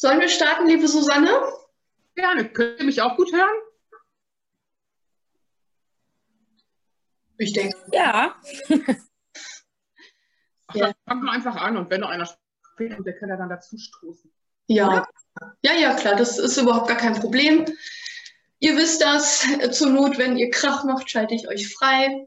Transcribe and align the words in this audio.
Sollen 0.00 0.18
wir 0.18 0.30
starten, 0.30 0.66
liebe 0.66 0.88
Susanne? 0.88 1.28
Gerne. 2.14 2.48
Könnt 2.48 2.78
ihr 2.78 2.86
mich 2.86 3.02
auch 3.02 3.18
gut 3.18 3.34
hören? 3.34 3.54
Ich 7.36 7.52
denke. 7.52 7.76
Ja. 7.92 8.34
Ach, 10.68 10.74
ja. 10.74 10.92
Fangen 11.06 11.22
wir 11.22 11.32
einfach 11.32 11.54
an 11.56 11.76
und 11.76 11.90
wenn 11.90 12.00
noch 12.00 12.08
einer 12.08 12.24
spricht, 12.24 12.96
der 13.04 13.18
kann 13.18 13.28
ja 13.28 13.36
dann 13.36 13.50
dazu 13.50 13.76
stoßen. 13.76 14.32
Ja. 14.68 15.06
ja, 15.60 15.74
ja, 15.74 15.92
klar, 15.92 16.16
das 16.16 16.38
ist 16.38 16.56
überhaupt 16.56 16.88
gar 16.88 16.96
kein 16.96 17.20
Problem. 17.20 17.66
Ihr 18.58 18.78
wisst 18.78 19.02
das, 19.02 19.44
zur 19.72 19.90
Not, 19.90 20.16
wenn 20.16 20.38
ihr 20.38 20.48
Krach 20.48 20.82
macht, 20.84 21.10
schalte 21.10 21.34
ich 21.34 21.46
euch 21.46 21.74
frei. 21.74 22.26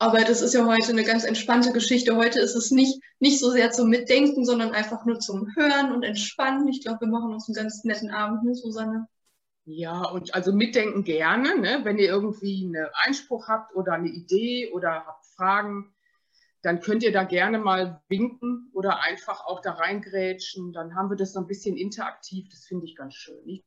Aber 0.00 0.20
das 0.20 0.42
ist 0.42 0.54
ja 0.54 0.64
heute 0.64 0.92
eine 0.92 1.02
ganz 1.02 1.24
entspannte 1.24 1.72
Geschichte. 1.72 2.14
Heute 2.14 2.38
ist 2.38 2.54
es 2.54 2.70
nicht, 2.70 3.00
nicht 3.18 3.40
so 3.40 3.50
sehr 3.50 3.72
zum 3.72 3.88
Mitdenken, 3.88 4.44
sondern 4.44 4.70
einfach 4.70 5.04
nur 5.04 5.18
zum 5.18 5.48
Hören 5.56 5.92
und 5.92 6.04
Entspannen. 6.04 6.68
Ich 6.68 6.82
glaube, 6.82 7.00
wir 7.00 7.08
machen 7.08 7.32
uns 7.32 7.48
einen 7.48 7.56
ganz 7.56 7.82
netten 7.82 8.10
Abend, 8.10 8.44
ne, 8.44 8.54
Susanne? 8.54 9.08
Ja, 9.64 10.04
und 10.04 10.34
also 10.34 10.52
mitdenken 10.52 11.04
gerne, 11.04 11.58
ne? 11.58 11.80
wenn 11.82 11.98
ihr 11.98 12.08
irgendwie 12.08 12.64
einen 12.64 12.86
Einspruch 13.04 13.48
habt 13.48 13.74
oder 13.74 13.92
eine 13.92 14.08
Idee 14.08 14.70
oder 14.72 15.04
habt 15.04 15.26
Fragen, 15.36 15.92
dann 16.62 16.80
könnt 16.80 17.02
ihr 17.02 17.12
da 17.12 17.24
gerne 17.24 17.58
mal 17.58 18.00
winken 18.08 18.70
oder 18.72 19.02
einfach 19.02 19.44
auch 19.44 19.60
da 19.60 19.72
reingrätschen. 19.72 20.72
Dann 20.72 20.94
haben 20.94 21.10
wir 21.10 21.16
das 21.16 21.34
so 21.34 21.40
ein 21.40 21.46
bisschen 21.46 21.76
interaktiv. 21.76 22.48
Das 22.50 22.64
finde 22.64 22.86
ich 22.86 22.96
ganz 22.96 23.14
schön. 23.14 23.44
Nicht 23.44 23.64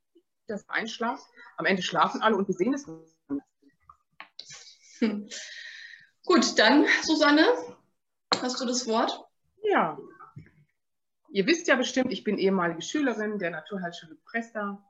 das 0.47 0.67
Einschlafen. 0.69 1.23
Am 1.57 1.65
Ende 1.65 1.83
schlafen 1.83 2.21
alle 2.21 2.35
und 2.35 2.47
wir 2.47 2.55
sehen 2.55 2.73
es. 2.73 2.87
Hm. 4.99 5.27
Gut, 6.25 6.59
dann, 6.59 6.85
Susanne, 7.01 7.45
hast 8.41 8.61
du 8.61 8.65
das 8.65 8.87
Wort? 8.87 9.25
Ja. 9.63 9.97
Ihr 11.31 11.47
wisst 11.47 11.67
ja 11.67 11.75
bestimmt, 11.75 12.11
ich 12.11 12.23
bin 12.23 12.37
ehemalige 12.37 12.81
Schülerin 12.81 13.39
der 13.39 13.49
Naturheilschule 13.49 14.15
Presta. 14.25 14.83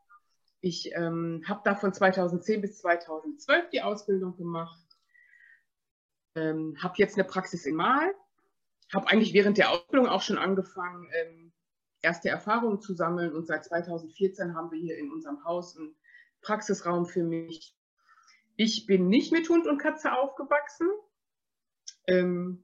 Ich 0.59 0.91
ähm, 0.93 1.43
habe 1.47 1.61
da 1.63 1.75
von 1.75 1.93
2010 1.93 2.61
bis 2.61 2.79
2012 2.79 3.69
die 3.69 3.81
Ausbildung 3.81 4.35
gemacht. 4.35 4.85
Ähm, 6.35 6.77
habe 6.81 6.95
jetzt 6.97 7.15
eine 7.15 7.23
Praxis 7.23 7.65
im 7.65 7.75
Mal. 7.75 8.13
Habe 8.93 9.07
eigentlich 9.07 9.33
während 9.33 9.57
der 9.57 9.71
Ausbildung 9.71 10.09
auch 10.09 10.21
schon 10.21 10.37
angefangen, 10.37 11.09
ähm, 11.13 11.53
erste 12.01 12.29
Erfahrungen 12.29 12.81
zu 12.81 12.93
sammeln. 12.93 13.33
Und 13.33 13.47
seit 13.47 13.63
2014 13.63 14.53
haben 14.53 14.69
wir 14.71 14.79
hier 14.79 14.97
in 14.97 15.11
unserem 15.11 15.43
Haus 15.45 15.77
einen 15.77 15.95
Praxisraum 16.41 17.05
für 17.05 17.23
mich. 17.23 17.73
Ich 18.57 18.85
bin 18.85 19.07
nicht 19.07 19.31
mit 19.31 19.47
Hund 19.47 19.65
und 19.65 19.77
Katze 19.77 20.11
aufgewachsen 20.13 20.89
ähm, 22.11 22.63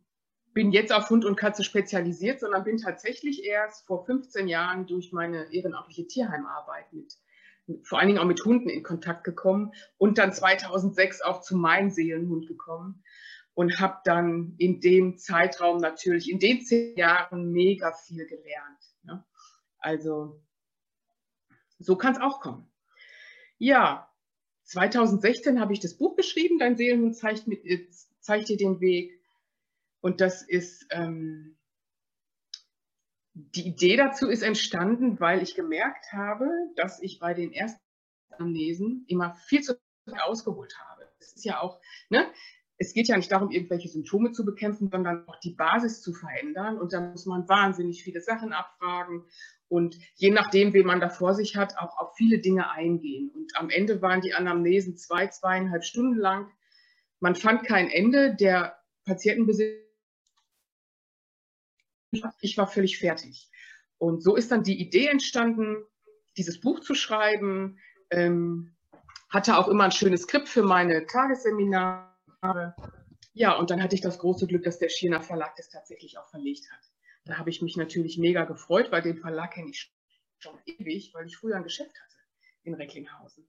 bin 0.54 0.72
jetzt 0.72 0.92
auf 0.92 1.10
Hund 1.10 1.24
und 1.24 1.36
Katze 1.36 1.64
spezialisiert, 1.64 2.40
sondern 2.40 2.64
bin 2.64 2.78
tatsächlich 2.78 3.44
erst 3.44 3.86
vor 3.86 4.06
15 4.06 4.48
Jahren 4.48 4.88
durch 4.88 5.12
meine 5.12 5.54
ehrenamtliche 5.54 6.08
Tierheimarbeit 6.08 6.92
mit, 6.94 7.14
vor 7.84 8.00
allen 8.00 8.08
Dingen 8.08 8.20
auch 8.20 8.26
mit 8.26 8.44
Hunden 8.44 8.70
in 8.70 8.82
Kontakt 8.82 9.24
gekommen 9.24 9.72
und 9.98 10.18
dann 10.18 10.34
2006 10.34 11.22
auch 11.22 11.42
zu 11.42 11.56
meinem 11.56 11.92
Seelenhund 11.92 12.48
gekommen 12.48 13.04
und 13.54 13.80
habe 13.80 14.00
dann 14.04 14.56
in 14.58 14.80
dem 14.82 15.18
Zeitraum 15.18 15.78
natürlich, 15.78 16.30
in 16.30 16.40
den 16.40 16.62
zehn 16.62 16.98
Jahren 16.98 17.52
mega 17.52 17.92
viel 17.92 18.26
gelernt. 18.26 18.96
Ne? 19.04 19.24
Also 19.80 20.42
so 21.80 21.96
kann 21.96 22.14
es 22.14 22.22
auch 22.22 22.40
kommen. 22.40 22.68
Ja, 23.60 24.12
2016 24.64 25.60
habe 25.60 25.74
ich 25.74 25.80
das 25.80 25.98
Buch 25.98 26.16
geschrieben, 26.16 26.60
Dein 26.60 26.78
Seelenhund 26.78 27.16
zeigt, 27.16 27.48
mit, 27.48 27.62
zeigt 28.20 28.50
dir 28.50 28.58
den 28.58 28.80
Weg. 28.80 29.17
Und 30.02 30.22
das 30.22 30.42
ist, 30.42 30.86
ähm, 30.92 31.58
die 33.34 33.68
Idee 33.68 33.98
dazu 33.98 34.28
ist 34.28 34.42
entstanden, 34.42 35.20
weil 35.20 35.42
ich 35.42 35.56
gemerkt 35.56 36.12
habe, 36.12 36.48
dass 36.76 37.02
ich 37.02 37.20
bei 37.20 37.34
den 37.34 37.52
ersten 37.52 37.80
Lesen 38.40 39.06
immer 39.08 39.36
viel 39.48 39.62
zu 39.62 39.78
viel 40.06 40.20
ausgeholt 40.22 40.74
habe. 40.80 41.08
Es 41.20 41.34
ist 41.34 41.46
ja 41.46 41.60
auch, 41.60 41.80
ne, 42.10 42.26
es 42.78 42.94
geht 42.94 43.08
ja 43.08 43.18
nicht 43.18 43.32
darum, 43.32 43.52
irgendwelche 43.52 43.90
Symptome 43.90 44.32
zu 44.32 44.46
bekämpfen, 44.46 44.90
sondern 44.92 45.28
auch 45.28 45.40
die 45.40 45.54
Basis 45.54 46.02
zu 46.02 46.14
verändern. 46.14 46.80
Und 46.80 46.94
da 46.94 47.02
muss 47.02 47.26
man 47.26 47.48
wahnsinnig 47.50 48.04
viele 48.04 48.22
Sachen 48.22 48.54
abfragen 48.54 49.26
und 49.70 49.98
je 50.16 50.32
nachdem, 50.32 50.74
wen 50.74 50.86
man 50.86 51.02
da 51.02 51.10
vor 51.10 51.34
sich 51.34 51.58
hat, 51.58 51.78
auch 51.78 51.98
auf 51.98 52.16
viele 52.16 52.40
Dinge 52.40 52.70
eingehen. 52.72 53.30
Und 53.30 53.56
am 53.58 53.70
Ende 53.70 54.02
waren 54.02 54.22
die 54.22 54.34
Anamnesen 54.34 54.98
zwei, 54.98 55.28
zweieinhalb 55.28 55.84
Stunden 55.84 56.18
lang. 56.18 56.50
Man 57.20 57.36
fand 57.36 57.66
kein 57.66 57.90
Ende. 57.90 58.36
Der 58.36 58.78
Patientenbesitzer 59.06 59.87
ich 62.42 62.58
war 62.58 62.68
völlig 62.68 62.98
fertig. 62.98 63.50
Und 63.98 64.24
so 64.24 64.36
ist 64.36 64.52
dann 64.52 64.64
die 64.64 64.80
Idee 64.80 65.08
entstanden, 65.08 65.84
dieses 66.38 66.60
Buch 66.60 66.80
zu 66.80 66.94
schreiben. 66.94 67.80
Ähm, 68.10 68.76
hatte 69.30 69.58
auch 69.58 69.68
immer 69.68 69.84
ein 69.84 69.92
schönes 69.92 70.22
Skript 70.22 70.48
für 70.48 70.64
meine 70.64 71.06
Tagesseminare. 71.06 72.76
Ja, 73.34 73.58
und 73.58 73.70
dann 73.70 73.84
hatte 73.84 73.96
ich 73.96 74.02
das 74.02 74.20
große 74.20 74.48
Glück, 74.48 74.64
dass 74.64 74.80
der 74.80 74.90
Schirner 74.90 75.22
Verlag 75.22 75.56
das 75.58 75.70
tatsächlich 75.70 76.18
auch 76.18 76.30
verlegt 76.30 76.72
hat. 76.72 76.80
Da 77.26 77.38
habe 77.38 77.50
ich 77.50 77.62
mich 77.62 77.76
natürlich 77.76 78.18
mega 78.18 78.46
gefreut, 78.46 78.92
weil 78.92 79.02
den 79.02 79.18
Verlag 79.18 79.54
kenne 79.54 79.70
ich 79.70 79.94
schon 80.40 80.58
ewig, 80.66 81.14
weil 81.14 81.26
ich 81.26 81.36
früher 81.36 81.58
ein 81.58 81.64
Geschäft 81.64 81.92
hatte 82.02 82.16
in 82.64 82.74
Recklinghausen. 82.74 83.48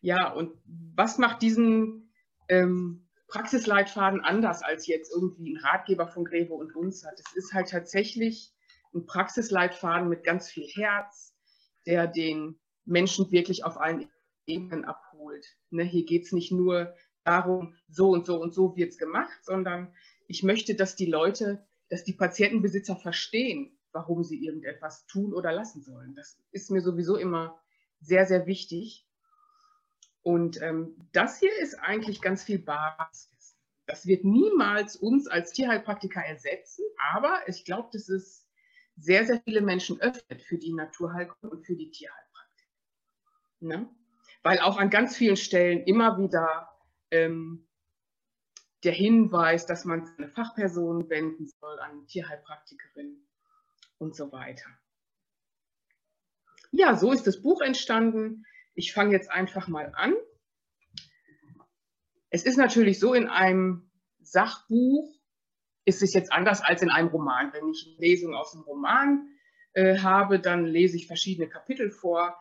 Ja, 0.00 0.32
und 0.32 0.52
was 0.64 1.18
macht 1.18 1.42
diesen 1.42 2.12
ähm, 2.48 3.08
Praxisleitfaden 3.30 4.20
anders 4.20 4.62
als 4.62 4.86
jetzt 4.86 5.12
irgendwie 5.12 5.54
ein 5.54 5.64
Ratgeber 5.64 6.08
von 6.08 6.24
Greve 6.24 6.54
und 6.54 6.74
uns 6.74 7.04
hat. 7.04 7.18
Es 7.18 7.34
ist 7.34 7.54
halt 7.54 7.70
tatsächlich 7.70 8.52
ein 8.94 9.06
Praxisleitfaden 9.06 10.08
mit 10.08 10.24
ganz 10.24 10.48
viel 10.48 10.66
Herz, 10.66 11.34
der 11.86 12.06
den 12.06 12.58
Menschen 12.84 13.30
wirklich 13.30 13.64
auf 13.64 13.80
allen 13.80 14.10
Ebenen 14.46 14.84
abholt. 14.84 15.46
Ne, 15.70 15.84
hier 15.84 16.04
geht 16.04 16.24
es 16.24 16.32
nicht 16.32 16.50
nur 16.50 16.94
darum, 17.24 17.76
so 17.88 18.10
und 18.10 18.26
so 18.26 18.40
und 18.40 18.52
so 18.52 18.76
wird 18.76 18.90
es 18.90 18.98
gemacht, 18.98 19.44
sondern 19.44 19.94
ich 20.26 20.42
möchte, 20.42 20.74
dass 20.74 20.96
die 20.96 21.06
Leute, 21.06 21.64
dass 21.88 22.04
die 22.04 22.14
Patientenbesitzer 22.14 22.96
verstehen, 22.96 23.78
warum 23.92 24.24
sie 24.24 24.44
irgendetwas 24.44 25.06
tun 25.06 25.34
oder 25.34 25.52
lassen 25.52 25.82
sollen. 25.82 26.14
Das 26.14 26.38
ist 26.50 26.70
mir 26.70 26.80
sowieso 26.80 27.16
immer 27.16 27.60
sehr, 28.00 28.26
sehr 28.26 28.46
wichtig. 28.46 29.06
Und 30.22 30.60
ähm, 30.60 30.96
das 31.12 31.38
hier 31.38 31.56
ist 31.58 31.74
eigentlich 31.76 32.20
ganz 32.20 32.42
viel 32.42 32.58
Basis. 32.58 33.56
Das 33.86 34.06
wird 34.06 34.24
niemals 34.24 34.96
uns 34.96 35.26
als 35.26 35.52
Tierheilpraktiker 35.52 36.20
ersetzen, 36.20 36.84
aber 37.12 37.40
ich 37.46 37.64
glaube, 37.64 37.88
dass 37.92 38.08
es 38.08 38.46
sehr, 38.96 39.24
sehr 39.24 39.40
viele 39.44 39.62
Menschen 39.62 40.00
öffnet 40.00 40.42
für 40.42 40.58
die 40.58 40.72
Naturheilkunde 40.72 41.56
und 41.56 41.64
für 41.64 41.74
die 41.74 41.90
Tierheilpraktik. 41.90 42.68
Ne? 43.60 43.88
Weil 44.42 44.60
auch 44.60 44.76
an 44.78 44.90
ganz 44.90 45.16
vielen 45.16 45.36
Stellen 45.36 45.82
immer 45.84 46.18
wieder 46.18 46.68
ähm, 47.10 47.66
der 48.84 48.92
Hinweis, 48.92 49.66
dass 49.66 49.84
man 49.84 50.08
eine 50.16 50.28
Fachperson 50.28 51.08
wenden 51.10 51.48
soll, 51.48 51.78
an 51.80 52.06
Tierheilpraktikerin 52.06 53.26
und 53.98 54.14
so 54.14 54.32
weiter. 54.32 54.70
Ja, 56.70 56.96
so 56.96 57.12
ist 57.12 57.26
das 57.26 57.42
Buch 57.42 57.60
entstanden. 57.60 58.44
Ich 58.74 58.92
fange 58.92 59.12
jetzt 59.12 59.30
einfach 59.30 59.68
mal 59.68 59.92
an. 59.94 60.14
Es 62.30 62.44
ist 62.44 62.56
natürlich 62.56 62.98
so, 62.98 63.14
in 63.14 63.28
einem 63.28 63.90
Sachbuch 64.20 65.12
ist 65.84 66.02
es 66.02 66.14
jetzt 66.14 66.32
anders 66.32 66.62
als 66.62 66.82
in 66.82 66.90
einem 66.90 67.08
Roman. 67.08 67.52
Wenn 67.52 67.68
ich 67.68 67.86
eine 67.86 67.98
Lesung 67.98 68.34
aus 68.34 68.54
einem 68.54 68.62
Roman 68.62 69.28
äh, 69.72 69.98
habe, 69.98 70.38
dann 70.38 70.64
lese 70.66 70.96
ich 70.96 71.06
verschiedene 71.06 71.48
Kapitel 71.48 71.90
vor. 71.90 72.40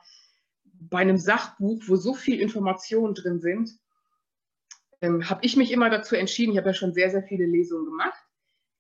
Bei 0.64 1.00
einem 1.00 1.18
Sachbuch, 1.18 1.82
wo 1.88 1.96
so 1.96 2.14
viel 2.14 2.40
Informationen 2.40 3.16
drin 3.16 3.40
sind, 3.40 3.72
ähm, 5.02 5.30
habe 5.30 5.44
ich 5.44 5.56
mich 5.56 5.72
immer 5.72 5.90
dazu 5.90 6.16
entschieden, 6.16 6.52
ich 6.52 6.58
habe 6.58 6.70
ja 6.70 6.74
schon 6.74 6.94
sehr, 6.94 7.10
sehr 7.10 7.24
viele 7.24 7.46
Lesungen 7.46 7.86
gemacht, 7.86 8.22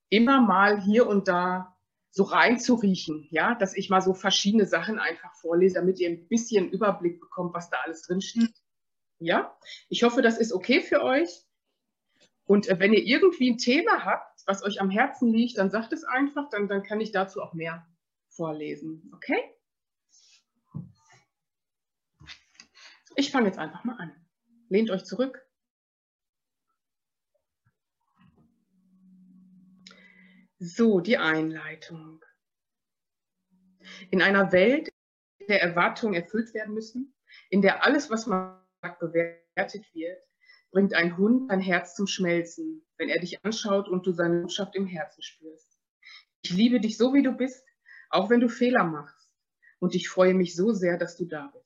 immer 0.10 0.42
mal 0.42 0.81
hier 0.81 1.08
und 1.08 1.28
da 1.28 1.78
so 2.11 2.23
reinzuriechen, 2.23 3.27
ja, 3.29 3.56
dass 3.56 3.75
ich 3.75 3.89
mal 3.89 4.01
so 4.01 4.13
verschiedene 4.13 4.65
Sachen 4.65 5.00
einfach 5.00 5.33
vorlese, 5.35 5.75
damit 5.75 6.00
ihr 6.00 6.09
ein 6.09 6.27
bisschen 6.27 6.69
Überblick 6.69 7.19
bekommt, 7.19 7.53
was 7.53 7.69
da 7.69 7.77
alles 7.83 8.01
drin 8.01 8.21
steht. 8.21 8.53
Ja, 9.19 9.57
ich 9.89 10.03
hoffe, 10.03 10.21
das 10.21 10.38
ist 10.38 10.53
okay 10.53 10.81
für 10.81 11.03
euch. 11.03 11.45
Und 12.45 12.67
äh, 12.67 12.79
wenn 12.79 12.94
ihr 12.94 13.06
irgendwie 13.06 13.51
ein 13.51 13.57
Thema 13.57 14.06
habt, 14.06 14.41
was 14.47 14.63
euch 14.63 14.81
am 14.81 14.89
Herzen 14.89 15.31
liegt, 15.31 15.57
dann 15.57 15.69
sagt 15.69 15.94
es 15.94 16.03
einfach, 16.03 16.50
dann, 16.50 16.67
dann 16.67 16.83
kann 16.83 17.00
ich 17.00 17.11
dazu 17.11 17.41
auch 17.41 17.53
mehr 17.53 17.85
vorlesen. 18.29 19.11
Okay? 19.13 19.38
Ich 23.15 23.31
fange 23.31 23.47
jetzt 23.47 23.59
einfach 23.59 23.83
mal 23.83 23.97
an. 23.97 24.15
Lehnt 24.69 24.89
euch 24.89 25.03
zurück. 25.03 25.45
So, 30.61 31.00
die 31.00 31.17
Einleitung. 31.17 32.21
In 34.11 34.21
einer 34.21 34.51
Welt, 34.51 34.89
in 35.38 35.47
der 35.47 35.61
Erwartungen 35.61 36.15
erfüllt 36.15 36.53
werden 36.53 36.73
müssen, 36.73 37.15
in 37.50 37.61
der 37.61 37.85
alles, 37.85 38.09
was 38.09 38.27
man 38.27 38.61
sagt, 38.81 39.00
bewertet 39.00 39.85
wird, 39.94 40.21
bringt 40.71 40.94
ein 40.94 41.15
Hund 41.15 41.50
dein 41.50 41.61
Herz 41.61 41.95
zum 41.95 42.07
Schmelzen, 42.07 42.85
wenn 42.97 43.07
er 43.07 43.21
dich 43.21 43.44
anschaut 43.45 43.88
und 43.88 44.06
du 44.06 44.11
seine 44.11 44.41
Botschaft 44.41 44.75
im 44.75 44.85
Herzen 44.85 45.23
spürst. 45.23 45.79
Ich 46.41 46.51
liebe 46.51 46.81
dich 46.81 46.97
so, 46.97 47.13
wie 47.13 47.23
du 47.23 47.31
bist, 47.31 47.65
auch 48.09 48.29
wenn 48.29 48.41
du 48.41 48.50
Fehler 48.50 48.83
machst, 48.83 49.31
und 49.79 49.95
ich 49.95 50.09
freue 50.09 50.33
mich 50.33 50.57
so 50.57 50.73
sehr, 50.73 50.97
dass 50.97 51.15
du 51.15 51.23
da 51.23 51.47
bist. 51.53 51.65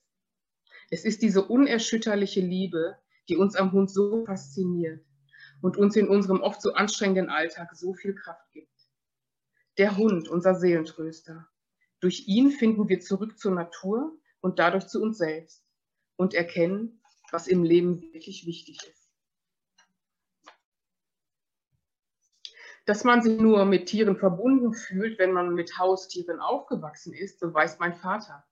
Es 0.92 1.04
ist 1.04 1.24
diese 1.24 1.44
unerschütterliche 1.44 2.42
Liebe, 2.42 3.00
die 3.28 3.38
uns 3.38 3.56
am 3.56 3.72
Hund 3.72 3.90
so 3.90 4.24
fasziniert 4.28 5.04
und 5.64 5.78
uns 5.78 5.96
in 5.96 6.08
unserem 6.08 6.42
oft 6.42 6.62
so 6.62 6.74
anstrengenden 6.74 7.32
Alltag 7.32 7.76
so 7.76 7.96
viel 7.96 8.14
Kraft 8.14 8.52
gibt. 8.52 8.70
Der 9.80 9.98
Hund, 9.98 10.28
unser 10.28 10.54
Seelentröster. 10.54 11.48
Durch 12.00 12.28
ihn 12.28 12.52
finden 12.52 12.90
wir 12.90 13.00
zurück 13.00 13.40
zur 13.40 13.54
Natur 13.54 14.16
und 14.40 14.60
dadurch 14.60 14.88
zu 14.88 15.02
uns 15.02 15.18
selbst 15.18 15.66
und 16.16 16.36
erkennen, 16.36 17.02
was 17.32 17.48
im 17.48 17.64
Leben 17.64 18.02
wirklich 18.14 18.46
wichtig 18.46 18.78
ist. 18.84 19.10
Dass 22.86 23.04
man 23.04 23.24
sich 23.24 23.40
nur 23.40 23.66
mit 23.66 23.88
Tieren 23.88 24.18
verbunden 24.18 24.74
fühlt, 24.74 25.18
wenn 25.18 25.32
man 25.32 25.54
mit 25.54 25.80
Haustieren 25.80 26.40
aufgewachsen 26.40 27.14
ist, 27.14 27.40
so 27.40 27.52
weiß 27.52 27.80
mein 27.80 27.96
Vater, 27.96 28.46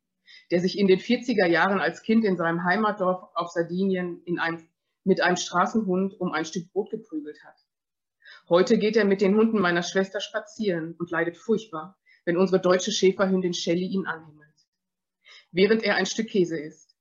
der 0.49 0.61
sich 0.61 0.79
in 0.79 0.87
den 0.87 0.99
40er 0.99 1.45
Jahren 1.45 1.81
als 1.81 2.01
Kind 2.01 2.25
in 2.25 2.37
seinem 2.37 2.63
Heimatdorf 2.63 3.29
auf 3.35 3.49
Sardinien 3.49 4.23
einem, 4.39 4.67
mit 5.03 5.21
einem 5.21 5.37
Straßenhund 5.37 6.19
um 6.19 6.31
ein 6.31 6.45
Stück 6.45 6.71
Brot 6.71 6.89
geprügelt 6.89 7.43
hat. 7.43 7.57
Heute 8.49 8.77
geht 8.77 8.95
er 8.95 9.05
mit 9.05 9.21
den 9.21 9.35
Hunden 9.35 9.59
meiner 9.59 9.83
Schwester 9.83 10.19
spazieren 10.19 10.95
und 10.97 11.11
leidet 11.11 11.37
furchtbar, 11.37 11.97
wenn 12.25 12.37
unsere 12.37 12.61
deutsche 12.61 12.91
Schäferhündin 12.91 13.53
Shelly 13.53 13.85
ihn 13.85 14.05
anhimmelt. 14.05 14.49
Während 15.51 15.83
er 15.83 15.95
ein 15.95 16.05
Stück 16.05 16.29
Käse 16.29 16.59
isst. 16.59 16.95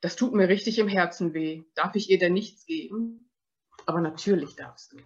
Das 0.00 0.16
tut 0.16 0.34
mir 0.34 0.48
richtig 0.48 0.78
im 0.78 0.88
Herzen 0.88 1.32
weh. 1.32 1.64
Darf 1.74 1.94
ich 1.94 2.10
ihr 2.10 2.18
denn 2.18 2.34
nichts 2.34 2.66
geben? 2.66 3.30
Aber 3.86 4.00
natürlich 4.00 4.54
darfst 4.54 4.92
du. 4.92 4.98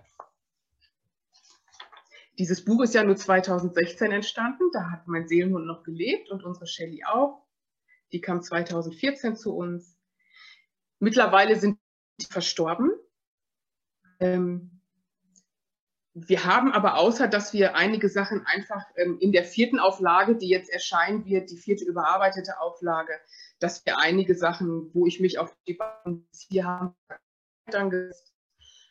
Dieses 2.39 2.65
Buch 2.65 2.83
ist 2.83 2.95
ja 2.95 3.03
nur 3.03 3.17
2016 3.17 4.13
entstanden, 4.13 4.71
da 4.73 4.91
hat 4.91 5.09
mein 5.09 5.27
Seelenhund 5.27 5.67
noch 5.67 5.83
gelebt 5.83 6.31
und 6.31 6.45
unsere 6.45 6.69
Shelly 6.69 7.03
auch. 7.05 7.45
Die 8.13 8.21
kam 8.21 8.43
2014 8.43 9.37
zu 9.37 9.55
uns. 9.55 9.99
Mittlerweile 11.01 11.57
sind 11.57 11.79
sie 12.19 12.27
verstorben. 12.27 12.93
Ähm, 14.21 14.78
wir 16.27 16.45
haben 16.45 16.73
aber 16.73 16.97
außer, 16.97 17.29
dass 17.29 17.53
wir 17.53 17.75
einige 17.75 18.09
Sachen 18.09 18.45
einfach 18.47 18.85
ähm, 18.97 19.19
in 19.21 19.33
der 19.33 19.45
vierten 19.45 19.79
Auflage, 19.79 20.37
die 20.37 20.49
jetzt 20.49 20.71
erscheinen 20.71 21.25
wird, 21.25 21.51
die 21.51 21.57
vierte 21.57 21.85
überarbeitete 21.85 22.61
Auflage, 22.61 23.13
dass 23.59 23.85
wir 23.87 23.99
einige 23.99 24.35
Sachen, 24.35 24.91
wo 24.95 25.07
ich 25.07 25.21
mich 25.21 25.39
auf 25.39 25.57
die 25.67 25.75
Bank 25.75 26.25
hier 26.49 26.65
habe, 26.65 26.95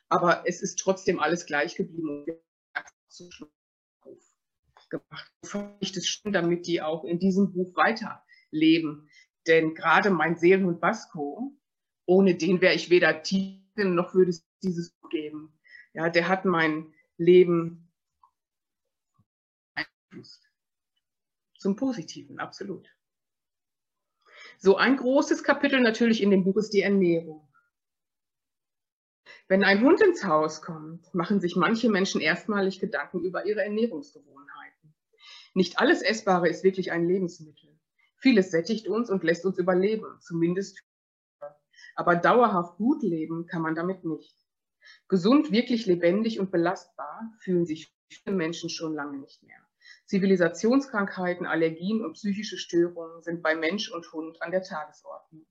aber 0.10 0.44
es 0.46 0.62
ist 0.62 0.80
trotzdem 0.80 1.20
alles 1.20 1.46
gleich 1.46 1.76
geblieben 1.76 2.26
gemacht. 4.90 5.32
Ich 5.80 5.92
das 5.92 6.08
schon, 6.08 6.32
damit 6.32 6.68
die 6.68 6.82
auch 6.82 7.04
in 7.04 7.20
diesem 7.20 7.52
Buch 7.52 7.76
weiterleben. 7.76 9.10
Denn 9.48 9.74
gerade 9.76 10.10
mein 10.10 10.38
Seelenhund 10.38 10.82
Basco, 10.82 11.54
ohne 12.06 12.36
den 12.36 12.62
wäre 12.62 12.76
ich 12.76 12.90
weder 12.90 13.22
Tieren 13.22 13.96
noch 13.96 14.14
würde 14.14 14.32
es 14.32 14.46
dieses 14.64 14.92
Buch 14.92 15.10
geben. 15.10 15.58
Ja, 15.94 16.10
der 16.10 16.28
hat 16.28 16.46
mein 16.46 16.94
Leben 17.18 17.92
beeinflusst. 19.76 20.50
Zum 21.58 21.76
Positiven, 21.76 22.40
absolut. 22.40 22.88
So 24.60 24.78
ein 24.78 24.98
großes 24.98 25.44
Kapitel 25.44 25.82
natürlich 25.82 26.22
in 26.22 26.32
dem 26.32 26.44
Buch 26.44 26.58
ist 26.58 26.72
die 26.74 26.82
Ernährung. 26.82 27.48
Wenn 29.48 29.64
ein 29.64 29.82
Hund 29.82 30.02
ins 30.02 30.24
Haus 30.24 30.62
kommt, 30.62 31.14
machen 31.14 31.40
sich 31.40 31.56
manche 31.56 31.90
Menschen 31.90 32.22
erstmalig 32.22 32.80
Gedanken 32.80 33.24
über 33.24 33.46
ihre 33.46 33.64
Ernährungsgewohnheiten. 33.64 34.96
Nicht 35.54 35.80
alles 35.80 36.02
Essbare 36.02 36.50
ist 36.50 36.64
wirklich 36.64 36.92
ein 36.92 37.08
Lebensmittel. 37.08 37.80
Vieles 38.18 38.52
sättigt 38.52 38.88
uns 38.88 39.10
und 39.10 39.24
lässt 39.24 39.46
uns 39.46 39.58
überleben, 39.58 40.20
zumindest. 40.22 40.84
Aber 41.96 42.16
dauerhaft 42.16 42.78
gut 42.78 43.04
leben 43.04 43.46
kann 43.48 43.62
man 43.62 43.76
damit 43.76 44.04
nicht. 44.04 44.36
Gesund, 45.08 45.52
wirklich 45.52 45.86
lebendig 45.86 46.40
und 46.40 46.52
belastbar 46.52 47.32
fühlen 47.40 47.66
sich 47.66 47.94
viele 48.10 48.36
Menschen 48.36 48.70
schon 48.70 48.94
lange 48.94 49.18
nicht 49.18 49.44
mehr. 49.44 49.60
Zivilisationskrankheiten, 50.06 51.46
Allergien 51.46 52.04
und 52.04 52.14
psychische 52.14 52.58
Störungen 52.58 53.22
sind 53.24 53.42
bei 53.42 53.56
Mensch 53.56 53.92
und 53.92 54.12
Hund 54.14 54.42
an 54.42 54.52
der 54.52 54.64
Tagesordnung. 54.64 55.46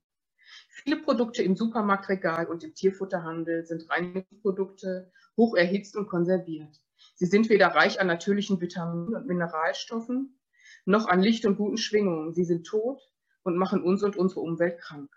Viele 0.69 0.99
Produkte 0.99 1.43
im 1.43 1.57
Supermarktregal 1.57 2.47
und 2.47 2.63
im 2.63 2.75
Tierfutterhandel 2.75 3.67
sind 3.67 3.89
Reinigungsprodukte, 3.91 5.11
hoch 5.37 5.55
erhitzt 5.57 5.97
und 5.97 6.07
konserviert. 6.07 6.81
Sie 7.15 7.27
sind 7.27 7.49
weder 7.49 7.69
reich 7.69 8.01
an 8.01 8.07
natürlichen 8.07 8.61
Vitaminen 8.61 9.15
und 9.15 9.27
Mineralstoffen, 9.27 10.39
noch 10.85 11.09
an 11.09 11.21
Licht 11.21 11.47
und 11.47 11.57
guten 11.57 11.79
Schwingungen. 11.79 12.35
Sie 12.35 12.45
sind 12.45 12.67
tot 12.67 13.01
und 13.43 13.57
machen 13.57 13.83
uns 13.83 14.03
und 14.03 14.17
unsere 14.17 14.41
Umwelt 14.41 14.79
krank. 14.79 15.11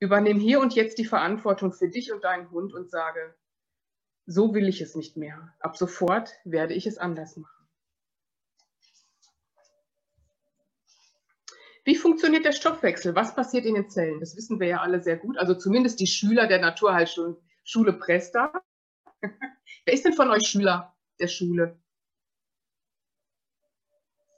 Übernimm 0.00 0.38
hier 0.38 0.60
und 0.60 0.74
jetzt 0.74 0.98
die 0.98 1.04
Verantwortung 1.04 1.72
für 1.72 1.88
dich 1.88 2.12
und 2.12 2.24
deinen 2.24 2.50
Hund 2.50 2.72
und 2.72 2.90
sage, 2.90 3.34
so 4.26 4.54
will 4.54 4.68
ich 4.68 4.80
es 4.80 4.94
nicht 4.94 5.16
mehr. 5.16 5.54
Ab 5.58 5.76
sofort 5.76 6.32
werde 6.44 6.74
ich 6.74 6.86
es 6.86 6.98
anders 6.98 7.36
machen. 7.36 7.58
Wie 11.84 11.96
funktioniert 11.96 12.44
der 12.44 12.52
Stoffwechsel? 12.52 13.14
Was 13.14 13.34
passiert 13.34 13.64
in 13.64 13.74
den 13.74 13.88
Zellen? 13.88 14.20
Das 14.20 14.36
wissen 14.36 14.60
wir 14.60 14.68
ja 14.68 14.80
alle 14.82 15.00
sehr 15.00 15.16
gut. 15.16 15.38
Also 15.38 15.54
zumindest 15.54 16.00
die 16.00 16.06
Schüler 16.06 16.46
der 16.46 16.60
Naturheilschule 16.60 17.92
Presta. 17.98 18.52
Wer 19.20 19.94
ist 19.94 20.04
denn 20.04 20.12
von 20.12 20.30
euch 20.30 20.46
Schüler 20.46 20.94
der 21.18 21.28
Schule? 21.28 21.80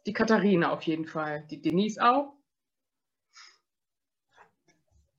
Die 0.06 0.12
Katharina 0.12 0.70
auf 0.70 0.82
jeden 0.82 1.06
Fall. 1.06 1.44
Die 1.50 1.60
Denise 1.60 1.98
auch. 1.98 2.39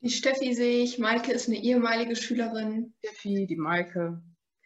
Die 0.01 0.09
Steffi 0.09 0.53
sehe 0.53 0.83
ich. 0.83 0.98
Maike 0.98 1.31
ist 1.31 1.48
eine 1.48 1.57
ehemalige 1.57 2.15
Schülerin. 2.15 2.94
Steffi, 3.00 3.45
die 3.48 3.56
Maike. 3.56 4.21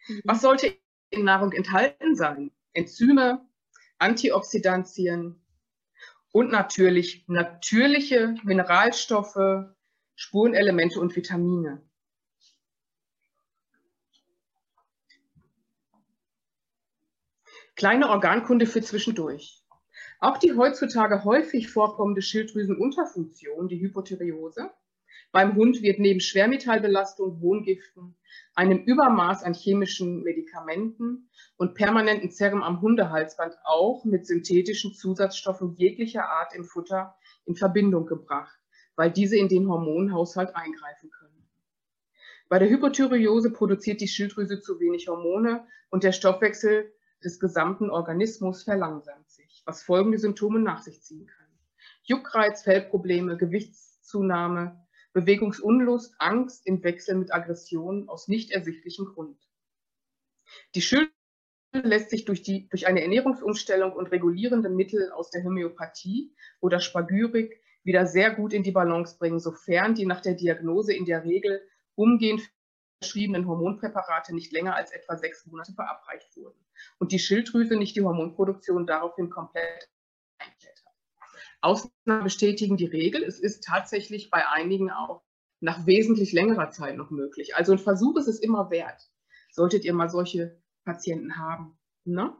Mhm. 0.08 0.20
Was 0.24 0.40
sollte 0.40 0.76
in 1.10 1.24
Nahrung 1.24 1.52
enthalten 1.52 2.16
sein? 2.16 2.50
Enzyme, 2.72 3.46
Antioxidantien, 3.98 5.40
und 6.36 6.50
natürlich 6.50 7.24
natürliche 7.28 8.34
Mineralstoffe, 8.44 9.70
Spurenelemente 10.16 11.00
und 11.00 11.16
Vitamine. 11.16 11.80
Kleine 17.74 18.10
Organkunde 18.10 18.66
für 18.66 18.82
zwischendurch. 18.82 19.62
Auch 20.20 20.36
die 20.36 20.52
heutzutage 20.52 21.24
häufig 21.24 21.68
vorkommende 21.70 22.20
Schilddrüsenunterfunktion, 22.20 23.68
die 23.68 23.80
Hypothyreose, 23.80 24.70
beim 25.32 25.54
Hund 25.54 25.82
wird 25.82 25.98
neben 25.98 26.20
Schwermetallbelastung, 26.20 27.40
Wohngiften, 27.40 28.16
einem 28.54 28.78
Übermaß 28.78 29.42
an 29.42 29.54
chemischen 29.54 30.22
Medikamenten 30.22 31.28
und 31.56 31.74
permanenten 31.74 32.30
Zerren 32.30 32.62
am 32.62 32.80
Hundehalsband 32.80 33.54
auch 33.64 34.04
mit 34.04 34.26
synthetischen 34.26 34.94
Zusatzstoffen 34.94 35.74
jeglicher 35.74 36.28
Art 36.28 36.54
im 36.54 36.64
Futter 36.64 37.16
in 37.44 37.54
Verbindung 37.54 38.06
gebracht, 38.06 38.58
weil 38.94 39.10
diese 39.10 39.36
in 39.36 39.48
den 39.48 39.68
Hormonhaushalt 39.68 40.56
eingreifen 40.56 41.10
können. 41.10 41.48
Bei 42.48 42.58
der 42.58 42.70
Hypothyreose 42.70 43.52
produziert 43.52 44.00
die 44.00 44.08
Schilddrüse 44.08 44.60
zu 44.60 44.78
wenig 44.78 45.08
Hormone 45.08 45.66
und 45.90 46.04
der 46.04 46.12
Stoffwechsel 46.12 46.92
des 47.24 47.40
gesamten 47.40 47.90
Organismus 47.90 48.62
verlangsamt 48.62 49.28
sich, 49.30 49.62
was 49.66 49.82
folgende 49.82 50.18
Symptome 50.18 50.60
nach 50.60 50.80
sich 50.80 51.02
ziehen 51.02 51.26
kann. 51.26 51.46
Juckreiz, 52.04 52.62
Fellprobleme, 52.62 53.36
Gewichtszunahme, 53.36 54.85
Bewegungsunlust, 55.16 56.14
Angst 56.18 56.66
im 56.66 56.84
Wechsel 56.84 57.14
mit 57.14 57.32
Aggression 57.32 58.06
aus 58.06 58.28
nicht 58.28 58.50
ersichtlichem 58.50 59.06
Grund. 59.06 59.40
Die 60.74 60.82
Schilddrüse 60.82 61.14
lässt 61.72 62.10
sich 62.10 62.26
durch, 62.26 62.42
die, 62.42 62.68
durch 62.68 62.86
eine 62.86 63.00
Ernährungsumstellung 63.00 63.92
und 63.94 64.12
regulierende 64.12 64.68
Mittel 64.68 65.10
aus 65.12 65.30
der 65.30 65.42
Homöopathie 65.42 66.34
oder 66.60 66.80
Spagyrik 66.80 67.62
wieder 67.82 68.06
sehr 68.06 68.34
gut 68.34 68.52
in 68.52 68.62
die 68.62 68.72
Balance 68.72 69.16
bringen, 69.18 69.40
sofern 69.40 69.94
die 69.94 70.04
nach 70.04 70.20
der 70.20 70.34
Diagnose 70.34 70.92
in 70.92 71.06
der 71.06 71.24
Regel 71.24 71.66
umgehend 71.94 72.42
verschriebenen 73.00 73.46
Hormonpräparate 73.46 74.34
nicht 74.34 74.52
länger 74.52 74.76
als 74.76 74.90
etwa 74.90 75.16
sechs 75.16 75.46
Monate 75.46 75.72
verabreicht 75.72 76.36
wurden 76.36 76.62
und 76.98 77.12
die 77.12 77.18
Schilddrüse 77.18 77.76
nicht 77.76 77.96
die 77.96 78.02
Hormonproduktion 78.02 78.86
daraufhin 78.86 79.30
komplett. 79.30 79.88
Ausnahmen 81.66 82.24
bestätigen 82.24 82.76
die 82.76 82.86
Regel. 82.86 83.22
Es 83.24 83.40
ist 83.40 83.64
tatsächlich 83.64 84.30
bei 84.30 84.46
einigen 84.48 84.90
auch 84.90 85.22
nach 85.60 85.86
wesentlich 85.86 86.32
längerer 86.32 86.70
Zeit 86.70 86.96
noch 86.96 87.10
möglich. 87.10 87.56
Also 87.56 87.72
ein 87.72 87.78
Versuch 87.78 88.16
ist 88.16 88.28
es 88.28 88.38
immer 88.38 88.70
wert. 88.70 89.10
Solltet 89.50 89.84
ihr 89.84 89.92
mal 89.92 90.08
solche 90.08 90.60
Patienten 90.84 91.36
haben. 91.36 91.76
Ne? 92.04 92.32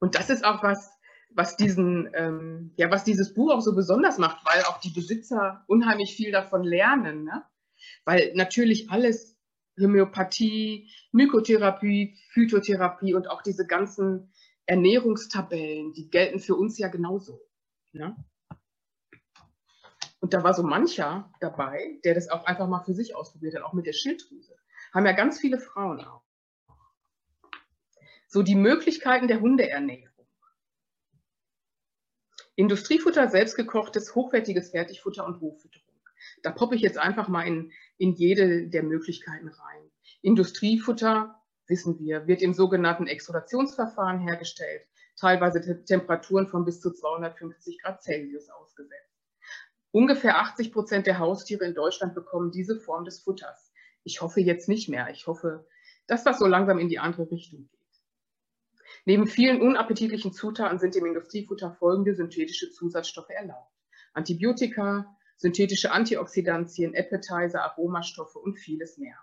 Und 0.00 0.14
das 0.14 0.30
ist 0.30 0.44
auch 0.44 0.62
was, 0.62 0.90
was 1.30 1.56
diesen, 1.56 2.10
ähm, 2.14 2.72
ja, 2.76 2.90
was 2.90 3.04
dieses 3.04 3.34
Buch 3.34 3.52
auch 3.52 3.60
so 3.60 3.74
besonders 3.74 4.18
macht, 4.18 4.44
weil 4.44 4.62
auch 4.64 4.80
die 4.80 4.90
Besitzer 4.90 5.64
unheimlich 5.68 6.16
viel 6.16 6.32
davon 6.32 6.64
lernen. 6.64 7.24
Ne? 7.24 7.44
Weil 8.04 8.32
natürlich 8.34 8.90
alles 8.90 9.36
Homöopathie, 9.78 10.90
Mykotherapie, 11.12 12.16
Phytotherapie 12.30 13.14
und 13.14 13.30
auch 13.30 13.42
diese 13.42 13.66
ganzen 13.66 14.32
Ernährungstabellen, 14.66 15.92
die 15.92 16.10
gelten 16.10 16.40
für 16.40 16.56
uns 16.56 16.78
ja 16.78 16.88
genauso. 16.88 17.47
Ja? 17.92 18.16
Und 20.20 20.34
da 20.34 20.42
war 20.42 20.54
so 20.54 20.62
mancher 20.62 21.32
dabei, 21.40 22.00
der 22.04 22.14
das 22.14 22.28
auch 22.28 22.44
einfach 22.44 22.68
mal 22.68 22.82
für 22.84 22.94
sich 22.94 23.14
ausprobiert 23.14 23.54
hat, 23.54 23.62
auch 23.62 23.72
mit 23.72 23.86
der 23.86 23.92
Schilddrüse. 23.92 24.56
Haben 24.92 25.06
ja 25.06 25.12
ganz 25.12 25.38
viele 25.38 25.58
Frauen 25.58 26.00
auch. 26.00 26.22
So 28.26 28.42
die 28.42 28.56
Möglichkeiten 28.56 29.28
der 29.28 29.40
Hundeernährung. 29.40 30.26
Industriefutter, 32.56 33.28
selbstgekochtes, 33.28 34.14
hochwertiges 34.14 34.70
Fertigfutter 34.70 35.24
und 35.24 35.40
Rohfütterung. 35.40 35.88
Da 36.42 36.50
poppe 36.50 36.74
ich 36.74 36.82
jetzt 36.82 36.98
einfach 36.98 37.28
mal 37.28 37.46
in, 37.46 37.72
in 37.98 38.14
jede 38.14 38.68
der 38.68 38.82
Möglichkeiten 38.82 39.48
rein. 39.48 39.90
Industriefutter, 40.22 41.40
wissen 41.68 41.98
wir, 42.00 42.26
wird 42.26 42.42
im 42.42 42.54
sogenannten 42.54 43.06
Extrudationsverfahren 43.06 44.18
hergestellt, 44.18 44.82
teilweise 45.18 45.84
Temperaturen 45.84 46.46
von 46.46 46.64
bis 46.64 46.80
zu 46.80 46.92
250 46.92 47.82
Grad 47.82 48.02
Celsius 48.02 48.48
ausgesetzt. 48.50 49.18
Ungefähr 49.90 50.38
80 50.38 50.72
Prozent 50.72 51.06
der 51.06 51.18
Haustiere 51.18 51.64
in 51.64 51.74
Deutschland 51.74 52.14
bekommen 52.14 52.50
diese 52.50 52.78
Form 52.78 53.04
des 53.04 53.20
Futters. 53.20 53.72
Ich 54.04 54.20
hoffe 54.20 54.40
jetzt 54.40 54.68
nicht 54.68 54.88
mehr. 54.88 55.10
Ich 55.10 55.26
hoffe, 55.26 55.66
dass 56.06 56.24
das 56.24 56.38
so 56.38 56.46
langsam 56.46 56.78
in 56.78 56.88
die 56.88 56.98
andere 56.98 57.30
Richtung 57.30 57.68
geht. 57.68 57.78
Neben 59.04 59.26
vielen 59.26 59.60
unappetitlichen 59.60 60.32
Zutaten 60.32 60.78
sind 60.78 60.96
im 60.96 61.06
Industriefutter 61.06 61.72
folgende 61.72 62.14
synthetische 62.14 62.70
Zusatzstoffe 62.70 63.30
erlaubt. 63.30 63.72
Antibiotika, 64.12 65.16
synthetische 65.36 65.92
Antioxidantien, 65.92 66.94
Appetizer, 66.96 67.62
Aromastoffe 67.62 68.36
und 68.36 68.56
vieles 68.56 68.98
mehr. 68.98 69.18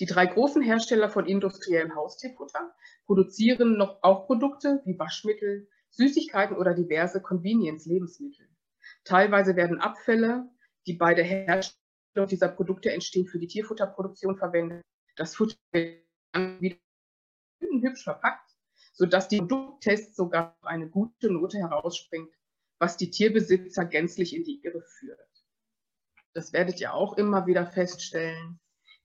Die 0.00 0.06
drei 0.06 0.26
großen 0.26 0.62
Hersteller 0.62 1.08
von 1.08 1.26
industriellem 1.26 1.94
Haustierfutter 1.94 2.74
produzieren 3.06 3.76
noch 3.76 4.02
auch 4.02 4.26
Produkte 4.26 4.80
wie 4.84 4.98
Waschmittel, 4.98 5.68
Süßigkeiten 5.90 6.56
oder 6.56 6.74
diverse 6.74 7.20
Convenience-Lebensmittel. 7.20 8.48
Teilweise 9.04 9.56
werden 9.56 9.80
Abfälle, 9.80 10.48
die 10.86 10.94
bei 10.94 11.14
der 11.14 11.24
Herstellung 11.24 12.28
dieser 12.28 12.48
Produkte 12.48 12.90
entstehen, 12.90 13.26
für 13.26 13.38
die 13.38 13.46
Tierfutterproduktion 13.46 14.36
verwendet. 14.36 14.82
Das 15.16 15.36
Futter 15.36 15.56
wird 15.72 16.04
wieder 16.60 16.76
hübsch 17.60 18.04
verpackt, 18.04 18.50
sodass 18.92 19.28
die 19.28 19.38
Produkttests 19.38 20.16
sogar 20.16 20.56
eine 20.62 20.88
gute 20.88 21.30
Note 21.30 21.58
herausspringt, 21.58 22.32
was 22.78 22.96
die 22.96 23.10
Tierbesitzer 23.10 23.84
gänzlich 23.84 24.34
in 24.34 24.44
die 24.44 24.62
Irre 24.62 24.82
führt. 24.82 25.20
Das 26.34 26.52
werdet 26.52 26.80
ihr 26.80 26.94
auch 26.94 27.16
immer 27.18 27.46
wieder 27.46 27.66
feststellen, 27.66 28.58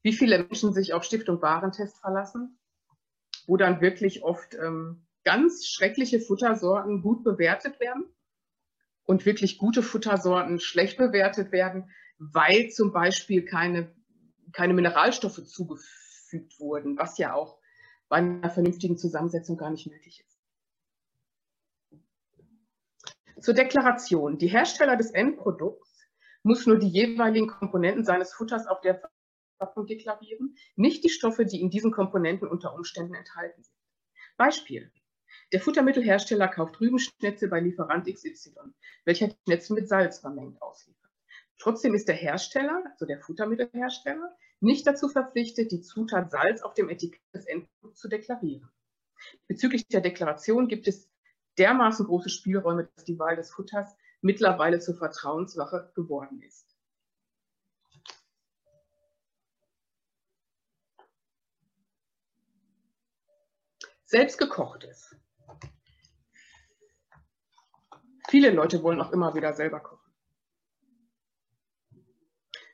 wie 0.04 0.14
viele 0.14 0.40
Menschen 0.40 0.74
sich 0.74 0.94
auf 0.94 1.04
Stiftung 1.04 1.42
Warentest 1.42 2.00
verlassen, 2.00 2.58
wo 3.46 3.58
dann 3.58 3.82
wirklich 3.82 4.24
oft 4.24 4.56
ähm, 4.56 5.06
ganz 5.24 5.68
schreckliche 5.68 6.20
Futtersorten 6.20 7.02
gut 7.02 7.24
bewertet 7.24 7.80
werden 7.80 8.06
und 9.06 9.26
wirklich 9.26 9.58
gute 9.58 9.84
Futtersorten 9.84 10.60
schlecht 10.60 10.98
bewertet 10.98 11.52
werden, 11.52 11.92
weil 12.18 12.70
zum 12.70 12.92
Beispiel 12.92 13.44
keine, 13.46 13.94
keine 14.54 14.74
Mineralstoffe 14.74 15.44
zugefügt 15.46 16.60
wurden, 16.60 16.98
was 16.98 17.18
ja 17.18 17.34
auch 17.34 17.60
bei 18.10 18.18
einer 18.18 18.50
vernünftigen 18.50 18.98
Zusammensetzung 18.98 19.58
gar 19.58 19.70
nicht 19.70 19.88
nötig 19.88 20.22
ist. 20.22 20.38
Zur 23.44 23.54
Deklaration. 23.54 24.38
Die 24.38 24.48
Hersteller 24.48 24.96
des 24.96 25.12
Endprodukts 25.12 26.08
muss 26.44 26.66
nur 26.66 26.80
die 26.80 26.88
jeweiligen 26.88 27.48
Komponenten 27.48 28.04
seines 28.04 28.34
Futters 28.34 28.66
auf 28.68 28.82
der 28.82 28.96
Verpackung 29.58 29.88
deklarieren, 29.88 30.56
nicht 30.76 31.04
die 31.04 31.10
Stoffe, 31.10 31.46
die 31.46 31.62
in 31.62 31.70
diesen 31.70 31.92
Komponenten 31.92 32.48
unter 32.48 32.74
Umständen 32.74 33.16
enthalten 33.16 33.64
sind. 33.64 33.76
Beispiel. 34.38 34.92
Der 35.52 35.62
Futtermittelhersteller 35.62 36.48
kauft 36.48 36.80
Rübenschnitzel 36.80 37.50
bei 37.50 37.60
Lieferant 37.60 38.06
XY, 38.06 38.52
welcher 39.06 39.30
Schnitzel 39.46 39.76
mit 39.76 39.88
Salz 39.88 40.20
vermengt 40.20 40.62
ausliefert. 40.62 41.12
Trotzdem 41.58 41.96
ist 41.96 42.08
der 42.08 42.16
Hersteller, 42.16 42.84
also 42.92 43.06
der 43.06 43.20
Futtermittelhersteller, 43.20 44.36
nicht 44.60 44.86
dazu 44.86 45.10
verpflichtet, 45.10 45.72
die 45.72 45.82
Zutat 45.82 46.32
Salz 46.32 46.62
auf 46.62 46.74
dem 46.74 46.90
Etikett 46.90 47.22
des 47.34 47.46
Endprodukts 47.46 48.00
zu 48.00 48.08
deklarieren. 48.10 48.70
Bezüglich 49.48 49.88
der 49.88 50.02
Deklaration 50.02 50.68
gibt 50.68 50.88
es 50.88 51.10
dermaßen 51.58 52.06
große 52.06 52.30
Spielräume, 52.30 52.90
dass 52.96 53.06
die 53.06 53.18
Wahl 53.18 53.36
des 53.36 53.52
Futters 53.52 53.96
mittlerweile 54.22 54.80
zur 54.80 54.96
Vertrauenssache 54.96 55.92
geworden 55.96 56.42
ist. 56.42 56.67
Selbstgekochtes. 64.10 65.14
Viele 68.30 68.52
Leute 68.52 68.82
wollen 68.82 69.02
auch 69.02 69.12
immer 69.12 69.36
wieder 69.36 69.52
selber 69.52 69.82
kochen. 69.82 70.10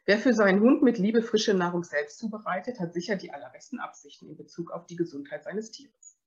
Wer 0.06 0.20
für 0.20 0.36
seinen 0.36 0.60
Hund 0.60 0.84
mit 0.84 1.00
Liebe 1.00 1.24
frische 1.24 1.56
Nahrung 1.56 1.84
selbst 1.84 2.20
zubereitet, 2.20 2.80
hat 2.80 2.94
sicher 2.94 3.16
die 3.16 3.32
allerbesten 3.32 3.80
Absichten 3.80 4.30
in 4.30 4.38
Bezug 4.38 4.70
auf 4.70 4.86
die 4.86 4.96
Gesundheit 4.96 5.44
seines 5.44 5.72
Tieres. 5.72 6.20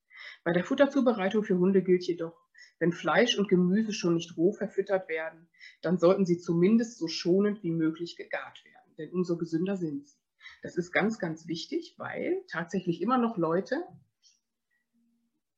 Bei 0.42 0.52
der 0.52 0.64
Futterzubereitung 0.64 1.44
für 1.44 1.56
Hunde 1.56 1.84
gilt 1.84 2.02
jedoch, 2.02 2.36
wenn 2.80 2.92
Fleisch 2.92 3.38
und 3.38 3.48
Gemüse 3.48 3.92
schon 3.92 4.14
nicht 4.14 4.36
roh 4.36 4.52
verfüttert 4.54 5.08
werden, 5.08 5.48
dann 5.82 6.00
sollten 6.00 6.26
sie 6.26 6.38
zumindest 6.38 6.98
so 6.98 7.06
schonend 7.06 7.62
wie 7.62 7.70
möglich 7.70 8.16
gegart 8.16 8.64
werden, 8.64 8.96
denn 8.98 9.12
umso 9.12 9.36
gesünder 9.36 9.76
sind 9.76 10.08
sie. 10.08 10.18
Das 10.64 10.76
ist 10.76 10.90
ganz, 10.90 11.20
ganz 11.20 11.46
wichtig, 11.46 11.94
weil 11.96 12.42
tatsächlich 12.48 13.00
immer 13.00 13.18
noch 13.18 13.36
Leute 13.36 13.84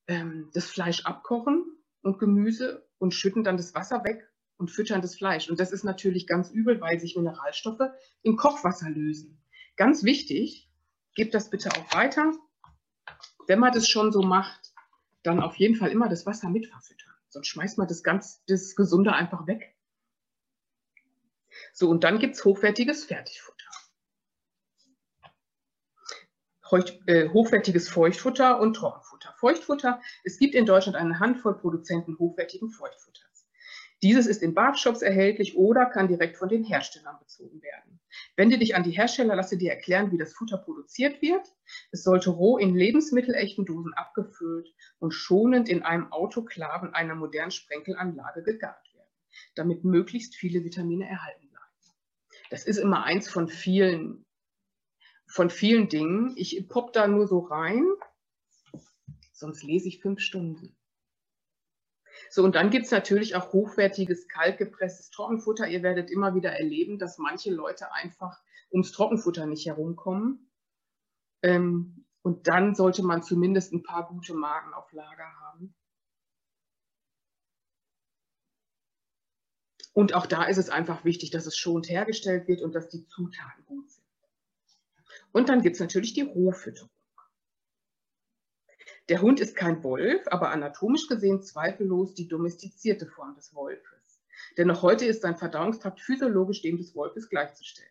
ähm, 0.09 0.51
das 0.55 0.69
Fleisch 0.69 1.05
abkochen 1.05 1.65
und 2.03 2.19
Gemüse 2.19 2.89
und 2.99 3.15
schütten 3.15 3.45
dann 3.45 3.57
das 3.57 3.75
Wasser 3.75 4.03
weg 4.05 4.29
und 4.57 4.71
füttern 4.71 5.03
das 5.03 5.15
Fleisch. 5.15 5.49
Und 5.49 5.61
das 5.61 5.71
ist 5.71 5.85
natürlich 5.85 6.27
ganz 6.27 6.51
übel, 6.51 6.81
weil 6.81 6.99
sich 6.99 7.17
Mineralstoffe 7.17 7.91
im 8.23 8.37
Kochwasser 8.37 8.91
lösen. 8.91 9.41
Ganz 9.77 10.03
wichtig, 10.03 10.69
gebt 11.15 11.35
das 11.35 11.51
bitte 11.51 11.71
auch 11.71 11.95
weiter. 11.95 12.33
Wenn 13.47 13.61
man 13.61 13.73
das 13.73 13.89
schon 13.89 14.13
so 14.13 14.23
macht, 14.23 14.73
dann 15.23 15.41
auf 15.41 15.57
jeden 15.57 15.77
Fall 15.77 15.91
immer 15.91 16.09
das 16.09 16.27
Wasser 16.27 16.49
mit 16.51 16.67
verfüttern. 16.67 17.13
Sonst 17.29 17.49
schmeißt 17.49 17.79
man 17.79 17.87
das 17.87 18.03
ganz, 18.03 18.43
das 18.47 18.75
Gesunde 18.75 19.13
einfach 19.13 19.47
weg. 19.47 19.77
So, 21.73 21.89
und 21.89 22.05
dann 22.05 22.19
gibt 22.19 22.37
es 22.37 22.45
hochwertiges 22.45 23.05
Fertigfutter. 23.05 23.68
Äh, 27.07 27.29
hochwertiges 27.31 27.89
Feuchtfutter 27.89 28.61
und 28.61 28.75
Trockenfutter. 28.75 29.35
Feuchtfutter, 29.39 30.03
es 30.25 30.39
gibt 30.39 30.55
in 30.55 30.67
Deutschland 30.67 30.97
eine 30.97 31.19
Handvoll 31.19 31.57
Produzenten 31.57 32.19
hochwertigen 32.19 32.71
Feuchtfutters. 32.71 33.47
Dieses 34.03 34.27
ist 34.27 34.43
in 34.43 34.55
Barfshops 34.55 35.03
erhältlich 35.03 35.57
oder 35.57 35.87
kann 35.87 36.09
direkt 36.09 36.37
von 36.37 36.49
den 36.49 36.65
Herstellern 36.65 37.19
bezogen 37.19 37.63
werden. 37.63 38.01
Wende 38.37 38.59
dich 38.59 38.77
an 38.77 38.83
die 38.83 38.91
Hersteller, 38.91 39.35
lasse 39.35 39.57
dir 39.57 39.71
erklären, 39.71 40.13
wie 40.13 40.19
das 40.19 40.35
Futter 40.35 40.59
produziert 40.59 41.23
wird. 41.23 41.53
Es 41.91 42.05
sollte 42.05 42.31
roh 42.31 42.59
in 42.59 42.77
lebensmittelechten 42.77 43.65
Dosen 43.65 43.95
abgefüllt 43.95 44.69
und 44.99 45.13
schonend 45.13 45.69
in 45.69 45.83
einem 45.83 46.13
Autoklaven 46.13 46.95
einer 46.95 47.15
modernen 47.15 47.51
Sprenkelanlage 47.51 48.43
gegart 48.43 48.95
werden, 48.95 49.11
damit 49.55 49.85
möglichst 49.85 50.37
viele 50.37 50.63
Vitamine 50.65 51.09
erhalten 51.09 51.49
bleiben. 51.49 51.65
Das 52.51 52.65
ist 52.65 52.79
immer 52.79 53.05
eins 53.05 53.29
von 53.29 53.49
vielen 53.49 54.25
von 55.29 55.51
vielen 55.51 55.89
Dingen. 55.89 56.33
Ich 56.37 56.69
pop 56.69 56.93
da 56.93 57.07
nur 57.07 57.29
so 57.29 57.39
rein, 57.41 57.87
sonst 59.33 59.63
lese 59.63 59.89
ich 59.89 60.01
fünf 60.01 60.21
Stunden. 60.21 60.75
So, 62.31 62.43
und 62.43 62.57
dann 62.57 62.71
gibt 62.71 62.87
es 62.87 62.91
natürlich 62.91 63.37
auch 63.37 63.53
hochwertiges, 63.53 64.27
kaltgepresstes 64.29 65.11
Trockenfutter. 65.11 65.69
Ihr 65.69 65.83
werdet 65.83 66.11
immer 66.11 66.35
wieder 66.35 66.51
erleben, 66.51 66.99
dass 66.99 67.19
manche 67.19 67.53
Leute 67.53 67.93
einfach 67.93 68.43
ums 68.73 68.93
Trockenfutter 68.93 69.47
nicht 69.47 69.67
herumkommen. 69.67 70.51
Ähm, 71.43 72.05
und 72.23 72.49
dann 72.49 72.75
sollte 72.75 73.03
man 73.03 73.23
zumindest 73.23 73.73
ein 73.73 73.83
paar 73.83 74.09
gute 74.09 74.35
Magen 74.35 74.75
auf 74.75 74.93
Lager 74.93 75.33
haben. 75.41 75.75
Und 79.93 80.15
auch 80.15 80.27
da 80.27 80.45
ist 80.45 80.59
es 80.59 80.71
einfach 80.71 81.05
wichtig, 81.05 81.31
dass 81.31 81.47
es 81.47 81.57
schonend 81.57 81.89
hergestellt 81.89 82.47
wird 82.47 82.63
und 82.63 82.75
dass 82.75 82.89
die 82.89 83.07
Zutaten 83.07 83.65
gut 83.65 83.91
sind. 83.91 83.98
Und 85.33 85.49
dann 85.49 85.63
gibt 85.63 85.75
es 85.77 85.81
natürlich 85.81 86.15
die 86.15 86.23
Rohfütterung. 86.23 86.91
Der 89.09 89.23
Hund 89.23 89.41
ist 89.41 89.57
kein 89.57 89.83
Wolf, 89.83 90.23
aber 90.27 90.51
anatomisch 90.51 91.07
gesehen 91.07 91.43
zweifellos 91.43 92.15
die 92.15 92.29
domestizierte 92.29 93.07
Form 93.07 93.35
des 93.35 93.55
Wolfes. 93.55 94.23
Denn 94.57 94.67
noch 94.67 94.83
heute 94.83 95.07
ist 95.07 95.23
sein 95.23 95.37
Verdauungstrakt 95.37 96.01
physiologisch 96.01 96.61
dem 96.63 96.77
des 96.77 96.95
Wolfes 96.95 97.31
gleichzustellen. 97.31 97.91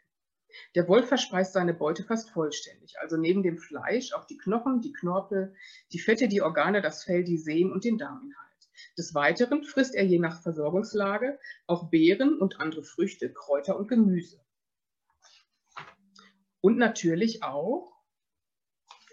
Der 0.76 0.88
Wolf 0.88 1.08
verspeist 1.08 1.54
seine 1.54 1.74
Beute 1.74 2.04
fast 2.04 2.30
vollständig, 2.30 3.00
also 3.00 3.18
neben 3.18 3.44
dem 3.44 3.58
Fleisch 3.58 4.14
auch 4.14 4.26
die 4.26 4.38
Knochen, 4.38 4.82
die 4.82 4.94
Knorpel, 4.94 5.56
die 5.92 6.00
Fette, 6.00 6.28
die 6.28 6.42
Organe, 6.42 6.82
das 6.82 7.04
Fell, 7.04 7.24
die 7.24 7.38
Sehnen 7.38 7.72
und 7.72 7.84
den 7.84 7.98
Darminhalt. 7.98 8.48
Des 8.98 9.14
Weiteren 9.14 9.64
frisst 9.64 9.96
er 9.96 10.06
je 10.06 10.20
nach 10.20 10.42
Versorgungslage 10.42 11.40
auch 11.66 11.90
Beeren 11.90 12.40
und 12.40 12.60
andere 12.60 12.84
Früchte, 12.84 13.32
Kräuter 13.32 13.78
und 13.78 13.88
Gemüse. 13.88 14.40
Und 16.68 16.78
natürlich 16.78 17.44
auch 17.44 17.94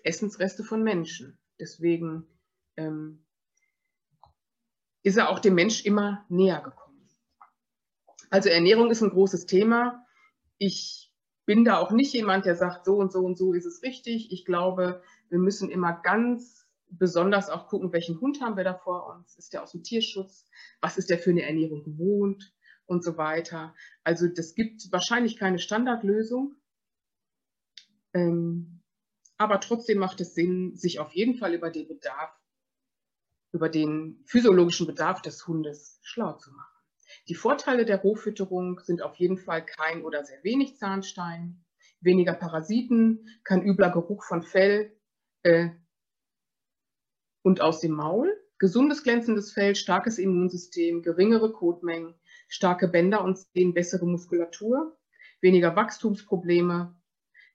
Essensreste 0.02 0.64
von 0.64 0.82
Menschen. 0.82 1.38
Deswegen 1.60 2.26
ähm, 2.76 3.24
ist 5.04 5.16
er 5.16 5.28
auch 5.28 5.38
dem 5.38 5.54
Mensch 5.54 5.84
immer 5.84 6.26
näher 6.28 6.60
gekommen. 6.62 7.08
Also 8.28 8.48
Ernährung 8.48 8.90
ist 8.90 9.02
ein 9.02 9.10
großes 9.10 9.46
Thema. 9.46 10.04
Ich 10.58 11.14
bin 11.46 11.64
da 11.64 11.78
auch 11.78 11.92
nicht 11.92 12.12
jemand, 12.12 12.44
der 12.44 12.56
sagt, 12.56 12.86
so 12.86 12.96
und 12.96 13.12
so 13.12 13.20
und 13.20 13.38
so 13.38 13.52
ist 13.52 13.66
es 13.66 13.84
richtig. 13.84 14.32
Ich 14.32 14.44
glaube, 14.44 15.00
wir 15.28 15.38
müssen 15.38 15.70
immer 15.70 15.92
ganz 16.02 16.66
besonders 16.88 17.50
auch 17.50 17.68
gucken, 17.68 17.92
welchen 17.92 18.20
Hund 18.20 18.40
haben 18.40 18.56
wir 18.56 18.64
da 18.64 18.74
vor 18.74 19.14
uns. 19.14 19.38
Ist 19.38 19.52
der 19.52 19.62
aus 19.62 19.70
dem 19.70 19.84
Tierschutz? 19.84 20.50
Was 20.80 20.98
ist 20.98 21.08
der 21.08 21.20
für 21.20 21.30
eine 21.30 21.42
Ernährung 21.42 21.84
gewohnt? 21.84 22.52
Und 22.86 23.04
so 23.04 23.16
weiter. 23.16 23.76
Also 24.02 24.26
das 24.26 24.56
gibt 24.56 24.90
wahrscheinlich 24.90 25.36
keine 25.38 25.60
Standardlösung. 25.60 26.56
Ähm, 28.14 28.80
aber 29.36 29.60
trotzdem 29.60 29.98
macht 29.98 30.20
es 30.20 30.34
Sinn, 30.34 30.76
sich 30.76 31.00
auf 31.00 31.12
jeden 31.12 31.36
Fall 31.36 31.54
über 31.54 31.70
den 31.70 31.88
Bedarf, 31.88 32.30
über 33.52 33.68
den 33.68 34.22
physiologischen 34.26 34.86
Bedarf 34.86 35.22
des 35.22 35.46
Hundes 35.46 36.00
schlau 36.02 36.32
zu 36.34 36.52
machen. 36.52 36.74
Die 37.28 37.34
Vorteile 37.34 37.84
der 37.84 38.00
Rohfütterung 38.00 38.80
sind 38.80 39.02
auf 39.02 39.16
jeden 39.16 39.38
Fall 39.38 39.64
kein 39.64 40.02
oder 40.02 40.24
sehr 40.24 40.42
wenig 40.44 40.76
Zahnstein, 40.76 41.64
weniger 42.00 42.34
Parasiten, 42.34 43.28
kein 43.44 43.62
übler 43.62 43.90
Geruch 43.90 44.24
von 44.24 44.42
Fell 44.42 44.96
äh, 45.42 45.70
und 47.42 47.60
aus 47.60 47.80
dem 47.80 47.92
Maul, 47.92 48.34
gesundes 48.58 49.02
glänzendes 49.02 49.52
Fell, 49.52 49.74
starkes 49.74 50.18
Immunsystem, 50.18 51.02
geringere 51.02 51.52
Kotmengen, 51.52 52.14
starke 52.48 52.88
Bänder 52.88 53.22
und 53.22 53.38
Zehen, 53.38 53.74
bessere 53.74 54.06
Muskulatur, 54.06 54.96
weniger 55.40 55.76
Wachstumsprobleme, 55.76 56.94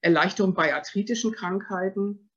Erleichterung 0.02 0.54
bei 0.54 0.74
arthritischen 0.74 1.34
Krankheiten 1.34 2.30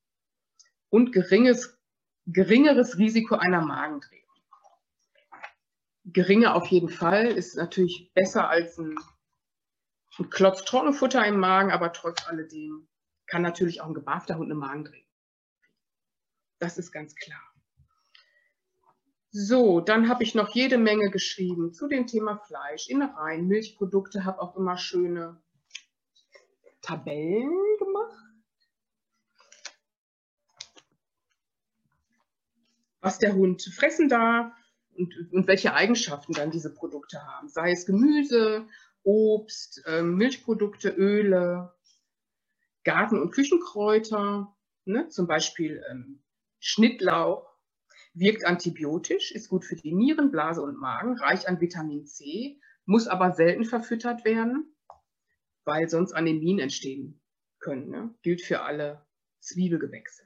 und 0.89 1.13
geringes, 1.13 1.79
geringeres 2.27 2.99
Risiko 2.99 3.37
einer 3.37 3.61
Magendrehung. 3.61 4.23
Geringer 6.05 6.57
auf 6.57 6.67
jeden 6.67 6.89
Fall 6.89 7.27
ist 7.27 7.57
natürlich 7.57 8.11
besser 8.15 8.49
als 8.49 8.77
ein, 8.79 8.97
ein 10.19 10.31
Klotz 10.31 10.65
Trockenfutter 10.65 11.25
im 11.25 11.39
Magen, 11.39 11.71
aber 11.71 11.93
trotz 11.93 12.27
alledem 12.27 12.89
kann 13.27 13.43
natürlich 13.43 13.81
auch 13.81 13.87
ein 13.87 13.95
gebarfter 13.95 14.37
Hund 14.37 14.51
eine 14.51 14.59
Magendrehung. 14.59 15.07
Das 16.59 16.77
ist 16.79 16.93
ganz 16.93 17.15
klar. 17.15 17.41
So, 19.31 19.81
dann 19.81 20.09
habe 20.09 20.25
ich 20.25 20.35
noch 20.35 20.55
jede 20.55 20.77
Menge 20.77 21.11
geschrieben 21.11 21.73
zu 21.73 21.89
dem 21.89 22.07
Thema 22.07 22.37
Fleisch, 22.37 22.89
Innereien, 22.89 23.49
Milchprodukte, 23.49 24.25
habe 24.25 24.43
auch 24.43 24.57
immer 24.57 24.77
schöne 24.77 25.41
Tabellen 26.83 27.79
gemacht. 27.79 28.35
Was 33.01 33.19
der 33.19 33.35
Hund 33.35 33.63
fressen 33.63 34.09
darf 34.09 34.53
und, 34.95 35.15
und 35.33 35.47
welche 35.47 35.75
Eigenschaften 35.75 36.35
dann 36.35 36.51
diese 36.51 36.75
Produkte 36.75 37.25
haben. 37.25 37.49
Sei 37.49 37.73
es 37.73 37.87
Gemüse, 37.87 38.67
Obst, 39.03 39.83
äh, 39.87 40.03
Milchprodukte, 40.03 40.91
Öle, 40.91 41.73
Garten- 42.85 43.21
und 43.21 43.31
Küchenkräuter, 43.33 44.55
ne? 44.85 45.09
zum 45.09 45.27
Beispiel 45.27 45.83
ähm, 45.91 46.23
Schnittlauch, 46.61 47.49
wirkt 48.15 48.45
antibiotisch, 48.45 49.33
ist 49.33 49.49
gut 49.49 49.65
für 49.65 49.77
die 49.77 49.95
Nieren, 49.95 50.31
Blase 50.31 50.63
und 50.63 50.79
Magen, 50.79 51.17
reich 51.19 51.49
an 51.49 51.61
Vitamin 51.61 52.07
C, 52.07 52.61
muss 52.85 53.09
aber 53.09 53.33
selten 53.33 53.65
verfüttert 53.65 54.25
werden 54.25 54.72
weil 55.65 55.89
sonst 55.89 56.13
Anämien 56.13 56.59
entstehen 56.59 57.21
können. 57.59 57.91
Ne? 57.91 58.15
Gilt 58.23 58.43
für 58.43 58.63
alle 58.63 59.07
Zwiebelgewächse. 59.41 60.23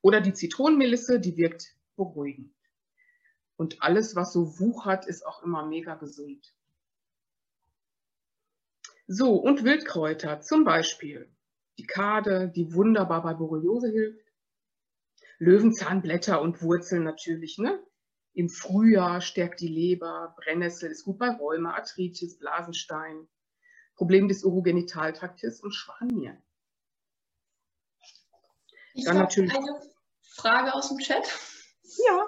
Oder 0.00 0.20
die 0.20 0.32
Zitronenmelisse, 0.32 1.20
die 1.20 1.36
wirkt 1.36 1.76
beruhigend. 1.96 2.54
Und 3.56 3.82
alles, 3.82 4.16
was 4.16 4.32
so 4.32 4.58
wuchert, 4.58 5.06
ist 5.06 5.24
auch 5.24 5.42
immer 5.42 5.66
mega 5.66 5.94
gesund. 5.94 6.54
So, 9.06 9.34
und 9.34 9.64
Wildkräuter, 9.64 10.40
zum 10.40 10.64
Beispiel 10.64 11.32
die 11.78 11.86
Kade, 11.86 12.52
die 12.54 12.72
wunderbar 12.74 13.22
bei 13.22 13.34
Borreliose 13.34 13.90
hilft. 13.90 14.32
Löwenzahnblätter 15.38 16.40
und 16.40 16.62
Wurzeln 16.62 17.02
natürlich. 17.02 17.58
Ne? 17.58 17.82
Im 18.34 18.48
Frühjahr 18.48 19.20
stärkt 19.20 19.60
die 19.60 19.68
Leber, 19.68 20.34
Brennnessel 20.38 20.90
ist 20.90 21.04
gut 21.04 21.18
bei 21.18 21.28
Rheuma, 21.30 21.74
Arthritis, 21.74 22.38
Blasenstein. 22.38 23.28
Problem 24.02 24.26
des 24.26 24.42
Urogenitaltraktes 24.42 25.60
und 25.60 25.70
schwachen 25.70 26.36
Ich 28.94 29.06
habe 29.06 29.18
natürlich 29.20 29.54
eine 29.54 29.80
Frage 30.22 30.74
aus 30.74 30.88
dem 30.88 30.98
Chat. 30.98 31.22
Ja. 32.04 32.26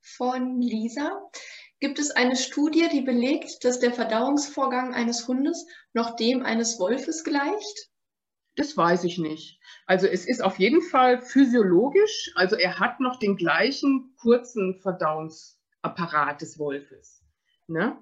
Von 0.00 0.60
Lisa. 0.60 1.30
Gibt 1.78 2.00
es 2.00 2.10
eine 2.10 2.34
Studie, 2.34 2.88
die 2.88 3.02
belegt, 3.02 3.64
dass 3.64 3.78
der 3.78 3.92
Verdauungsvorgang 3.92 4.92
eines 4.92 5.28
Hundes 5.28 5.64
noch 5.92 6.16
dem 6.16 6.42
eines 6.42 6.80
Wolfes 6.80 7.22
gleicht? 7.22 7.90
Das 8.56 8.76
weiß 8.76 9.04
ich 9.04 9.16
nicht. 9.18 9.60
Also 9.86 10.08
es 10.08 10.26
ist 10.26 10.42
auf 10.42 10.58
jeden 10.58 10.82
Fall 10.82 11.20
physiologisch, 11.20 12.32
also 12.34 12.56
er 12.56 12.80
hat 12.80 12.98
noch 12.98 13.20
den 13.20 13.36
gleichen 13.36 14.16
kurzen 14.16 14.80
Verdauungsapparat 14.80 16.40
des 16.40 16.58
Wolfes. 16.58 17.22
Ne? 17.68 17.96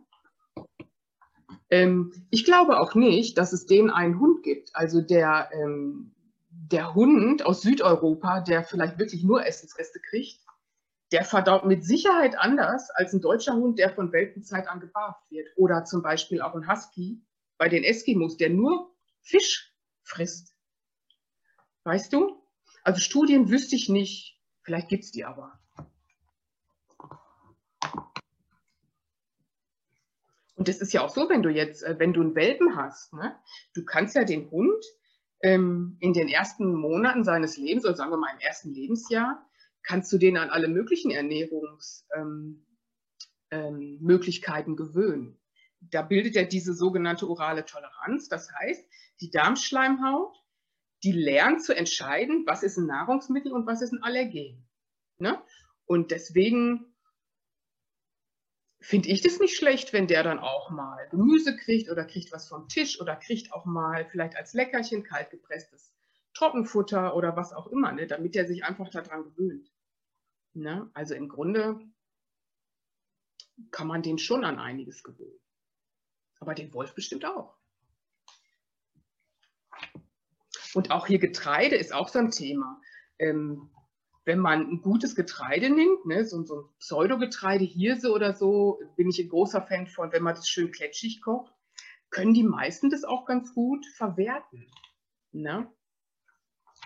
Ähm, 1.72 2.12
ich 2.28 2.44
glaube 2.44 2.78
auch 2.78 2.94
nicht, 2.94 3.38
dass 3.38 3.54
es 3.54 3.64
den 3.64 3.88
einen 3.88 4.20
Hund 4.20 4.42
gibt. 4.42 4.76
Also 4.76 5.00
der, 5.00 5.48
ähm, 5.54 6.14
der 6.50 6.94
Hund 6.94 7.46
aus 7.46 7.62
Südeuropa, 7.62 8.42
der 8.42 8.62
vielleicht 8.62 8.98
wirklich 8.98 9.24
nur 9.24 9.46
Essensreste 9.46 9.98
kriegt, 9.98 10.38
der 11.12 11.24
verdaut 11.24 11.64
mit 11.64 11.82
Sicherheit 11.82 12.38
anders 12.38 12.90
als 12.90 13.14
ein 13.14 13.22
deutscher 13.22 13.54
Hund, 13.54 13.78
der 13.78 13.88
von 13.88 14.12
Welpenzeit 14.12 14.68
an 14.68 14.80
gebarft 14.80 15.30
wird. 15.30 15.48
Oder 15.56 15.84
zum 15.84 16.02
Beispiel 16.02 16.42
auch 16.42 16.54
ein 16.54 16.70
Husky 16.70 17.24
bei 17.56 17.70
den 17.70 17.84
Eskimos, 17.84 18.36
der 18.36 18.50
nur 18.50 18.94
Fisch 19.22 19.74
frisst. 20.02 20.54
Weißt 21.84 22.12
du? 22.12 22.38
Also 22.84 23.00
Studien 23.00 23.48
wüsste 23.48 23.76
ich 23.76 23.88
nicht. 23.88 24.38
Vielleicht 24.62 24.90
gibt 24.90 25.04
es 25.04 25.10
die 25.10 25.24
aber. 25.24 25.58
Und 30.62 30.68
das 30.68 30.80
ist 30.80 30.92
ja 30.92 31.02
auch 31.02 31.08
so, 31.08 31.28
wenn 31.28 31.42
du 31.42 31.48
jetzt, 31.48 31.82
äh, 31.82 31.98
wenn 31.98 32.12
du 32.12 32.20
einen 32.20 32.36
Welpen 32.36 32.76
hast, 32.76 33.12
ne, 33.14 33.34
du 33.74 33.84
kannst 33.84 34.14
ja 34.14 34.22
den 34.22 34.48
Hund 34.52 34.84
ähm, 35.42 35.96
in 35.98 36.12
den 36.12 36.28
ersten 36.28 36.72
Monaten 36.72 37.24
seines 37.24 37.56
Lebens, 37.56 37.84
oder 37.84 37.96
sagen 37.96 38.12
wir 38.12 38.16
mal 38.16 38.32
im 38.32 38.38
ersten 38.38 38.72
Lebensjahr, 38.72 39.44
kannst 39.82 40.12
du 40.12 40.18
den 40.18 40.36
an 40.36 40.50
alle 40.50 40.68
möglichen 40.68 41.10
Ernährungsmöglichkeiten 41.10 43.50
ähm, 43.50 43.50
ähm, 43.50 44.76
gewöhnen. 44.76 45.40
Da 45.80 46.02
bildet 46.02 46.36
er 46.36 46.44
diese 46.44 46.74
sogenannte 46.74 47.28
orale 47.28 47.64
Toleranz. 47.64 48.28
Das 48.28 48.48
heißt, 48.54 48.88
die 49.20 49.32
Darmschleimhaut, 49.32 50.36
die 51.02 51.10
lernt 51.10 51.64
zu 51.64 51.74
entscheiden, 51.74 52.44
was 52.46 52.62
ist 52.62 52.76
ein 52.76 52.86
Nahrungsmittel 52.86 53.52
und 53.52 53.66
was 53.66 53.82
ist 53.82 53.90
ein 53.90 54.04
Allergen. 54.04 54.64
Ne? 55.18 55.42
Und 55.86 56.12
deswegen 56.12 56.91
finde 58.82 59.08
ich 59.08 59.22
das 59.22 59.38
nicht 59.38 59.56
schlecht, 59.56 59.92
wenn 59.92 60.08
der 60.08 60.22
dann 60.22 60.38
auch 60.38 60.70
mal 60.70 61.08
Gemüse 61.10 61.56
kriegt 61.56 61.90
oder 61.90 62.04
kriegt 62.04 62.32
was 62.32 62.48
vom 62.48 62.68
Tisch 62.68 63.00
oder 63.00 63.16
kriegt 63.16 63.52
auch 63.52 63.64
mal 63.64 64.04
vielleicht 64.10 64.36
als 64.36 64.52
Leckerchen 64.52 65.04
kaltgepresstes 65.04 65.94
Trockenfutter 66.34 67.14
oder 67.14 67.36
was 67.36 67.52
auch 67.52 67.68
immer, 67.68 67.92
ne, 67.92 68.06
damit 68.06 68.34
er 68.34 68.46
sich 68.46 68.64
einfach 68.64 68.88
daran 68.88 69.24
gewöhnt. 69.24 69.70
Ne? 70.54 70.90
Also 70.94 71.14
im 71.14 71.28
Grunde 71.28 71.80
kann 73.70 73.86
man 73.86 74.02
den 74.02 74.18
schon 74.18 74.44
an 74.44 74.58
einiges 74.58 75.02
gewöhnen. 75.02 75.38
Aber 76.40 76.54
den 76.54 76.74
Wolf 76.74 76.94
bestimmt 76.94 77.24
auch. 77.24 77.56
Und 80.74 80.90
auch 80.90 81.06
hier 81.06 81.18
Getreide 81.18 81.76
ist 81.76 81.92
auch 81.92 82.08
so 82.08 82.18
ein 82.18 82.30
Thema. 82.30 82.80
Ähm, 83.18 83.70
wenn 84.24 84.38
man 84.38 84.68
ein 84.68 84.82
gutes 84.82 85.14
Getreide 85.14 85.70
nimmt, 85.70 86.06
ne, 86.06 86.24
so, 86.24 86.42
so 86.44 86.60
ein 86.60 86.68
Pseudogetreide, 86.78 87.64
Hirse 87.64 88.12
oder 88.12 88.34
so, 88.34 88.80
bin 88.96 89.08
ich 89.08 89.18
ein 89.18 89.28
großer 89.28 89.62
Fan 89.62 89.86
von, 89.86 90.12
wenn 90.12 90.22
man 90.22 90.34
das 90.34 90.48
schön 90.48 90.70
kletschig 90.70 91.20
kocht, 91.22 91.52
können 92.10 92.34
die 92.34 92.44
meisten 92.44 92.90
das 92.90 93.04
auch 93.04 93.24
ganz 93.24 93.52
gut 93.54 93.84
verwerten. 93.96 94.70
Ne? 95.32 95.66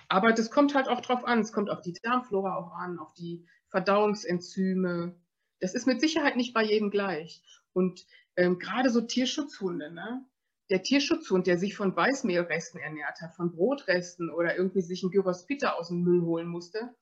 Aber 0.08 0.32
das 0.32 0.50
kommt 0.50 0.74
halt 0.74 0.88
auch 0.88 1.00
drauf 1.00 1.24
an. 1.24 1.40
Es 1.40 1.52
kommt 1.52 1.68
auf 1.68 1.82
die 1.82 1.94
Darmflora 1.94 2.56
auch 2.56 2.72
an, 2.72 2.98
auf 2.98 3.12
die 3.14 3.44
Verdauungsenzyme. 3.70 5.16
Das 5.60 5.74
ist 5.74 5.86
mit 5.86 6.00
Sicherheit 6.00 6.36
nicht 6.36 6.54
bei 6.54 6.62
jedem 6.62 6.90
gleich. 6.90 7.42
Und 7.72 8.06
ähm, 8.36 8.58
gerade 8.58 8.88
so 8.88 9.00
Tierschutzhunde, 9.00 9.92
ne? 9.92 10.24
der 10.70 10.82
Tierschutzhund, 10.82 11.46
der 11.46 11.58
sich 11.58 11.76
von 11.76 11.94
Weißmehlresten 11.94 12.80
ernährt 12.80 13.20
hat, 13.20 13.34
von 13.34 13.52
Brotresten 13.52 14.30
oder 14.30 14.56
irgendwie 14.56 14.80
sich 14.80 15.02
ein 15.02 15.10
Gyros 15.10 15.46
Pita 15.46 15.72
aus 15.72 15.88
dem 15.88 16.02
Müll 16.02 16.22
holen 16.22 16.48
musste, 16.48 16.94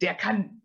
der 0.00 0.14
kann 0.14 0.62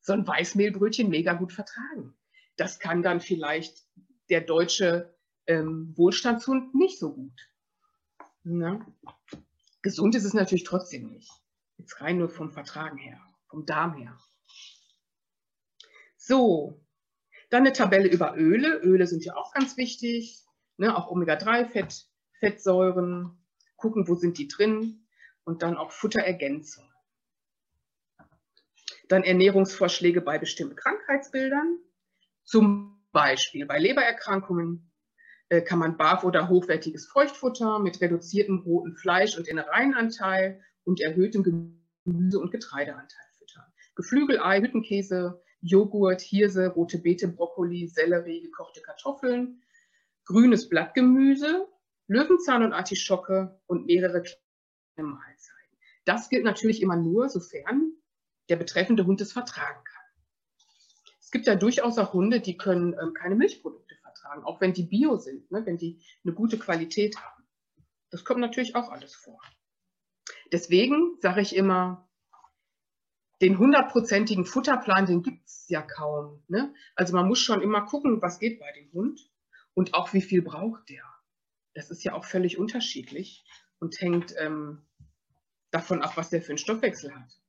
so 0.00 0.12
ein 0.12 0.26
Weißmehlbrötchen 0.26 1.08
mega 1.08 1.32
gut 1.34 1.52
vertragen. 1.52 2.14
Das 2.56 2.78
kann 2.78 3.02
dann 3.02 3.20
vielleicht 3.20 3.84
der 4.28 4.40
deutsche 4.40 5.14
ähm, 5.46 5.92
Wohlstandshund 5.96 6.74
nicht 6.74 6.98
so 6.98 7.14
gut. 7.14 7.48
Ne? 8.42 8.84
Gesund 9.82 10.14
ist 10.14 10.24
es 10.24 10.34
natürlich 10.34 10.64
trotzdem 10.64 11.08
nicht. 11.08 11.30
Jetzt 11.76 12.00
rein 12.00 12.18
nur 12.18 12.28
vom 12.28 12.52
Vertragen 12.52 12.98
her, 12.98 13.20
vom 13.48 13.66
Darm 13.66 13.96
her. 13.96 14.18
So, 16.16 16.80
dann 17.50 17.62
eine 17.62 17.72
Tabelle 17.72 18.08
über 18.08 18.36
Öle. 18.36 18.80
Öle 18.82 19.06
sind 19.06 19.24
ja 19.24 19.36
auch 19.36 19.52
ganz 19.52 19.76
wichtig. 19.76 20.42
ne, 20.76 20.96
auch 20.96 21.08
Omega-3-Fett, 21.08 22.06
Fettsäuren, 22.40 23.38
gucken, 23.76 24.08
wo 24.08 24.14
sind 24.14 24.38
die 24.38 24.48
drin 24.48 25.06
und 25.44 25.62
dann 25.62 25.76
auch 25.76 25.92
Futterergänzung. 25.92 26.84
Dann 29.08 29.22
Ernährungsvorschläge 29.22 30.20
bei 30.20 30.38
bestimmten 30.38 30.76
Krankheitsbildern, 30.76 31.78
zum 32.44 33.02
Beispiel 33.12 33.66
bei 33.66 33.78
Lebererkrankungen 33.78 34.90
äh, 35.48 35.62
kann 35.62 35.78
man 35.78 35.96
barf- 35.96 36.24
oder 36.24 36.48
hochwertiges 36.48 37.06
Feuchtfutter 37.06 37.78
mit 37.78 38.00
reduziertem 38.00 38.60
roten 38.60 38.96
Fleisch- 38.96 39.36
und 39.36 39.46
Innereienanteil 39.46 40.60
und 40.84 41.00
erhöhtem 41.00 41.42
Gemüse- 41.42 42.40
und 42.40 42.50
Getreideanteil 42.50 43.26
füttern. 43.38 43.64
Geflügelei, 43.94 44.60
Hüttenkäse, 44.60 45.42
Joghurt, 45.60 46.20
Hirse, 46.20 46.68
rote 46.68 46.98
Beete, 46.98 47.28
Brokkoli, 47.28 47.88
Sellerie, 47.88 48.42
gekochte 48.42 48.82
Kartoffeln, 48.82 49.62
grünes 50.26 50.68
Blattgemüse, 50.68 51.66
Löwenzahn 52.06 52.62
und 52.62 52.72
Artischocke 52.72 53.58
und 53.66 53.86
mehrere 53.86 54.22
kleine 54.22 55.08
Mahlzeiten. 55.08 55.78
Das 56.04 56.28
gilt 56.28 56.44
natürlich 56.44 56.82
immer 56.82 56.96
nur, 56.96 57.28
sofern 57.28 57.92
der 58.48 58.56
betreffende 58.56 59.06
Hund 59.06 59.20
es 59.20 59.32
vertragen 59.32 59.82
kann. 59.84 60.04
Es 61.20 61.30
gibt 61.30 61.46
ja 61.46 61.56
durchaus 61.56 61.98
auch 61.98 62.12
Hunde, 62.12 62.40
die 62.40 62.56
können 62.56 62.94
ähm, 63.00 63.14
keine 63.14 63.34
Milchprodukte 63.34 63.96
vertragen, 63.96 64.44
auch 64.44 64.60
wenn 64.60 64.72
die 64.72 64.84
bio 64.84 65.16
sind, 65.16 65.50
ne, 65.50 65.64
wenn 65.64 65.78
die 65.78 66.00
eine 66.24 66.34
gute 66.34 66.58
Qualität 66.58 67.16
haben. 67.16 67.44
Das 68.10 68.24
kommt 68.24 68.40
natürlich 68.40 68.76
auch 68.76 68.90
alles 68.90 69.14
vor. 69.14 69.40
Deswegen 70.52 71.16
sage 71.20 71.40
ich 71.40 71.56
immer, 71.56 72.08
den 73.40 73.58
hundertprozentigen 73.58 74.44
Futterplan, 74.44 75.06
den 75.06 75.22
gibt 75.22 75.46
es 75.48 75.68
ja 75.68 75.82
kaum. 75.82 76.44
Ne? 76.46 76.72
Also 76.94 77.14
man 77.16 77.26
muss 77.26 77.40
schon 77.40 77.62
immer 77.62 77.82
gucken, 77.82 78.22
was 78.22 78.38
geht 78.38 78.60
bei 78.60 78.70
dem 78.72 78.92
Hund 78.92 79.20
und 79.74 79.94
auch 79.94 80.12
wie 80.12 80.22
viel 80.22 80.42
braucht 80.42 80.88
der. 80.88 81.04
Das 81.74 81.90
ist 81.90 82.04
ja 82.04 82.12
auch 82.12 82.24
völlig 82.24 82.58
unterschiedlich 82.58 83.44
und 83.80 84.00
hängt 84.00 84.34
ähm, 84.38 84.86
davon 85.72 86.02
ab, 86.02 86.16
was 86.16 86.30
der 86.30 86.42
für 86.42 86.50
einen 86.50 86.58
Stoffwechsel 86.58 87.12
hat 87.12 87.43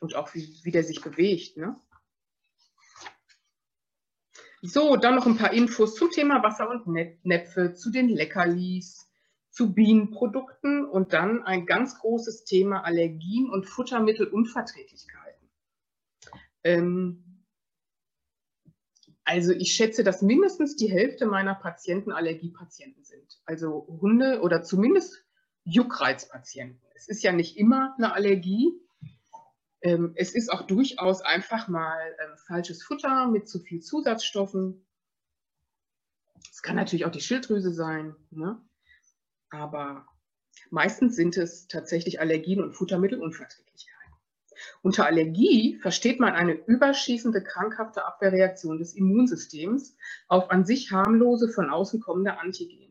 und 0.00 0.14
auch 0.14 0.34
wie, 0.34 0.60
wie 0.62 0.70
der 0.70 0.84
sich 0.84 1.00
bewegt. 1.00 1.56
Ne? 1.56 1.80
So, 4.62 4.96
dann 4.96 5.14
noch 5.14 5.26
ein 5.26 5.36
paar 5.36 5.52
Infos 5.52 5.94
zum 5.94 6.10
Thema 6.10 6.42
Wasser 6.42 6.68
und 6.68 6.86
Näpfe, 7.24 7.74
zu 7.74 7.90
den 7.90 8.08
Leckerlis, 8.08 9.08
zu 9.50 9.72
Bienenprodukten 9.72 10.84
und 10.84 11.12
dann 11.12 11.42
ein 11.42 11.66
ganz 11.66 11.98
großes 11.98 12.44
Thema 12.44 12.84
Allergien 12.84 13.50
und 13.50 13.68
Futtermittelunverträglichkeiten. 13.68 15.48
Ähm, 16.64 17.44
also 19.24 19.52
ich 19.52 19.74
schätze, 19.74 20.04
dass 20.04 20.22
mindestens 20.22 20.74
die 20.74 20.90
Hälfte 20.90 21.26
meiner 21.26 21.54
Patienten 21.54 22.12
Allergiepatienten 22.12 23.04
sind. 23.04 23.40
Also 23.44 23.86
Hunde 24.00 24.40
oder 24.40 24.62
zumindest 24.62 25.24
Juckreizpatienten. 25.64 26.80
Es 26.94 27.08
ist 27.08 27.22
ja 27.22 27.32
nicht 27.32 27.56
immer 27.56 27.94
eine 27.96 28.12
Allergie, 28.12 28.72
ähm, 29.82 30.12
es 30.16 30.34
ist 30.34 30.52
auch 30.52 30.62
durchaus 30.62 31.20
einfach 31.20 31.68
mal 31.68 31.98
ähm, 32.24 32.36
falsches 32.46 32.82
Futter 32.82 33.28
mit 33.28 33.48
zu 33.48 33.60
viel 33.60 33.80
Zusatzstoffen. 33.80 34.84
Es 36.50 36.62
kann 36.62 36.76
natürlich 36.76 37.04
auch 37.04 37.12
die 37.12 37.20
Schilddrüse 37.20 37.72
sein, 37.72 38.16
ne? 38.30 38.60
aber 39.50 40.06
meistens 40.70 41.14
sind 41.14 41.36
es 41.36 41.68
tatsächlich 41.68 42.20
Allergien 42.20 42.62
und 42.62 42.72
Futtermittelunverträglichkeiten. 42.72 43.98
Unter 44.82 45.06
Allergie 45.06 45.78
versteht 45.80 46.18
man 46.18 46.32
eine 46.34 46.54
überschießende 46.54 47.44
krankhafte 47.44 48.04
Abwehrreaktion 48.04 48.78
des 48.78 48.94
Immunsystems 48.94 49.96
auf 50.26 50.50
an 50.50 50.64
sich 50.64 50.90
harmlose 50.90 51.48
von 51.48 51.70
außen 51.70 52.00
kommende 52.00 52.38
Antigene. 52.38 52.87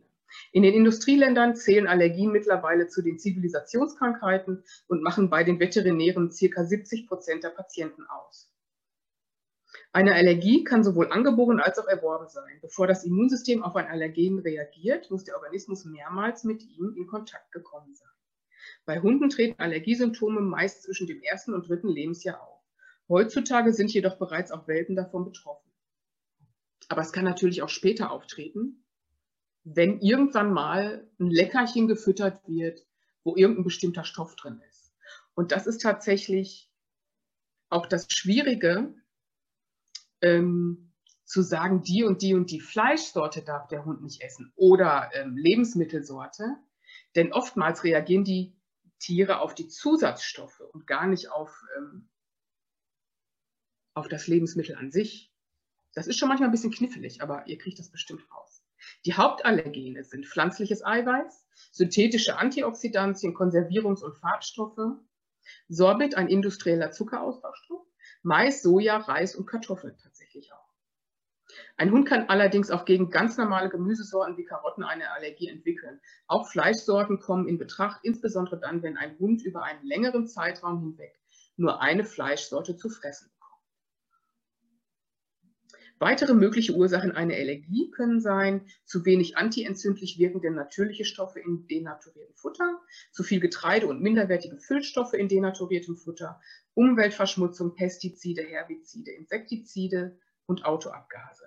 In 0.51 0.63
den 0.63 0.73
Industrieländern 0.73 1.55
zählen 1.55 1.87
Allergien 1.87 2.31
mittlerweile 2.31 2.87
zu 2.87 3.01
den 3.01 3.19
Zivilisationskrankheiten 3.19 4.63
und 4.87 5.03
machen 5.03 5.29
bei 5.29 5.43
den 5.43 5.59
Veterinären 5.59 6.29
ca. 6.29 6.63
70 6.63 7.07
Prozent 7.07 7.43
der 7.43 7.49
Patienten 7.49 8.03
aus. 8.07 8.51
Eine 9.91 10.13
Allergie 10.13 10.63
kann 10.63 10.83
sowohl 10.83 11.11
angeboren 11.11 11.59
als 11.59 11.79
auch 11.79 11.87
erworben 11.87 12.29
sein. 12.29 12.59
Bevor 12.61 12.87
das 12.87 13.03
Immunsystem 13.03 13.63
auf 13.63 13.75
ein 13.75 13.87
Allergen 13.87 14.39
reagiert, 14.39 15.09
muss 15.11 15.23
der 15.23 15.35
Organismus 15.35 15.85
mehrmals 15.85 16.43
mit 16.43 16.63
ihm 16.63 16.93
in 16.95 17.07
Kontakt 17.07 17.51
gekommen 17.51 17.95
sein. 17.95 18.07
Bei 18.85 18.99
Hunden 18.99 19.29
treten 19.29 19.59
Allergiesymptome 19.59 20.41
meist 20.41 20.83
zwischen 20.83 21.07
dem 21.07 21.21
ersten 21.21 21.53
und 21.53 21.67
dritten 21.67 21.89
Lebensjahr 21.89 22.41
auf. 22.41 22.61
Heutzutage 23.09 23.73
sind 23.73 23.93
jedoch 23.93 24.17
bereits 24.17 24.51
auch 24.51 24.67
Welpen 24.67 24.95
davon 24.95 25.25
betroffen. 25.25 25.71
Aber 26.89 27.01
es 27.01 27.11
kann 27.11 27.25
natürlich 27.25 27.61
auch 27.61 27.69
später 27.69 28.11
auftreten, 28.11 28.85
wenn 29.75 29.99
irgendwann 29.99 30.53
mal 30.53 31.09
ein 31.19 31.29
Leckerchen 31.29 31.87
gefüttert 31.87 32.41
wird, 32.47 32.85
wo 33.23 33.35
irgendein 33.35 33.65
bestimmter 33.65 34.03
Stoff 34.05 34.35
drin 34.35 34.61
ist. 34.69 34.93
Und 35.35 35.51
das 35.51 35.67
ist 35.67 35.81
tatsächlich 35.81 36.71
auch 37.69 37.85
das 37.85 38.07
Schwierige, 38.09 38.93
ähm, 40.21 40.93
zu 41.25 41.41
sagen, 41.41 41.83
die 41.83 42.05
und 42.05 42.21
die 42.21 42.33
und 42.33 42.51
die 42.51 42.61
Fleischsorte 42.61 43.41
darf 43.41 43.67
der 43.67 43.83
Hund 43.83 44.01
nicht 44.01 44.21
essen 44.21 44.53
oder 44.55 45.11
ähm, 45.13 45.35
Lebensmittelsorte. 45.35 46.55
Denn 47.15 47.33
oftmals 47.33 47.83
reagieren 47.83 48.23
die 48.23 48.55
Tiere 48.99 49.41
auf 49.41 49.53
die 49.53 49.67
Zusatzstoffe 49.67 50.61
und 50.61 50.87
gar 50.87 51.05
nicht 51.05 51.29
auf, 51.29 51.61
ähm, 51.77 52.07
auf 53.93 54.07
das 54.07 54.27
Lebensmittel 54.27 54.75
an 54.75 54.91
sich. 54.91 55.33
Das 55.93 56.07
ist 56.07 56.17
schon 56.17 56.29
manchmal 56.29 56.47
ein 56.47 56.53
bisschen 56.53 56.71
knifflig, 56.71 57.21
aber 57.21 57.45
ihr 57.47 57.57
kriegt 57.57 57.79
das 57.79 57.89
bestimmt 57.89 58.23
raus. 58.31 58.56
Die 59.05 59.13
Hauptallergene 59.13 60.03
sind 60.03 60.25
pflanzliches 60.25 60.85
Eiweiß, 60.85 61.45
synthetische 61.71 62.37
Antioxidantien, 62.37 63.35
Konservierungs- 63.35 64.03
und 64.03 64.15
Farbstoffe, 64.17 64.97
Sorbit, 65.67 66.15
ein 66.15 66.27
industrieller 66.27 66.91
Zuckerausbaustoff, 66.91 67.85
Mais, 68.21 68.61
Soja, 68.61 68.97
Reis 68.97 69.35
und 69.35 69.45
Kartoffeln 69.45 69.97
tatsächlich 70.01 70.51
auch. 70.53 70.67
Ein 71.77 71.91
Hund 71.91 72.07
kann 72.07 72.27
allerdings 72.29 72.71
auch 72.71 72.85
gegen 72.85 73.09
ganz 73.09 73.37
normale 73.37 73.69
Gemüsesorten 73.69 74.37
wie 74.37 74.43
Karotten 74.43 74.83
eine 74.83 75.11
Allergie 75.11 75.47
entwickeln. 75.47 76.01
Auch 76.27 76.49
Fleischsorten 76.49 77.19
kommen 77.19 77.47
in 77.47 77.57
Betracht, 77.57 77.99
insbesondere 78.03 78.59
dann, 78.59 78.83
wenn 78.83 78.97
ein 78.97 79.17
Hund 79.19 79.43
über 79.43 79.63
einen 79.63 79.85
längeren 79.85 80.27
Zeitraum 80.27 80.81
hinweg 80.81 81.17
nur 81.57 81.81
eine 81.81 82.05
Fleischsorte 82.05 82.77
zu 82.77 82.89
fressen 82.89 83.31
Weitere 85.99 86.35
mögliche 86.35 86.73
Ursachen 86.73 87.11
einer 87.11 87.33
Allergie 87.33 87.89
können 87.89 88.21
sein, 88.21 88.67
zu 88.85 89.03
wenig 89.05 89.35
antientzündlich 89.37 90.19
wirkende 90.19 90.51
natürliche 90.51 91.05
Stoffe 91.05 91.39
in 91.39 91.65
denaturiertem 91.67 92.35
Futter, 92.35 92.79
zu 93.11 93.23
viel 93.23 93.39
Getreide 93.39 93.87
und 93.87 94.01
minderwertige 94.01 94.57
Füllstoffe 94.57 95.13
in 95.13 95.27
denaturiertem 95.27 95.97
Futter, 95.97 96.39
Umweltverschmutzung, 96.75 97.75
Pestizide, 97.75 98.43
Herbizide, 98.43 99.11
Insektizide 99.11 100.19
und 100.45 100.65
Autoabgase. 100.65 101.45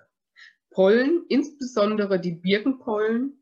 Pollen, 0.69 1.25
insbesondere 1.29 2.19
die 2.19 2.33
Birkenpollen, 2.33 3.41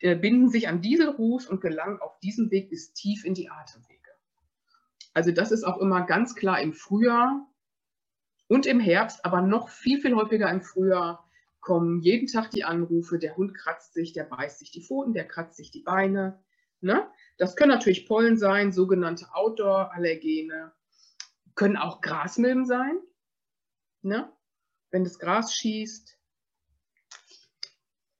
äh, 0.00 0.14
binden 0.14 0.48
sich 0.48 0.68
an 0.68 0.80
Dieselruß 0.80 1.46
und 1.46 1.60
gelangen 1.60 2.00
auf 2.00 2.18
diesem 2.20 2.50
Weg 2.52 2.70
bis 2.70 2.92
tief 2.92 3.24
in 3.24 3.34
die 3.34 3.50
Atemwege. 3.50 3.98
Also 5.14 5.32
das 5.32 5.50
ist 5.50 5.64
auch 5.64 5.78
immer 5.78 6.06
ganz 6.06 6.36
klar 6.36 6.60
im 6.60 6.72
Frühjahr 6.72 7.44
und 8.48 8.66
im 8.66 8.80
Herbst, 8.80 9.24
aber 9.24 9.42
noch 9.42 9.68
viel, 9.68 10.00
viel 10.00 10.14
häufiger 10.14 10.50
im 10.50 10.62
Frühjahr 10.62 11.24
kommen 11.60 12.00
jeden 12.00 12.26
Tag 12.26 12.50
die 12.50 12.64
Anrufe, 12.64 13.18
der 13.18 13.36
Hund 13.36 13.54
kratzt 13.54 13.92
sich, 13.92 14.12
der 14.12 14.24
beißt 14.24 14.58
sich 14.58 14.70
die 14.70 14.82
Pfoten, 14.82 15.12
der 15.12 15.26
kratzt 15.26 15.56
sich 15.56 15.70
die 15.70 15.82
Beine. 15.82 16.42
Ne? 16.80 17.10
Das 17.36 17.56
können 17.56 17.70
natürlich 17.70 18.06
Pollen 18.06 18.38
sein, 18.38 18.72
sogenannte 18.72 19.26
Outdoor-Allergene, 19.32 20.72
können 21.54 21.76
auch 21.76 22.00
Grasmilben 22.00 22.64
sein, 22.64 22.98
ne? 24.02 24.32
wenn 24.90 25.04
das 25.04 25.18
Gras 25.18 25.54
schießt. 25.54 26.16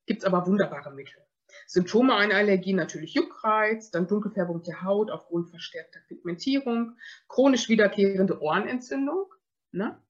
Gibt 0.07 0.21
es 0.21 0.27
aber 0.27 0.47
wunderbare 0.47 0.91
Mittel. 0.91 1.23
Symptome 1.67 2.14
einer 2.14 2.35
Allergie 2.35 2.73
natürlich 2.73 3.14
Juckreiz, 3.14 3.91
dann 3.91 4.09
Dunkelfärbung 4.09 4.62
der 4.62 4.83
Haut 4.83 5.11
aufgrund 5.11 5.51
verstärkter 5.51 6.01
Pigmentierung, 6.09 6.97
chronisch 7.29 7.69
wiederkehrende 7.69 8.41
Ohrenentzündung. 8.41 9.27
Ne? 9.73 10.03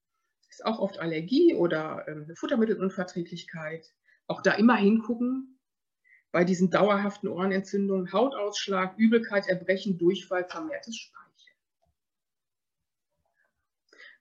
Ist 0.49 0.65
auch 0.65 0.79
oft 0.79 0.99
Allergie 0.99 1.55
oder 1.55 2.05
ähm, 2.09 2.25
eine 2.25 2.37
Futtermittelunverträglichkeit. 2.37 3.93
Auch 4.27 4.43
da 4.43 4.53
immer 4.53 4.77
hingucken. 4.77 5.59
Bei 6.31 6.45
diesen 6.45 6.71
dauerhaften 6.71 7.29
Ohrenentzündungen, 7.29 8.13
Hautausschlag, 8.13 8.99
Übelkeit, 8.99 9.49
Erbrechen, 9.49 9.97
Durchfall, 9.97 10.45
vermehrtes 10.45 10.97
Speichern. 10.97 11.19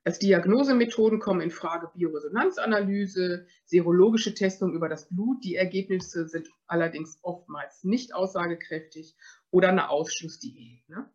Als 0.08 0.20
Diagnosemethoden 0.20 1.20
kommen 1.20 1.42
in 1.42 1.52
Frage 1.52 1.92
Bioresonanzanalyse, 1.94 3.46
serologische 3.66 4.34
Testung 4.34 4.74
über 4.74 4.88
das 4.88 5.10
Blut. 5.10 5.44
Die 5.44 5.56
Ergebnisse 5.56 6.30
sind 6.30 6.48
allerdings 6.66 7.20
oftmals 7.24 7.84
nicht 7.84 8.16
aussagekräftig 8.16 9.18
oder 9.52 9.68
eine 9.68 9.90
Ausschlussdiät. 9.90 10.88
Ne? 10.88 11.10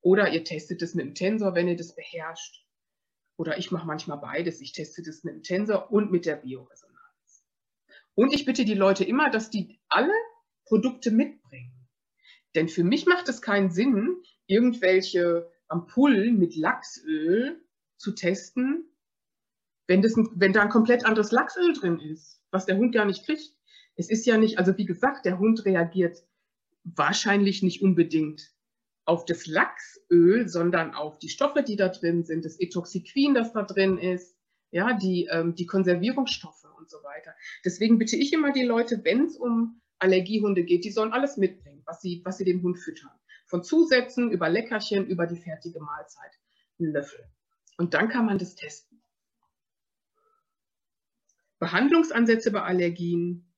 Oder 0.00 0.32
ihr 0.32 0.42
testet 0.42 0.80
es 0.80 0.94
mit 0.94 1.04
dem 1.04 1.14
Tensor, 1.14 1.54
wenn 1.54 1.68
ihr 1.68 1.76
das 1.76 1.94
beherrscht. 1.94 2.64
Oder 3.40 3.56
ich 3.56 3.70
mache 3.70 3.86
manchmal 3.86 4.18
beides. 4.18 4.60
Ich 4.60 4.72
teste 4.72 5.02
das 5.02 5.24
mit 5.24 5.32
dem 5.32 5.42
Tensor 5.42 5.90
und 5.90 6.12
mit 6.12 6.26
der 6.26 6.36
Bioresonanz. 6.36 7.42
Und 8.14 8.34
ich 8.34 8.44
bitte 8.44 8.66
die 8.66 8.74
Leute 8.74 9.02
immer, 9.02 9.30
dass 9.30 9.48
die 9.48 9.80
alle 9.88 10.12
Produkte 10.66 11.10
mitbringen. 11.10 11.88
Denn 12.54 12.68
für 12.68 12.84
mich 12.84 13.06
macht 13.06 13.30
es 13.30 13.40
keinen 13.40 13.70
Sinn, 13.70 14.22
irgendwelche 14.46 15.50
Ampullen 15.68 16.38
mit 16.38 16.54
Lachsöl 16.54 17.64
zu 17.96 18.12
testen, 18.12 18.84
wenn, 19.86 20.02
das 20.02 20.16
wenn 20.34 20.52
da 20.52 20.60
ein 20.60 20.68
komplett 20.68 21.06
anderes 21.06 21.32
Lachsöl 21.32 21.72
drin 21.72 21.98
ist, 21.98 22.42
was 22.50 22.66
der 22.66 22.76
Hund 22.76 22.92
gar 22.92 23.06
nicht 23.06 23.24
kriegt. 23.24 23.56
Es 23.96 24.10
ist 24.10 24.26
ja 24.26 24.36
nicht, 24.36 24.58
also 24.58 24.76
wie 24.76 24.84
gesagt, 24.84 25.24
der 25.24 25.38
Hund 25.38 25.64
reagiert 25.64 26.18
wahrscheinlich 26.84 27.62
nicht 27.62 27.80
unbedingt 27.80 28.52
auf 29.10 29.24
das 29.24 29.48
Lachsöl, 29.48 30.48
sondern 30.48 30.94
auf 30.94 31.18
die 31.18 31.28
Stoffe, 31.28 31.64
die 31.64 31.74
da 31.74 31.88
drin 31.88 32.22
sind, 32.22 32.44
das 32.44 32.60
Etoxiquin, 32.60 33.34
das 33.34 33.52
da 33.52 33.64
drin 33.64 33.98
ist, 33.98 34.36
ja, 34.70 34.92
die, 34.92 35.28
ähm, 35.32 35.56
die 35.56 35.66
Konservierungsstoffe 35.66 36.68
und 36.78 36.88
so 36.88 36.98
weiter. 36.98 37.34
Deswegen 37.64 37.98
bitte 37.98 38.14
ich 38.14 38.32
immer 38.32 38.52
die 38.52 38.62
Leute, 38.62 39.00
wenn 39.02 39.24
es 39.24 39.36
um 39.36 39.80
Allergiehunde 39.98 40.62
geht, 40.62 40.84
die 40.84 40.92
sollen 40.92 41.12
alles 41.12 41.36
mitbringen, 41.38 41.82
was 41.86 42.00
sie, 42.00 42.22
was 42.24 42.38
sie 42.38 42.44
dem 42.44 42.62
Hund 42.62 42.78
füttern. 42.78 43.10
Von 43.46 43.64
Zusätzen 43.64 44.30
über 44.30 44.48
Leckerchen, 44.48 45.08
über 45.08 45.26
die 45.26 45.40
fertige 45.40 45.80
Mahlzeit. 45.80 46.30
Ein 46.78 46.92
Löffel. 46.92 47.24
Und 47.78 47.94
dann 47.94 48.10
kann 48.10 48.26
man 48.26 48.38
das 48.38 48.54
testen. 48.54 49.02
Behandlungsansätze 51.58 52.52
bei 52.52 52.62
Allergien, 52.62 53.49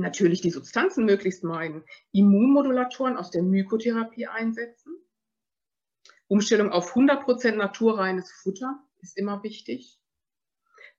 natürlich 0.00 0.40
die 0.40 0.50
Substanzen 0.50 1.04
möglichst 1.04 1.44
meiden, 1.44 1.84
Immunmodulatoren 2.12 3.16
aus 3.16 3.30
der 3.30 3.42
Mykotherapie 3.42 4.26
einsetzen, 4.26 4.94
Umstellung 6.28 6.70
auf 6.70 6.94
100% 6.94 7.56
naturreines 7.56 8.30
Futter 8.30 8.82
ist 9.00 9.16
immer 9.16 9.42
wichtig, 9.42 9.98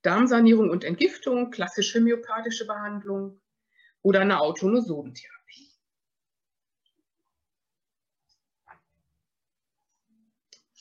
Darmsanierung 0.02 0.70
und 0.70 0.84
Entgiftung, 0.84 1.52
klassische 1.52 2.02
myopathische 2.02 2.66
Behandlung 2.66 3.40
oder 4.02 4.22
eine 4.22 4.40
Autonosomtherapie. 4.40 5.40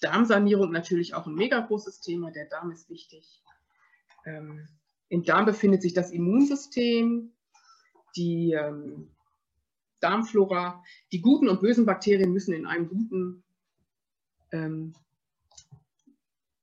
Darmsanierung 0.01 0.71
natürlich 0.71 1.15
auch 1.15 1.27
ein 1.27 1.35
mega 1.35 1.59
großes 1.61 2.01
Thema. 2.01 2.31
Der 2.31 2.47
Darm 2.47 2.71
ist 2.71 2.89
wichtig. 2.89 3.43
Ähm, 4.25 4.69
Im 5.09 5.25
Darm 5.25 5.47
befindet 5.47 5.83
sich 5.83 5.93
das 5.93 6.13
Immunsystem, 6.13 7.35
die 8.17 8.53
ähm, 8.53 9.11
Darmflora. 10.01 10.83
Die 11.13 11.21
guten 11.21 11.49
und 11.49 11.61
bösen 11.61 11.87
Bakterien 11.87 12.33
müssen 12.33 12.55
in 12.55 12.67
einem 12.67 12.89
guten, 12.89 13.45
ähm, 14.53 14.95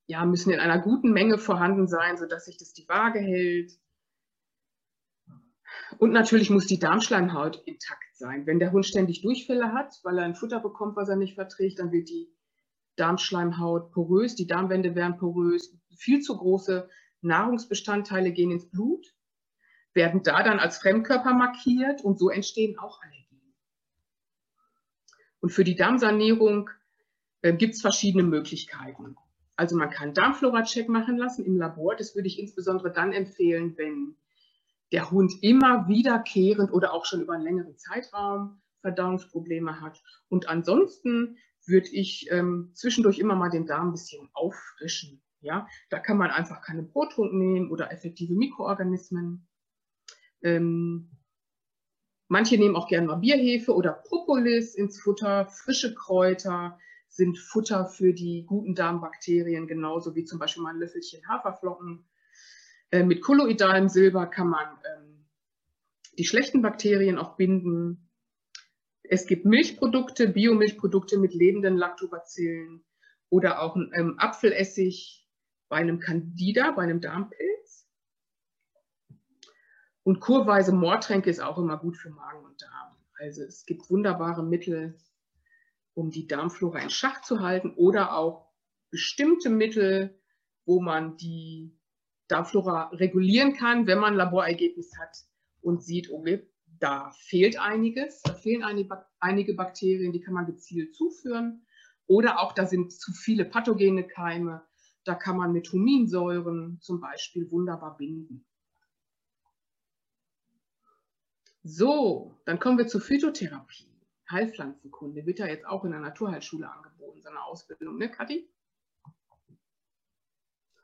ja, 0.08 0.26
müssen 0.26 0.52
in 0.52 0.60
einer 0.60 0.80
guten 0.80 1.12
Menge 1.12 1.38
vorhanden 1.38 1.88
sein, 1.88 2.18
sodass 2.18 2.46
sich 2.46 2.58
das 2.58 2.74
die 2.74 2.88
Waage 2.88 3.20
hält. 3.20 3.74
Und 5.98 6.12
natürlich 6.12 6.50
muss 6.50 6.68
die 6.68 6.80
Darmschleimhaut 6.80 7.62
intakt 7.66 8.16
sein. 8.16 8.46
Wenn 8.46 8.60
der 8.60 8.72
Hund 8.72 8.86
ständig 8.86 9.22
Durchfälle 9.22 9.74
hat, 9.74 10.00
weil 10.04 10.18
er 10.18 10.26
ein 10.26 10.36
Futter 10.36 10.60
bekommt, 10.60 10.96
was 10.96 11.10
er 11.10 11.16
nicht 11.16 11.36
verträgt, 11.36 11.80
dann 11.80 11.92
wird 11.92 12.10
die 12.10 12.30
Darmschleimhaut 12.96 13.92
porös, 13.92 14.36
die 14.36 14.48
Darmwände 14.48 14.96
werden 14.96 15.18
porös, 15.18 15.76
viel 15.98 16.22
zu 16.22 16.38
große 16.38 16.90
Nahrungsbestandteile 17.22 18.32
gehen 18.32 18.52
ins 18.52 18.70
Blut 18.70 19.15
werden 19.96 20.22
da 20.24 20.44
dann 20.44 20.60
als 20.60 20.78
Fremdkörper 20.78 21.34
markiert 21.34 22.04
und 22.04 22.20
so 22.20 22.30
entstehen 22.30 22.78
auch 22.78 23.02
Allergien. 23.02 23.56
Und 25.40 25.50
für 25.50 25.64
die 25.64 25.76
Darmsanierung 25.76 26.70
äh, 27.42 27.54
gibt 27.54 27.76
es 27.76 27.82
verschiedene 27.82 28.24
Möglichkeiten. 28.24 29.16
Also 29.56 29.78
man 29.78 29.90
kann 29.90 30.14
Darmflora-Check 30.14 30.90
machen 30.90 31.18
lassen 31.18 31.46
im 31.46 31.58
Labor. 31.58 31.96
Das 31.96 32.16
würde 32.16 32.28
ich 32.28 32.40
insbesondere 32.40 32.92
dann 32.92 33.14
empfehlen, 33.14 33.78
wenn 33.78 34.16
der 34.92 35.12
Hund 35.12 35.34
immer 35.42 35.88
wiederkehrend 35.88 36.72
oder 36.72 36.94
auch 36.94 37.06
schon 37.06 37.22
über 37.22 37.34
einen 37.34 37.44
längeren 37.44 37.78
Zeitraum 37.78 38.62
Verdauungsprobleme 38.82 39.82
hat. 39.82 40.04
Und 40.30 40.48
ansonsten 40.48 41.38
würde 41.66 41.90
ich 41.92 42.30
ähm, 42.32 42.72
zwischendurch 42.74 43.18
immer 43.18 43.36
mal 43.36 43.50
den 43.50 43.66
Darm 43.66 43.90
ein 43.90 43.92
bisschen 43.94 44.30
auffrischen. 44.34 45.22
Ja, 45.42 45.68
da 45.90 46.00
kann 46.00 46.18
man 46.18 46.32
einfach 46.32 46.62
keine 46.62 46.84
Brottrunk 46.84 47.34
nehmen 47.34 47.72
oder 47.72 47.92
effektive 47.92 48.34
Mikroorganismen. 48.34 49.48
Ähm, 50.44 51.12
manche 52.28 52.58
nehmen 52.58 52.76
auch 52.76 52.88
gerne 52.88 53.08
mal 53.08 53.16
Bierhefe 53.16 53.74
oder 53.74 53.94
Propolis 53.94 54.76
ins 54.76 55.02
Futter. 55.02 55.48
Frische 55.48 55.94
Kräuter 55.94 56.78
sind 57.08 57.38
Futter 57.38 57.86
für 57.86 58.14
die 58.14 58.46
guten 58.46 58.76
Darmbakterien, 58.76 59.68
genauso 59.68 60.16
wie 60.16 60.26
zum 60.26 60.38
Beispiel 60.38 60.64
mal 60.64 60.74
ein 60.74 60.80
Löffelchen 60.80 61.28
Haferflocken. 61.28 62.06
Äh, 62.92 63.04
mit 63.04 63.22
kolloidalem 63.22 63.90
Silber 63.90 64.28
kann 64.28 64.50
man 64.50 64.66
ähm, 64.66 65.26
die 66.18 66.26
schlechten 66.26 66.62
Bakterien 66.62 67.18
auch 67.18 67.38
binden. 67.38 68.10
Es 69.04 69.28
gibt 69.28 69.46
Milchprodukte, 69.46 70.28
Biomilchprodukte 70.28 71.18
mit 71.18 71.34
lebenden 71.34 71.78
Lactobacillen 71.78 72.84
oder 73.30 73.62
auch 73.62 73.76
ähm, 73.76 74.16
Apfelessig 74.18 75.28
bei 75.70 75.78
einem 75.78 76.00
Candida, 76.00 76.72
bei 76.72 76.84
einem 76.84 77.02
Darmpilz. 77.02 77.55
Und 80.06 80.20
kurweise 80.20 80.72
Moortränke 80.72 81.32
ist 81.32 81.40
auch 81.40 81.58
immer 81.58 81.78
gut 81.78 81.98
für 81.98 82.12
Magen 82.12 82.46
und 82.46 82.62
Darm. 82.62 82.96
Also 83.18 83.42
es 83.42 83.66
gibt 83.66 83.90
wunderbare 83.90 84.44
Mittel, 84.44 85.00
um 85.96 86.12
die 86.12 86.28
Darmflora 86.28 86.78
in 86.78 86.92
Schach 86.92 87.24
zu 87.24 87.40
halten 87.40 87.74
oder 87.76 88.16
auch 88.16 88.52
bestimmte 88.92 89.50
Mittel, 89.50 90.22
wo 90.68 90.80
man 90.80 91.18
die 91.18 91.76
Darmflora 92.28 92.90
regulieren 92.90 93.56
kann, 93.56 93.88
wenn 93.88 93.98
man 93.98 94.14
Laborergebnis 94.14 94.96
hat 95.00 95.18
und 95.62 95.82
sieht, 95.84 96.12
okay, 96.12 96.48
da 96.80 97.12
fehlt 97.18 97.60
einiges, 97.60 98.22
da 98.22 98.36
fehlen 98.36 98.64
einige 99.20 99.56
Bakterien, 99.56 100.14
die 100.14 100.22
kann 100.22 100.36
man 100.36 100.46
gezielt 100.46 100.94
zuführen. 100.94 101.66
Oder 102.06 102.40
auch 102.40 102.54
da 102.54 102.68
sind 102.68 102.94
zu 102.94 103.12
viele 103.12 103.44
pathogene 103.44 104.06
Keime, 104.06 104.62
da 105.04 105.16
kann 105.16 105.38
man 105.38 105.52
mit 105.52 105.72
Huminsäuren 105.72 106.78
zum 106.80 107.00
Beispiel 107.00 107.50
wunderbar 107.50 107.98
binden. 107.98 108.46
So, 111.68 112.40
dann 112.46 112.60
kommen 112.60 112.78
wir 112.78 112.86
zur 112.86 113.02
Phytotherapie. 113.02 113.90
Heilpflanzenkunde 114.30 115.26
wird 115.26 115.40
ja 115.40 115.48
jetzt 115.48 115.66
auch 115.66 115.84
in 115.84 115.92
der 115.92 116.00
Naturheilschule 116.00 116.72
angeboten, 116.72 117.24
so 117.24 117.30
eine 117.30 117.42
Ausbildung, 117.44 117.98
ne, 117.98 118.10
Kathi? 118.10 118.48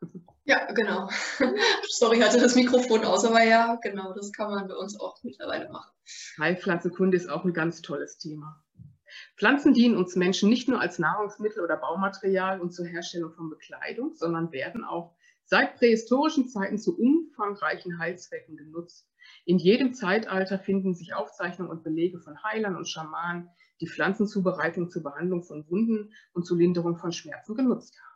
Ja, 0.44 0.72
genau. 0.74 1.08
Sorry, 1.88 2.20
hatte 2.20 2.40
das 2.40 2.56
Mikrofon 2.56 3.06
aus, 3.06 3.24
aber 3.26 3.44
ja, 3.44 3.76
genau, 3.76 4.12
das 4.14 4.34
kann 4.34 4.50
man 4.50 4.68
bei 4.68 4.74
uns 4.74 5.00
auch 5.00 5.22
mittlerweile 5.22 5.70
machen. 5.70 5.92
Heilpflanzenkunde 6.40 7.16
ist 7.16 7.30
auch 7.30 7.46
ein 7.46 7.54
ganz 7.54 7.84
tolles 7.84 8.18
Thema. 8.18 8.66
Pflanzen 9.38 9.76
dienen 9.76 9.96
uns 9.96 10.16
Menschen 10.16 10.50
nicht 10.50 10.68
nur 10.68 10.82
als 10.82 10.98
Nahrungsmittel 10.98 11.64
oder 11.64 11.78
Baumaterial 11.78 12.60
und 12.60 12.74
zur 12.74 12.88
Herstellung 12.88 13.32
von 13.34 13.52
Bekleidung, 13.52 14.16
sondern 14.16 14.52
werden 14.52 14.84
auch 14.84 15.16
seit 15.46 15.76
prähistorischen 15.76 16.50
Zeiten 16.50 16.80
zu 16.80 16.98
umfangreichen 16.98 18.00
Heilzwecken 18.00 18.58
genutzt. 18.58 19.11
In 19.46 19.58
jedem 19.58 19.94
Zeitalter 19.94 20.60
finden 20.60 20.94
sich 20.94 21.14
Aufzeichnungen 21.14 21.72
und 21.72 21.84
Belege 21.84 22.20
von 22.20 22.44
Heilern 22.44 22.76
und 22.76 22.88
Schamanen, 22.88 23.50
die 23.80 23.88
Pflanzenzubereitung 23.88 24.90
zur 24.90 25.04
Behandlung 25.04 25.44
von 25.44 25.68
Wunden 25.70 26.14
und 26.34 26.46
zur 26.46 26.58
Linderung 26.58 26.98
von 26.98 27.12
Schmerzen 27.12 27.56
genutzt 27.56 27.98
haben. 28.00 28.12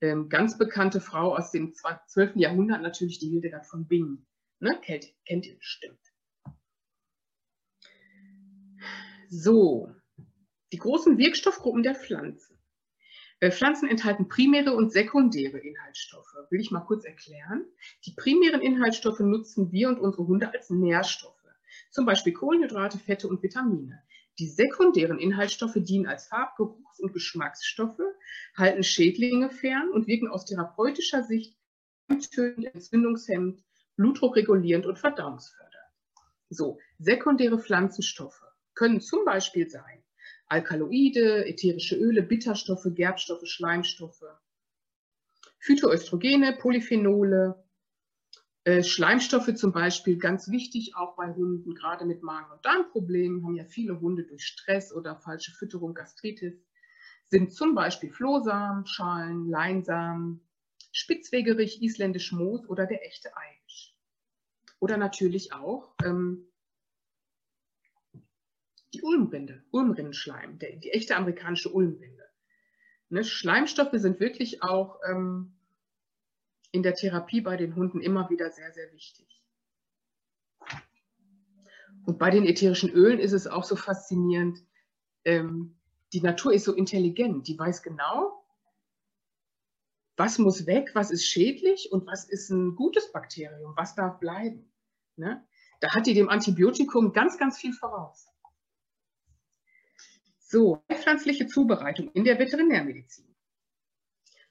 Ähm, 0.00 0.28
ganz 0.28 0.58
bekannte 0.58 1.00
Frau 1.00 1.36
aus 1.36 1.50
dem 1.50 1.72
12. 1.74 2.36
Jahrhundert 2.36 2.82
natürlich 2.82 3.18
die 3.18 3.28
Hildegard 3.28 3.66
von 3.66 3.86
Bingen. 3.86 4.26
Ne? 4.60 4.78
Kennt, 4.82 5.06
kennt 5.26 5.46
ihr 5.46 5.56
bestimmt. 5.56 5.98
So, 9.28 9.92
die 10.72 10.78
großen 10.78 11.18
Wirkstoffgruppen 11.18 11.82
der 11.82 11.94
Pflanzen. 11.94 12.53
Äh, 13.40 13.50
Pflanzen 13.50 13.88
enthalten 13.88 14.28
primäre 14.28 14.74
und 14.74 14.92
sekundäre 14.92 15.58
Inhaltsstoffe. 15.58 16.34
Will 16.50 16.60
ich 16.60 16.70
mal 16.70 16.80
kurz 16.80 17.04
erklären. 17.04 17.66
Die 18.06 18.12
primären 18.12 18.60
Inhaltsstoffe 18.60 19.20
nutzen 19.20 19.72
wir 19.72 19.88
und 19.88 19.98
unsere 19.98 20.26
Hunde 20.26 20.52
als 20.52 20.70
Nährstoffe, 20.70 21.34
zum 21.90 22.06
Beispiel 22.06 22.32
Kohlenhydrate, 22.32 22.98
Fette 22.98 23.28
und 23.28 23.42
Vitamine. 23.42 24.02
Die 24.38 24.48
sekundären 24.48 25.18
Inhaltsstoffe 25.18 25.76
dienen 25.76 26.06
als 26.06 26.26
Farb-, 26.26 26.56
Geruchs- 26.56 27.00
und 27.00 27.12
Geschmacksstoffe, 27.12 28.00
halten 28.56 28.82
Schädlinge 28.82 29.50
fern 29.50 29.90
und 29.90 30.06
wirken 30.06 30.28
aus 30.28 30.44
therapeutischer 30.44 31.22
Sicht 31.22 31.56
entzündungshemmend, 32.08 33.62
blutdruckregulierend 33.96 34.86
und 34.86 34.98
verdauungsfördernd. 34.98 35.74
So, 36.50 36.78
sekundäre 36.98 37.58
Pflanzenstoffe 37.58 38.42
können 38.74 39.00
zum 39.00 39.24
Beispiel 39.24 39.68
sein 39.68 40.03
Alkaloide, 40.46 41.46
ätherische 41.46 41.96
Öle, 41.96 42.22
Bitterstoffe, 42.22 42.86
Gerbstoffe, 42.94 43.46
Schleimstoffe, 43.46 44.24
Phytoöstrogene, 45.58 46.56
Polyphenole, 46.60 47.64
äh, 48.64 48.82
Schleimstoffe 48.82 49.54
zum 49.54 49.72
Beispiel, 49.72 50.18
ganz 50.18 50.50
wichtig 50.50 50.96
auch 50.96 51.16
bei 51.16 51.32
Hunden, 51.32 51.74
gerade 51.74 52.04
mit 52.04 52.22
Magen- 52.22 52.52
und 52.52 52.64
Darmproblemen, 52.64 53.44
haben 53.44 53.56
ja 53.56 53.64
viele 53.64 54.00
Hunde 54.00 54.24
durch 54.24 54.44
Stress 54.44 54.92
oder 54.92 55.16
falsche 55.16 55.52
Fütterung, 55.52 55.94
Gastritis, 55.94 56.54
sind 57.24 57.52
zum 57.52 57.74
Beispiel 57.74 58.10
Flohsamen, 58.10 58.86
Schalen, 58.86 59.48
Leinsamen, 59.48 60.40
Spitzwegerich, 60.92 61.82
isländisch 61.82 62.32
Moos 62.32 62.66
oder 62.68 62.86
der 62.86 63.04
echte 63.06 63.30
Eibisch. 63.36 63.94
oder 64.80 64.96
natürlich 64.96 65.52
auch 65.52 65.94
ähm, 66.04 66.46
die 68.94 69.02
Ulmrinde, 69.02 69.64
Ulmrindenschleim, 69.70 70.58
der, 70.58 70.76
die 70.76 70.92
echte 70.92 71.16
amerikanische 71.16 71.70
Ulmrinde. 71.70 72.24
Ne, 73.08 73.24
Schleimstoffe 73.24 73.94
sind 73.94 74.20
wirklich 74.20 74.62
auch 74.62 75.00
ähm, 75.08 75.56
in 76.72 76.82
der 76.82 76.94
Therapie 76.94 77.40
bei 77.40 77.56
den 77.56 77.76
Hunden 77.76 78.00
immer 78.00 78.30
wieder 78.30 78.50
sehr, 78.50 78.72
sehr 78.72 78.92
wichtig. 78.92 79.42
Und 82.06 82.18
bei 82.18 82.30
den 82.30 82.44
ätherischen 82.44 82.90
Ölen 82.90 83.18
ist 83.18 83.32
es 83.32 83.46
auch 83.46 83.64
so 83.64 83.76
faszinierend, 83.76 84.58
ähm, 85.24 85.76
die 86.12 86.20
Natur 86.20 86.52
ist 86.52 86.64
so 86.64 86.74
intelligent, 86.74 87.48
die 87.48 87.58
weiß 87.58 87.82
genau, 87.82 88.44
was 90.16 90.38
muss 90.38 90.66
weg, 90.66 90.90
was 90.94 91.10
ist 91.10 91.26
schädlich 91.26 91.90
und 91.90 92.06
was 92.06 92.24
ist 92.24 92.50
ein 92.50 92.76
gutes 92.76 93.10
Bakterium, 93.10 93.74
was 93.76 93.94
darf 93.94 94.20
bleiben. 94.20 94.70
Ne? 95.16 95.44
Da 95.80 95.94
hat 95.94 96.06
die 96.06 96.14
dem 96.14 96.28
Antibiotikum 96.28 97.12
ganz, 97.12 97.36
ganz 97.36 97.58
viel 97.58 97.72
voraus. 97.72 98.33
So, 100.54 100.84
pflanzliche 100.88 101.48
Zubereitung 101.48 102.12
in 102.12 102.22
der 102.22 102.38
Veterinärmedizin. 102.38 103.26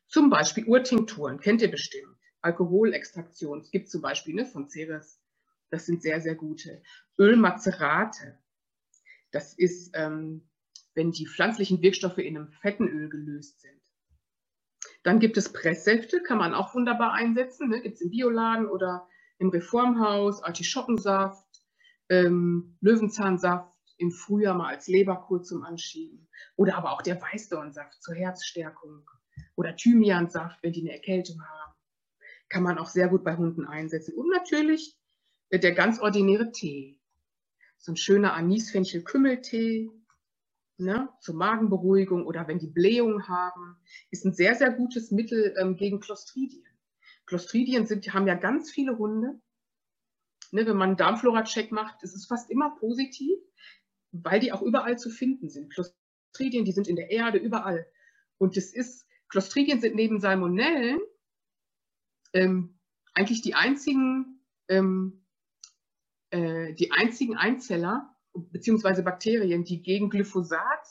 Zum 0.05 0.29
Beispiel 0.29 0.65
Urtinkturen, 0.65 1.39
kennt 1.39 1.61
ihr 1.61 1.71
bestimmt. 1.71 2.17
Alkoholextraktion, 2.41 3.61
es 3.61 3.71
gibt 3.71 3.89
zum 3.89 4.01
Beispiel 4.01 4.35
ne, 4.35 4.45
von 4.45 4.67
Ceres, 4.67 5.21
das 5.69 5.85
sind 5.85 6.01
sehr, 6.01 6.19
sehr 6.19 6.35
gute. 6.35 6.83
Ölmazerate, 7.17 8.37
das 9.31 9.53
ist, 9.53 9.91
ähm, 9.93 10.49
wenn 10.93 11.11
die 11.11 11.25
pflanzlichen 11.25 11.81
Wirkstoffe 11.81 12.17
in 12.17 12.35
einem 12.35 12.51
fetten 12.51 12.89
Öl 12.89 13.07
gelöst 13.07 13.61
sind. 13.61 13.81
Dann 15.03 15.21
gibt 15.21 15.37
es 15.37 15.53
Presssäfte, 15.53 16.21
kann 16.21 16.37
man 16.37 16.53
auch 16.53 16.75
wunderbar 16.75 17.13
einsetzen. 17.13 17.69
Ne? 17.69 17.81
Gibt 17.81 17.95
es 17.95 18.01
im 18.01 18.09
Bioladen 18.09 18.67
oder 18.67 19.07
im 19.37 19.47
Reformhaus, 19.47 20.43
Artischockensaft, 20.43 21.47
ähm, 22.09 22.75
Löwenzahnsaft 22.81 23.72
im 23.97 24.11
Frühjahr 24.11 24.55
mal 24.55 24.69
als 24.69 24.87
Leberkur 24.87 25.43
zum 25.43 25.63
Anschieben. 25.63 26.27
Oder 26.55 26.77
aber 26.77 26.91
auch 26.91 27.01
der 27.01 27.21
Weißdornsaft 27.21 28.01
zur 28.01 28.15
Herzstärkung. 28.15 29.09
Oder 29.55 29.75
Thymiansaft, 29.75 30.61
wenn 30.61 30.73
die 30.73 30.81
eine 30.81 30.93
Erkältung 30.93 31.41
haben. 31.41 31.73
Kann 32.49 32.63
man 32.63 32.77
auch 32.77 32.89
sehr 32.89 33.07
gut 33.07 33.23
bei 33.23 33.35
Hunden 33.35 33.65
einsetzen. 33.65 34.15
Und 34.15 34.29
natürlich 34.29 34.97
äh, 35.49 35.59
der 35.59 35.73
ganz 35.73 35.99
ordinäre 35.99 36.51
Tee. 36.51 36.99
So 37.77 37.91
ein 37.91 37.97
schöner 37.97 38.33
Anis-Fenchel-Kümmeltee 38.33 39.89
ne, 40.77 41.09
zur 41.19 41.35
Magenberuhigung 41.35 42.25
oder 42.25 42.47
wenn 42.47 42.59
die 42.59 42.67
Blähungen 42.67 43.27
haben, 43.27 43.77
ist 44.09 44.25
ein 44.25 44.33
sehr, 44.33 44.55
sehr 44.55 44.71
gutes 44.71 45.11
Mittel 45.11 45.55
ähm, 45.59 45.75
gegen 45.75 45.99
Clostridien. 45.99 46.63
Clostridien 47.25 47.85
sind, 47.85 48.13
haben 48.13 48.27
ja 48.27 48.35
ganz 48.35 48.71
viele 48.71 48.97
Hunde. 48.97 49.39
Ne, 50.51 50.65
wenn 50.65 50.77
man 50.77 50.89
einen 50.89 50.97
Darmflora-Check 50.97 51.71
macht, 51.71 52.03
ist 52.03 52.15
es 52.15 52.25
fast 52.25 52.49
immer 52.51 52.75
positiv, 52.77 53.39
weil 54.13 54.39
die 54.39 54.51
auch 54.51 54.61
überall 54.61 54.97
zu 54.97 55.09
finden 55.09 55.49
sind. 55.49 55.73
Clostridien, 55.73 56.65
die 56.65 56.71
sind 56.71 56.87
in 56.87 56.95
der 56.95 57.09
Erde, 57.09 57.39
überall. 57.39 57.85
Und 58.37 58.55
es 58.55 58.73
ist, 58.73 59.07
Clostridien 59.27 59.81
sind 59.81 59.95
neben 59.95 60.19
Salmonellen 60.19 60.99
ähm, 62.33 62.79
eigentlich 63.13 63.41
die 63.41 63.55
einzigen, 63.55 64.39
ähm, 64.67 65.25
äh, 66.29 66.73
die 66.73 66.91
einzigen 66.91 67.35
Einzeller, 67.35 68.15
beziehungsweise 68.33 69.03
Bakterien, 69.03 69.63
die 69.63 69.81
gegen 69.81 70.09
Glyphosat 70.09 70.87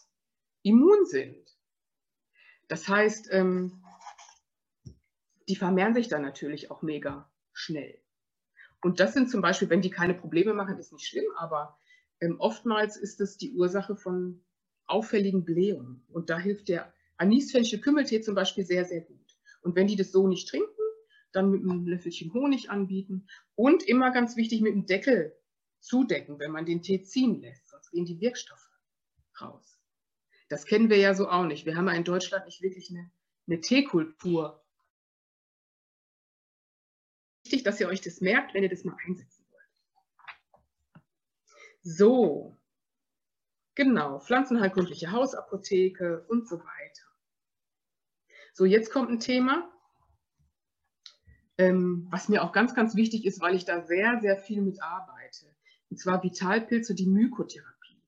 immun 0.62 1.06
sind. 1.06 1.48
Das 2.68 2.88
heißt, 2.88 3.28
ähm, 3.32 3.84
die 5.48 5.56
vermehren 5.56 5.94
sich 5.94 6.08
dann 6.08 6.22
natürlich 6.22 6.70
auch 6.70 6.82
mega 6.82 7.30
schnell. 7.52 8.00
Und 8.80 8.98
das 8.98 9.14
sind 9.14 9.30
zum 9.30 9.42
Beispiel, 9.42 9.70
wenn 9.70 9.82
die 9.82 9.90
keine 9.90 10.14
Probleme 10.14 10.54
machen, 10.54 10.78
ist 10.78 10.92
nicht 10.92 11.06
schlimm, 11.06 11.26
aber 11.36 11.78
ähm, 12.22 12.36
oftmals 12.38 12.96
ist 12.96 13.20
es 13.20 13.36
die 13.36 13.52
Ursache 13.52 13.96
von 13.96 14.40
auffälligen 14.86 15.44
Blähungen. 15.44 16.04
Und 16.08 16.30
da 16.30 16.38
hilft 16.38 16.68
der 16.68 16.94
Anisfenchel-Kümmeltee 17.16 18.20
zum 18.20 18.36
Beispiel 18.36 18.64
sehr, 18.64 18.84
sehr 18.84 19.00
gut. 19.00 19.36
Und 19.62 19.74
wenn 19.74 19.88
die 19.88 19.96
das 19.96 20.12
so 20.12 20.28
nicht 20.28 20.48
trinken, 20.48 20.68
dann 21.32 21.50
mit 21.50 21.62
einem 21.62 21.86
Löffelchen 21.86 22.32
Honig 22.32 22.70
anbieten 22.70 23.26
und 23.56 23.82
immer 23.82 24.12
ganz 24.12 24.36
wichtig 24.36 24.60
mit 24.60 24.72
dem 24.72 24.86
Deckel 24.86 25.36
zudecken, 25.80 26.38
wenn 26.38 26.52
man 26.52 26.64
den 26.64 26.82
Tee 26.82 27.02
ziehen 27.02 27.40
lässt, 27.40 27.68
sonst 27.68 27.90
gehen 27.90 28.04
die 28.04 28.20
Wirkstoffe 28.20 28.70
raus. 29.40 29.80
Das 30.48 30.66
kennen 30.66 30.90
wir 30.90 30.98
ja 30.98 31.14
so 31.14 31.28
auch 31.28 31.46
nicht. 31.46 31.66
Wir 31.66 31.74
haben 31.74 31.86
ja 31.86 31.94
in 31.94 32.04
Deutschland 32.04 32.44
nicht 32.44 32.62
wirklich 32.62 32.90
eine, 32.90 33.10
eine 33.48 33.60
Teekultur. 33.60 34.62
Wichtig, 37.44 37.64
dass 37.64 37.80
ihr 37.80 37.88
euch 37.88 38.00
das 38.00 38.20
merkt, 38.20 38.54
wenn 38.54 38.62
ihr 38.62 38.68
das 38.68 38.84
mal 38.84 38.96
einsetzen 39.04 39.38
wollt. 39.38 39.41
So, 41.82 42.56
genau, 43.74 44.20
pflanzenheilkundliche 44.20 45.10
Hausapotheke 45.10 46.24
und 46.28 46.48
so 46.48 46.58
weiter. 46.58 47.06
So, 48.54 48.64
jetzt 48.64 48.92
kommt 48.92 49.10
ein 49.10 49.18
Thema, 49.18 49.68
ähm, 51.58 52.06
was 52.10 52.28
mir 52.28 52.44
auch 52.44 52.52
ganz, 52.52 52.74
ganz 52.74 52.94
wichtig 52.94 53.24
ist, 53.24 53.40
weil 53.40 53.56
ich 53.56 53.64
da 53.64 53.82
sehr, 53.82 54.20
sehr 54.20 54.36
viel 54.36 54.62
mit 54.62 54.82
arbeite. 54.82 55.46
Und 55.90 55.98
zwar 55.98 56.22
Vitalpilze, 56.22 56.94
die 56.94 57.06
Mykotherapie. 57.06 58.02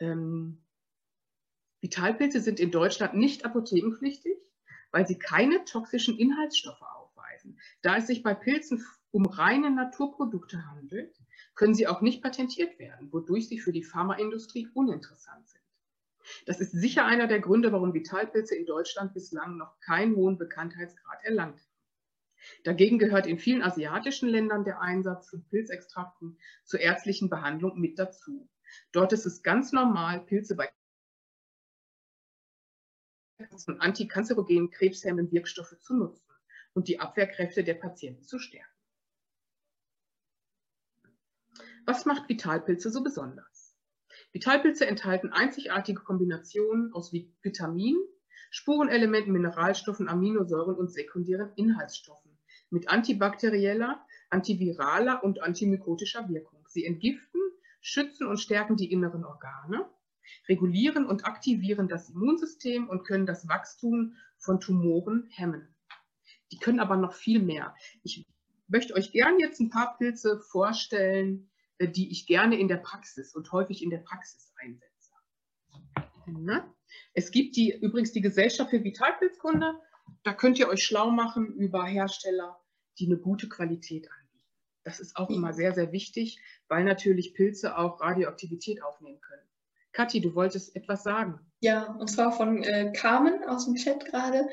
Ähm, 0.00 0.62
Vitalpilze 1.80 2.40
sind 2.40 2.60
in 2.60 2.70
Deutschland 2.70 3.14
nicht 3.14 3.44
apothekenpflichtig, 3.44 4.36
weil 4.90 5.06
sie 5.06 5.18
keine 5.18 5.64
toxischen 5.64 6.18
Inhaltsstoffe 6.18 6.82
aufweisen. 6.82 7.58
Da 7.82 7.96
es 7.96 8.06
sich 8.06 8.22
bei 8.22 8.34
Pilzen 8.34 8.84
um 9.12 9.26
reine 9.26 9.70
Naturprodukte 9.70 10.66
handelt, 10.66 11.16
können 11.54 11.74
sie 11.74 11.86
auch 11.86 12.00
nicht 12.00 12.22
patentiert 12.22 12.78
werden, 12.78 13.12
wodurch 13.12 13.48
sie 13.48 13.58
für 13.58 13.72
die 13.72 13.82
Pharmaindustrie 13.82 14.68
uninteressant 14.74 15.48
sind. 15.48 15.60
Das 16.46 16.60
ist 16.60 16.72
sicher 16.72 17.06
einer 17.06 17.26
der 17.26 17.40
Gründe, 17.40 17.72
warum 17.72 17.94
Vitalpilze 17.94 18.54
in 18.54 18.66
Deutschland 18.66 19.14
bislang 19.14 19.56
noch 19.56 19.80
keinen 19.80 20.14
hohen 20.16 20.38
Bekanntheitsgrad 20.38 21.24
erlangt 21.24 21.60
haben. 21.60 21.70
Dagegen 22.64 22.98
gehört 22.98 23.26
in 23.26 23.38
vielen 23.38 23.62
asiatischen 23.62 24.28
Ländern 24.28 24.64
der 24.64 24.80
Einsatz 24.80 25.28
von 25.28 25.44
Pilzextrakten 25.44 26.38
zur 26.64 26.80
ärztlichen 26.80 27.28
Behandlung 27.28 27.78
mit 27.78 27.98
dazu. 27.98 28.48
Dort 28.92 29.12
ist 29.12 29.26
es 29.26 29.42
ganz 29.42 29.72
normal, 29.72 30.20
Pilze 30.20 30.56
bei 30.56 30.70
antikanzerogenen, 33.66 34.70
krebshemmenden 34.70 35.32
Wirkstoffe 35.32 35.78
zu 35.80 35.96
nutzen 35.96 36.32
und 36.74 36.88
die 36.88 37.00
Abwehrkräfte 37.00 37.64
der 37.64 37.74
Patienten 37.74 38.24
zu 38.24 38.38
stärken. 38.38 38.79
Was 41.86 42.06
macht 42.06 42.28
Vitalpilze 42.28 42.90
so 42.90 43.02
besonders? 43.02 43.76
Vitalpilze 44.32 44.86
enthalten 44.86 45.32
einzigartige 45.32 46.02
Kombinationen 46.02 46.92
aus 46.92 47.12
Vitaminen, 47.12 48.00
Spurenelementen, 48.50 49.32
Mineralstoffen, 49.32 50.08
Aminosäuren 50.08 50.76
und 50.76 50.92
sekundären 50.92 51.52
Inhaltsstoffen 51.56 52.30
mit 52.70 52.88
antibakterieller, 52.88 54.04
antiviraler 54.30 55.22
und 55.24 55.42
antimykotischer 55.42 56.28
Wirkung. 56.28 56.64
Sie 56.68 56.84
entgiften, 56.84 57.40
schützen 57.80 58.26
und 58.26 58.38
stärken 58.38 58.76
die 58.76 58.92
inneren 58.92 59.24
Organe, 59.24 59.88
regulieren 60.48 61.06
und 61.06 61.24
aktivieren 61.24 61.88
das 61.88 62.10
Immunsystem 62.10 62.88
und 62.88 63.04
können 63.04 63.26
das 63.26 63.48
Wachstum 63.48 64.14
von 64.38 64.60
Tumoren 64.60 65.26
hemmen. 65.30 65.74
Die 66.52 66.58
können 66.58 66.80
aber 66.80 66.96
noch 66.96 67.12
viel 67.12 67.42
mehr. 67.42 67.74
Ich 68.02 68.24
möchte 68.68 68.94
euch 68.94 69.12
gerne 69.12 69.38
jetzt 69.40 69.60
ein 69.60 69.70
paar 69.70 69.96
Pilze 69.98 70.40
vorstellen, 70.40 71.49
die 71.80 72.10
ich 72.10 72.26
gerne 72.26 72.58
in 72.58 72.68
der 72.68 72.76
Praxis 72.76 73.34
und 73.34 73.50
häufig 73.52 73.82
in 73.82 73.90
der 73.90 73.98
Praxis 73.98 74.52
einsetze. 74.56 74.90
Es 77.14 77.30
gibt 77.30 77.56
die, 77.56 77.72
übrigens 77.72 78.12
die 78.12 78.20
Gesellschaft 78.20 78.70
für 78.70 78.84
Vitalpilzkunde. 78.84 79.74
Da 80.22 80.32
könnt 80.32 80.58
ihr 80.58 80.68
euch 80.68 80.84
schlau 80.84 81.10
machen 81.10 81.54
über 81.54 81.84
Hersteller, 81.84 82.60
die 82.98 83.06
eine 83.06 83.16
gute 83.16 83.48
Qualität 83.48 84.10
anbieten. 84.10 84.48
Das 84.84 85.00
ist 85.00 85.16
auch 85.16 85.30
immer 85.30 85.52
sehr, 85.52 85.72
sehr 85.72 85.92
wichtig, 85.92 86.40
weil 86.68 86.84
natürlich 86.84 87.34
Pilze 87.34 87.76
auch 87.76 88.00
Radioaktivität 88.00 88.82
aufnehmen 88.82 89.20
können. 89.20 89.42
Kathi, 89.92 90.20
du 90.20 90.34
wolltest 90.34 90.76
etwas 90.76 91.02
sagen. 91.02 91.40
Ja, 91.60 91.92
und 91.94 92.08
zwar 92.08 92.32
von 92.32 92.62
äh, 92.62 92.92
Carmen 92.92 93.42
aus 93.44 93.66
dem 93.66 93.74
Chat 93.74 94.04
gerade. 94.06 94.48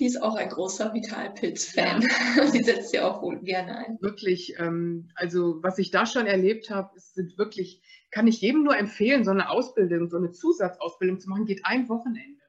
Die 0.00 0.06
ist 0.06 0.22
auch 0.22 0.34
ein 0.34 0.48
großer 0.48 0.94
Vitalpilz-Fan. 0.94 2.00
Ja. 2.00 2.50
Die 2.52 2.64
setzt 2.64 2.94
ja 2.94 3.06
auch 3.06 3.20
wohl 3.20 3.38
gerne 3.40 3.76
ein. 3.76 3.98
Wirklich, 4.00 4.58
ähm, 4.58 5.10
also 5.14 5.62
was 5.62 5.76
ich 5.76 5.90
da 5.90 6.06
schon 6.06 6.26
erlebt 6.26 6.70
habe, 6.70 6.98
sind 6.98 7.36
wirklich, 7.36 7.82
kann 8.10 8.26
ich 8.26 8.40
jedem 8.40 8.64
nur 8.64 8.78
empfehlen, 8.78 9.24
so 9.24 9.30
eine 9.30 9.50
Ausbildung, 9.50 10.08
so 10.08 10.16
eine 10.16 10.32
Zusatzausbildung 10.32 11.20
zu 11.20 11.28
machen, 11.28 11.44
geht 11.44 11.66
ein 11.66 11.90
Wochenende. 11.90 12.40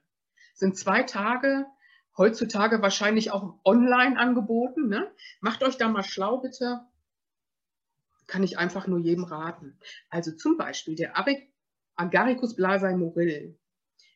Sind 0.53 0.77
zwei 0.77 1.03
Tage, 1.03 1.65
heutzutage 2.17 2.81
wahrscheinlich 2.81 3.31
auch 3.31 3.59
online 3.65 4.17
angeboten. 4.17 4.87
Ne? 4.87 5.11
Macht 5.41 5.61
euch 5.61 5.75
da 5.75 5.89
mal 5.89 6.03
schlau, 6.03 6.37
bitte. 6.37 6.79
Kann 8.27 8.43
ich 8.43 8.57
einfach 8.57 8.87
nur 8.87 8.99
jedem 8.99 9.25
raten. 9.25 9.77
Also 10.09 10.31
zum 10.31 10.55
Beispiel 10.55 10.95
der 10.95 11.15
Agaricus 11.97 12.55
blasei 12.55 12.95
moril 12.95 13.59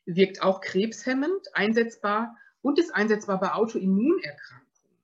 wirkt 0.05 0.41
auch 0.41 0.61
krebshemmend, 0.61 1.47
einsetzbar 1.53 2.37
und 2.65 2.79
ist 2.79 2.95
einsetzbar 2.95 3.39
bei 3.39 3.53
Autoimmunerkrankungen. 3.53 4.97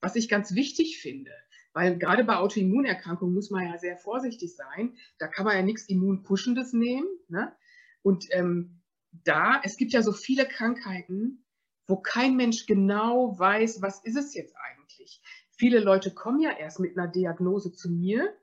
Was 0.00 0.16
ich 0.16 0.28
ganz 0.28 0.56
wichtig 0.56 0.98
finde, 1.00 1.30
weil 1.72 1.96
gerade 1.96 2.24
bei 2.24 2.38
Autoimmunerkrankungen 2.38 3.32
muss 3.32 3.50
man 3.50 3.68
ja 3.68 3.78
sehr 3.78 3.96
vorsichtig 3.96 4.56
sein. 4.56 4.96
Da 5.18 5.28
kann 5.28 5.44
man 5.44 5.54
ja 5.54 5.62
nichts 5.62 5.88
Immunpuschendes 5.88 6.72
nehmen. 6.72 7.06
Ne? 7.28 7.54
Und 8.02 8.26
ähm, 8.32 8.80
da, 9.12 9.60
es 9.62 9.76
gibt 9.76 9.92
ja 9.92 10.02
so 10.02 10.10
viele 10.10 10.44
Krankheiten, 10.44 11.44
wo 11.86 11.98
kein 11.98 12.34
Mensch 12.34 12.66
genau 12.66 13.38
weiß, 13.38 13.80
was 13.80 14.02
ist 14.02 14.16
es 14.16 14.34
jetzt 14.34 14.56
eigentlich. 14.56 15.22
Viele 15.52 15.78
Leute 15.78 16.12
kommen 16.12 16.40
ja 16.40 16.50
erst 16.50 16.80
mit 16.80 16.98
einer 16.98 17.06
Diagnose 17.06 17.72
zu 17.72 17.92
mir 17.92 18.36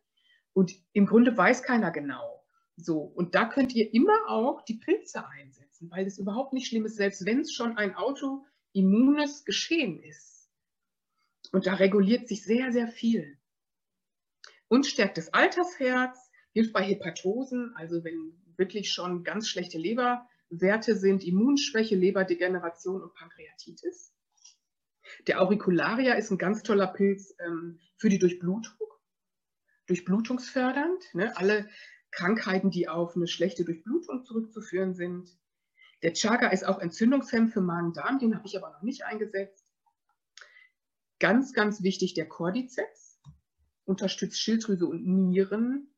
und 0.53 0.71
im 0.93 1.07
Grunde 1.07 1.35
weiß 1.35 1.63
keiner 1.63 1.91
genau. 1.91 2.41
So, 2.77 2.99
und 3.01 3.35
da 3.35 3.49
könnt 3.49 3.75
ihr 3.75 3.93
immer 3.93 4.29
auch 4.29 4.61
die 4.63 4.75
Pilze 4.75 5.27
einsetzen, 5.27 5.91
weil 5.91 6.07
es 6.07 6.17
überhaupt 6.17 6.53
nicht 6.53 6.67
schlimm 6.67 6.85
ist, 6.85 6.95
selbst 6.95 7.25
wenn 7.25 7.41
es 7.41 7.53
schon 7.53 7.77
ein 7.77 7.95
autoimmunes 8.71 9.45
Geschehen 9.45 10.01
ist. 10.01 10.49
Und 11.51 11.67
da 11.67 11.75
reguliert 11.75 12.27
sich 12.27 12.43
sehr, 12.43 12.71
sehr 12.71 12.87
viel. 12.87 13.37
Und 14.67 14.85
stärkt 14.85 15.17
das 15.17 15.33
Altersherz, 15.33 16.17
hilft 16.53 16.73
bei 16.73 16.83
Hepatosen, 16.83 17.73
also 17.75 18.03
wenn 18.03 18.41
wirklich 18.57 18.91
schon 18.91 19.23
ganz 19.23 19.49
schlechte 19.49 19.77
Leberwerte 19.77 20.95
sind, 20.95 21.23
Immunschwäche, 21.23 21.95
Leberdegeneration 21.95 23.01
und 23.01 23.13
Pankreatitis. 23.13 24.13
Der 25.27 25.41
Auricularia 25.41 26.13
ist 26.13 26.31
ein 26.31 26.37
ganz 26.37 26.63
toller 26.63 26.87
Pilz 26.87 27.35
ähm, 27.45 27.79
für 27.97 28.07
die 28.07 28.19
Durchblutung, 28.19 28.77
durchblutungsfördernd. 29.87 31.03
Ne? 31.13 31.35
Alle 31.35 31.69
Krankheiten, 32.11 32.69
die 32.69 32.87
auf 32.87 33.15
eine 33.15 33.27
schlechte 33.27 33.65
Durchblutung 33.65 34.23
zurückzuführen 34.23 34.93
sind. 34.93 35.29
Der 36.03 36.13
Chaga 36.13 36.47
ist 36.47 36.65
auch 36.65 36.79
Entzündungshemd 36.79 37.53
für 37.53 37.61
Magen-Darm, 37.61 38.19
den 38.19 38.35
habe 38.35 38.47
ich 38.47 38.57
aber 38.57 38.71
noch 38.71 38.81
nicht 38.81 39.03
eingesetzt. 39.03 39.65
Ganz, 41.19 41.53
ganz 41.53 41.83
wichtig, 41.83 42.15
der 42.15 42.27
Cordyceps 42.27 43.21
unterstützt 43.85 44.39
Schilddrüse 44.39 44.87
und 44.87 45.05
Nieren. 45.05 45.93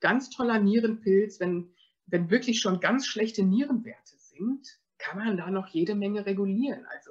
Ganz 0.00 0.30
toller 0.30 0.58
Nierenpilz, 0.58 1.38
wenn, 1.40 1.74
wenn 2.06 2.30
wirklich 2.30 2.60
schon 2.60 2.80
ganz 2.80 3.06
schlechte 3.06 3.42
Nierenwerte 3.42 4.16
sind, 4.16 4.80
kann 4.98 5.18
man 5.18 5.36
da 5.36 5.50
noch 5.50 5.68
jede 5.68 5.94
Menge 5.94 6.24
regulieren. 6.24 6.86
Also, 6.86 7.10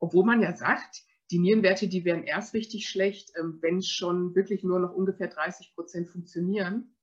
obwohl 0.00 0.24
man 0.24 0.42
ja 0.42 0.56
sagt, 0.56 1.04
die 1.30 1.38
Nierenwerte, 1.38 1.88
die 1.88 2.04
werden 2.04 2.24
erst 2.24 2.54
richtig 2.54 2.88
schlecht, 2.88 3.32
ähm, 3.38 3.58
wenn 3.60 3.80
schon 3.82 4.34
wirklich 4.34 4.64
nur 4.64 4.80
noch 4.80 4.92
ungefähr 4.92 5.28
30 5.28 5.74
Prozent 5.74 6.08
funktionieren. 6.08 6.96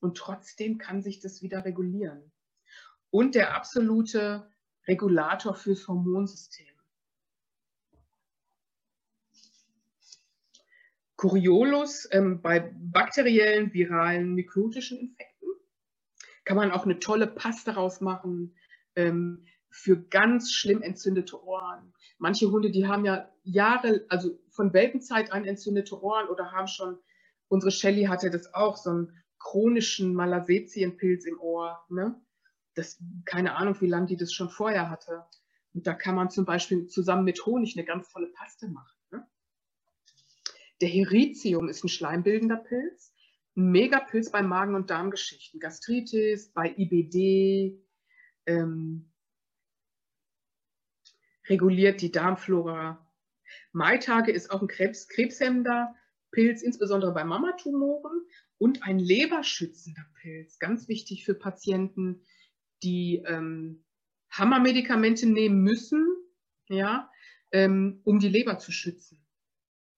Und 0.00 0.16
trotzdem 0.18 0.78
kann 0.78 1.02
sich 1.02 1.20
das 1.20 1.42
wieder 1.42 1.64
regulieren. 1.64 2.30
Und 3.10 3.34
der 3.34 3.54
absolute 3.54 4.50
Regulator 4.86 5.54
fürs 5.54 5.86
Hormonsystem. 5.88 6.66
Coriolus 11.16 12.06
ähm, 12.12 12.42
bei 12.42 12.72
bakteriellen, 12.74 13.72
viralen, 13.72 14.34
mykrotischen 14.34 14.98
Infekten. 14.98 15.48
Kann 16.44 16.56
man 16.56 16.70
auch 16.70 16.84
eine 16.84 16.98
tolle 16.98 17.26
Paste 17.26 17.72
daraus 17.72 18.00
machen 18.00 18.54
ähm, 18.94 19.46
für 19.70 19.96
ganz 19.96 20.52
schlimm 20.52 20.82
entzündete 20.82 21.42
Ohren. 21.42 21.92
Manche 22.18 22.50
Hunde, 22.50 22.70
die 22.70 22.86
haben 22.86 23.04
ja 23.04 23.30
Jahre, 23.42 24.04
also 24.08 24.38
von 24.50 24.72
Welpenzeit 24.72 25.32
an 25.32 25.44
entzündete 25.44 26.02
Ohren 26.02 26.28
oder 26.28 26.52
haben 26.52 26.68
schon, 26.68 26.98
unsere 27.48 27.70
Shelly 27.70 28.04
hatte 28.04 28.30
das 28.30 28.52
auch, 28.54 28.76
so 28.76 28.90
einen 28.90 29.22
chronischen 29.38 30.14
Malassetienpilz 30.14 31.26
im 31.26 31.40
Ohr. 31.40 31.84
Ne? 31.88 32.20
Das, 32.76 33.02
keine 33.24 33.56
Ahnung, 33.56 33.80
wie 33.80 33.88
lange 33.88 34.06
die 34.06 34.16
das 34.16 34.32
schon 34.32 34.50
vorher 34.50 34.88
hatte. 34.88 35.24
Und 35.74 35.86
da 35.86 35.94
kann 35.94 36.14
man 36.14 36.30
zum 36.30 36.44
Beispiel 36.44 36.86
zusammen 36.86 37.24
mit 37.24 37.44
Honig 37.44 37.76
eine 37.76 37.84
ganz 37.84 38.10
tolle 38.10 38.28
Paste 38.28 38.68
machen. 38.68 38.96
Der 40.80 40.88
Heritium 40.88 41.68
ist 41.68 41.84
ein 41.84 41.88
schleimbildender 41.88 42.58
Pilz, 42.58 43.14
ein 43.56 43.70
Megapilz 43.70 44.30
bei 44.30 44.42
Magen- 44.42 44.74
und 44.74 44.90
Darmgeschichten, 44.90 45.58
Gastritis, 45.58 46.52
bei 46.52 46.74
IBD, 46.76 47.82
ähm, 48.44 49.10
reguliert 51.48 52.02
die 52.02 52.12
Darmflora. 52.12 53.06
Maitage 53.72 54.32
ist 54.32 54.50
auch 54.50 54.60
ein 54.60 54.68
Krebs, 54.68 55.08
krebshemmender 55.08 55.94
Pilz, 56.30 56.60
insbesondere 56.60 57.14
bei 57.14 57.24
Mamatumoren 57.24 58.26
und 58.58 58.82
ein 58.82 58.98
leberschützender 58.98 60.04
Pilz, 60.20 60.58
ganz 60.58 60.88
wichtig 60.88 61.24
für 61.24 61.34
Patienten, 61.34 62.22
die 62.82 63.22
ähm, 63.26 63.84
Hammermedikamente 64.30 65.26
nehmen 65.26 65.62
müssen, 65.62 66.06
ja, 66.68 67.10
ähm, 67.52 68.00
um 68.04 68.18
die 68.18 68.28
Leber 68.28 68.58
zu 68.58 68.72
schützen 68.72 69.26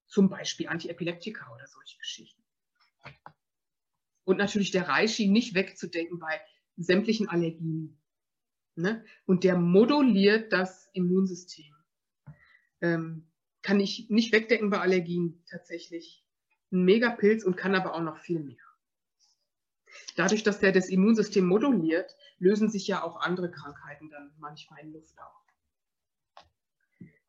zum 0.08 0.28
Beispiel 0.28 0.68
Antiepileptika 0.68 1.52
oder 1.54 1.66
solche 1.66 1.98
Geschichten. 1.98 2.42
Und 4.24 4.38
natürlich 4.38 4.70
der 4.70 4.88
Reishi 4.88 5.28
nicht 5.28 5.54
wegzudenken 5.54 6.18
bei 6.18 6.40
sämtlichen 6.76 7.28
Allergien. 7.28 8.00
Ne? 8.74 9.04
Und 9.26 9.44
der 9.44 9.56
moduliert 9.56 10.52
das 10.52 10.88
Immunsystem. 10.92 11.74
Ähm, 12.80 13.30
kann 13.62 13.80
ich 13.80 14.08
nicht 14.08 14.32
wegdecken 14.32 14.70
bei 14.70 14.80
Allergien 14.80 15.44
tatsächlich. 15.50 16.24
Ein 16.70 16.84
Megapilz 16.84 17.44
und 17.44 17.56
kann 17.56 17.74
aber 17.74 17.94
auch 17.94 18.02
noch 18.02 18.18
viel 18.18 18.40
mehr. 18.40 18.67
Dadurch, 20.16 20.42
dass 20.42 20.58
der 20.58 20.72
das 20.72 20.88
Immunsystem 20.88 21.46
moduliert, 21.46 22.16
lösen 22.38 22.70
sich 22.70 22.86
ja 22.86 23.02
auch 23.02 23.20
andere 23.20 23.50
Krankheiten 23.50 24.10
dann 24.10 24.32
manchmal 24.38 24.80
in 24.80 24.92
Luft 24.92 25.18
auf. 25.20 25.38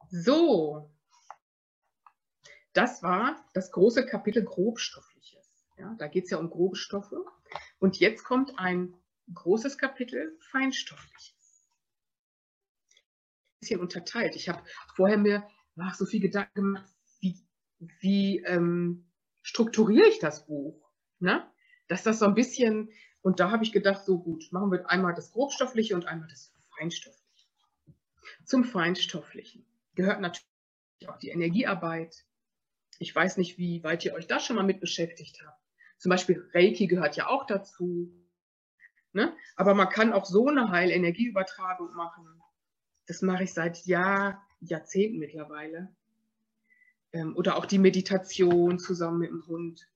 So, 0.09 0.91
das 2.73 3.03
war 3.03 3.45
das 3.53 3.71
große 3.71 4.05
Kapitel 4.05 4.43
Grobstoffliches. 4.43 5.67
Ja, 5.77 5.95
da 5.97 6.07
geht 6.07 6.25
es 6.25 6.31
ja 6.31 6.37
um 6.37 6.49
grobe 6.49 6.75
Stoffe. 6.75 7.23
Und 7.79 7.99
jetzt 7.99 8.23
kommt 8.23 8.57
ein 8.59 8.93
großes 9.33 9.77
Kapitel 9.77 10.37
Feinstoffliches. 10.39 11.69
Ein 12.91 13.59
bisschen 13.59 13.79
unterteilt. 13.79 14.35
Ich 14.35 14.49
habe 14.49 14.63
vorher 14.95 15.17
mir 15.17 15.47
ach, 15.77 15.95
so 15.95 16.05
viel 16.05 16.19
Gedanken 16.19 16.53
gemacht, 16.53 16.89
wie, 17.19 17.39
wie 17.99 18.39
ähm, 18.39 19.09
strukturiere 19.41 20.07
ich 20.07 20.19
das 20.19 20.45
Buch? 20.45 20.89
Ne? 21.19 21.49
Dass 21.89 22.03
das 22.03 22.19
so 22.19 22.25
ein 22.25 22.35
bisschen, 22.35 22.89
und 23.21 23.41
da 23.41 23.51
habe 23.51 23.65
ich 23.65 23.73
gedacht, 23.73 24.05
so 24.05 24.19
gut, 24.19 24.47
machen 24.51 24.71
wir 24.71 24.89
einmal 24.89 25.13
das 25.13 25.33
Grobstoffliche 25.33 25.95
und 25.95 26.05
einmal 26.05 26.29
das 26.29 26.53
Feinstoffliche. 26.77 27.47
Zum 28.45 28.63
Feinstofflichen 28.63 29.65
gehört 29.95 30.21
natürlich 30.21 30.47
auch 31.07 31.17
die 31.17 31.29
Energiearbeit, 31.29 32.25
ich 32.99 33.15
weiß 33.15 33.37
nicht, 33.37 33.57
wie 33.57 33.83
weit 33.83 34.05
ihr 34.05 34.13
euch 34.13 34.27
da 34.27 34.39
schon 34.39 34.57
mal 34.57 34.65
mit 34.65 34.79
beschäftigt 34.79 35.41
habt. 35.45 35.59
Zum 35.97 36.09
Beispiel 36.09 36.49
Reiki 36.53 36.87
gehört 36.87 37.15
ja 37.17 37.27
auch 37.27 37.45
dazu. 37.45 38.11
Ne? 39.13 39.35
Aber 39.55 39.73
man 39.73 39.89
kann 39.89 40.13
auch 40.13 40.25
so 40.25 40.47
eine 40.47 40.69
Heilenergieübertragung 40.69 41.93
machen. 41.95 42.25
Das 43.07 43.21
mache 43.21 43.43
ich 43.43 43.53
seit 43.53 43.85
Jahr, 43.85 44.45
Jahrzehnten 44.59 45.17
mittlerweile. 45.17 45.93
Ähm, 47.11 47.35
oder 47.35 47.57
auch 47.57 47.65
die 47.65 47.79
Meditation 47.79 48.79
zusammen 48.79 49.19
mit 49.19 49.31
dem 49.31 49.47
Hund. 49.47 49.89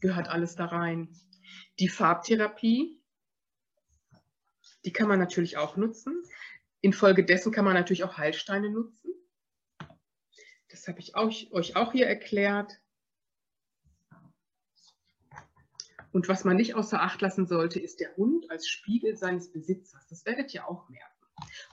Gehört 0.00 0.28
alles 0.28 0.54
da 0.54 0.66
rein. 0.66 1.08
Die 1.78 1.88
Farbtherapie, 1.88 3.00
die 4.84 4.92
kann 4.92 5.08
man 5.08 5.18
natürlich 5.18 5.56
auch 5.56 5.76
nutzen. 5.76 6.22
Infolgedessen 6.80 7.52
kann 7.52 7.64
man 7.64 7.74
natürlich 7.74 8.04
auch 8.04 8.16
Heilsteine 8.16 8.70
nutzen. 8.70 9.12
Das 10.68 10.86
habe 10.86 11.00
ich 11.00 11.16
auch, 11.16 11.32
euch 11.50 11.76
auch 11.76 11.92
hier 11.92 12.06
erklärt. 12.06 12.80
Und 16.12 16.28
was 16.28 16.44
man 16.44 16.56
nicht 16.56 16.74
außer 16.74 17.02
Acht 17.02 17.20
lassen 17.20 17.46
sollte, 17.46 17.80
ist 17.80 18.00
der 18.00 18.16
Hund 18.16 18.50
als 18.50 18.68
Spiegel 18.68 19.16
seines 19.16 19.52
Besitzers. 19.52 20.06
Das 20.08 20.24
werdet 20.24 20.54
ihr 20.54 20.68
auch 20.68 20.88
merken. 20.88 21.14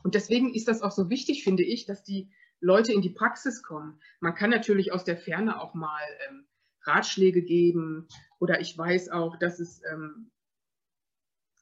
Und 0.04 0.16
deswegen 0.16 0.54
ist 0.54 0.68
das 0.68 0.82
auch 0.82 0.92
so 0.92 1.10
wichtig, 1.10 1.44
finde 1.44 1.64
ich, 1.64 1.86
dass 1.86 2.04
die 2.04 2.30
Leute 2.60 2.94
in 2.94 3.02
die 3.02 3.10
Praxis 3.10 3.64
kommen. 3.64 4.00
Man 4.20 4.36
kann 4.36 4.50
natürlich 4.50 4.92
aus 4.92 5.04
der 5.04 5.18
Ferne 5.18 5.60
auch 5.60 5.74
mal 5.74 6.04
ähm, 6.28 6.48
Ratschläge 6.88 7.42
geben 7.42 8.08
oder 8.40 8.60
ich 8.62 8.78
weiß 8.78 9.10
auch, 9.10 9.38
dass 9.38 9.60
es 9.60 9.82
ähm, 9.92 10.32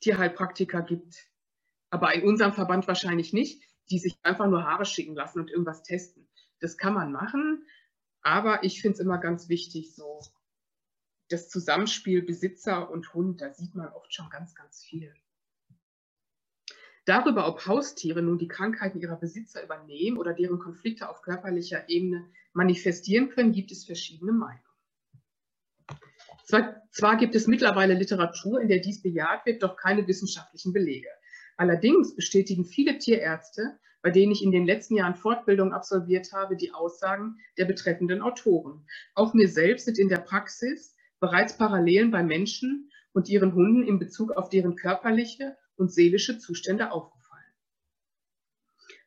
Tierheilpraktiker 0.02 0.82
gibt, 0.82 1.30
aber 1.90 2.14
in 2.14 2.24
unserem 2.24 2.54
Verband 2.54 2.88
wahrscheinlich 2.88 3.34
nicht, 3.34 3.64
die 3.90 4.00
sich 4.00 4.18
einfach 4.24 4.48
nur 4.48 4.64
Haare 4.64 4.86
schicken 4.86 5.16
lassen 5.16 5.40
und 5.40 5.50
irgendwas 5.50 5.84
testen. 5.84 6.28
Das 6.60 6.78
kann 6.78 6.94
man 6.94 7.12
machen, 7.12 7.66
aber 8.22 8.64
ich 8.64 8.82
finde 8.82 8.96
es 8.96 9.00
immer 9.00 9.18
ganz 9.18 9.50
wichtig, 9.50 9.96
so 9.96 10.22
das 11.30 11.50
Zusammenspiel 11.50 12.22
Besitzer 12.22 12.90
und 12.90 13.14
Hund, 13.14 13.42
da 13.42 13.54
sieht 13.54 13.76
man 13.76 13.90
oft 13.90 14.14
schon 14.14 14.30
ganz, 14.30 14.56
ganz 14.56 14.84
viel. 14.84 15.14
Darüber, 17.06 17.48
ob 17.48 17.66
Haustiere 17.66 18.22
nun 18.22 18.38
die 18.38 18.48
Krankheiten 18.48 19.00
ihrer 19.00 19.18
Besitzer 19.18 19.64
übernehmen 19.64 20.18
oder 20.18 20.34
deren 20.34 20.60
Konflikte 20.60 21.10
auf 21.10 21.22
körperlicher 21.22 21.90
Ebene 21.90 22.30
manifestieren 22.54 23.30
können, 23.30 23.52
gibt 23.52 23.72
es 23.72 23.86
verschiedene 23.86 24.32
Meinungen. 24.32 24.73
Zwar, 26.44 26.82
zwar, 26.92 27.18
gibt 27.18 27.36
es 27.36 27.48
mittlerweile 27.48 27.94
Literatur, 27.94 28.60
in 28.62 28.68
der 28.68 28.80
dies 28.80 29.02
bejaht 29.02 29.46
wird, 29.46 29.64
doch 29.64 29.78
keine 29.78 30.08
wissenschaftlichen 30.08 30.74
Belege. 30.74 31.08
Allerdings 31.56 32.16
bestätigen 32.16 32.66
viele 32.66 32.98
Tierärzte, 32.98 33.80
bei 34.02 34.10
denen 34.10 34.34
ich 34.34 34.44
in 34.44 34.52
den 34.52 34.66
letzten 34.66 34.96
Jahren 34.96 35.16
Fortbildung 35.16 35.72
absolviert 35.72 36.34
habe, 36.34 36.58
die 36.58 36.74
Aussagen 36.74 37.38
der 37.58 37.66
betreffenden 37.66 38.22
Autoren. 38.22 38.86
Auch 39.16 39.34
mir 39.34 39.48
selbst 39.48 39.86
sind 39.86 39.98
in 39.98 40.10
der 40.10 40.18
Praxis 40.18 40.96
bereits 41.22 41.58
Parallelen 41.58 42.12
bei 42.12 42.22
Menschen 42.22 42.92
und 43.14 43.30
ihren 43.30 43.54
Hunden 43.54 43.84
in 43.84 44.00
Bezug 44.00 44.34
auf 44.34 44.50
deren 44.50 44.76
körperliche 44.76 45.56
und 45.78 45.94
seelische 45.94 46.38
Zustände 46.38 46.92
aufgefallen. 46.92 47.24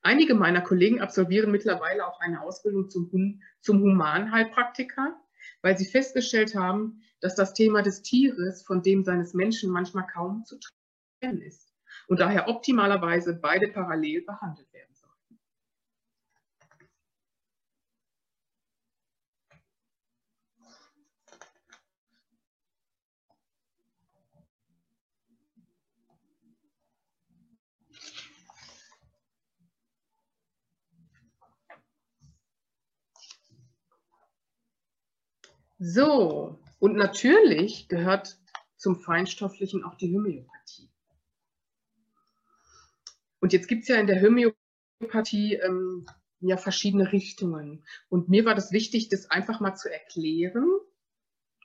Einige 0.00 0.34
meiner 0.34 0.62
Kollegen 0.62 1.00
absolvieren 1.00 1.50
mittlerweile 1.50 2.06
auch 2.06 2.20
eine 2.20 2.40
Ausbildung 2.40 2.88
zum, 2.88 3.42
zum 3.60 3.80
Humanheilpraktiker, 3.80 5.20
weil 5.62 5.76
sie 5.78 5.86
festgestellt 5.86 6.54
haben, 6.54 7.02
dass 7.20 7.34
das 7.34 7.54
Thema 7.54 7.82
des 7.82 8.02
Tieres 8.02 8.62
von 8.62 8.82
dem 8.82 9.04
seines 9.04 9.34
Menschen 9.34 9.70
manchmal 9.70 10.06
kaum 10.06 10.44
zu 10.44 10.58
trennen 11.20 11.40
ist 11.42 11.72
und 12.08 12.20
daher 12.20 12.48
optimalerweise 12.48 13.34
beide 13.34 13.68
parallel 13.68 14.22
behandelt 14.22 14.72
werden 14.72 14.94
sollten. 14.94 15.16
So, 35.78 36.58
und 36.78 36.96
natürlich 36.96 37.88
gehört 37.88 38.38
zum 38.76 38.96
Feinstofflichen 38.96 39.84
auch 39.84 39.94
die 39.96 40.14
Homöopathie. 40.14 40.90
Und 43.40 43.52
jetzt 43.52 43.68
gibt 43.68 43.82
es 43.82 43.88
ja 43.88 43.96
in 43.96 44.06
der 44.06 44.22
Homöopathie 44.22 45.54
ähm, 45.54 46.06
ja 46.40 46.56
verschiedene 46.56 47.12
Richtungen. 47.12 47.84
Und 48.08 48.30
mir 48.30 48.46
war 48.46 48.54
das 48.54 48.72
wichtig, 48.72 49.10
das 49.10 49.30
einfach 49.30 49.60
mal 49.60 49.74
zu 49.74 49.92
erklären, 49.92 50.66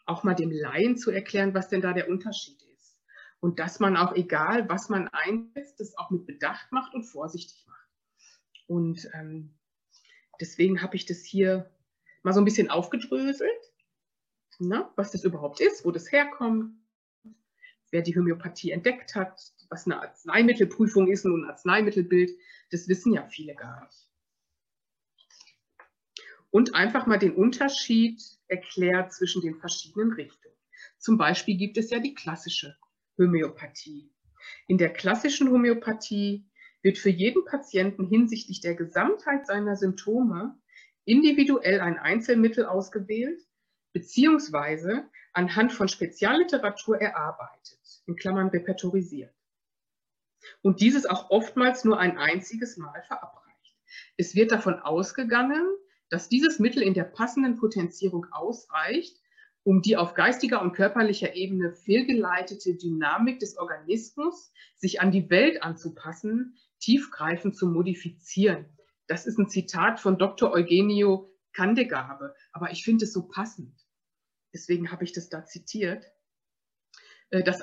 auch 0.06 0.24
mal 0.24 0.36
dem 0.36 0.52
Laien 0.52 0.98
zu 0.98 1.12
erklären, 1.12 1.54
was 1.54 1.70
denn 1.70 1.82
da 1.82 1.94
der 1.94 2.10
Unterschied 2.10 2.62
ist. 2.74 3.00
Und 3.40 3.60
dass 3.60 3.80
man 3.80 3.96
auch, 3.96 4.14
egal 4.14 4.68
was 4.68 4.90
man 4.90 5.08
einsetzt, 5.08 5.80
das 5.80 5.98
auch 5.98 6.10
mit 6.12 6.28
Bedacht 6.28 6.70
macht 6.72 6.94
und 6.94 7.04
vorsichtig 7.04 7.66
macht. 7.66 7.88
Und 8.68 9.10
ähm, 9.14 9.58
deswegen 10.42 10.82
habe 10.82 10.98
ich 10.98 11.06
das 11.06 11.24
hier 11.24 11.72
mal 12.24 12.34
so 12.34 12.42
ein 12.42 12.46
bisschen 12.46 12.70
aufgedröselt 12.70 13.71
ne, 14.62 14.90
was 14.96 15.12
das 15.12 15.24
überhaupt 15.24 15.60
ist, 15.60 15.86
wo 15.86 15.92
das 15.92 16.12
herkommt, 16.12 16.76
wer 17.92 18.02
die 18.02 18.16
Homöopathie 18.16 18.72
entdeckt 18.72 19.16
hat, 19.16 19.40
was 19.70 19.86
eine 19.86 20.02
Arzneimittelprüfung 20.02 21.10
ist 21.10 21.26
und 21.26 21.44
ein 21.44 21.50
Arzneimittelbild, 21.50 22.32
das 22.72 22.88
wissen 22.88 23.14
ja 23.14 23.26
viele 23.28 23.56
gar 23.56 23.84
nicht. 23.86 24.08
Und 26.50 26.76
einfach 26.76 27.06
mal 27.06 27.18
den 27.18 27.36
Unterschied 27.36 28.22
erklärt 28.48 29.14
zwischen 29.14 29.42
den 29.42 29.56
verschiedenen 29.56 30.12
Richtungen. 30.14 30.56
Zum 30.98 31.18
Beispiel 31.18 31.58
gibt 31.58 31.78
es 31.78 31.90
ja 31.90 32.00
die 32.00 32.14
klassische 32.14 32.76
Homöopathie. 33.18 34.12
In 34.68 34.78
der 34.78 34.92
klassischen 34.92 35.50
Homöopathie 35.50 36.46
wird 36.82 36.98
für 36.98 37.10
jeden 37.10 37.46
Patienten 37.46 38.08
hinsichtlich 38.08 38.60
der 38.60 38.76
Gesamtheit 38.76 39.48
seiner 39.48 39.76
Symptome 39.76 40.60
individuell 41.06 41.80
ein 41.80 41.98
Einzelmittel 41.98 42.66
ausgewählt, 42.66 43.42
beziehungsweise 43.94 45.10
anhand 45.34 45.74
von 45.74 45.88
Spezialliteratur 45.88 47.00
erarbeitet, 47.00 47.80
in 48.06 48.16
Klammern 48.16 48.48
repertorisiert. 48.48 49.34
Und 50.62 50.82
dieses 50.82 51.06
auch 51.06 51.30
oftmals 51.30 51.84
nur 51.84 52.00
ein 52.00 52.18
einziges 52.18 52.78
Mal 52.78 53.04
verabreicht. 53.04 53.76
Es 54.18 54.36
wird 54.36 54.52
davon 54.52 54.80
ausgegangen, 54.80 55.66
dass 56.10 56.30
dieses 56.30 56.60
Mittel 56.60 56.84
in 56.84 56.94
der 56.94 57.04
passenden 57.04 57.58
Potenzierung 57.58 58.26
ausreicht, 58.32 59.18
um 59.64 59.82
die 59.82 59.96
auf 59.96 60.14
geistiger 60.14 60.62
und 60.62 60.74
körperlicher 60.74 61.36
Ebene 61.36 61.72
fehlgeleitete 61.72 62.76
Dynamik 62.76 63.40
des 63.40 63.58
Organismus, 63.58 64.52
sich 64.76 65.02
an 65.02 65.12
die 65.12 65.30
Welt 65.30 65.62
anzupassen, 65.62 66.58
tiefgreifend 66.80 67.56
zu 67.56 67.68
modifizieren. 67.68 68.66
Das 69.08 69.28
ist 69.28 69.38
ein 69.38 69.50
Zitat 69.50 70.00
von 70.00 70.18
Dr. 70.18 70.52
Eugenio 70.52 71.30
Kandegabe, 71.54 72.34
aber 72.52 72.72
ich 72.72 72.84
finde 72.84 73.06
es 73.06 73.14
so 73.14 73.28
passend. 73.28 73.81
Deswegen 74.54 74.92
habe 74.92 75.04
ich 75.04 75.14
das 75.14 75.30
da 75.30 75.46
zitiert. 75.46 76.12
Äh, 77.30 77.44
das 77.44 77.62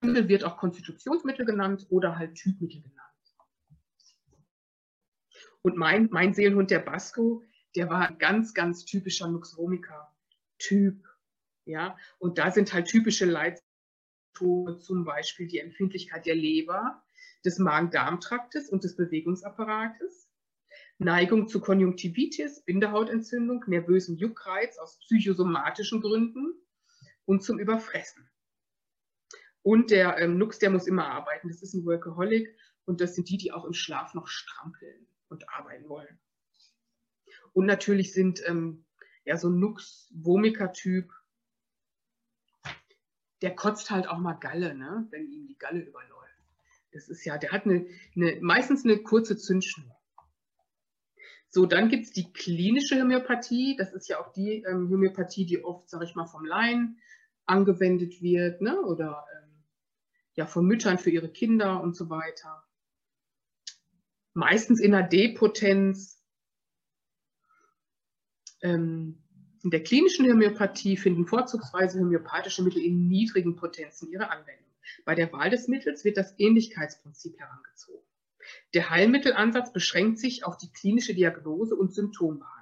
Mittel 0.00 0.28
wird 0.28 0.44
auch 0.44 0.56
Konstitutionsmittel 0.56 1.44
genannt 1.44 1.86
oder 1.90 2.18
halt 2.18 2.34
Typmittel 2.34 2.82
genannt. 2.82 3.00
Und 5.62 5.76
mein, 5.76 6.08
mein 6.10 6.32
Seelenhund, 6.32 6.70
der 6.70 6.78
Basco, 6.78 7.42
der 7.76 7.90
war 7.90 8.08
ein 8.08 8.18
ganz, 8.18 8.54
ganz 8.54 8.84
typischer 8.84 9.28
Nux 9.28 9.56
vomica-Typ. 9.56 11.06
Ja? 11.66 11.96
Und 12.18 12.38
da 12.38 12.50
sind 12.50 12.72
halt 12.72 12.86
typische 12.86 13.26
Leitsymptome, 13.26 14.78
zum 14.78 15.04
Beispiel 15.04 15.48
die 15.48 15.58
Empfindlichkeit 15.58 16.24
der 16.26 16.34
Leber, 16.34 17.02
des 17.44 17.58
Magen-Darm-Traktes 17.58 18.70
und 18.70 18.84
des 18.84 18.96
Bewegungsapparates. 18.96 20.29
Neigung 21.00 21.48
zu 21.48 21.60
Konjunktivitis, 21.60 22.62
Bindehautentzündung, 22.66 23.64
nervösen 23.66 24.18
Juckreiz 24.18 24.76
aus 24.76 24.98
psychosomatischen 24.98 26.02
Gründen 26.02 26.52
und 27.24 27.42
zum 27.42 27.58
Überfressen. 27.58 28.28
Und 29.62 29.90
der 29.90 30.18
ähm, 30.18 30.36
Nux, 30.36 30.58
der 30.58 30.68
muss 30.68 30.86
immer 30.86 31.06
arbeiten. 31.06 31.48
Das 31.48 31.62
ist 31.62 31.72
ein 31.72 31.86
Workaholic 31.86 32.54
und 32.84 33.00
das 33.00 33.14
sind 33.14 33.30
die, 33.30 33.38
die 33.38 33.50
auch 33.50 33.64
im 33.64 33.72
Schlaf 33.72 34.12
noch 34.12 34.26
strampeln 34.26 35.06
und 35.30 35.48
arbeiten 35.48 35.88
wollen. 35.88 36.18
Und 37.54 37.64
natürlich 37.64 38.12
sind 38.12 38.42
ähm, 38.46 38.84
ja 39.24 39.38
so 39.38 39.48
Nux-Vomiker-Typ, 39.48 41.10
der 43.40 43.56
kotzt 43.56 43.90
halt 43.90 44.06
auch 44.06 44.18
mal 44.18 44.34
Galle, 44.34 44.74
ne? 44.74 45.06
wenn 45.10 45.32
ihm 45.32 45.46
die 45.46 45.56
Galle 45.56 45.80
überläuft. 45.80 46.10
Das 46.92 47.08
ist 47.08 47.24
ja, 47.24 47.38
der 47.38 47.52
hat 47.52 47.64
eine, 47.64 47.86
eine 48.14 48.38
meistens 48.42 48.84
eine 48.84 48.98
kurze 48.98 49.38
Zündschnur. 49.38 49.99
So, 51.52 51.66
dann 51.66 51.88
gibt 51.88 52.04
es 52.04 52.12
die 52.12 52.32
klinische 52.32 53.00
Homöopathie. 53.00 53.76
Das 53.76 53.92
ist 53.92 54.08
ja 54.08 54.20
auch 54.20 54.32
die 54.32 54.62
ähm, 54.62 54.88
Homöopathie, 54.88 55.44
die 55.46 55.64
oft, 55.64 55.90
sage 55.90 56.04
ich 56.04 56.14
mal, 56.14 56.26
vom 56.26 56.44
Laien 56.44 57.00
angewendet 57.44 58.22
wird 58.22 58.60
ne? 58.62 58.80
oder 58.80 59.26
ähm, 59.36 59.64
ja, 60.34 60.46
von 60.46 60.64
Müttern 60.64 60.98
für 60.98 61.10
ihre 61.10 61.28
Kinder 61.28 61.82
und 61.82 61.96
so 61.96 62.08
weiter. 62.08 62.64
Meistens 64.32 64.80
in 64.80 64.92
der 64.92 65.02
Depotenz. 65.02 66.22
Ähm, 68.62 69.24
in 69.62 69.70
der 69.70 69.82
klinischen 69.82 70.30
Homöopathie 70.30 70.96
finden 70.96 71.26
vorzugsweise 71.26 71.98
homöopathische 71.98 72.62
Mittel 72.62 72.82
in 72.82 73.08
niedrigen 73.08 73.56
Potenzen 73.56 74.08
ihre 74.08 74.30
Anwendung. 74.30 74.70
Bei 75.04 75.14
der 75.14 75.32
Wahl 75.32 75.50
des 75.50 75.66
Mittels 75.68 76.04
wird 76.04 76.16
das 76.16 76.34
Ähnlichkeitsprinzip 76.38 77.38
herangezogen. 77.38 78.09
Der 78.74 78.90
Heilmittelansatz 78.90 79.72
beschränkt 79.72 80.18
sich 80.18 80.44
auf 80.44 80.56
die 80.56 80.72
klinische 80.72 81.14
Diagnose 81.14 81.74
und 81.74 81.94
Symptombehandlung 81.94 82.60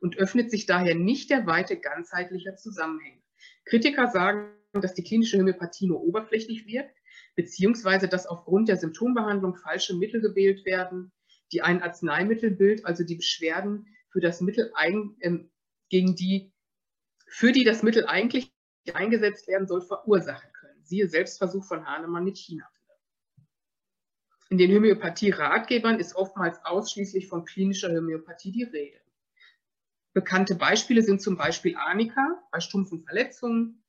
und 0.00 0.16
öffnet 0.16 0.50
sich 0.50 0.66
daher 0.66 0.94
nicht 0.94 1.30
der 1.30 1.46
Weite 1.46 1.78
ganzheitlicher 1.78 2.56
Zusammenhänge. 2.56 3.22
Kritiker 3.64 4.08
sagen, 4.08 4.52
dass 4.72 4.94
die 4.94 5.02
klinische 5.02 5.38
Homöopathie 5.38 5.86
nur 5.86 6.02
oberflächlich 6.02 6.66
wirkt, 6.66 6.96
beziehungsweise 7.34 8.08
dass 8.08 8.26
aufgrund 8.26 8.68
der 8.68 8.76
Symptombehandlung 8.76 9.56
falsche 9.56 9.94
Mittel 9.94 10.20
gewählt 10.20 10.64
werden, 10.64 11.12
die 11.52 11.62
ein 11.62 11.82
Arzneimittelbild, 11.82 12.86
also 12.86 13.04
die 13.04 13.16
Beschwerden 13.16 13.86
für 14.10 14.20
das 14.20 14.40
Mittel 14.40 14.72
ein, 14.74 15.16
äh, 15.20 15.38
gegen 15.88 16.16
die, 16.16 16.52
für 17.28 17.52
die 17.52 17.64
das 17.64 17.82
Mittel 17.82 18.06
eigentlich 18.06 18.52
eingesetzt 18.92 19.46
werden 19.48 19.66
soll, 19.66 19.82
verursachen 19.82 20.50
können. 20.52 20.82
Siehe 20.82 21.08
Selbstversuch 21.08 21.64
von 21.64 21.86
Hahnemann 21.86 22.24
mit 22.24 22.38
China. 22.38 22.68
In 24.48 24.58
den 24.58 24.70
Homöopathie-Ratgebern 24.74 25.98
ist 25.98 26.14
oftmals 26.14 26.62
ausschließlich 26.64 27.28
von 27.28 27.44
klinischer 27.44 27.88
Homöopathie 27.94 28.52
die 28.52 28.64
Rede. 28.64 29.00
Bekannte 30.12 30.54
Beispiele 30.56 31.02
sind 31.02 31.22
zum 31.22 31.36
Beispiel 31.36 31.74
Arnika 31.76 32.42
bei 32.50 32.60
stumpfen 32.60 33.02
Verletzungen, 33.02 33.82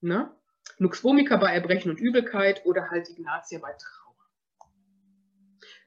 ne? 0.00 0.34
Nux 0.78 1.02
vomica 1.02 1.36
bei 1.36 1.54
Erbrechen 1.54 1.90
und 1.90 1.98
Übelkeit 1.98 2.64
oder 2.66 2.90
halt 2.90 3.08
Ignatia 3.08 3.58
bei 3.58 3.72
Trauer. 3.72 4.02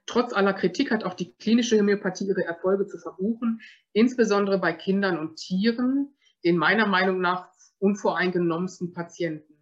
Trotz 0.07 0.33
aller 0.33 0.53
Kritik 0.53 0.91
hat 0.91 1.03
auch 1.03 1.13
die 1.13 1.35
klinische 1.35 1.77
Homöopathie 1.77 2.27
ihre 2.27 2.45
Erfolge 2.45 2.87
zu 2.87 2.97
verbuchen, 2.97 3.61
insbesondere 3.93 4.59
bei 4.59 4.73
Kindern 4.73 5.17
und 5.17 5.37
Tieren, 5.37 6.15
den 6.43 6.57
meiner 6.57 6.87
Meinung 6.87 7.21
nach 7.21 7.49
unvoreingenommensten 7.79 8.93
Patienten. 8.93 9.54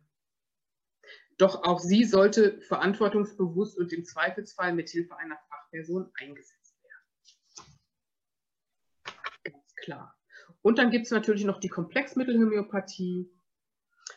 Doch 1.37 1.63
auch 1.63 1.79
sie 1.79 2.03
sollte 2.03 2.61
verantwortungsbewusst 2.61 3.77
und 3.77 3.91
im 3.91 4.05
Zweifelsfall 4.05 4.73
mit 4.73 4.89
Hilfe 4.89 5.17
einer 5.17 5.37
Fachperson 5.49 6.11
eingesetzt 6.19 6.75
werden. 6.83 7.75
Ganz 9.43 9.75
klar. 9.75 10.17
Und 10.61 10.77
dann 10.77 10.91
gibt 10.91 11.05
es 11.05 11.11
natürlich 11.11 11.43
noch 11.43 11.59
die 11.59 11.69
Komplexmittelhomöopathie. 11.69 13.29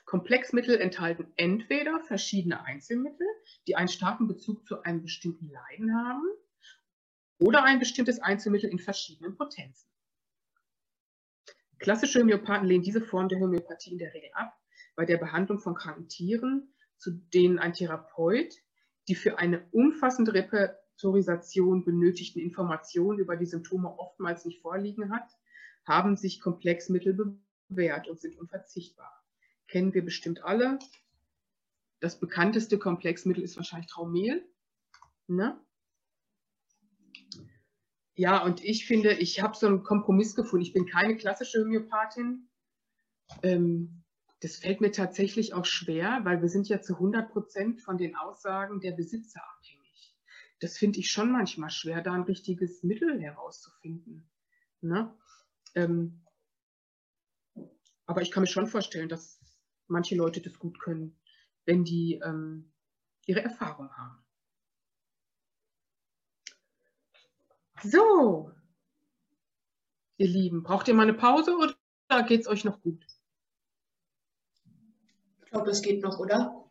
Komplexmittel 0.04 0.78
enthalten 0.78 1.32
entweder 1.36 2.00
verschiedene 2.00 2.62
Einzelmittel, 2.64 3.26
die 3.66 3.76
einen 3.76 3.88
starken 3.88 4.28
Bezug 4.28 4.66
zu 4.66 4.82
einem 4.82 5.02
bestimmten 5.02 5.48
Leiden 5.48 5.94
haben, 5.94 6.24
oder 7.38 7.64
ein 7.64 7.78
bestimmtes 7.78 8.20
Einzelmittel 8.20 8.70
in 8.70 8.78
verschiedenen 8.78 9.36
Potenzen. 9.36 9.90
Klassische 11.78 12.20
Homöopathen 12.20 12.66
lehnen 12.66 12.82
diese 12.82 13.02
Form 13.02 13.28
der 13.28 13.38
Homöopathie 13.40 13.92
in 13.92 13.98
der 13.98 14.14
Regel 14.14 14.30
ab, 14.32 14.56
bei 14.94 15.04
der 15.04 15.18
Behandlung 15.18 15.58
von 15.58 15.74
kranken 15.74 16.08
Tieren, 16.08 16.72
zu 16.98 17.12
denen 17.12 17.58
ein 17.58 17.72
Therapeut 17.72 18.54
die 19.08 19.14
für 19.14 19.38
eine 19.38 19.66
umfassende 19.70 20.34
Repertorisation 20.34 21.84
benötigten 21.84 22.40
Informationen 22.40 23.18
über 23.18 23.36
die 23.36 23.46
Symptome 23.46 23.98
oftmals 23.98 24.44
nicht 24.44 24.60
vorliegen 24.60 25.10
hat, 25.10 25.30
haben 25.84 26.16
sich 26.16 26.40
Komplexmittel 26.40 27.38
bewährt 27.68 28.08
und 28.08 28.20
sind 28.20 28.36
unverzichtbar. 28.36 29.24
Kennen 29.68 29.94
wir 29.94 30.04
bestimmt 30.04 30.44
alle. 30.44 30.78
Das 32.00 32.18
bekannteste 32.18 32.78
Komplexmittel 32.78 33.42
ist 33.42 33.56
wahrscheinlich 33.56 33.90
Traumehl. 33.90 34.44
Ne? 35.28 35.60
Ja, 38.14 38.44
und 38.44 38.64
ich 38.64 38.86
finde, 38.86 39.12
ich 39.14 39.42
habe 39.42 39.56
so 39.56 39.66
einen 39.66 39.82
Kompromiss 39.82 40.34
gefunden. 40.34 40.64
Ich 40.64 40.72
bin 40.72 40.86
keine 40.86 41.16
klassische 41.16 41.60
Homöopathin. 41.60 42.48
Ähm, 43.42 44.04
das 44.40 44.56
fällt 44.56 44.80
mir 44.80 44.92
tatsächlich 44.92 45.54
auch 45.54 45.64
schwer, 45.64 46.20
weil 46.24 46.42
wir 46.42 46.48
sind 46.48 46.68
ja 46.68 46.80
zu 46.80 46.94
100 46.94 47.30
Prozent 47.30 47.80
von 47.80 47.96
den 47.96 48.16
Aussagen 48.16 48.80
der 48.80 48.92
Besitzer 48.92 49.40
abhängig. 49.42 50.14
Das 50.60 50.76
finde 50.76 51.00
ich 51.00 51.10
schon 51.10 51.32
manchmal 51.32 51.70
schwer, 51.70 52.02
da 52.02 52.12
ein 52.12 52.22
richtiges 52.22 52.82
Mittel 52.82 53.20
herauszufinden. 53.20 54.28
Ne? 54.80 55.14
Ähm, 55.74 56.22
aber 58.06 58.22
ich 58.22 58.30
kann 58.30 58.42
mir 58.42 58.48
schon 58.48 58.66
vorstellen, 58.66 59.08
dass 59.08 59.40
manche 59.88 60.14
Leute 60.14 60.40
das 60.40 60.58
gut 60.58 60.78
können, 60.80 61.18
wenn 61.64 61.84
die 61.84 62.20
ähm, 62.24 62.72
ihre 63.26 63.42
Erfahrung 63.42 63.90
haben. 63.96 64.22
So, 67.82 68.50
ihr 70.16 70.28
Lieben, 70.28 70.62
braucht 70.62 70.88
ihr 70.88 70.94
mal 70.94 71.02
eine 71.02 71.14
Pause 71.14 71.56
oder 71.56 72.22
geht 72.24 72.42
es 72.42 72.48
euch 72.48 72.64
noch 72.64 72.80
gut? 72.80 73.04
Glaube, 75.56 75.70
es 75.70 75.80
geht 75.80 76.02
noch, 76.02 76.18
oder? 76.18 76.70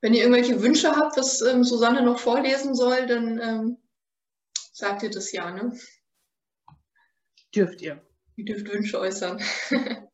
Wenn 0.00 0.14
ihr 0.14 0.22
irgendwelche 0.22 0.62
Wünsche 0.62 0.96
habt, 0.96 1.18
was 1.18 1.42
ähm, 1.42 1.62
Susanne 1.62 2.02
noch 2.02 2.18
vorlesen 2.18 2.74
soll, 2.74 3.06
dann 3.06 3.38
ähm, 3.38 3.76
sagt 4.72 5.02
ihr 5.02 5.10
das 5.10 5.30
ja, 5.30 5.50
ne? 5.50 5.78
Dürft 7.54 7.82
ihr. 7.82 8.02
Ihr 8.36 8.46
dürft 8.46 8.72
Wünsche 8.72 8.98
äußern. 8.98 9.42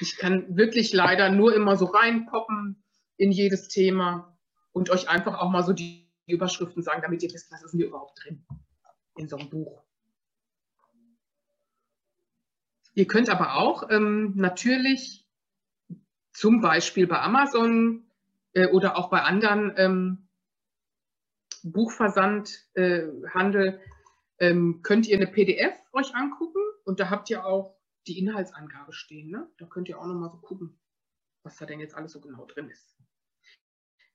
ich 0.00 0.18
kann 0.18 0.58
wirklich 0.58 0.92
leider 0.92 1.30
nur 1.30 1.54
immer 1.54 1.78
so 1.78 1.86
reinpoppen 1.86 2.84
in 3.16 3.32
jedes 3.32 3.68
Thema 3.68 4.38
und 4.72 4.90
euch 4.90 5.08
einfach 5.08 5.38
auch 5.38 5.48
mal 5.48 5.64
so 5.64 5.72
die 5.72 6.12
Überschriften 6.26 6.82
sagen, 6.82 7.00
damit 7.00 7.22
ihr 7.22 7.32
wisst, 7.32 7.50
was 7.50 7.62
ist 7.62 7.70
denn 7.70 7.78
hier 7.78 7.88
überhaupt 7.88 8.22
drin 8.22 8.44
in 9.16 9.26
so 9.26 9.36
einem 9.36 9.48
Buch. 9.48 9.82
Ihr 12.92 13.06
könnt 13.06 13.30
aber 13.30 13.54
auch 13.56 13.88
ähm, 13.88 14.34
natürlich 14.36 15.25
zum 16.36 16.60
Beispiel 16.60 17.06
bei 17.06 17.20
Amazon 17.20 18.10
äh, 18.52 18.66
oder 18.66 18.98
auch 18.98 19.08
bei 19.08 19.22
anderen 19.22 19.72
ähm, 19.78 20.28
Buchversandhandel 21.62 23.80
äh, 24.38 24.38
ähm, 24.38 24.82
könnt 24.82 25.08
ihr 25.08 25.16
eine 25.16 25.28
PDF 25.28 25.72
euch 25.94 26.14
angucken 26.14 26.60
und 26.84 27.00
da 27.00 27.08
habt 27.08 27.30
ihr 27.30 27.46
auch 27.46 27.80
die 28.06 28.18
Inhaltsangabe 28.18 28.92
stehen. 28.92 29.30
Ne? 29.30 29.50
Da 29.56 29.64
könnt 29.64 29.88
ihr 29.88 29.98
auch 29.98 30.04
nochmal 30.04 30.28
so 30.30 30.36
gucken, 30.36 30.78
was 31.42 31.56
da 31.56 31.64
denn 31.64 31.80
jetzt 31.80 31.94
alles 31.94 32.12
so 32.12 32.20
genau 32.20 32.44
drin 32.44 32.68
ist. 32.68 32.98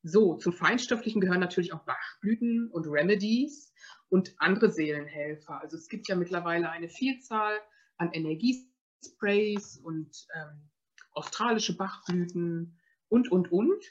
So, 0.03 0.35
zum 0.35 0.53
Feinstofflichen 0.53 1.21
gehören 1.21 1.39
natürlich 1.39 1.73
auch 1.73 1.85
Bachblüten 1.85 2.69
und 2.69 2.85
Remedies 2.87 3.73
und 4.09 4.35
andere 4.37 4.69
Seelenhelfer. 4.69 5.59
Also 5.59 5.75
es 5.75 5.89
gibt 5.89 6.07
ja 6.07 6.15
mittlerweile 6.15 6.69
eine 6.69 6.89
Vielzahl 6.89 7.59
an 7.97 8.11
Energiesprays 8.13 9.77
und 9.77 10.27
ähm, 10.35 10.70
australische 11.13 11.75
Bachblüten 11.75 12.79
und, 13.09 13.31
und, 13.31 13.51
und. 13.51 13.83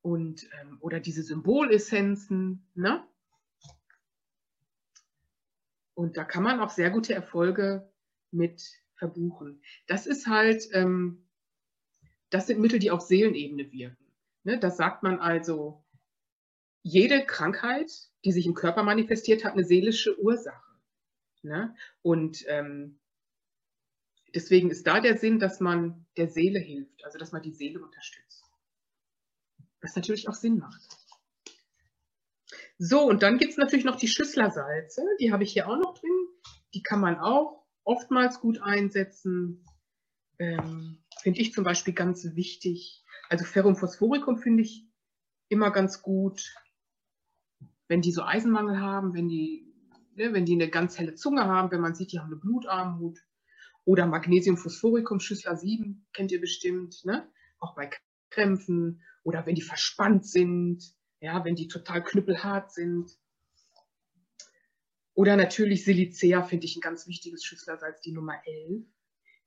Und, 0.00 0.48
ähm, 0.60 0.78
oder 0.80 0.98
diese 0.98 1.22
Symbolessenzen, 1.22 2.66
ne? 2.74 3.06
Und 5.94 6.16
da 6.16 6.24
kann 6.24 6.42
man 6.42 6.58
auch 6.58 6.70
sehr 6.70 6.90
gute 6.90 7.14
Erfolge 7.14 7.88
mit 8.30 8.82
verbuchen. 8.96 9.62
Das 9.86 10.06
ist 10.06 10.26
halt, 10.26 10.68
ähm, 10.72 11.28
das 12.30 12.46
sind 12.46 12.60
Mittel, 12.60 12.78
die 12.78 12.90
auf 12.90 13.02
Seelenebene 13.02 13.70
wirken. 13.70 14.06
Ne? 14.44 14.58
Das 14.58 14.76
sagt 14.76 15.02
man 15.02 15.18
also, 15.18 15.84
jede 16.82 17.24
Krankheit, 17.26 17.92
die 18.24 18.32
sich 18.32 18.46
im 18.46 18.54
Körper 18.54 18.82
manifestiert, 18.82 19.44
hat 19.44 19.52
eine 19.52 19.64
seelische 19.64 20.18
Ursache. 20.20 20.72
Ne? 21.42 21.74
Und 22.02 22.44
ähm, 22.48 22.98
deswegen 24.34 24.70
ist 24.70 24.86
da 24.86 25.00
der 25.00 25.16
Sinn, 25.18 25.38
dass 25.38 25.60
man 25.60 26.06
der 26.16 26.28
Seele 26.28 26.58
hilft, 26.58 27.04
also 27.04 27.18
dass 27.18 27.32
man 27.32 27.42
die 27.42 27.52
Seele 27.52 27.82
unterstützt. 27.82 28.44
Was 29.80 29.96
natürlich 29.96 30.28
auch 30.28 30.34
Sinn 30.34 30.58
macht. 30.58 30.80
So, 32.78 33.02
und 33.08 33.22
dann 33.22 33.38
gibt 33.38 33.52
es 33.52 33.58
natürlich 33.58 33.84
noch 33.84 33.96
die 33.96 34.08
Schüsslersalze, 34.08 35.02
die 35.20 35.32
habe 35.32 35.44
ich 35.44 35.52
hier 35.52 35.68
auch 35.68 35.76
noch 35.76 35.94
drin. 35.94 36.10
Die 36.74 36.82
kann 36.82 37.00
man 37.00 37.18
auch 37.18 37.64
oftmals 37.84 38.40
gut 38.40 38.60
einsetzen. 38.60 39.64
Ähm, 40.38 41.02
Finde 41.20 41.40
ich 41.40 41.52
zum 41.52 41.64
Beispiel 41.64 41.94
ganz 41.94 42.24
wichtig. 42.34 43.04
Also 43.28 43.44
Ferrum 43.44 43.76
Phosphoricum 43.76 44.38
finde 44.38 44.62
ich 44.62 44.88
immer 45.48 45.70
ganz 45.70 46.02
gut, 46.02 46.54
wenn 47.88 48.00
die 48.00 48.12
so 48.12 48.22
Eisenmangel 48.22 48.80
haben, 48.80 49.14
wenn 49.14 49.28
die, 49.28 49.72
ne, 50.14 50.32
wenn 50.32 50.46
die 50.46 50.54
eine 50.54 50.68
ganz 50.68 50.98
helle 50.98 51.14
Zunge 51.14 51.44
haben, 51.44 51.70
wenn 51.70 51.80
man 51.80 51.94
sieht, 51.94 52.12
die 52.12 52.18
haben 52.18 52.26
eine 52.26 52.36
Blutarmut. 52.36 53.18
Oder 53.84 54.06
Magnesium 54.06 54.56
Phosphoricum, 54.56 55.20
Schüssler 55.20 55.56
7, 55.56 56.06
kennt 56.12 56.30
ihr 56.30 56.40
bestimmt, 56.40 57.04
ne? 57.04 57.28
auch 57.58 57.74
bei 57.74 57.90
Krämpfen. 58.30 59.02
Oder 59.24 59.46
wenn 59.46 59.54
die 59.54 59.62
verspannt 59.62 60.26
sind, 60.26 60.82
ja, 61.20 61.44
wenn 61.44 61.54
die 61.54 61.68
total 61.68 62.02
knüppelhart 62.02 62.72
sind. 62.72 63.16
Oder 65.14 65.36
natürlich 65.36 65.84
Silicea 65.84 66.42
finde 66.42 66.66
ich 66.66 66.76
ein 66.76 66.80
ganz 66.80 67.06
wichtiges 67.06 67.44
Schüsslersalz, 67.44 68.00
die 68.00 68.12
Nummer 68.12 68.40
11. 68.44 68.84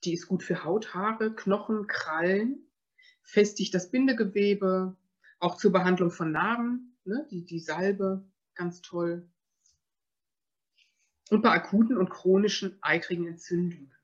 Die 0.03 0.13
ist 0.13 0.27
gut 0.27 0.43
für 0.43 0.63
Haut, 0.63 0.93
Haare, 0.93 1.33
Knochen, 1.33 1.87
Krallen, 1.87 2.67
festigt 3.23 3.73
das 3.73 3.89
Bindegewebe, 3.89 4.95
auch 5.39 5.57
zur 5.57 5.71
Behandlung 5.71 6.11
von 6.11 6.31
Narben, 6.31 6.97
ne, 7.03 7.27
die, 7.31 7.45
die 7.45 7.59
Salbe, 7.59 8.23
ganz 8.53 8.81
toll. 8.81 9.27
Und 11.31 11.41
bei 11.41 11.49
akuten 11.49 11.97
und 11.97 12.09
chronischen 12.09 12.77
eitrigen 12.81 13.27
Entzündungen. 13.27 13.94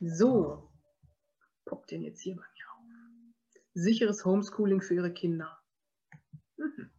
So, 0.00 0.70
poppt 1.64 1.90
denn 1.90 2.02
jetzt 2.02 2.20
hier 2.20 2.36
bei 2.36 2.42
mir 2.42 2.70
auf. 2.72 3.62
Sicheres 3.74 4.24
Homeschooling 4.24 4.80
für 4.80 4.94
Ihre 4.94 5.12
Kinder. 5.12 5.58
Mhm. 6.56 6.90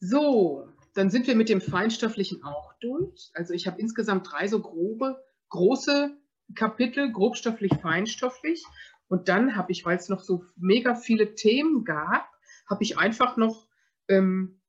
So, 0.00 0.68
dann 0.94 1.10
sind 1.10 1.26
wir 1.26 1.36
mit 1.36 1.48
dem 1.48 1.60
Feinstofflichen 1.60 2.42
auch 2.42 2.72
durch. 2.80 3.30
Also 3.34 3.52
ich 3.52 3.66
habe 3.66 3.80
insgesamt 3.80 4.30
drei 4.30 4.48
so 4.48 4.60
grobe, 4.60 5.22
große 5.50 6.16
Kapitel, 6.54 7.12
grobstofflich, 7.12 7.72
feinstofflich. 7.80 8.64
Und 9.08 9.28
dann 9.28 9.56
habe 9.56 9.72
ich, 9.72 9.84
weil 9.84 9.98
es 9.98 10.08
noch 10.08 10.20
so 10.20 10.44
mega 10.56 10.94
viele 10.94 11.34
Themen 11.34 11.84
gab, 11.84 12.28
habe 12.68 12.82
ich 12.82 12.96
einfach 12.98 13.36
noch 13.36 13.68
ähm, 14.08 14.60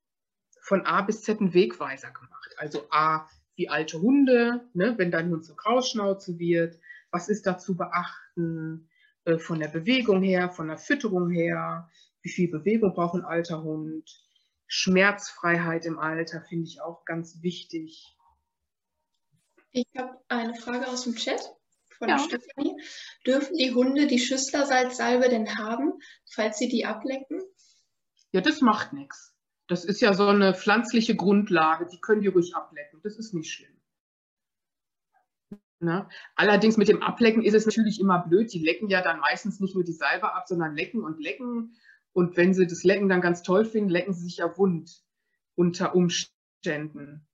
von 0.60 0.84
A 0.84 1.02
bis 1.02 1.22
Z 1.22 1.40
einen 1.40 1.54
Wegweiser 1.54 2.10
gemacht. 2.10 2.54
Also 2.58 2.86
A, 2.90 3.26
wie 3.56 3.68
alte 3.68 4.00
Hunde, 4.00 4.68
ne, 4.74 4.94
wenn 4.96 5.10
dein 5.10 5.30
Hund 5.30 5.44
so 5.44 5.54
Krausschnauze 5.54 6.38
wird, 6.38 6.78
was 7.10 7.28
ist 7.28 7.46
da 7.46 7.58
zu 7.58 7.76
beachten 7.76 8.88
äh, 9.24 9.38
von 9.38 9.60
der 9.60 9.68
Bewegung 9.68 10.22
her, 10.22 10.50
von 10.50 10.68
der 10.68 10.78
Fütterung 10.78 11.30
her, 11.30 11.88
wie 12.22 12.30
viel 12.30 12.50
Bewegung 12.50 12.94
braucht 12.94 13.14
ein 13.14 13.24
alter 13.24 13.62
Hund, 13.62 14.08
Schmerzfreiheit 14.66 15.84
im 15.84 15.98
Alter 15.98 16.40
finde 16.40 16.66
ich 16.66 16.80
auch 16.80 17.04
ganz 17.04 17.42
wichtig. 17.42 18.16
Ich 19.70 19.86
habe 19.96 20.18
eine 20.28 20.54
Frage 20.54 20.88
aus 20.88 21.04
dem 21.04 21.14
Chat 21.14 21.42
von 21.98 22.08
ja. 22.08 22.18
Stefanie. 22.18 22.74
Dürfen 23.26 23.56
die 23.56 23.72
Hunde 23.72 24.06
die 24.06 24.18
Schüsslersalzsalbe 24.18 25.28
denn 25.28 25.58
haben, 25.58 25.92
falls 26.30 26.58
sie 26.58 26.68
die 26.68 26.86
ablecken? 26.86 27.42
Ja, 28.32 28.40
das 28.40 28.62
macht 28.62 28.94
nichts. 28.94 29.31
Das 29.72 29.86
ist 29.86 30.02
ja 30.02 30.12
so 30.12 30.26
eine 30.26 30.52
pflanzliche 30.52 31.16
Grundlage, 31.16 31.86
die 31.86 31.98
können 31.98 32.20
die 32.20 32.28
ruhig 32.28 32.54
ablecken. 32.54 33.00
Das 33.02 33.16
ist 33.16 33.32
nicht 33.32 33.50
schlimm. 33.50 33.74
Ne? 35.80 36.06
Allerdings 36.36 36.76
mit 36.76 36.88
dem 36.88 37.02
Ablecken 37.02 37.42
ist 37.42 37.54
es 37.54 37.64
natürlich 37.64 37.98
immer 37.98 38.18
blöd. 38.18 38.52
Die 38.52 38.58
lecken 38.58 38.88
ja 38.88 39.00
dann 39.00 39.20
meistens 39.20 39.60
nicht 39.60 39.74
nur 39.74 39.82
die 39.82 39.94
Salbe 39.94 40.34
ab, 40.34 40.46
sondern 40.46 40.76
lecken 40.76 41.02
und 41.02 41.18
lecken. 41.20 41.74
Und 42.12 42.36
wenn 42.36 42.52
sie 42.52 42.66
das 42.66 42.84
Lecken 42.84 43.08
dann 43.08 43.22
ganz 43.22 43.42
toll 43.42 43.64
finden, 43.64 43.88
lecken 43.88 44.12
sie 44.12 44.24
sich 44.24 44.36
ja 44.36 44.58
wund 44.58 45.06
unter 45.54 45.94
Umständen. 45.94 47.26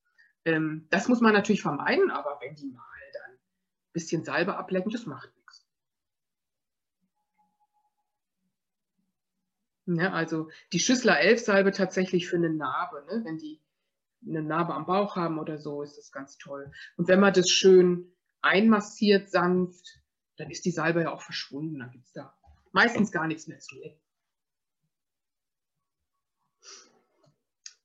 Ähm, 0.44 0.86
das 0.90 1.08
muss 1.08 1.20
man 1.20 1.32
natürlich 1.32 1.62
vermeiden, 1.62 2.12
aber 2.12 2.38
wenn 2.40 2.54
die 2.54 2.68
mal 2.68 2.84
dann 3.14 3.32
ein 3.32 3.92
bisschen 3.92 4.22
Salbe 4.22 4.56
ablecken, 4.56 4.92
das 4.92 5.06
macht 5.06 5.34
nichts. 5.34 5.66
Ja, 9.90 10.12
also 10.12 10.50
die 10.74 10.80
Schüssler 10.80 11.18
11 11.18 11.40
Salbe 11.40 11.72
tatsächlich 11.72 12.28
für 12.28 12.36
eine 12.36 12.50
Narbe, 12.50 13.06
ne? 13.06 13.24
wenn 13.24 13.38
die 13.38 13.58
eine 14.26 14.42
Narbe 14.42 14.74
am 14.74 14.84
Bauch 14.84 15.16
haben 15.16 15.38
oder 15.38 15.56
so, 15.56 15.82
ist 15.82 15.96
das 15.96 16.12
ganz 16.12 16.36
toll. 16.36 16.70
Und 16.98 17.08
wenn 17.08 17.20
man 17.20 17.32
das 17.32 17.48
schön 17.48 18.12
einmassiert, 18.42 19.30
sanft, 19.30 20.02
dann 20.36 20.50
ist 20.50 20.66
die 20.66 20.72
Salbe 20.72 21.02
ja 21.02 21.12
auch 21.12 21.22
verschwunden. 21.22 21.78
Dann 21.78 21.90
gibt 21.90 22.04
es 22.04 22.12
da 22.12 22.36
meistens 22.72 23.10
gar 23.12 23.26
nichts 23.26 23.46
mehr 23.46 23.60
zu 23.60 23.78
lecken. 23.78 24.00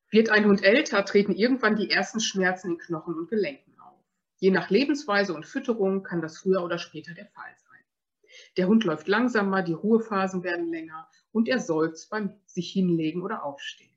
Wird 0.09 0.29
ein 0.29 0.45
Hund 0.45 0.61
älter, 0.61 1.05
treten 1.05 1.33
irgendwann 1.33 1.77
die 1.77 1.89
ersten 1.89 2.19
Schmerzen 2.19 2.73
in 2.73 2.77
Knochen 2.79 3.15
und 3.15 3.29
Gelenken 3.29 3.79
auf. 3.79 4.03
Je 4.39 4.51
nach 4.51 4.69
Lebensweise 4.69 5.33
und 5.33 5.45
Fütterung 5.45 6.03
kann 6.03 6.21
das 6.21 6.37
früher 6.37 6.63
oder 6.63 6.79
später 6.79 7.13
der 7.13 7.27
Fall 7.27 7.55
sein. 7.55 8.29
Der 8.57 8.67
Hund 8.67 8.83
läuft 8.83 9.07
langsamer, 9.07 9.61
die 9.61 9.73
Ruhephasen 9.73 10.43
werden 10.43 10.67
länger 10.67 11.07
und 11.33 11.49
er 11.49 11.59
seufzt 11.59 12.09
beim 12.09 12.39
sich 12.45 12.71
hinlegen 12.71 13.21
oder 13.21 13.43
aufstehen. 13.43 13.89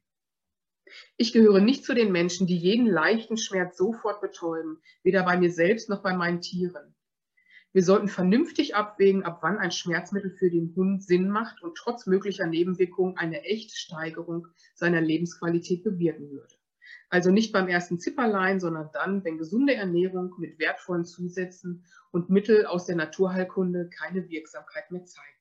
Ich 1.17 1.33
gehöre 1.33 1.61
nicht 1.61 1.85
zu 1.85 1.95
den 1.95 2.11
Menschen, 2.11 2.47
die 2.47 2.57
jeden 2.57 2.87
leichten 2.87 3.37
Schmerz 3.37 3.77
sofort 3.77 4.21
betäuben, 4.21 4.79
weder 5.03 5.25
bei 5.25 5.37
mir 5.37 5.51
selbst 5.53 5.89
noch 5.89 6.03
bei 6.03 6.17
meinen 6.17 6.41
Tieren. 6.41 6.95
Wir 7.73 7.83
sollten 7.83 8.09
vernünftig 8.09 8.75
abwägen, 8.75 9.23
ab 9.23 9.41
wann 9.43 9.59
ein 9.59 9.71
Schmerzmittel 9.71 10.31
für 10.31 10.51
den 10.51 10.75
Hund 10.75 11.03
Sinn 11.03 11.29
macht 11.29 11.63
und 11.63 11.77
trotz 11.77 12.07
möglicher 12.07 12.47
Nebenwirkungen 12.47 13.19
eine 13.19 13.43
echte 13.43 13.77
Steigerung 13.77 14.47
seiner 14.75 15.03
Lebensqualität 15.03 15.85
bewirken 15.85 16.31
würde. 16.31 16.55
Also 17.11 17.31
nicht 17.31 17.53
beim 17.53 17.69
ersten 17.69 17.99
Zipperlein, 17.99 18.61
sondern 18.61 18.91
dann, 18.93 19.25
wenn 19.25 19.39
gesunde 19.39 19.75
Ernährung 19.75 20.35
mit 20.39 20.59
wertvollen 20.59 21.05
Zusätzen 21.05 21.85
und 22.13 22.31
Mittel 22.31 22.65
aus 22.65 22.87
der 22.87 22.97
Naturheilkunde 22.97 23.91
keine 23.91 24.29
Wirksamkeit 24.31 24.91
mehr 24.91 25.05
zeigen. 25.05 25.36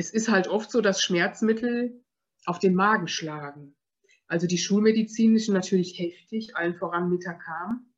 Es 0.00 0.10
ist 0.10 0.30
halt 0.30 0.48
oft 0.48 0.70
so, 0.70 0.80
dass 0.80 1.02
Schmerzmittel 1.02 2.02
auf 2.46 2.58
den 2.58 2.74
Magen 2.74 3.06
schlagen. 3.06 3.76
Also 4.26 4.46
die 4.46 4.58
schulmedizinischen 4.58 5.52
natürlich 5.52 5.98
heftig, 5.98 6.56
allen 6.56 6.74
voran 6.74 7.10
Metacam 7.10 7.90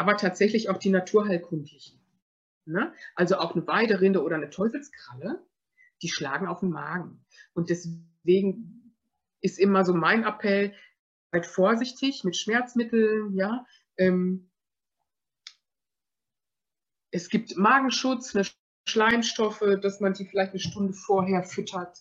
aber 0.00 0.16
tatsächlich 0.16 0.70
auch 0.70 0.78
die 0.78 0.88
naturheilkundlichen. 0.88 2.00
Ne? 2.64 2.94
Also 3.14 3.36
auch 3.36 3.54
eine 3.54 3.66
Weiderinde 3.66 4.22
oder 4.22 4.36
eine 4.36 4.48
Teufelskralle, 4.48 5.46
die 6.00 6.08
schlagen 6.08 6.46
auf 6.46 6.60
den 6.60 6.70
Magen. 6.70 7.22
Und 7.52 7.68
deswegen 7.68 8.96
ist 9.42 9.58
immer 9.58 9.84
so 9.84 9.92
mein 9.92 10.24
Appell, 10.24 10.74
seid 11.32 11.44
vorsichtig 11.44 12.24
mit 12.24 12.34
Schmerzmitteln, 12.36 13.34
ja. 13.34 13.66
Ähm, 13.98 14.50
es 17.10 17.28
gibt 17.28 17.58
Magenschutz, 17.58 18.34
eine 18.34 18.44
Schleimstoffe, 18.86 19.64
dass 19.80 20.00
man 20.00 20.14
die 20.14 20.26
vielleicht 20.26 20.52
eine 20.52 20.60
Stunde 20.60 20.92
vorher 20.92 21.42
füttert 21.42 21.98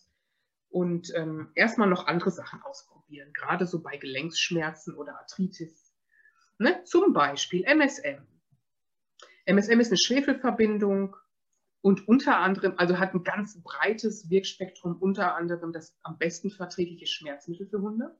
und 0.70 1.12
ähm, 1.16 1.52
erstmal 1.56 1.90
noch 1.90 2.08
andere 2.08 2.32
Sachen 2.32 2.62
ausprobieren, 2.62 3.32
gerade 3.34 3.66
so 3.66 3.82
bei 3.82 3.98
Gelenksschmerzen 3.98 4.96
oder 4.96 5.20
Arthritis. 5.20 5.94
Ne? 6.58 6.84
Zum 6.86 7.14
Beispiel 7.14 7.64
MSM. 7.64 8.26
MSM 9.46 9.80
ist 9.80 9.92
eine 9.92 9.98
Schwefelverbindung 9.98 11.16
und 11.82 12.08
unter 12.08 12.38
anderem, 12.38 12.74
also 12.78 13.00
hat 13.00 13.14
ein 13.14 13.24
ganz 13.24 13.62
breites 13.64 14.30
Wirkspektrum, 14.30 14.98
unter 14.98 15.36
anderem 15.36 15.72
das 15.72 15.98
am 16.04 16.18
besten 16.18 16.52
verträgliche 16.52 17.08
Schmerzmittel 17.08 17.68
für 17.68 17.82
Hunde. 17.82 18.16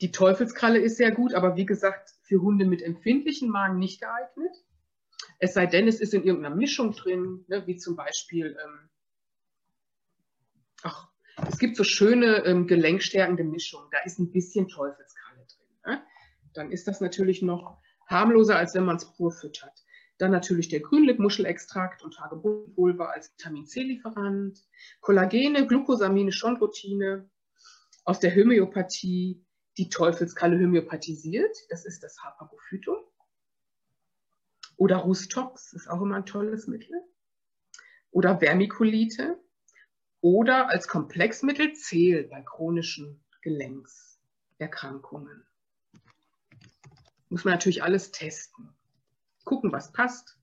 Die 0.00 0.12
Teufelskralle 0.12 0.78
ist 0.78 0.96
sehr 0.96 1.10
gut, 1.10 1.34
aber 1.34 1.56
wie 1.56 1.66
gesagt, 1.66 2.14
für 2.22 2.40
Hunde 2.40 2.64
mit 2.64 2.80
empfindlichen 2.80 3.50
Magen 3.50 3.78
nicht 3.78 4.00
geeignet. 4.00 4.54
Es 5.38 5.54
sei 5.54 5.66
denn, 5.66 5.88
es 5.88 6.00
ist 6.00 6.14
in 6.14 6.24
irgendeiner 6.24 6.54
Mischung 6.54 6.92
drin, 6.92 7.44
ne, 7.48 7.66
wie 7.66 7.76
zum 7.76 7.96
Beispiel, 7.96 8.56
ähm, 8.62 8.88
ach, 10.82 11.08
es 11.48 11.58
gibt 11.58 11.76
so 11.76 11.84
schöne 11.84 12.44
ähm, 12.44 12.66
gelenkstärkende 12.66 13.44
Mischungen, 13.44 13.88
da 13.90 13.98
ist 14.04 14.18
ein 14.18 14.30
bisschen 14.30 14.68
Teufelskralle 14.68 15.46
drin. 15.46 15.76
Ne? 15.86 16.02
dann 16.54 16.72
ist 16.72 16.88
das 16.88 17.00
natürlich 17.00 17.42
noch 17.42 17.78
harmloser, 18.06 18.56
als 18.56 18.74
wenn 18.74 18.84
man 18.84 18.96
es 18.96 19.12
pur 19.12 19.30
füttert. 19.30 19.84
Dann 20.18 20.32
natürlich 20.32 20.68
der 20.68 20.80
Grünlippmuschelextrakt 20.80 22.02
und 22.02 22.18
Hagebuttpulver 22.20 23.10
als 23.10 23.32
Vitamin 23.32 23.66
C-Lieferant, 23.66 24.58
Kollagene, 25.00 25.66
Glucosamine, 25.66 26.32
Chondrotine 26.32 27.30
aus 28.04 28.20
der 28.20 28.34
Homöopathie, 28.34 29.44
die 29.78 29.88
Teufelskralle 29.88 30.58
homöopathisiert, 30.58 31.56
das 31.70 31.86
ist 31.86 32.02
das 32.02 32.18
Hapagophytum. 32.22 32.96
Oder 34.80 34.96
Rustox 34.96 35.72
ist 35.74 35.88
auch 35.90 36.00
immer 36.00 36.16
ein 36.16 36.24
tolles 36.24 36.66
Mittel. 36.66 37.04
Oder 38.10 38.38
Vermiculite. 38.38 39.38
Oder 40.22 40.70
als 40.70 40.88
Komplexmittel 40.88 41.74
Zehl 41.74 42.24
bei 42.24 42.40
chronischen 42.40 43.22
Gelenkserkrankungen 43.42 45.44
muss 47.28 47.44
man 47.44 47.52
natürlich 47.52 47.82
alles 47.82 48.10
testen. 48.10 48.70
Gucken, 49.44 49.70
was 49.70 49.92
passt. 49.92 50.38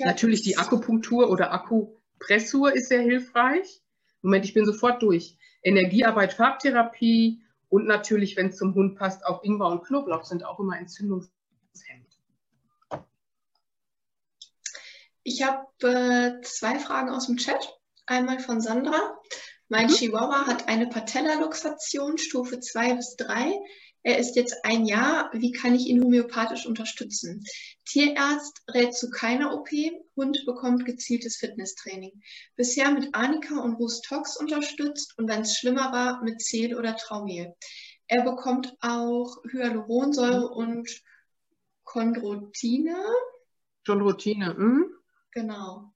Natürlich 0.00 0.42
die 0.42 0.58
Akupunktur 0.58 1.30
oder 1.30 1.52
Akupressur 1.52 2.72
ist 2.72 2.88
sehr 2.88 3.02
hilfreich. 3.02 3.84
Moment, 4.20 4.44
ich 4.44 4.54
bin 4.54 4.66
sofort 4.66 5.00
durch. 5.00 5.38
Energiearbeit, 5.62 6.32
Farbtherapie 6.32 7.44
und 7.68 7.86
natürlich, 7.86 8.36
wenn 8.36 8.48
es 8.48 8.56
zum 8.56 8.74
Hund 8.74 8.98
passt, 8.98 9.24
auch 9.24 9.44
Ingwer 9.44 9.68
und 9.68 9.84
Knoblauch 9.84 10.24
sind 10.24 10.44
auch 10.44 10.58
immer 10.58 10.76
entzündungshemmend. 10.76 12.11
Ich 15.24 15.42
habe 15.42 15.66
äh, 15.82 16.40
zwei 16.42 16.78
Fragen 16.78 17.10
aus 17.10 17.26
dem 17.26 17.36
Chat. 17.36 17.78
Einmal 18.06 18.40
von 18.40 18.60
Sandra. 18.60 19.16
Mein 19.68 19.86
mhm. 19.86 19.92
Chihuahua 19.92 20.46
hat 20.46 20.68
eine 20.68 20.88
Patella-Luxation 20.88 22.18
Stufe 22.18 22.60
2 22.60 22.94
bis 22.94 23.16
3. 23.16 23.52
Er 24.04 24.18
ist 24.18 24.34
jetzt 24.34 24.64
ein 24.64 24.84
Jahr. 24.84 25.30
Wie 25.32 25.52
kann 25.52 25.76
ich 25.76 25.86
ihn 25.86 26.02
homöopathisch 26.02 26.66
unterstützen? 26.66 27.44
Tierarzt 27.84 28.62
rät 28.74 28.94
zu 28.94 29.10
keiner 29.10 29.54
OP. 29.54 29.68
Hund 30.16 30.42
bekommt 30.44 30.84
gezieltes 30.84 31.36
Fitnesstraining. 31.36 32.20
Bisher 32.56 32.90
mit 32.90 33.14
Anika 33.14 33.60
und 33.60 33.74
Rustox 33.74 34.36
unterstützt 34.36 35.16
und 35.18 35.28
wenn 35.28 35.42
es 35.42 35.56
schlimmer 35.56 35.92
war, 35.92 36.22
mit 36.24 36.42
Zehl 36.42 36.76
oder 36.76 36.96
Traumehl. 36.96 37.54
Er 38.08 38.24
bekommt 38.24 38.74
auch 38.80 39.36
Hyaluronsäure 39.50 40.48
und 40.48 40.90
Chondrotine. 41.84 42.96
Chondrotine, 43.86 44.56
hm? 44.56 45.01
Genau. 45.32 45.92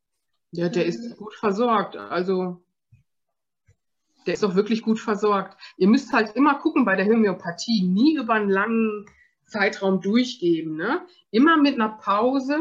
Ja, 0.50 0.68
der 0.68 0.86
ist 0.86 1.04
ähm. 1.04 1.16
gut 1.16 1.34
versorgt. 1.34 1.96
Also 1.96 2.62
der 4.26 4.34
ist 4.34 4.44
auch 4.44 4.54
wirklich 4.54 4.82
gut 4.82 4.98
versorgt. 4.98 5.56
Ihr 5.76 5.88
müsst 5.88 6.12
halt 6.12 6.34
immer 6.34 6.56
gucken 6.56 6.84
bei 6.84 6.96
der 6.96 7.06
Homöopathie, 7.06 7.86
nie 7.86 8.16
über 8.16 8.34
einen 8.34 8.50
langen 8.50 9.06
Zeitraum 9.46 10.00
durchgeben. 10.00 10.76
Ne? 10.76 11.06
Immer 11.30 11.56
mit 11.56 11.74
einer 11.74 11.90
Pause, 11.90 12.58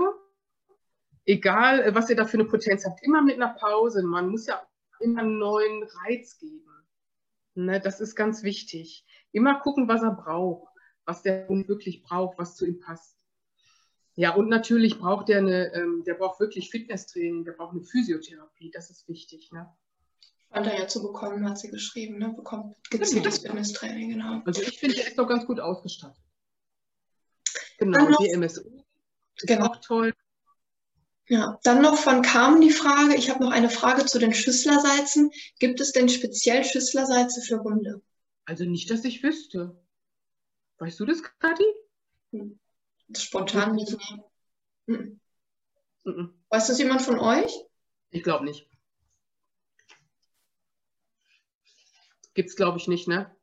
egal 1.25 1.81
äh, 1.81 1.95
was 1.95 2.09
ihr 2.09 2.15
da 2.15 2.25
für 2.25 2.37
eine 2.37 2.45
Potenz 2.45 2.85
habt, 2.85 3.01
immer 3.03 3.21
mit 3.21 3.35
einer 3.35 3.53
Pause. 3.53 4.03
Man 4.03 4.29
muss 4.29 4.45
ja 4.45 4.61
immer 4.99 5.21
einen 5.21 5.39
neuen 5.39 5.83
Reiz 5.83 6.37
geben. 6.37 6.69
Ne? 7.55 7.79
Das 7.79 7.99
ist 7.99 8.15
ganz 8.15 8.43
wichtig. 8.43 9.05
Immer 9.31 9.59
gucken, 9.59 9.87
was 9.87 10.03
er 10.03 10.11
braucht, 10.11 10.71
was 11.05 11.23
der 11.23 11.47
Hund 11.47 11.67
wirklich 11.67 12.03
braucht, 12.03 12.37
was 12.37 12.55
zu 12.55 12.65
ihm 12.65 12.79
passt. 12.79 13.17
Ja, 14.15 14.33
und 14.33 14.47
natürlich 14.47 14.97
braucht 14.97 15.27
der 15.27 15.39
eine, 15.39 15.73
ähm, 15.73 16.03
der 16.05 16.13
braucht 16.13 16.39
wirklich 16.39 16.69
Fitnesstraining, 16.69 17.43
der 17.43 17.51
braucht 17.51 17.73
eine 17.73 17.83
Physiotherapie, 17.83 18.71
das 18.71 18.89
ist 18.89 19.07
wichtig. 19.09 19.51
Ne? 19.51 19.69
Scheint 20.53 20.67
er 20.67 20.79
ja 20.79 20.87
zu 20.87 21.01
bekommen, 21.01 21.47
hat 21.47 21.59
sie 21.59 21.69
geschrieben, 21.69 22.17
ne? 22.17 22.29
Bekommt 22.29 22.75
gezieltes 22.89 23.41
genau. 23.41 23.53
Fitnesstraining, 23.53 24.09
genau. 24.11 24.41
Also 24.45 24.61
ich 24.61 24.79
finde, 24.79 24.95
der 24.95 25.07
ist 25.07 25.17
doch 25.17 25.27
ganz 25.27 25.45
gut 25.45 25.59
ausgestattet. 25.59 26.23
Genau, 27.77 28.07
noch, 28.07 28.17
die 28.19 28.29
MSU. 28.29 28.61
Ist 29.35 29.47
genau. 29.47 29.65
auch 29.65 29.77
toll. 29.81 30.13
Ja, 31.27 31.59
dann 31.63 31.81
noch 31.81 31.97
von 31.97 32.21
Carmen 32.21 32.61
die 32.61 32.71
Frage, 32.71 33.15
ich 33.15 33.29
habe 33.29 33.43
noch 33.43 33.51
eine 33.51 33.69
Frage 33.69 34.05
zu 34.05 34.19
den 34.19 34.33
Schüsslersalzen. 34.33 35.31
Gibt 35.59 35.81
es 35.81 35.91
denn 35.91 36.07
speziell 36.07 36.63
Schüsslersalze 36.63 37.41
für 37.41 37.61
Hunde? 37.61 38.01
Also 38.45 38.63
nicht, 38.63 38.89
dass 38.91 39.03
ich 39.03 39.23
wüsste. 39.23 39.75
Weißt 40.77 40.99
du 40.99 41.05
das, 41.05 41.23
Kathi? 41.39 41.65
Hm. 42.31 42.59
Spontan 43.13 43.75
nicht. 43.75 43.95
Hm. 44.87 45.19
Mhm. 46.03 46.33
Weiß 46.49 46.67
das 46.67 46.79
jemand 46.79 47.01
von 47.01 47.19
euch? 47.19 47.51
Ich 48.11 48.23
glaube 48.23 48.45
nicht. 48.45 48.69
Gibt 52.33 52.49
es, 52.49 52.55
glaube 52.55 52.77
ich, 52.77 52.87
nicht, 52.87 53.07
ne? 53.07 53.33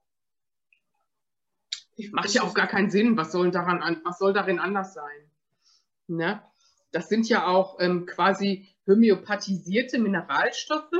Macht 2.10 2.32
ja 2.34 2.42
auch 2.42 2.54
gar 2.54 2.66
keinen 2.66 2.90
Sinn. 2.90 3.16
Was 3.16 3.32
soll, 3.32 3.50
daran, 3.50 4.00
was 4.04 4.18
soll 4.18 4.32
darin 4.32 4.58
anders 4.58 4.94
sein? 4.94 5.30
Ne? 6.06 6.42
Das 6.90 7.08
sind 7.08 7.28
ja 7.28 7.46
auch 7.46 7.80
ähm, 7.80 8.06
quasi 8.06 8.68
homöopathisierte 8.86 9.98
Mineralstoffe, 9.98 10.92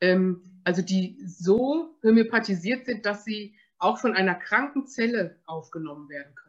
ähm, 0.00 0.60
also 0.64 0.82
die 0.82 1.18
so 1.26 1.98
homöopathisiert 2.02 2.86
sind, 2.86 3.04
dass 3.04 3.24
sie 3.24 3.56
auch 3.78 3.98
von 3.98 4.14
einer 4.14 4.34
kranken 4.34 4.86
Zelle 4.86 5.40
aufgenommen 5.46 6.08
werden 6.08 6.34
können. 6.34 6.47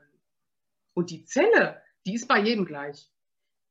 Und 0.99 1.11
die 1.11 1.23
Zelle, 1.23 1.81
die 2.05 2.13
ist 2.13 2.27
bei 2.27 2.41
jedem 2.41 2.65
gleich. 2.65 3.09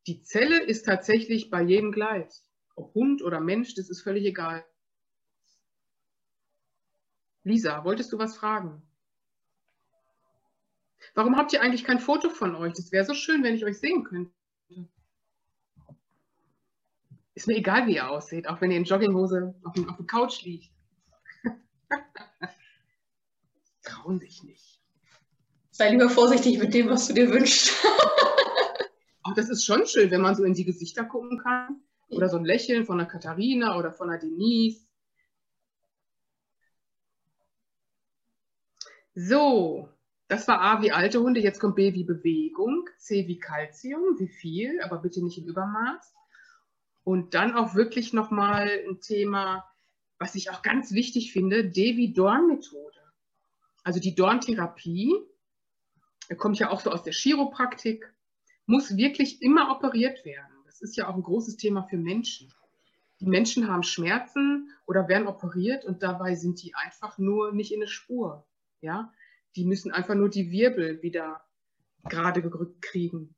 Die 0.06 0.22
Zelle 0.22 0.62
ist 0.62 0.86
tatsächlich 0.86 1.50
bei 1.50 1.60
jedem 1.60 1.92
gleich. 1.92 2.32
Ob 2.74 2.94
Hund 2.94 3.20
oder 3.20 3.38
Mensch, 3.38 3.74
das 3.74 3.90
ist 3.90 4.00
völlig 4.00 4.24
egal. 4.24 4.64
Lisa, 7.42 7.84
wolltest 7.84 8.14
du 8.14 8.18
was 8.18 8.34
fragen? 8.34 8.80
Warum 11.12 11.36
habt 11.36 11.52
ihr 11.52 11.60
eigentlich 11.60 11.84
kein 11.84 12.00
Foto 12.00 12.30
von 12.30 12.54
euch? 12.54 12.72
Das 12.72 12.92
wäre 12.92 13.04
so 13.04 13.12
schön, 13.12 13.42
wenn 13.42 13.54
ich 13.54 13.66
euch 13.66 13.78
sehen 13.78 14.04
könnte. 14.04 14.32
Ist 17.34 17.46
mir 17.46 17.56
egal, 17.56 17.86
wie 17.86 17.96
ihr 17.96 18.08
aussieht, 18.08 18.48
auch 18.48 18.62
wenn 18.62 18.70
ihr 18.70 18.78
in 18.78 18.84
Jogginghose 18.84 19.54
auf, 19.64 19.76
auf 19.86 19.96
der 19.98 20.06
Couch 20.06 20.44
liegt. 20.44 20.72
Trauen 23.82 24.18
sich 24.18 24.42
nicht. 24.44 24.67
Sei 25.78 25.90
lieber 25.90 26.10
vorsichtig 26.10 26.58
mit 26.58 26.74
dem, 26.74 26.88
was 26.88 27.06
du 27.06 27.14
dir 27.14 27.30
wünschst. 27.30 27.70
Ach, 29.22 29.34
das 29.36 29.48
ist 29.48 29.64
schon 29.64 29.86
schön, 29.86 30.10
wenn 30.10 30.20
man 30.20 30.34
so 30.34 30.42
in 30.42 30.54
die 30.54 30.64
Gesichter 30.64 31.04
gucken 31.04 31.38
kann. 31.38 31.80
Oder 32.08 32.28
so 32.28 32.36
ein 32.36 32.44
Lächeln 32.44 32.84
von 32.84 32.98
einer 32.98 33.08
Katharina 33.08 33.78
oder 33.78 33.92
von 33.92 34.10
einer 34.10 34.18
Denise. 34.18 34.88
So, 39.14 39.88
das 40.26 40.48
war 40.48 40.60
A 40.62 40.82
wie 40.82 40.90
alte 40.90 41.20
Hunde. 41.20 41.38
Jetzt 41.38 41.60
kommt 41.60 41.76
B 41.76 41.94
wie 41.94 42.02
Bewegung, 42.02 42.88
C 42.98 43.28
wie 43.28 43.38
Calcium, 43.38 44.18
wie 44.18 44.26
viel, 44.26 44.80
aber 44.80 44.98
bitte 44.98 45.22
nicht 45.22 45.38
im 45.38 45.46
Übermaß. 45.46 46.12
Und 47.04 47.34
dann 47.34 47.54
auch 47.54 47.76
wirklich 47.76 48.12
nochmal 48.12 48.68
ein 48.88 49.00
Thema, 49.00 49.64
was 50.18 50.34
ich 50.34 50.50
auch 50.50 50.62
ganz 50.62 50.90
wichtig 50.90 51.32
finde, 51.32 51.70
Devi-Dorn-Methode. 51.70 52.98
Also 53.84 54.00
die 54.00 54.16
Dorntherapie, 54.16 55.14
kommt 56.36 56.58
ja 56.58 56.70
auch 56.70 56.80
so 56.80 56.90
aus 56.90 57.02
der 57.02 57.12
Chiropraktik, 57.12 58.12
muss 58.66 58.96
wirklich 58.96 59.40
immer 59.42 59.70
operiert 59.70 60.24
werden. 60.24 60.52
Das 60.66 60.82
ist 60.82 60.96
ja 60.96 61.08
auch 61.08 61.14
ein 61.14 61.22
großes 61.22 61.56
Thema 61.56 61.84
für 61.84 61.96
Menschen. 61.96 62.52
Die 63.20 63.26
Menschen 63.26 63.68
haben 63.68 63.82
Schmerzen 63.82 64.70
oder 64.86 65.08
werden 65.08 65.26
operiert 65.26 65.84
und 65.84 66.02
dabei 66.02 66.34
sind 66.34 66.62
die 66.62 66.74
einfach 66.74 67.18
nur 67.18 67.52
nicht 67.52 67.72
in 67.72 67.80
der 67.80 67.88
Spur. 67.88 68.46
Ja? 68.80 69.12
Die 69.56 69.64
müssen 69.64 69.90
einfach 69.90 70.14
nur 70.14 70.28
die 70.28 70.50
Wirbel 70.52 71.02
wieder 71.02 71.42
gerade 72.04 72.42
gerückt 72.42 72.82
kriegen. 72.82 73.34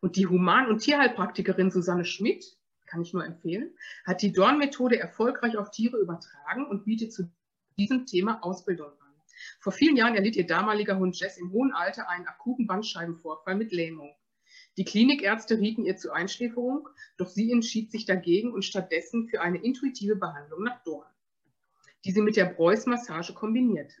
Und 0.00 0.16
die 0.16 0.26
Human- 0.26 0.68
und 0.68 0.80
Tierheilpraktikerin 0.80 1.70
Susanne 1.70 2.04
Schmidt, 2.04 2.58
kann 2.86 3.02
ich 3.02 3.12
nur 3.12 3.24
empfehlen, 3.24 3.74
hat 4.04 4.22
die 4.22 4.32
Dorn-Methode 4.32 4.98
erfolgreich 4.98 5.56
auf 5.56 5.70
Tiere 5.70 5.98
übertragen 5.98 6.66
und 6.66 6.84
bietet 6.84 7.12
zu 7.12 7.30
diesem 7.78 8.06
Thema 8.06 8.42
Ausbildung 8.42 8.90
an. 9.00 9.03
Vor 9.60 9.72
vielen 9.72 9.96
Jahren 9.96 10.14
erlitt 10.14 10.36
ihr 10.36 10.46
damaliger 10.46 10.98
Hund 10.98 11.18
Jess 11.18 11.38
im 11.38 11.52
hohen 11.52 11.72
Alter 11.72 12.08
einen 12.08 12.26
akuten 12.26 12.66
Bandscheibenvorfall 12.66 13.54
mit 13.54 13.72
Lähmung. 13.72 14.14
Die 14.76 14.84
Klinikärzte 14.84 15.58
rieten 15.58 15.84
ihr 15.84 15.96
zur 15.96 16.14
Einschläferung, 16.14 16.88
doch 17.16 17.28
sie 17.28 17.52
entschied 17.52 17.90
sich 17.92 18.06
dagegen 18.06 18.52
und 18.52 18.64
stattdessen 18.64 19.28
für 19.28 19.40
eine 19.40 19.62
intuitive 19.62 20.16
Behandlung 20.16 20.64
nach 20.64 20.82
Dorn, 20.82 21.08
die 22.04 22.12
sie 22.12 22.22
mit 22.22 22.36
der 22.36 22.46
Preuß-Massage 22.46 23.34
kombinierte. 23.34 23.94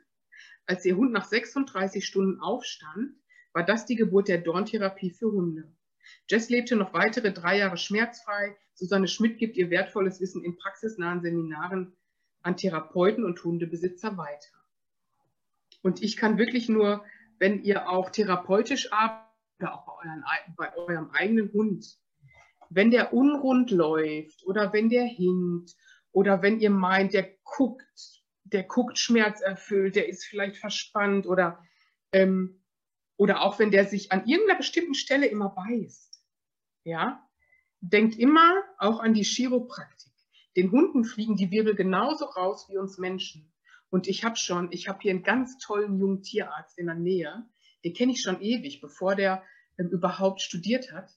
Als 0.66 0.84
ihr 0.84 0.96
Hund 0.96 1.12
nach 1.12 1.26
36 1.26 2.04
Stunden 2.04 2.40
aufstand, 2.40 3.14
war 3.52 3.64
das 3.64 3.86
die 3.86 3.96
Geburt 3.96 4.28
der 4.28 4.38
Dorntherapie 4.38 5.10
für 5.10 5.30
Hunde. 5.30 5.72
Jess 6.28 6.48
lebte 6.48 6.74
noch 6.74 6.92
weitere 6.92 7.32
drei 7.32 7.58
Jahre 7.58 7.76
schmerzfrei. 7.76 8.56
Susanne 8.74 9.08
Schmidt 9.08 9.38
gibt 9.38 9.56
ihr 9.56 9.70
wertvolles 9.70 10.20
Wissen 10.20 10.42
in 10.42 10.56
praxisnahen 10.56 11.22
Seminaren 11.22 11.96
an 12.42 12.56
Therapeuten 12.56 13.24
und 13.24 13.42
Hundebesitzer 13.44 14.16
weiter. 14.16 14.63
Und 15.84 16.02
ich 16.02 16.16
kann 16.16 16.38
wirklich 16.38 16.70
nur, 16.70 17.04
wenn 17.38 17.62
ihr 17.62 17.90
auch 17.90 18.08
therapeutisch 18.08 18.90
arbeitet 18.90 19.28
oder 19.60 19.74
auch 19.74 19.84
bei, 19.84 19.92
euren, 19.92 20.24
bei 20.56 20.76
eurem 20.76 21.10
eigenen 21.10 21.52
Hund, 21.52 21.98
wenn 22.70 22.90
der 22.90 23.12
unrund 23.12 23.70
läuft 23.70 24.44
oder 24.46 24.72
wenn 24.72 24.88
der 24.88 25.04
hinkt 25.04 25.76
oder 26.10 26.40
wenn 26.40 26.58
ihr 26.58 26.70
meint, 26.70 27.12
der 27.12 27.28
guckt, 27.44 28.22
der 28.44 28.62
guckt 28.62 28.98
schmerzerfüllt, 28.98 29.94
der 29.94 30.08
ist 30.08 30.24
vielleicht 30.24 30.56
verspannt 30.56 31.26
oder 31.26 31.62
ähm, 32.12 32.62
oder 33.16 33.42
auch 33.42 33.58
wenn 33.58 33.70
der 33.70 33.84
sich 33.84 34.10
an 34.10 34.26
irgendeiner 34.26 34.58
bestimmten 34.58 34.94
Stelle 34.94 35.26
immer 35.26 35.50
beißt, 35.50 36.18
ja, 36.84 37.28
denkt 37.80 38.18
immer 38.18 38.54
auch 38.78 39.00
an 39.00 39.12
die 39.12 39.22
Chiropraktik. 39.22 40.12
Den 40.56 40.70
Hunden 40.70 41.04
fliegen 41.04 41.36
die 41.36 41.50
Wirbel 41.50 41.74
genauso 41.74 42.24
raus 42.24 42.68
wie 42.70 42.78
uns 42.78 42.96
Menschen. 42.96 43.53
Und 43.90 44.08
ich 44.08 44.24
habe 44.24 44.36
schon, 44.36 44.72
ich 44.72 44.88
habe 44.88 44.98
hier 45.02 45.12
einen 45.12 45.22
ganz 45.22 45.58
tollen 45.58 45.98
jungen 45.98 46.22
Tierarzt 46.22 46.78
in 46.78 46.86
der 46.86 46.96
Nähe, 46.96 47.46
den 47.84 47.94
kenne 47.94 48.12
ich 48.12 48.22
schon 48.22 48.40
ewig, 48.40 48.80
bevor 48.80 49.14
der 49.14 49.42
ähm, 49.78 49.88
überhaupt 49.90 50.40
studiert 50.40 50.92
hat. 50.92 51.10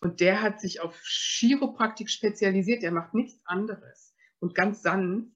Und 0.00 0.20
der 0.20 0.42
hat 0.42 0.60
sich 0.60 0.80
auf 0.80 1.02
Chiropraktik 1.04 2.10
spezialisiert, 2.10 2.82
der 2.82 2.92
macht 2.92 3.14
nichts 3.14 3.40
anderes 3.44 4.14
und 4.38 4.54
ganz 4.54 4.82
sanft. 4.82 5.32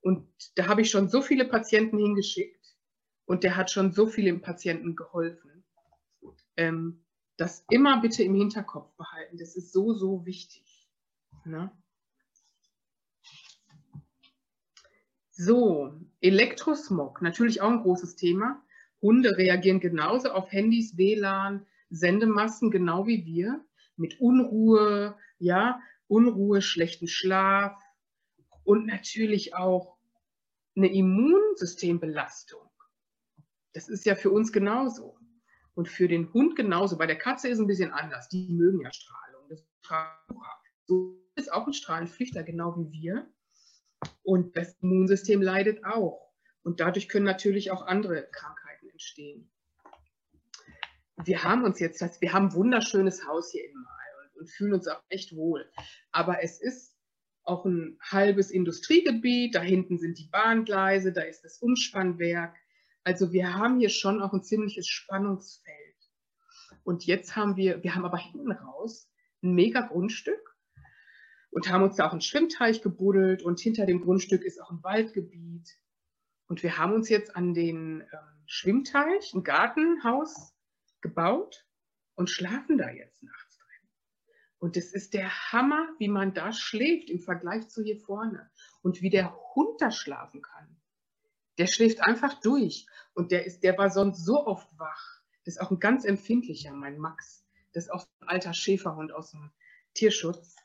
Und 0.00 0.28
da 0.56 0.66
habe 0.66 0.82
ich 0.82 0.90
schon 0.90 1.08
so 1.08 1.22
viele 1.22 1.46
Patienten 1.46 1.98
hingeschickt 1.98 2.76
und 3.24 3.42
der 3.42 3.56
hat 3.56 3.70
schon 3.70 3.92
so 3.92 4.06
vielen 4.06 4.42
Patienten 4.42 4.94
geholfen. 4.94 5.64
Ähm, 6.56 7.04
das 7.36 7.64
immer 7.70 8.00
bitte 8.00 8.22
im 8.22 8.34
Hinterkopf 8.34 8.94
behalten. 8.96 9.38
Das 9.38 9.56
ist 9.56 9.72
so, 9.72 9.92
so 9.94 10.24
wichtig. 10.24 10.88
Ne? 11.44 11.70
So, 15.36 15.92
Elektrosmog, 16.20 17.20
natürlich 17.20 17.60
auch 17.60 17.70
ein 17.70 17.82
großes 17.82 18.14
Thema. 18.14 18.62
Hunde 19.02 19.36
reagieren 19.36 19.80
genauso 19.80 20.30
auf 20.30 20.52
Handys, 20.52 20.96
WLAN, 20.96 21.66
Sendemassen, 21.90 22.70
genau 22.70 23.08
wie 23.08 23.26
wir, 23.26 23.64
mit 23.96 24.20
Unruhe, 24.20 25.16
ja, 25.38 25.80
Unruhe, 26.06 26.62
schlechten 26.62 27.08
Schlaf 27.08 27.76
und 28.62 28.86
natürlich 28.86 29.56
auch 29.56 29.96
eine 30.76 30.92
Immunsystembelastung. 30.92 32.70
Das 33.72 33.88
ist 33.88 34.06
ja 34.06 34.14
für 34.14 34.30
uns 34.30 34.52
genauso. 34.52 35.18
Und 35.74 35.88
für 35.88 36.06
den 36.06 36.32
Hund 36.32 36.54
genauso. 36.54 36.96
Bei 36.96 37.06
der 37.06 37.18
Katze 37.18 37.48
ist 37.48 37.54
es 37.54 37.60
ein 37.60 37.66
bisschen 37.66 37.90
anders. 37.90 38.28
Die 38.28 38.48
mögen 38.48 38.80
ja 38.82 38.92
Strahlung. 38.92 39.48
Das 39.48 39.64
ist 41.34 41.52
auch 41.52 41.66
ein 41.66 41.72
Strahlenflüchter, 41.72 42.44
genau 42.44 42.76
wie 42.76 42.92
wir. 42.92 43.33
Und 44.24 44.56
das 44.56 44.74
Immunsystem 44.80 45.40
leidet 45.42 45.84
auch. 45.84 46.32
Und 46.62 46.80
dadurch 46.80 47.08
können 47.08 47.26
natürlich 47.26 47.70
auch 47.70 47.86
andere 47.86 48.26
Krankheiten 48.32 48.88
entstehen. 48.88 49.50
Wir 51.22 51.44
haben 51.44 51.62
uns 51.62 51.78
jetzt, 51.78 52.20
wir 52.20 52.32
haben 52.32 52.46
ein 52.46 52.54
wunderschönes 52.54 53.26
Haus 53.26 53.52
hier 53.52 53.64
im 53.68 53.74
Mai 53.74 54.24
und, 54.24 54.40
und 54.40 54.50
fühlen 54.50 54.72
uns 54.72 54.88
auch 54.88 55.02
echt 55.10 55.36
wohl. 55.36 55.70
Aber 56.10 56.42
es 56.42 56.60
ist 56.60 56.96
auch 57.44 57.66
ein 57.66 57.98
halbes 58.00 58.50
Industriegebiet. 58.50 59.54
Da 59.54 59.60
hinten 59.60 59.98
sind 59.98 60.18
die 60.18 60.28
Bahngleise, 60.28 61.12
da 61.12 61.20
ist 61.20 61.44
das 61.44 61.58
Umspannwerk. 61.58 62.56
Also 63.04 63.32
wir 63.32 63.52
haben 63.52 63.78
hier 63.78 63.90
schon 63.90 64.22
auch 64.22 64.32
ein 64.32 64.42
ziemliches 64.42 64.88
Spannungsfeld. 64.88 65.78
Und 66.82 67.04
jetzt 67.04 67.36
haben 67.36 67.56
wir, 67.56 67.82
wir 67.82 67.94
haben 67.94 68.06
aber 68.06 68.18
hinten 68.18 68.52
raus 68.52 69.10
ein 69.42 69.54
mega 69.54 69.82
Grundstück 69.82 70.53
und 71.54 71.70
haben 71.70 71.84
uns 71.84 71.94
da 71.94 72.08
auch 72.08 72.12
einen 72.12 72.20
Schwimmteich 72.20 72.82
gebuddelt 72.82 73.44
und 73.44 73.60
hinter 73.60 73.86
dem 73.86 74.00
Grundstück 74.00 74.42
ist 74.42 74.60
auch 74.60 74.72
ein 74.72 74.82
Waldgebiet. 74.82 75.78
Und 76.48 76.64
wir 76.64 76.78
haben 76.78 76.92
uns 76.92 77.08
jetzt 77.08 77.36
an 77.36 77.54
den 77.54 78.00
ähm, 78.00 78.42
Schwimmteich, 78.44 79.32
ein 79.32 79.44
Gartenhaus 79.44 80.52
gebaut 81.00 81.64
und 82.16 82.28
schlafen 82.28 82.76
da 82.76 82.90
jetzt 82.90 83.22
nachts 83.22 83.58
drin. 83.58 83.88
Und 84.58 84.76
es 84.76 84.92
ist 84.92 85.14
der 85.14 85.52
Hammer, 85.52 85.88
wie 85.98 86.08
man 86.08 86.34
da 86.34 86.52
schläft 86.52 87.08
im 87.08 87.20
Vergleich 87.20 87.68
zu 87.68 87.84
hier 87.84 88.00
vorne 88.00 88.50
und 88.82 89.00
wie 89.00 89.10
der 89.10 89.32
Hund 89.54 89.80
da 89.80 89.92
schlafen 89.92 90.42
kann. 90.42 90.76
Der 91.58 91.68
schläft 91.68 92.02
einfach 92.02 92.40
durch. 92.40 92.88
Und 93.14 93.30
der, 93.30 93.46
ist, 93.46 93.62
der 93.62 93.78
war 93.78 93.90
sonst 93.90 94.24
so 94.24 94.44
oft 94.44 94.68
wach. 94.76 95.22
Das 95.44 95.54
ist 95.54 95.60
auch 95.60 95.70
ein 95.70 95.78
ganz 95.78 96.04
empfindlicher, 96.04 96.72
mein 96.72 96.98
Max. 96.98 97.46
Das 97.72 97.84
ist 97.84 97.90
auch 97.90 98.08
ein 98.18 98.28
alter 98.28 98.54
Schäferhund 98.54 99.12
aus 99.12 99.30
dem 99.30 99.52
Tierschutz. 99.94 100.56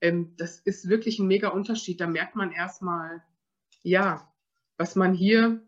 Ähm, 0.00 0.34
das 0.36 0.58
ist 0.60 0.88
wirklich 0.88 1.18
ein 1.18 1.26
mega 1.26 1.48
Unterschied. 1.48 2.00
Da 2.00 2.06
merkt 2.06 2.36
man 2.36 2.52
erstmal, 2.52 3.22
ja, 3.82 4.32
was 4.76 4.96
man 4.96 5.14
hier 5.14 5.62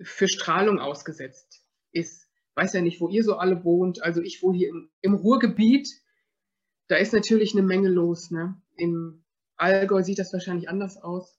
für 0.00 0.28
Strahlung 0.28 0.78
ausgesetzt 0.78 1.64
ist. 1.92 2.28
Weiß 2.54 2.72
ja 2.72 2.80
nicht, 2.80 3.00
wo 3.00 3.08
ihr 3.08 3.22
so 3.22 3.36
alle 3.36 3.64
wohnt. 3.64 4.02
Also 4.02 4.20
ich 4.20 4.42
wohne 4.42 4.58
hier 4.58 4.68
im, 4.68 4.90
im 5.00 5.14
Ruhrgebiet. 5.14 5.88
Da 6.88 6.96
ist 6.96 7.12
natürlich 7.12 7.52
eine 7.52 7.62
Menge 7.62 7.88
los. 7.88 8.30
Ne? 8.30 8.60
Im 8.76 9.24
Allgäu 9.56 10.02
sieht 10.02 10.18
das 10.18 10.32
wahrscheinlich 10.32 10.68
anders 10.68 10.96
aus. 10.96 11.38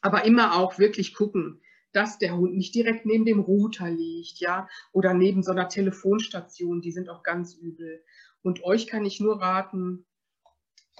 Aber 0.00 0.24
immer 0.24 0.56
auch 0.56 0.78
wirklich 0.78 1.14
gucken, 1.14 1.60
dass 1.92 2.18
der 2.18 2.36
Hund 2.36 2.56
nicht 2.56 2.74
direkt 2.74 3.06
neben 3.06 3.24
dem 3.24 3.40
Router 3.40 3.90
liegt, 3.90 4.40
ja, 4.40 4.68
oder 4.92 5.12
neben 5.12 5.42
so 5.42 5.52
einer 5.52 5.68
Telefonstation, 5.68 6.80
die 6.80 6.90
sind 6.90 7.08
auch 7.08 7.22
ganz 7.22 7.54
übel. 7.54 8.02
Und 8.42 8.64
euch 8.64 8.86
kann 8.86 9.04
ich 9.04 9.20
nur 9.20 9.40
raten, 9.40 10.06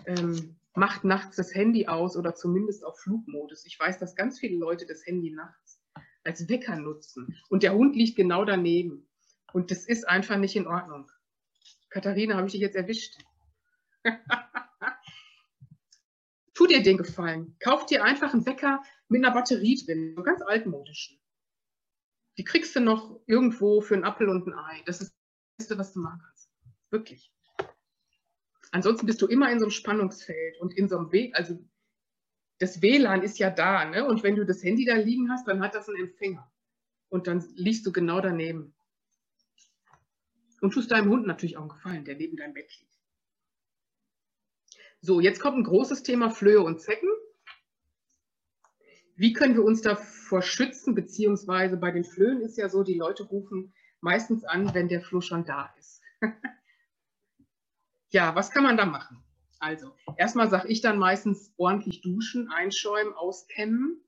ähm, 0.07 0.57
macht 0.75 1.05
nachts 1.05 1.37
das 1.37 1.55
Handy 1.55 1.87
aus 1.87 2.17
oder 2.17 2.35
zumindest 2.35 2.85
auf 2.85 2.99
Flugmodus. 3.01 3.67
Ich 3.67 3.79
weiß, 3.79 3.99
dass 3.99 4.17
ganz 4.17 4.39
viele 4.39 4.57
Leute 4.59 4.87
das 4.87 5.05
Handy 5.07 5.31
nachts 5.31 5.81
als 6.25 6.49
Wecker 6.49 6.77
nutzen 6.77 7.37
und 7.49 7.63
der 7.63 7.75
Hund 7.75 7.97
liegt 7.97 8.17
genau 8.17 8.45
daneben. 8.45 9.09
Und 9.53 9.71
das 9.71 9.87
ist 9.87 10.09
einfach 10.09 10.39
nicht 10.39 10.57
in 10.57 10.67
Ordnung. 10.67 11.11
Katharina, 11.91 12.37
habe 12.37 12.47
ich 12.47 12.53
dich 12.53 12.63
jetzt 12.63 12.77
erwischt? 12.77 13.19
Tu 16.55 16.67
dir 16.67 16.83
den 16.83 16.99
Gefallen. 16.99 17.57
Kauf 17.61 17.87
dir 17.87 18.05
einfach 18.05 18.33
einen 18.33 18.47
Wecker 18.47 18.83
mit 19.09 19.25
einer 19.25 19.35
Batterie 19.35 19.83
drin, 19.85 20.15
einen 20.17 20.25
ganz 20.25 20.43
altmodischen. 20.43 21.19
Die 22.39 22.45
kriegst 22.45 22.77
du 22.77 22.81
noch 22.81 23.21
irgendwo 23.27 23.81
für 23.81 23.95
einen 23.95 24.05
Apfel 24.05 24.29
und 24.29 24.47
ein 24.47 24.55
Ei. 24.55 24.83
Das 24.87 25.01
ist 25.01 25.13
das 25.13 25.19
Beste, 25.59 25.79
was 25.79 25.93
du 25.93 26.01
machen 26.01 26.21
kannst. 26.25 26.51
Wirklich. 26.91 27.33
Ansonsten 28.73 29.07
bist 29.07 29.21
du 29.21 29.27
immer 29.27 29.53
in 29.53 29.59
so 29.59 29.67
einem 29.67 29.71
Spannungsfeld 29.71 30.59
und 30.59 30.75
in 30.75 30.89
so 30.89 30.97
einem 30.97 31.13
Weg, 31.13 31.37
also 31.37 31.63
das 32.59 32.81
WLAN 32.81 33.23
ist 33.23 33.39
ja 33.39 33.51
da, 33.51 33.85
ne? 33.85 34.07
Und 34.07 34.23
wenn 34.23 34.35
du 34.35 34.47
das 34.47 34.63
Handy 34.63 34.87
da 34.87 34.97
liegen 34.97 35.31
hast, 35.31 35.47
dann 35.47 35.61
hat 35.61 35.75
das 35.75 35.89
einen 35.89 36.09
Empfänger. 36.09 36.51
Und 37.11 37.27
dann 37.27 37.45
liegst 37.55 37.85
du 37.85 37.93
genau 37.93 38.21
daneben. 38.21 38.75
Und 40.63 40.73
tust 40.73 40.91
deinem 40.91 41.11
Hund 41.11 41.27
natürlich 41.27 41.59
auch 41.59 41.63
einen 41.63 41.69
Gefallen, 41.71 42.05
der 42.05 42.17
neben 42.17 42.37
deinem 42.37 42.55
Bett 42.55 42.71
liegt. 42.81 42.99
So, 45.03 45.21
jetzt 45.21 45.41
kommt 45.41 45.59
ein 45.59 45.65
großes 45.65 46.03
Thema 46.03 46.31
Flöhe 46.31 46.63
und 46.63 46.81
Zecken. 46.81 47.11
Wie 49.17 49.35
können 49.35 49.55
wir 49.55 49.65
uns 49.65 49.83
davor 49.83 50.41
schützen, 50.41 50.95
beziehungsweise 50.95 51.77
bei 51.77 51.91
den 51.91 52.05
Flöhen 52.05 52.41
ist 52.41 52.57
ja 52.57 52.71
so, 52.71 52.83
die 52.85 52.95
Leute 52.95 53.25
rufen 53.25 53.75
meistens 54.01 54.45
an, 54.45 54.73
wenn 54.73 54.89
der 54.89 55.03
Floh 55.03 55.21
schon 55.21 55.45
da 55.45 55.75
ist. 55.79 56.01
ja, 58.13 58.35
was 58.35 58.51
kann 58.51 58.63
man 58.63 58.77
da 58.77 58.87
machen? 58.87 59.23
Also, 59.59 59.95
erstmal 60.17 60.51
sage 60.51 60.69
ich 60.69 60.81
dann 60.81 60.99
meistens 60.99 61.53
ordentlich 61.57 62.01
duschen, 62.03 62.51
einschäumen, 62.51 63.15
auskämmen. 63.15 64.01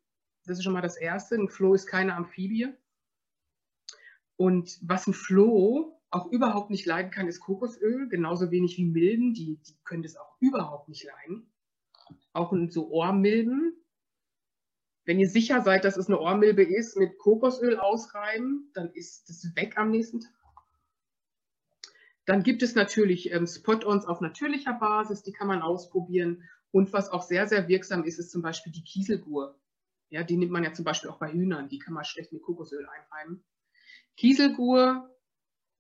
Das 0.45 0.59
ist 0.59 0.65
schon 0.65 0.73
mal 0.73 0.83
das 0.83 0.97
Erste. 0.97 1.37
Ein 1.37 1.49
Floh 1.49 1.75
ist 1.75 1.87
keine 1.87 2.15
Amphibie. 2.15 2.69
Und 4.37 4.79
was 4.83 5.07
ein 5.07 5.15
Floh 5.15 6.01
auch 6.11 6.31
überhaupt 6.31 6.71
nicht 6.71 6.87
leiden 6.87 7.11
kann, 7.11 7.29
ist 7.29 7.41
Kokosöl, 7.41 8.09
genauso 8.09 8.51
wenig 8.51 8.77
wie 8.77 8.85
Milben, 8.85 9.33
die, 9.33 9.61
die 9.67 9.77
können 9.85 10.03
das 10.03 10.17
auch 10.17 10.37
überhaupt 10.41 10.89
nicht 10.89 11.05
leiden. 11.05 11.51
Auch 12.33 12.53
so 12.69 12.91
Ohrmilben. 12.91 13.73
Wenn 15.05 15.19
ihr 15.19 15.29
sicher 15.29 15.63
seid, 15.63 15.85
dass 15.85 15.97
es 15.97 16.09
eine 16.09 16.19
Ohrmilbe 16.19 16.63
ist, 16.63 16.97
mit 16.97 17.19
Kokosöl 17.19 17.79
ausreiben, 17.79 18.71
dann 18.75 18.91
ist 18.93 19.29
das 19.29 19.55
weg 19.55 19.77
am 19.77 19.91
nächsten 19.91 20.21
Tag. 20.21 20.44
Dann 22.27 22.43
gibt 22.43 22.63
es 22.63 22.75
natürlich 22.75 23.33
ähm, 23.33 23.47
Spot-ons 23.47 24.07
auf 24.07 24.21
natürlicher 24.21 24.75
Basis, 24.75 25.23
die 25.23 25.33
kann 25.33 25.49
man 25.49 25.63
ausprobieren. 25.63 26.45
Und 26.71 26.93
was 26.93 27.11
auch 27.11 27.23
sehr, 27.23 27.47
sehr 27.47 27.69
wirksam 27.69 28.05
ist, 28.05 28.19
ist 28.19 28.31
zum 28.31 28.43
Beispiel 28.43 28.73
die 28.73 28.83
Kieselgur. 28.83 29.59
Ja, 30.11 30.23
die 30.23 30.37
nimmt 30.37 30.53
man 30.53 30.65
ja 30.65 30.73
zum 30.73 30.85
Beispiel 30.85 31.11
auch 31.11 31.19
bei 31.19 31.33
Hühnern, 31.33 31.69
die 31.69 31.79
kann 31.79 31.95
man 31.95 32.05
schlecht 32.05 32.33
mit 32.33 32.43
Kokosöl 32.43 32.87
einreiben. 32.87 33.45
Kieselgur 34.17 35.11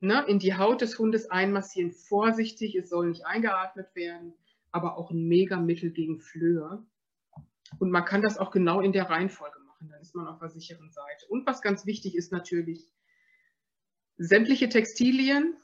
ne, 0.00 0.24
in 0.26 0.38
die 0.38 0.56
Haut 0.56 0.80
des 0.80 0.98
Hundes 0.98 1.30
einmassieren, 1.30 1.92
vorsichtig, 1.92 2.74
es 2.74 2.90
soll 2.90 3.08
nicht 3.08 3.26
eingeatmet 3.26 3.94
werden, 3.94 4.34
aber 4.70 4.96
auch 4.96 5.10
ein 5.10 5.26
Mega-Mittel 5.26 5.90
gegen 5.90 6.20
Flöhe. 6.20 6.84
Und 7.78 7.90
man 7.90 8.04
kann 8.04 8.22
das 8.22 8.38
auch 8.38 8.50
genau 8.50 8.80
in 8.80 8.92
der 8.92 9.08
Reihenfolge 9.08 9.58
machen, 9.60 9.88
dann 9.88 10.00
ist 10.00 10.14
man 10.14 10.26
auf 10.26 10.38
der 10.38 10.50
sicheren 10.50 10.90
Seite. 10.90 11.26
Und 11.28 11.46
was 11.46 11.62
ganz 11.62 11.86
wichtig 11.86 12.14
ist 12.14 12.32
natürlich, 12.32 12.90
sämtliche 14.16 14.68
Textilien, 14.68 15.56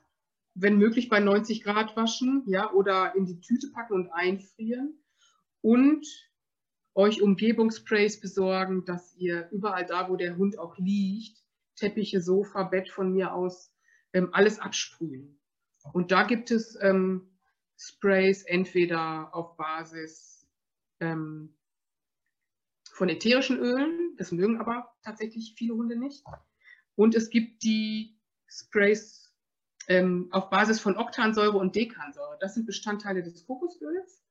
wenn 0.55 0.79
möglich 0.79 1.09
bei 1.09 1.21
90 1.21 1.63
Grad 1.63 1.97
waschen, 1.97 2.43
ja, 2.47 2.73
oder 2.73 3.15
in 3.15 3.27
die 3.27 3.41
Tüte 3.41 3.69
packen 3.73 3.95
und 3.95 4.11
einfrieren 4.11 4.99
und 5.61 6.07
euch 6.95 7.23
Umgebungssprays 7.23 8.21
besorgen, 8.21 8.85
dass 8.85 9.15
ihr 9.17 9.49
überall 9.53 9.87
da, 9.87 10.09
wo 10.09 10.17
der 10.17 10.37
Hund 10.37 10.59
auch 10.59 10.77
liegt, 10.79 11.39
Teppiche, 11.77 12.21
Sofa, 12.21 12.65
Bett 12.65 12.91
von 12.91 13.13
mir 13.13 13.33
aus, 13.33 13.73
ähm, 14.13 14.31
alles 14.33 14.59
absprühen. 14.59 15.41
Und 15.93 16.11
da 16.11 16.25
gibt 16.25 16.51
es 16.51 16.77
ähm, 16.81 17.31
Sprays 17.79 18.43
entweder 18.43 19.35
auf 19.35 19.57
Basis 19.57 20.47
ähm, 21.01 21.57
von 22.93 23.09
ätherischen 23.09 23.59
Ölen, 23.59 24.15
das 24.19 24.33
mögen 24.33 24.59
aber 24.59 24.93
tatsächlich 25.03 25.55
viele 25.57 25.75
Hunde 25.75 25.97
nicht. 25.97 26.23
Und 26.97 27.15
es 27.15 27.31
gibt 27.31 27.63
die 27.63 28.19
Sprays 28.47 29.20
ähm, 29.91 30.29
auf 30.31 30.51
Basis 30.51 30.79
von 30.79 30.97
Oktansäure 30.97 31.59
und 31.59 31.75
Dekansäure. 31.75 32.39
Das 32.41 32.55
sind 32.55 32.65
Bestandteile 32.65 33.25
des 33.25 33.45
Kokosöls. 33.45 34.23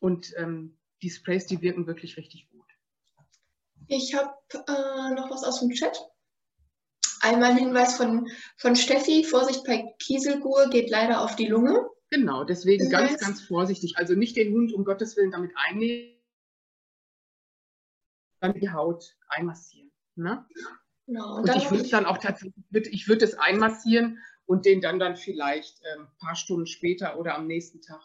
Und 0.00 0.32
ähm, 0.38 0.78
die 1.02 1.10
Sprays, 1.10 1.46
die 1.46 1.60
wirken 1.60 1.86
wirklich 1.86 2.16
richtig 2.16 2.48
gut. 2.50 2.64
Ich 3.86 4.14
habe 4.14 4.34
äh, 4.54 5.14
noch 5.14 5.30
was 5.30 5.44
aus 5.44 5.60
dem 5.60 5.70
Chat. 5.70 5.98
Einmal 7.20 7.50
ein 7.50 7.58
Hinweis 7.58 7.98
von, 7.98 8.26
von 8.56 8.76
Steffi, 8.76 9.24
Vorsicht 9.24 9.64
bei 9.64 9.94
Kieselgur 9.98 10.70
geht 10.70 10.88
leider 10.88 11.20
auf 11.20 11.36
die 11.36 11.46
Lunge. 11.46 11.86
Genau, 12.08 12.44
deswegen 12.44 12.88
ganz, 12.88 13.18
ganz 13.18 13.42
vorsichtig. 13.42 13.98
Also 13.98 14.14
nicht 14.14 14.36
den 14.36 14.54
Hund 14.54 14.72
um 14.72 14.84
Gottes 14.84 15.16
Willen 15.16 15.32
damit 15.32 15.52
einnehmen, 15.54 16.18
dann 18.40 18.54
die 18.54 18.70
Haut 18.70 19.16
einmassieren. 19.28 19.92
Ne? 20.14 20.46
Genau. 21.06 21.36
Und, 21.36 21.48
und 21.48 21.56
ich 21.56 21.70
würde 21.70 21.88
dann 21.88 22.06
auch 22.06 22.18
tatsächlich, 22.18 22.54
ich 22.72 23.08
würde 23.08 23.24
es 23.24 23.34
einmassieren 23.34 24.18
und 24.46 24.64
den 24.64 24.80
dann 24.80 24.98
dann 24.98 25.16
vielleicht 25.16 25.82
ein 25.84 26.02
ähm, 26.02 26.08
paar 26.18 26.34
Stunden 26.34 26.66
später 26.66 27.18
oder 27.18 27.34
am 27.34 27.46
nächsten 27.46 27.80
Tag 27.82 28.00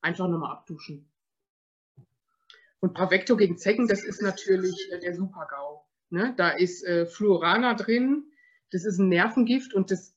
einfach 0.00 0.28
nochmal 0.28 0.52
abduschen. 0.52 1.08
Und 2.80 2.94
Pravecto 2.94 3.36
gegen 3.36 3.58
Zecken, 3.58 3.86
das 3.86 4.02
ist 4.02 4.22
natürlich 4.22 4.90
äh, 4.90 4.98
der 4.98 5.14
Super-GAU. 5.14 5.84
Ne? 6.10 6.34
Da 6.36 6.50
ist 6.50 6.84
äh, 6.84 7.06
Fluorana 7.06 7.74
drin, 7.74 8.30
das 8.70 8.84
ist 8.84 8.98
ein 8.98 9.08
Nervengift 9.08 9.72
und 9.72 9.90
das 9.90 10.14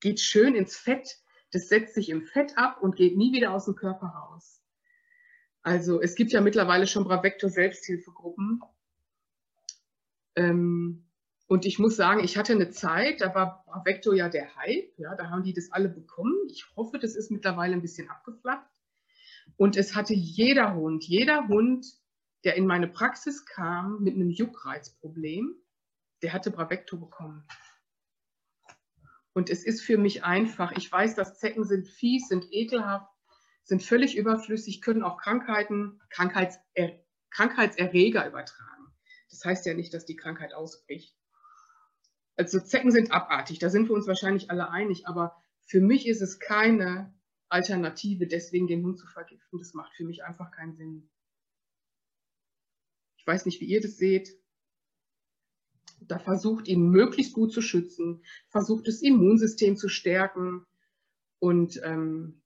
geht 0.00 0.20
schön 0.20 0.54
ins 0.54 0.76
Fett. 0.76 1.20
Das 1.52 1.68
setzt 1.68 1.94
sich 1.94 2.10
im 2.10 2.22
Fett 2.22 2.58
ab 2.58 2.82
und 2.82 2.96
geht 2.96 3.16
nie 3.16 3.32
wieder 3.32 3.52
aus 3.52 3.66
dem 3.66 3.76
Körper 3.76 4.08
raus. 4.08 4.62
Also 5.62 6.00
es 6.00 6.14
gibt 6.16 6.32
ja 6.32 6.40
mittlerweile 6.40 6.86
schon 6.86 7.04
Bravecto-Selbsthilfegruppen. 7.04 8.60
Ähm, 10.36 11.05
und 11.48 11.64
ich 11.64 11.78
muss 11.78 11.94
sagen, 11.94 12.24
ich 12.24 12.36
hatte 12.36 12.52
eine 12.52 12.70
Zeit, 12.70 13.20
da 13.20 13.34
war 13.34 13.64
Vector 13.84 14.14
ja 14.14 14.28
der 14.28 14.56
Hype, 14.56 14.98
ja, 14.98 15.14
da 15.14 15.30
haben 15.30 15.44
die 15.44 15.52
das 15.52 15.70
alle 15.70 15.88
bekommen. 15.88 16.34
Ich 16.50 16.66
hoffe, 16.74 16.98
das 16.98 17.14
ist 17.14 17.30
mittlerweile 17.30 17.74
ein 17.74 17.82
bisschen 17.82 18.10
abgeflacht. 18.10 18.66
Und 19.56 19.76
es 19.76 19.94
hatte 19.94 20.12
jeder 20.12 20.74
Hund, 20.74 21.04
jeder 21.04 21.46
Hund, 21.46 21.86
der 22.44 22.56
in 22.56 22.66
meine 22.66 22.88
Praxis 22.88 23.46
kam 23.46 24.02
mit 24.02 24.14
einem 24.14 24.30
Juckreizproblem, 24.30 25.54
der 26.22 26.32
hatte 26.32 26.50
Bravecto 26.50 26.96
bekommen. 26.96 27.46
Und 29.32 29.48
es 29.48 29.64
ist 29.64 29.82
für 29.82 29.98
mich 29.98 30.24
einfach, 30.24 30.72
ich 30.72 30.90
weiß, 30.90 31.14
dass 31.14 31.38
Zecken 31.38 31.64
sind 31.64 31.86
fies, 31.86 32.28
sind 32.28 32.46
ekelhaft, 32.50 33.12
sind 33.62 33.82
völlig 33.82 34.16
überflüssig, 34.16 34.80
können 34.80 35.02
auch 35.02 35.18
Krankheiten, 35.18 36.00
Krankheitser 36.10 36.60
Krankheitserreger 37.30 38.26
übertragen. 38.26 38.94
Das 39.28 39.44
heißt 39.44 39.66
ja 39.66 39.74
nicht, 39.74 39.92
dass 39.92 40.06
die 40.06 40.16
Krankheit 40.16 40.54
ausbricht. 40.54 41.15
Also 42.36 42.60
Zecken 42.60 42.90
sind 42.90 43.12
abartig, 43.12 43.58
da 43.58 43.70
sind 43.70 43.88
wir 43.88 43.94
uns 43.94 44.06
wahrscheinlich 44.06 44.50
alle 44.50 44.70
einig, 44.70 45.06
aber 45.06 45.42
für 45.64 45.80
mich 45.80 46.06
ist 46.06 46.20
es 46.20 46.38
keine 46.38 47.14
Alternative, 47.48 48.26
deswegen 48.26 48.66
den 48.66 48.84
Hund 48.84 48.98
zu 48.98 49.06
vergiften. 49.06 49.58
Das 49.58 49.72
macht 49.72 49.94
für 49.94 50.04
mich 50.04 50.24
einfach 50.24 50.50
keinen 50.50 50.76
Sinn. 50.76 51.08
Ich 53.16 53.26
weiß 53.26 53.46
nicht, 53.46 53.60
wie 53.60 53.66
ihr 53.66 53.80
das 53.80 53.96
seht. 53.96 54.38
Da 56.00 56.18
versucht 56.18 56.68
ihn 56.68 56.90
möglichst 56.90 57.32
gut 57.32 57.52
zu 57.52 57.62
schützen, 57.62 58.22
versucht 58.48 58.86
das 58.86 59.00
Immunsystem 59.00 59.76
zu 59.76 59.88
stärken 59.88 60.66
und 61.38 61.80
ähm, 61.82 62.42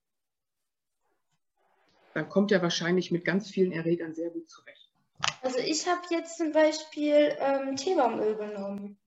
dann 2.14 2.28
kommt 2.28 2.52
er 2.52 2.62
wahrscheinlich 2.62 3.10
mit 3.10 3.24
ganz 3.24 3.50
vielen 3.50 3.72
Erregern 3.72 4.14
sehr 4.14 4.30
gut 4.30 4.48
zurecht. 4.48 4.88
Also 5.42 5.58
ich 5.58 5.88
habe 5.88 6.02
jetzt 6.10 6.38
zum 6.38 6.52
Beispiel 6.52 7.36
ähm, 7.38 7.76
Teebaumöl 7.76 8.36
genommen 8.36 8.98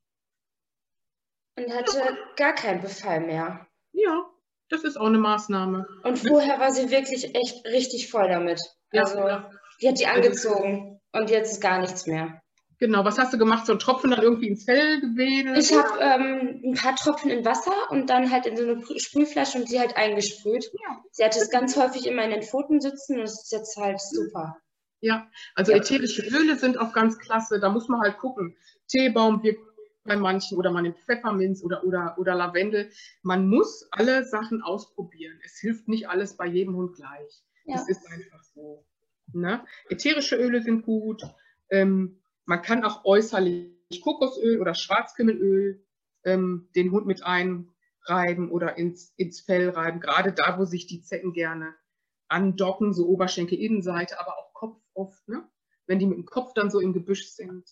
und 1.58 1.74
hatte 1.74 2.18
gar 2.36 2.54
keinen 2.54 2.82
Befall 2.82 3.22
mehr. 3.22 3.68
Ja, 3.92 4.26
das 4.70 4.84
ist 4.84 4.98
auch 4.98 5.08
eine 5.08 5.20
Maßnahme. 5.20 5.88
Und 6.04 6.20
vorher 6.20 6.60
war 6.60 6.72
sie 6.72 6.90
wirklich 6.90 7.36
echt 7.36 7.66
richtig 7.66 8.10
voll 8.10 8.28
damit. 8.28 8.60
Also, 8.92 9.20
ja. 9.20 9.50
die 9.82 9.90
hat 9.90 10.00
die 10.00 10.08
angezogen 10.08 11.00
und 11.12 11.30
jetzt 11.30 11.54
ist 11.54 11.62
gar 11.62 11.80
nichts 11.80 12.08
mehr. 12.08 12.42
Genau, 12.80 13.06
was 13.06 13.18
hast 13.18 13.32
du 13.32 13.38
gemacht? 13.38 13.66
So 13.66 13.74
ein 13.74 13.80
Tropfen 13.80 14.12
dann 14.12 14.22
irgendwie 14.22 14.48
ins 14.48 14.66
Fell 14.66 15.00
gewedelt? 15.00 15.58
Ich 15.58 15.74
habe 15.74 16.00
ähm, 16.02 16.62
ein 16.66 16.74
paar 16.74 16.96
Tropfen 16.96 17.32
in 17.32 17.46
Wasser 17.46 17.72
und 17.92 18.10
dann 18.10 18.30
halt 18.30 18.46
in 18.46 18.58
so 18.58 18.64
eine 18.64 19.00
Sprühflasche 19.00 19.60
und 19.60 19.70
sie 19.70 19.80
halt 19.80 19.96
eingesprüht. 19.96 20.66
Ja. 20.74 21.02
Sie 21.12 21.24
hatte 21.24 21.40
es 21.40 21.50
ganz 21.50 21.78
häufig 21.78 22.06
immer 22.08 22.24
in 22.24 22.32
den 22.32 22.42
Pfoten 22.42 22.82
sitzen 22.82 23.20
und 23.20 23.24
es 23.24 23.44
ist 23.44 23.52
jetzt 23.52 23.78
halt 23.78 24.02
super. 24.02 24.58
Ja, 25.00 25.30
also 25.56 25.72
ja. 25.72 25.78
ätherische 25.78 26.24
Öle 26.24 26.58
sind 26.58 26.78
auch 26.78 26.94
ganz 26.94 27.20
klasse. 27.20 27.60
Da 27.60 27.70
muss 27.70 27.88
man 27.88 28.02
halt 28.02 28.18
gucken. 28.18 28.58
Teebaum 28.90 29.44
wirkt 29.44 29.73
bei 30.04 30.16
manchen 30.16 30.58
oder 30.58 30.72
man 30.72 30.84
nimmt 30.84 31.00
Pfefferminz 31.00 31.64
oder, 31.64 31.84
oder, 31.84 32.16
oder 32.18 32.36
Lavendel. 32.36 32.90
Man 33.22 33.48
muss 33.48 33.88
alle 33.92 34.26
Sachen 34.26 34.62
ausprobieren. 34.62 35.40
Es 35.46 35.60
hilft 35.60 35.88
nicht 35.88 36.10
alles 36.10 36.36
bei 36.36 36.46
jedem 36.46 36.76
Hund 36.76 36.96
gleich. 36.96 37.44
Ja. 37.66 37.76
Das 37.76 37.88
ist 37.88 38.06
einfach 38.08 38.44
so. 38.44 38.86
Ne? 39.32 39.66
Ätherische 39.90 40.36
Öle 40.36 40.62
sind 40.62 40.84
gut. 40.84 41.24
Ähm, 41.70 42.22
man 42.46 42.62
kann 42.62 42.84
auch 42.84 43.06
äußerlich 43.06 44.02
Kokosöl 44.02 44.60
oder 44.60 44.74
Schwarzkümmelöl 44.74 45.86
ähm, 46.26 46.70
den 46.76 46.92
Hund 46.92 47.06
mit 47.06 47.24
einreiben 47.24 48.50
oder 48.50 48.78
ins, 48.78 49.14
ins 49.16 49.42
Fell 49.42 49.70
reiben, 49.70 50.00
gerade 50.00 50.34
da, 50.34 50.58
wo 50.60 50.66
sich 50.66 50.88
die 50.88 51.02
Zecken 51.02 51.34
gerne 51.34 51.74
andocken, 52.28 52.94
so 52.94 53.08
Oberschenkel, 53.08 53.60
Innenseite, 53.60 54.20
aber 54.20 54.38
auch 54.38 54.54
Kopf 54.54 54.82
oft, 54.94 55.28
ne? 55.28 55.48
wenn 55.86 56.00
die 56.00 56.06
mit 56.06 56.18
dem 56.18 56.26
Kopf 56.26 56.54
dann 56.54 56.72
so 56.72 56.80
im 56.80 56.94
Gebüsch 56.94 57.30
sind. 57.30 57.66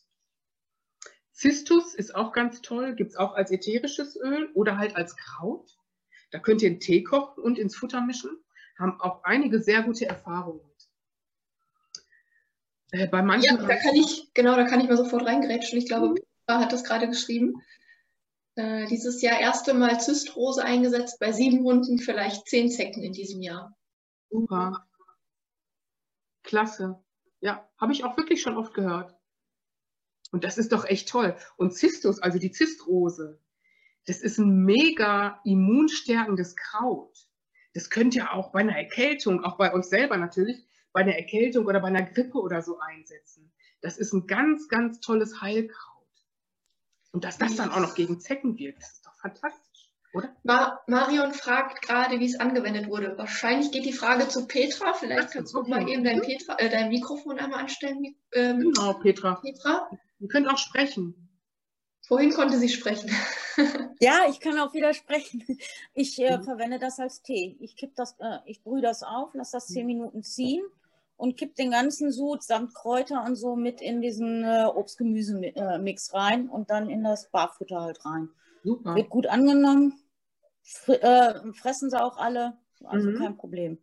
Cistus 1.42 1.96
ist 1.96 2.14
auch 2.14 2.34
ganz 2.34 2.62
toll, 2.62 2.94
gibt 2.94 3.12
es 3.12 3.18
auch 3.18 3.34
als 3.34 3.50
ätherisches 3.50 4.16
Öl 4.16 4.52
oder 4.54 4.78
halt 4.78 4.96
als 4.96 5.18
Kraut. 5.18 5.76
Da 6.30 6.38
könnt 6.38 6.62
ihr 6.62 6.70
einen 6.70 6.80
Tee 6.80 7.02
kochen 7.04 7.44
und 7.44 7.58
ins 7.58 7.76
Futter 7.76 8.00
mischen. 8.02 8.30
Haben 8.78 9.02
auch 9.02 9.24
einige 9.24 9.60
sehr 9.60 9.82
gute 9.82 10.06
Erfahrungen 10.06 10.62
Äh, 12.92 13.08
bei 13.08 13.24
manchen 13.24 13.58
ja, 13.58 13.66
da 13.66 13.76
kann 13.76 13.96
ich, 13.96 14.32
genau, 14.36 14.56
da 14.56 14.66
kann 14.66 14.82
ich 14.82 14.88
mal 14.88 14.98
sofort 14.98 15.26
reingrätschen. 15.26 15.80
Ich 15.80 15.88
glaube, 15.88 16.10
mhm. 16.10 16.18
hat 16.48 16.74
das 16.74 16.84
gerade 16.84 17.08
geschrieben. 17.08 17.56
Äh, 18.54 18.86
dieses 18.86 19.24
Jahr 19.24 19.40
erste 19.40 19.74
Mal 19.74 20.00
Zystrose 20.00 20.64
eingesetzt 20.64 21.20
bei 21.20 21.32
sieben 21.32 21.64
Hunden, 21.64 21.98
vielleicht 21.98 22.50
zehn 22.50 22.70
Zecken 22.70 23.02
in 23.02 23.14
diesem 23.14 23.42
Jahr. 23.42 23.76
Super. 24.30 24.86
Klasse. 26.44 27.04
Ja, 27.40 27.68
habe 27.80 27.94
ich 27.94 28.04
auch 28.04 28.16
wirklich 28.16 28.44
schon 28.44 28.58
oft 28.58 28.76
gehört. 28.76 29.16
Und 30.32 30.44
das 30.44 30.58
ist 30.58 30.72
doch 30.72 30.86
echt 30.86 31.10
toll. 31.10 31.36
Und 31.58 31.76
Zistus, 31.76 32.20
also 32.20 32.40
die 32.40 32.52
Zistrose, 32.52 33.40
das 34.08 34.22
ist 34.22 34.40
ein 34.40 34.64
mega 34.64 35.40
immunstärkendes 35.46 36.56
Kraut. 36.56 37.28
Das 37.74 37.90
könnt 37.90 38.16
ihr 38.16 38.34
auch 38.34 38.52
bei 38.52 38.60
einer 38.60 38.76
Erkältung, 38.76 39.44
auch 39.44 39.58
bei 39.58 39.74
euch 39.74 39.86
selber 39.86 40.18
natürlich, 40.18 40.66
bei 40.94 41.02
einer 41.02 41.16
Erkältung 41.16 41.66
oder 41.66 41.80
bei 41.80 41.88
einer 41.88 42.04
Grippe 42.04 42.40
oder 42.40 42.62
so 42.62 42.80
einsetzen. 42.80 43.52
Das 43.82 43.98
ist 43.98 44.14
ein 44.14 44.28
ganz, 44.28 44.68
ganz 44.68 45.00
tolles 45.00 45.42
Heilkraut. 45.42 45.92
Und 47.12 47.24
dass 47.24 47.38
das 47.38 47.56
dann 47.56 47.72
auch 47.72 47.80
noch 47.80 47.96
gegen 47.96 48.20
Zecken 48.20 48.58
wirkt, 48.58 48.82
das 48.82 48.94
ist 48.94 49.06
doch 49.06 49.16
fantastisch, 49.16 49.92
oder? 50.14 50.36
Mar 50.44 50.82
Marion 50.88 51.34
fragt 51.34 51.82
gerade, 51.82 52.20
wie 52.20 52.26
es 52.26 52.40
angewendet 52.40 52.88
wurde. 52.88 53.18
Wahrscheinlich 53.18 53.72
geht 53.72 53.86
die 53.86 53.94
Frage 53.94 54.28
zu 54.28 54.48
Petra. 54.48 54.94
Vielleicht 54.94 55.32
kannst 55.32 55.54
du 55.54 55.64
mal 55.64 55.88
eben 55.90 56.04
dein, 56.04 56.22
Petra, 56.22 56.58
äh, 56.58 56.70
dein 56.70 56.90
Mikrofon 56.90 57.38
einmal 57.38 57.62
anstellen. 57.62 58.16
Ähm, 58.34 58.60
genau, 58.60 58.94
Petra. 58.94 59.36
Petra. 59.36 59.90
Ihr 60.22 60.28
könnt 60.28 60.48
auch 60.48 60.58
sprechen. 60.58 61.30
Vorhin 62.08 62.32
konnte 62.32 62.58
sie 62.58 62.70
sprechen. 62.70 63.10
ja, 64.00 64.22
ich 64.30 64.40
kann 64.40 64.60
auch 64.60 64.74
wieder 64.74 64.94
sprechen. 64.94 65.44
Ich 65.94 66.20
äh, 66.20 66.38
mhm. 66.38 66.44
verwende 66.44 66.80
das 66.80 67.00
als 67.00 67.22
Tee. 67.22 67.58
Ich 67.60 67.76
kipp 67.76 67.96
das, 67.96 68.16
äh, 68.20 68.38
ich 68.46 68.64
brühe 68.64 68.82
das 68.82 69.04
auf, 69.04 69.34
lasse 69.34 69.54
das 69.54 69.68
zehn 69.68 69.86
Minuten 69.86 70.24
ziehen 70.24 70.64
und 71.18 71.38
kipp 71.38 71.56
den 71.56 71.72
ganzen 71.72 72.12
Sud 72.12 72.44
samt 72.44 72.74
Kräuter 72.74 73.24
und 73.24 73.36
so 73.36 73.56
mit 73.56 73.82
in 73.82 74.02
diesen 74.02 74.44
äh, 74.44 74.66
Obst-Gemüse-Mix 74.66 76.14
rein 76.14 76.50
und 76.50 76.70
dann 76.70 76.90
in 76.90 77.04
das 77.04 77.30
Barfutter 77.30 77.82
halt 77.82 78.04
rein. 78.06 78.30
Super. 78.64 78.96
Wird 78.96 79.10
gut 79.10 79.28
angenommen. 79.28 80.00
Fr 80.64 80.94
äh, 81.02 81.54
fressen 81.54 81.90
sie 81.90 82.02
auch 82.02 82.18
alle, 82.18 82.58
also 82.84 83.10
mhm. 83.10 83.18
kein 83.18 83.38
Problem. 83.38 83.78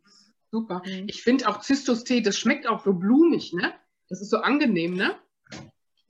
Super. 0.51 0.81
Mhm. 0.85 1.07
Ich 1.07 1.21
finde 1.23 1.47
auch 1.47 1.61
Zistus-Tee, 1.61 2.21
das 2.21 2.37
schmeckt 2.37 2.67
auch 2.67 2.83
so 2.83 2.93
blumig, 2.93 3.53
ne? 3.53 3.73
Das 4.07 4.21
ist 4.21 4.29
so 4.29 4.37
angenehm, 4.37 4.95
ne? 4.95 5.15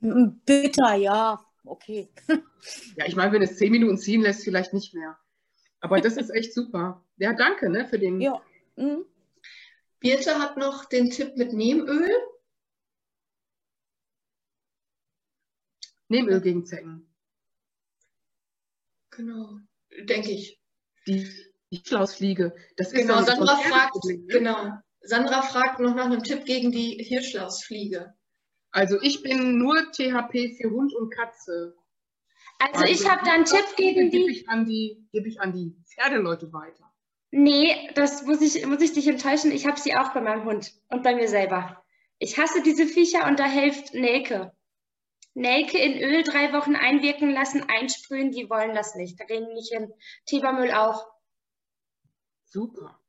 Bitter, 0.00 0.94
ja, 0.94 1.44
okay. 1.64 2.08
ja, 2.96 3.06
ich 3.06 3.16
meine, 3.16 3.32
wenn 3.32 3.42
es 3.42 3.56
zehn 3.56 3.70
Minuten 3.70 3.98
ziehen 3.98 4.22
lässt, 4.22 4.44
vielleicht 4.44 4.72
nicht 4.72 4.94
mehr. 4.94 5.18
Aber 5.80 6.00
das 6.00 6.16
ist 6.16 6.30
echt 6.30 6.54
super. 6.54 7.04
Ja, 7.16 7.32
danke 7.32 7.70
ne, 7.70 7.86
für 7.86 7.98
den. 7.98 8.20
Ja. 8.20 8.40
Mhm. 8.76 9.04
Birte 9.98 10.38
hat 10.38 10.56
noch 10.56 10.86
den 10.86 11.10
Tipp 11.10 11.36
mit 11.36 11.52
Nehmöl. 11.52 12.10
Nehmöl 16.08 16.40
gegen 16.40 16.64
Zecken. 16.64 17.06
Genau, 19.10 19.58
denke 20.08 20.30
ich. 20.30 20.60
Die 21.06 21.28
Hirschlausfliege. 21.70 22.54
Das 22.76 22.88
ist 22.88 22.94
genau, 22.94 23.22
Sandra 23.22 23.56
fragt, 23.56 24.04
ne? 24.04 24.18
genau. 24.26 24.72
Sandra 25.02 25.42
fragt 25.42 25.80
noch 25.80 25.94
nach 25.94 26.06
einem 26.06 26.22
Tipp 26.22 26.44
gegen 26.44 26.72
die 26.72 27.02
Hirschlausfliege. 27.04 28.14
Also 28.72 29.00
ich 29.02 29.22
bin 29.22 29.58
nur 29.58 29.76
THP 29.92 30.56
für 30.56 30.70
Hund 30.70 30.94
und 30.94 31.10
Katze. 31.10 31.76
Also, 32.58 32.80
also 32.80 32.92
ich 32.92 33.08
habe 33.08 33.24
da 33.24 33.32
einen 33.32 33.44
Tipp 33.44 33.64
gegen 33.76 34.10
die. 34.10 34.18
Gebe 34.18 34.30
ich, 34.30 34.48
an 34.48 34.64
die, 34.66 35.08
gebe 35.12 35.28
ich 35.28 35.40
an 35.40 35.52
die 35.52 35.74
Pferdeleute 35.86 36.52
weiter. 36.52 36.92
Nee, 37.32 37.90
das 37.94 38.24
muss 38.24 38.40
ich, 38.40 38.66
muss 38.66 38.82
ich 38.82 38.92
dich 38.92 39.08
enttäuschen. 39.08 39.52
Ich 39.52 39.66
habe 39.66 39.78
sie 39.78 39.94
auch 39.94 40.12
bei 40.12 40.20
meinem 40.20 40.44
Hund 40.44 40.72
und 40.88 41.02
bei 41.02 41.14
mir 41.14 41.28
selber. 41.28 41.84
Ich 42.18 42.38
hasse 42.38 42.62
diese 42.62 42.86
Viecher 42.86 43.26
und 43.26 43.38
da 43.38 43.46
hilft 43.46 43.94
Nelke. 43.94 44.52
Nelke 45.34 45.78
in 45.78 46.02
Öl 46.02 46.22
drei 46.24 46.52
Wochen 46.52 46.74
einwirken 46.74 47.30
lassen, 47.30 47.64
einsprühen, 47.68 48.32
die 48.32 48.50
wollen 48.50 48.74
das 48.74 48.94
nicht. 48.94 49.18
Da 49.18 49.24
gehen 49.24 49.46
die 49.46 49.54
nicht 49.54 49.72
hin. 49.72 49.92
Tebermüll 50.26 50.72
auch. 50.72 51.06
Super. 52.44 53.00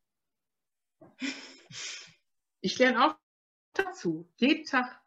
Ich 2.61 2.77
lerne 2.77 3.05
auch 3.05 3.15
dazu. 3.73 4.29
Jeden 4.37 4.65
Tag 4.65 5.00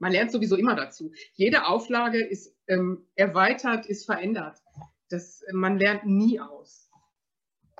man 0.00 0.12
lernt 0.12 0.32
sowieso 0.32 0.56
immer 0.56 0.74
dazu. 0.74 1.12
Jede 1.34 1.66
Auflage 1.66 2.26
ist 2.26 2.56
ähm, 2.66 3.06
erweitert, 3.14 3.86
ist 3.86 4.06
verändert. 4.06 4.58
Das, 5.08 5.44
man 5.52 5.78
lernt 5.78 6.06
nie 6.06 6.40
aus. 6.40 6.90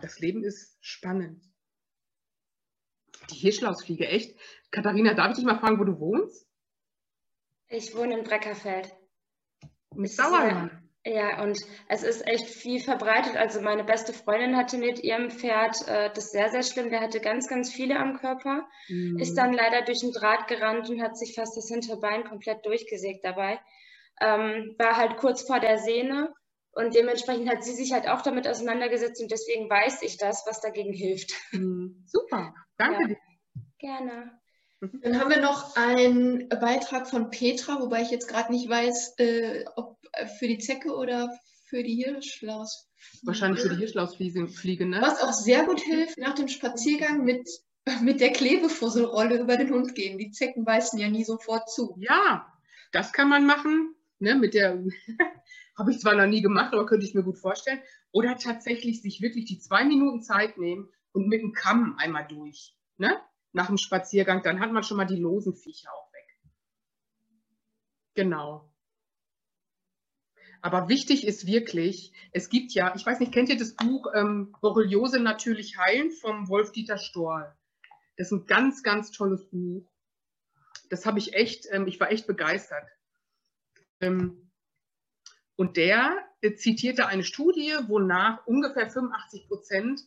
Das 0.01 0.21
Leben 0.21 0.45
ist 0.45 0.77
spannend. 0.81 1.43
Die 3.31 3.37
Hirschlausfliege, 3.37 4.07
echt? 4.07 4.39
Katharina, 4.71 5.15
darf 5.15 5.31
ich 5.31 5.37
dich 5.37 5.45
mal 5.45 5.59
fragen, 5.59 5.79
wo 5.79 5.85
du 5.85 5.99
wohnst? 5.99 6.47
Ich 7.69 7.95
wohne 7.95 8.19
in 8.19 8.25
Breckerfeld. 8.25 8.95
Mit 9.95 10.11
Sauerland. 10.11 10.73
Ja, 11.05 11.43
und 11.43 11.59
es 11.89 12.03
ist 12.03 12.27
echt 12.27 12.47
viel 12.47 12.79
verbreitet. 12.79 13.35
Also 13.37 13.63
meine 13.63 13.85
beste 13.85 14.13
Freundin 14.13 14.57
hatte 14.57 14.77
mit 14.77 15.03
ihrem 15.03 15.31
Pferd 15.31 15.89
äh, 15.89 16.11
das 16.13 16.31
sehr, 16.31 16.51
sehr 16.51 16.63
schlimm. 16.63 16.91
Der 16.91 17.01
hatte 17.01 17.21
ganz, 17.21 17.49
ganz 17.49 17.73
viele 17.73 17.99
am 17.99 18.19
Körper, 18.19 18.69
mhm. 18.89 19.19
ist 19.19 19.35
dann 19.35 19.55
leider 19.55 19.83
durch 19.83 20.03
ein 20.03 20.13
Draht 20.13 20.47
gerannt 20.47 20.91
und 20.91 21.03
hat 21.03 21.17
sich 21.17 21.35
fast 21.35 21.57
das 21.57 21.69
Hinterbein 21.69 22.25
komplett 22.25 22.67
durchgesägt 22.67 23.25
dabei. 23.25 23.59
Ähm, 24.21 24.75
war 24.79 24.99
halt 24.99 25.17
kurz 25.17 25.47
vor 25.47 25.59
der 25.59 25.79
Sehne 25.79 26.35
und 26.73 26.95
dementsprechend 26.95 27.49
hat 27.49 27.65
sie 27.65 27.73
sich 27.73 27.93
halt 27.93 28.07
auch 28.07 28.21
damit 28.21 28.47
auseinandergesetzt 28.47 29.23
und 29.23 29.31
deswegen 29.31 29.71
weiß 29.71 30.03
ich 30.03 30.19
das, 30.19 30.45
was 30.47 30.61
dagegen 30.61 30.93
hilft. 30.93 31.33
Mhm. 31.53 32.05
Super, 32.07 32.55
danke 32.77 33.01
ja. 33.01 33.09
dir. 33.09 33.17
Gerne. 33.79 34.39
Mhm. 34.81 35.01
Dann 35.03 35.19
haben 35.19 35.31
wir 35.31 35.41
noch 35.41 35.77
einen 35.77 36.51
Beitrag 36.51 37.09
von 37.09 37.31
Petra, 37.31 37.81
wobei 37.81 38.03
ich 38.03 38.11
jetzt 38.11 38.29
gerade 38.29 38.53
nicht 38.53 38.69
weiß, 38.69 39.15
äh, 39.19 39.65
ob 39.77 39.97
für 40.39 40.49
die 40.49 40.59
Zecke 40.59 40.95
oder 40.95 41.31
für 41.71 41.83
die 41.83 42.03
Hirschlausfliege. 42.03 43.27
Wahrscheinlich 43.27 43.61
für 43.63 43.71
die 43.71 43.77
Hirschlausfliege, 43.77 44.87
ne? 44.87 44.99
Was 45.01 45.23
auch 45.23 45.33
sehr 45.33 45.65
gut 45.65 45.81
hilft, 45.81 46.19
nach 46.19 46.35
dem 46.35 46.49
Spaziergang 46.49 47.25
mit, 47.25 47.49
mit 48.03 48.21
der 48.21 48.33
Klebefusselrolle 48.33 49.41
über 49.41 49.57
den 49.57 49.71
Hund 49.71 49.95
gehen. 49.95 50.19
Die 50.19 50.31
Zecken 50.33 50.65
beißen 50.65 50.99
ja 50.99 51.09
nie 51.09 51.25
sofort 51.25 51.71
zu. 51.71 51.97
Ja, 51.99 52.53
das 52.93 53.13
kann 53.13 53.29
man 53.29 53.47
machen. 53.47 53.95
Ne, 54.19 54.35
mit 54.35 54.53
der 54.53 54.85
habe 55.79 55.93
ich 55.93 56.01
zwar 56.01 56.15
noch 56.15 56.27
nie 56.27 56.43
gemacht, 56.43 56.75
aber 56.75 56.85
könnte 56.85 57.07
ich 57.07 57.15
mir 57.15 57.23
gut 57.23 57.39
vorstellen. 57.39 57.81
Oder 58.13 58.37
tatsächlich 58.37 59.01
sich 59.01 59.23
wirklich 59.23 59.47
die 59.47 59.59
zwei 59.59 59.85
Minuten 59.85 60.23
Zeit 60.23 60.59
nehmen 60.59 60.91
und 61.13 61.29
mit 61.29 61.41
dem 61.41 61.53
Kamm 61.53 61.97
einmal 61.99 62.27
durch. 62.27 62.77
Ne? 62.99 63.19
Nach 63.53 63.69
dem 63.69 63.79
Spaziergang, 63.79 64.43
dann 64.43 64.61
hat 64.61 64.73
man 64.73 64.83
schon 64.83 64.99
mal 64.99 65.07
die 65.07 65.17
losen 65.17 65.55
Viecher 65.55 65.91
auch 65.93 66.13
weg. 66.13 66.39
Genau. 68.15 68.70
Aber 70.63 70.89
wichtig 70.89 71.27
ist 71.27 71.47
wirklich, 71.47 72.13
es 72.33 72.49
gibt 72.49 72.73
ja, 72.73 72.95
ich 72.95 73.07
weiß 73.07 73.21
nicht, 73.21 73.33
kennt 73.33 73.49
ihr 73.49 73.57
das 73.57 73.75
Buch 73.75 74.07
ähm, 74.15 74.55
Borreliose 74.61 75.21
natürlich 75.21 75.79
heilen 75.79 76.11
vom 76.11 76.49
Wolf-Dieter 76.49 76.99
Storl? 76.99 77.57
Das 78.17 78.27
ist 78.27 78.33
ein 78.33 78.47
ganz, 78.47 78.83
ganz 78.83 79.11
tolles 79.11 79.49
Buch. 79.49 79.91
Das 80.91 81.07
habe 81.07 81.19
ich 81.19 81.35
echt, 81.35 81.67
ähm, 81.71 81.87
ich 81.87 81.99
war 81.99 82.11
echt 82.11 82.27
begeistert. 82.27 82.87
Ähm, 84.01 84.51
und 85.57 85.77
der 85.77 86.17
äh, 86.43 86.55
zitierte 86.55 87.07
eine 87.07 87.25
Studie, 87.25 87.75
wonach 87.87 88.47
ungefähr 88.47 88.91
85 88.91 89.49
Prozent 89.49 90.03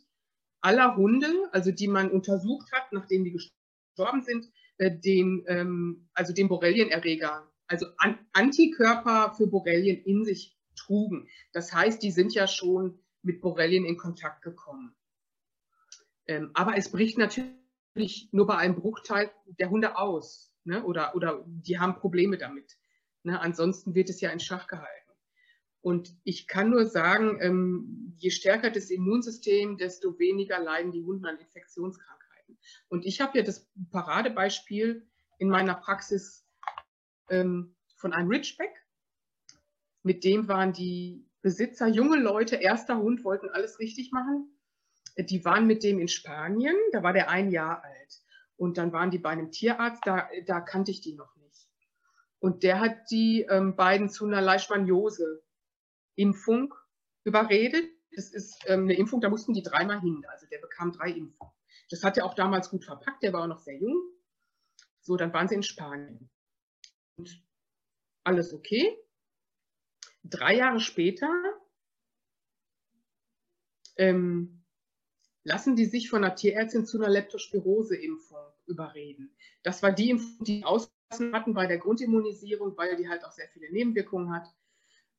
aller 0.61 0.95
Hunde, 0.95 1.31
also 1.51 1.71
die 1.71 1.87
man 1.87 2.11
untersucht 2.11 2.71
hat, 2.71 2.91
nachdem 2.91 3.23
die 3.23 3.31
gestorben 3.31 4.21
sind, 4.23 4.51
äh, 4.77 4.91
den, 4.91 5.43
ähm, 5.47 6.09
also 6.13 6.33
den 6.33 6.47
Borrelienerreger 6.47 7.51
also 7.73 7.87
An 7.97 8.19
Antikörper 8.33 9.33
für 9.35 9.47
Borrelien 9.47 10.03
in 10.03 10.23
sich 10.25 10.55
trugen. 10.75 11.27
Das 11.53 11.73
heißt, 11.73 12.03
die 12.03 12.11
sind 12.11 12.33
ja 12.33 12.47
schon 12.47 12.99
mit 13.23 13.41
Borrelien 13.41 13.83
in 13.83 13.97
Kontakt 13.97 14.43
gekommen. 14.43 14.95
Ähm, 16.27 16.51
aber 16.53 16.77
es 16.77 16.91
bricht 16.91 17.17
natürlich 17.17 18.29
nur 18.31 18.45
bei 18.45 18.57
einem 18.57 18.75
Bruchteil 18.75 19.31
der 19.59 19.71
Hunde 19.71 19.97
aus. 19.97 20.53
Ne? 20.65 20.83
Oder, 20.83 21.15
oder 21.15 21.43
die 21.47 21.79
haben 21.79 21.95
Probleme 21.95 22.37
damit. 22.37 22.77
Ne? 23.23 23.39
Ansonsten 23.39 23.95
wird 23.95 24.09
es 24.09 24.21
ja 24.21 24.29
in 24.29 24.39
Schach 24.39 24.67
gehalten. 24.67 25.11
Und 25.81 26.15
ich 26.23 26.47
kann 26.47 26.69
nur 26.69 26.85
sagen, 26.85 27.39
ähm, 27.41 28.13
je 28.17 28.29
stärker 28.29 28.69
das 28.69 28.91
Immunsystem, 28.91 29.77
desto 29.77 30.17
weniger 30.19 30.59
leiden 30.59 30.91
die 30.91 31.03
Hunde 31.03 31.27
an 31.27 31.39
Infektionskrankheiten. 31.39 32.57
Und 32.87 33.03
ich 33.03 33.19
habe 33.19 33.37
ja 33.37 33.43
das 33.43 33.67
Paradebeispiel 33.91 35.07
in 35.39 35.49
meiner 35.49 35.75
Praxis 35.75 36.42
ähm, 37.29 37.75
von 37.95 38.13
einem 38.13 38.29
Ridgeback. 38.29 38.85
Mit 40.03 40.23
dem 40.23 40.47
waren 40.47 40.71
die 40.73 41.27
Besitzer, 41.41 41.87
junge 41.87 42.17
Leute, 42.17 42.55
erster 42.55 42.97
Hund, 42.97 43.23
wollten 43.23 43.49
alles 43.49 43.79
richtig 43.79 44.11
machen. 44.11 44.49
Die 45.17 45.43
waren 45.45 45.65
mit 45.67 45.83
dem 45.83 45.99
in 45.99 46.07
Spanien, 46.07 46.75
da 46.91 47.03
war 47.03 47.13
der 47.13 47.29
ein 47.29 47.51
Jahr 47.51 47.83
alt. 47.83 48.23
Und 48.55 48.77
dann 48.77 48.93
waren 48.93 49.11
die 49.11 49.19
bei 49.19 49.29
einem 49.29 49.51
Tierarzt, 49.51 50.01
da, 50.05 50.27
da 50.45 50.61
kannte 50.61 50.91
ich 50.91 51.01
die 51.01 51.13
noch 51.13 51.35
nicht. 51.35 51.67
Und 52.39 52.63
der 52.63 52.79
hat 52.79 53.11
die 53.11 53.45
ähm, 53.49 53.75
beiden 53.75 54.09
zu 54.09 54.25
einer 54.25 54.41
Leishmaniose-Impfung 54.41 56.73
überredet. 57.23 57.85
Das 58.15 58.33
ist 58.33 58.63
ähm, 58.67 58.83
eine 58.83 58.95
Impfung, 58.95 59.21
da 59.21 59.29
mussten 59.29 59.53
die 59.53 59.63
dreimal 59.63 60.01
hin. 60.01 60.25
Also 60.29 60.45
der 60.47 60.59
bekam 60.59 60.91
drei 60.91 61.11
Impfungen. 61.11 61.53
Das 61.89 62.03
hat 62.03 62.17
er 62.17 62.25
auch 62.25 62.33
damals 62.33 62.69
gut 62.69 62.85
verpackt, 62.85 63.23
der 63.23 63.33
war 63.33 63.43
auch 63.43 63.47
noch 63.47 63.59
sehr 63.59 63.77
jung. 63.77 64.01
So, 65.01 65.17
dann 65.17 65.33
waren 65.33 65.47
sie 65.47 65.55
in 65.55 65.63
Spanien. 65.63 66.29
Und 67.17 67.43
alles 68.23 68.53
okay. 68.53 68.97
Drei 70.23 70.55
Jahre 70.55 70.79
später 70.79 71.29
ähm, 73.97 74.63
lassen 75.43 75.75
die 75.75 75.85
sich 75.85 76.09
von 76.09 76.23
einer 76.23 76.35
Tierärztin 76.35 76.85
zu 76.85 76.97
einer 76.97 77.09
Leptospirose-Impfung 77.09 78.39
überreden. 78.65 79.35
Das 79.61 79.83
war 79.83 79.91
die 79.91 80.09
Impfung, 80.09 80.45
die 80.45 80.63
ausgelassen 80.63 81.33
hatten 81.33 81.53
bei 81.53 81.67
der 81.67 81.77
Grundimmunisierung, 81.77 82.77
weil 82.77 82.95
die 82.95 83.09
halt 83.09 83.25
auch 83.25 83.31
sehr 83.31 83.49
viele 83.49 83.71
Nebenwirkungen 83.71 84.31
hat. 84.31 84.47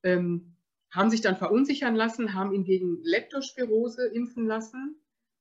Ähm, 0.02 0.56
haben 0.90 1.10
sich 1.10 1.20
dann 1.20 1.36
verunsichern 1.36 1.94
lassen, 1.94 2.34
haben 2.34 2.52
ihn 2.52 2.64
gegen 2.64 3.02
Leptospirose 3.02 4.06
impfen 4.06 4.46
lassen 4.46 4.96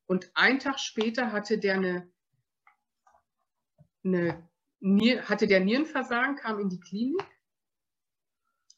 und 0.06 0.32
einen 0.34 0.60
Tag 0.60 0.80
später 0.80 1.32
hatte 1.32 1.60
der 1.60 1.76
eine, 1.76 2.12
eine 4.04 4.50
hatte 4.84 5.48
der 5.48 5.62
Nierenversagen, 5.62 6.36
kam 6.36 6.60
in 6.60 6.70
die 6.70 6.80
Klinik 6.80 7.24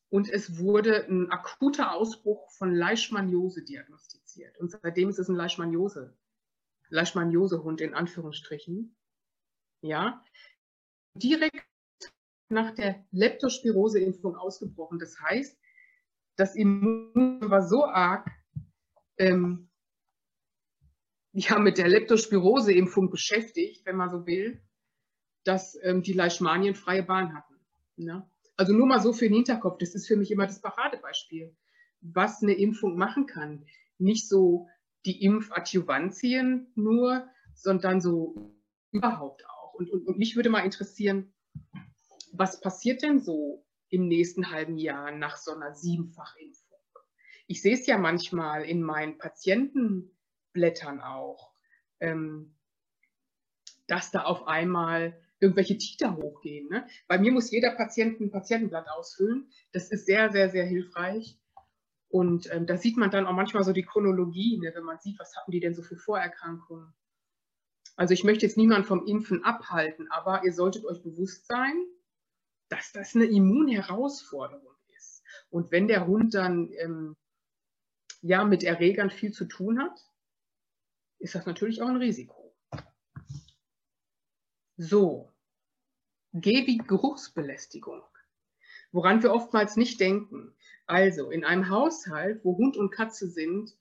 und 0.09 0.29
es 0.29 0.59
wurde 0.59 1.05
ein 1.07 1.31
akuter 1.31 1.93
Ausbruch 1.93 2.51
von 2.51 2.73
Leishmaniose 2.73 3.63
diagnostiziert. 3.63 4.57
Und 4.59 4.71
seitdem 4.71 5.09
ist 5.09 5.19
es 5.19 5.29
ein 5.29 5.35
Leishmaniose, 5.35 6.15
Leishmaniose-Hund 6.89 7.81
in 7.81 7.95
Anführungsstrichen. 7.95 8.95
Ja, 9.81 10.23
direkt 11.15 11.67
nach 12.49 12.73
der 12.75 13.05
Leptospirose-Impfung 13.11 14.35
ausgebrochen. 14.35 14.99
Das 14.99 15.19
heißt, 15.19 15.59
das 16.35 16.55
Immun 16.55 17.49
war 17.49 17.67
so 17.67 17.85
arg, 17.85 18.29
ähm, 19.17 19.69
ja, 21.33 21.59
mit 21.59 21.77
der 21.77 21.87
Leptospirose-Impfung 21.87 23.09
beschäftigt, 23.09 23.85
wenn 23.85 23.95
man 23.97 24.11
so 24.11 24.25
will, 24.25 24.61
dass 25.45 25.77
ähm, 25.83 26.01
die 26.01 26.13
Leishmanien 26.13 26.75
freie 26.75 27.03
Bahn 27.03 27.33
hatten. 27.33 27.55
Ne? 27.95 28.29
Also 28.57 28.73
nur 28.73 28.87
mal 28.87 28.99
so 28.99 29.13
für 29.13 29.25
den 29.25 29.35
Hinterkopf, 29.35 29.77
das 29.79 29.95
ist 29.95 30.07
für 30.07 30.17
mich 30.17 30.31
immer 30.31 30.47
das 30.47 30.59
Paradebeispiel, 30.59 31.55
was 32.01 32.41
eine 32.41 32.53
Impfung 32.53 32.97
machen 32.97 33.27
kann. 33.27 33.65
Nicht 33.97 34.27
so 34.27 34.67
die 35.05 35.23
Impfadjuvantien 35.23 36.71
nur, 36.75 37.27
sondern 37.53 38.01
so 38.01 38.53
überhaupt 38.91 39.45
auch. 39.47 39.73
Und, 39.75 39.89
und, 39.89 40.07
und 40.07 40.17
mich 40.17 40.35
würde 40.35 40.49
mal 40.49 40.65
interessieren, 40.65 41.33
was 42.31 42.59
passiert 42.59 43.01
denn 43.01 43.19
so 43.19 43.65
im 43.89 44.07
nächsten 44.07 44.51
halben 44.51 44.77
Jahr 44.77 45.11
nach 45.11 45.37
so 45.37 45.51
einer 45.51 45.73
Siebenfachimpfung? 45.73 46.79
Ich 47.47 47.61
sehe 47.61 47.75
es 47.75 47.85
ja 47.85 47.97
manchmal 47.97 48.63
in 48.65 48.81
meinen 48.81 49.17
Patientenblättern 49.17 51.01
auch, 51.01 51.53
ähm, 51.99 52.55
dass 53.87 54.11
da 54.11 54.23
auf 54.23 54.47
einmal 54.47 55.21
irgendwelche 55.39 55.77
Titer 55.77 56.15
hochgehen. 56.15 56.69
Ne? 56.69 56.87
Bei 57.07 57.17
mir 57.17 57.31
muss 57.31 57.51
jeder 57.51 57.71
Patient 57.71 58.19
ein 58.19 58.31
Patientenblatt 58.31 58.87
ausfüllen. 58.89 59.49
Das 59.71 59.91
ist 59.91 60.05
sehr, 60.05 60.31
sehr, 60.31 60.49
sehr 60.49 60.65
hilfreich. 60.65 61.37
Und 62.07 62.51
ähm, 62.53 62.65
da 62.65 62.77
sieht 62.77 62.97
man 62.97 63.11
dann 63.11 63.27
auch 63.27 63.33
manchmal 63.33 63.63
so 63.63 63.73
die 63.73 63.83
Chronologie, 63.83 64.57
ne, 64.57 64.71
wenn 64.73 64.83
man 64.83 64.99
sieht, 64.99 65.19
was 65.19 65.35
hatten 65.35 65.51
die 65.51 65.59
denn 65.59 65.75
so 65.75 65.81
für 65.81 65.97
Vorerkrankungen. 65.97 66.93
Also 67.97 68.13
ich 68.13 68.23
möchte 68.23 68.45
jetzt 68.45 68.57
niemanden 68.57 68.87
vom 68.87 69.05
Impfen 69.05 69.43
abhalten, 69.43 70.09
aber 70.11 70.43
ihr 70.45 70.53
solltet 70.53 70.85
euch 70.85 71.01
bewusst 71.01 71.47
sein, 71.47 71.73
dass 72.69 72.91
das 72.91 73.15
eine 73.15 73.25
Immunherausforderung 73.25 74.75
ist. 74.97 75.23
Und 75.49 75.71
wenn 75.71 75.87
der 75.87 76.07
Hund 76.07 76.33
dann 76.33 76.71
ähm, 76.77 77.15
ja 78.21 78.43
mit 78.43 78.63
Erregern 78.63 79.09
viel 79.09 79.31
zu 79.31 79.45
tun 79.45 79.79
hat, 79.79 79.97
ist 81.19 81.35
das 81.35 81.45
natürlich 81.45 81.81
auch 81.81 81.87
ein 81.87 81.97
Risiko. 81.97 82.44
So, 84.77 85.31
Geruchsbelästigung, 86.33 88.03
woran 88.91 89.23
wir 89.23 89.33
oftmals 89.33 89.77
nicht 89.77 89.99
denken. 89.99 90.53
Also 90.85 91.31
in 91.31 91.45
einem 91.45 91.69
Haushalt, 91.69 92.43
wo 92.43 92.57
Hund 92.57 92.77
und 92.77 92.91
Katze 92.91 93.29
sind, 93.29 93.75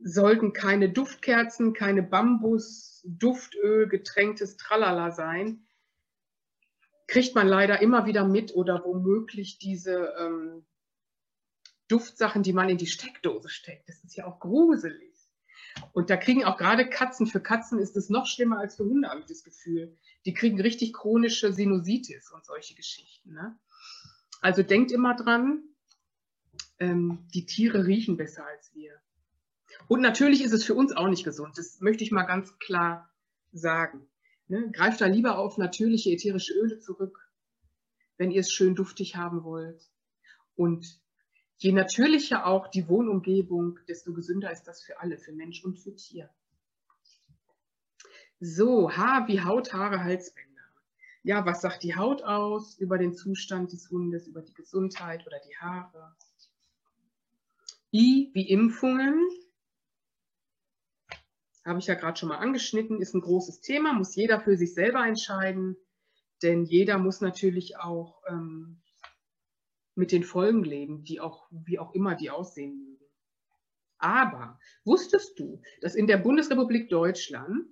sollten 0.00 0.52
keine 0.52 0.90
Duftkerzen, 0.90 1.72
keine 1.72 2.02
Bambus, 2.02 3.02
Duftöl, 3.04 3.88
getränktes 3.88 4.56
Tralala 4.56 5.12
sein. 5.12 5.66
Kriegt 7.06 7.34
man 7.34 7.46
leider 7.46 7.80
immer 7.80 8.06
wieder 8.06 8.26
mit 8.26 8.54
oder 8.54 8.84
womöglich 8.84 9.58
diese 9.58 10.14
ähm, 10.18 10.64
Duftsachen, 11.88 12.42
die 12.42 12.52
man 12.52 12.68
in 12.68 12.78
die 12.78 12.86
Steckdose 12.86 13.48
steckt. 13.48 13.88
Das 13.88 14.02
ist 14.04 14.16
ja 14.16 14.26
auch 14.26 14.40
gruselig. 14.40 15.09
Und 15.92 16.10
da 16.10 16.16
kriegen 16.16 16.44
auch 16.44 16.56
gerade 16.56 16.88
Katzen, 16.88 17.26
für 17.26 17.40
Katzen 17.40 17.78
ist 17.78 17.96
es 17.96 18.10
noch 18.10 18.26
schlimmer 18.26 18.58
als 18.58 18.76
für 18.76 18.84
Hunde, 18.84 19.08
habe 19.08 19.20
ich 19.20 19.26
das 19.26 19.44
Gefühl. 19.44 19.96
Die 20.24 20.34
kriegen 20.34 20.60
richtig 20.60 20.92
chronische 20.92 21.52
Sinusitis 21.52 22.30
und 22.32 22.44
solche 22.44 22.74
Geschichten. 22.74 23.32
Ne? 23.32 23.58
Also 24.40 24.62
denkt 24.62 24.92
immer 24.92 25.14
dran, 25.14 25.62
ähm, 26.78 27.26
die 27.34 27.46
Tiere 27.46 27.86
riechen 27.86 28.16
besser 28.16 28.44
als 28.46 28.74
wir. 28.74 29.00
Und 29.88 30.00
natürlich 30.00 30.42
ist 30.42 30.52
es 30.52 30.64
für 30.64 30.74
uns 30.74 30.92
auch 30.92 31.08
nicht 31.08 31.24
gesund. 31.24 31.56
Das 31.56 31.80
möchte 31.80 32.04
ich 32.04 32.10
mal 32.10 32.24
ganz 32.24 32.58
klar 32.58 33.10
sagen. 33.52 34.08
Ne? 34.48 34.70
Greift 34.72 35.00
da 35.00 35.06
lieber 35.06 35.38
auf 35.38 35.58
natürliche 35.58 36.10
ätherische 36.10 36.54
Öle 36.54 36.78
zurück, 36.80 37.30
wenn 38.16 38.30
ihr 38.30 38.40
es 38.40 38.52
schön 38.52 38.74
duftig 38.74 39.16
haben 39.16 39.44
wollt. 39.44 39.90
Und 40.56 41.00
Je 41.62 41.72
natürlicher 41.72 42.46
auch 42.46 42.68
die 42.68 42.88
Wohnumgebung, 42.88 43.78
desto 43.86 44.14
gesünder 44.14 44.50
ist 44.50 44.64
das 44.64 44.82
für 44.82 44.98
alle, 44.98 45.18
für 45.18 45.32
Mensch 45.32 45.62
und 45.62 45.78
für 45.78 45.94
Tier. 45.94 46.30
So, 48.40 48.90
Haar 48.90 49.28
wie 49.28 49.42
Haut, 49.42 49.74
Haare, 49.74 50.02
Halsbänder. 50.02 50.62
Ja, 51.22 51.44
was 51.44 51.60
sagt 51.60 51.82
die 51.82 51.94
Haut 51.94 52.22
aus 52.22 52.78
über 52.78 52.96
den 52.96 53.12
Zustand 53.12 53.72
des 53.72 53.90
Hundes, 53.90 54.26
über 54.26 54.40
die 54.40 54.54
Gesundheit 54.54 55.26
oder 55.26 55.38
die 55.38 55.54
Haare? 55.58 56.16
I 57.92 58.30
wie 58.32 58.48
Impfungen. 58.48 59.28
Habe 61.66 61.78
ich 61.78 61.86
ja 61.88 61.94
gerade 61.94 62.18
schon 62.18 62.30
mal 62.30 62.38
angeschnitten, 62.38 63.02
ist 63.02 63.12
ein 63.12 63.20
großes 63.20 63.60
Thema, 63.60 63.92
muss 63.92 64.16
jeder 64.16 64.40
für 64.40 64.56
sich 64.56 64.72
selber 64.72 65.06
entscheiden, 65.06 65.76
denn 66.42 66.64
jeder 66.64 66.96
muss 66.96 67.20
natürlich 67.20 67.76
auch 67.76 68.22
ähm, 68.30 68.80
mit 70.00 70.10
den 70.10 70.24
Folgen 70.24 70.64
leben, 70.64 71.04
die 71.04 71.20
auch, 71.20 71.46
wie 71.50 71.78
auch 71.78 71.94
immer 71.94 72.16
die 72.16 72.30
aussehen 72.30 72.78
mögen. 72.78 73.04
Aber 73.98 74.58
wusstest 74.84 75.38
du, 75.38 75.60
dass 75.82 75.94
in 75.94 76.06
der 76.06 76.16
Bundesrepublik 76.16 76.88
Deutschland 76.88 77.66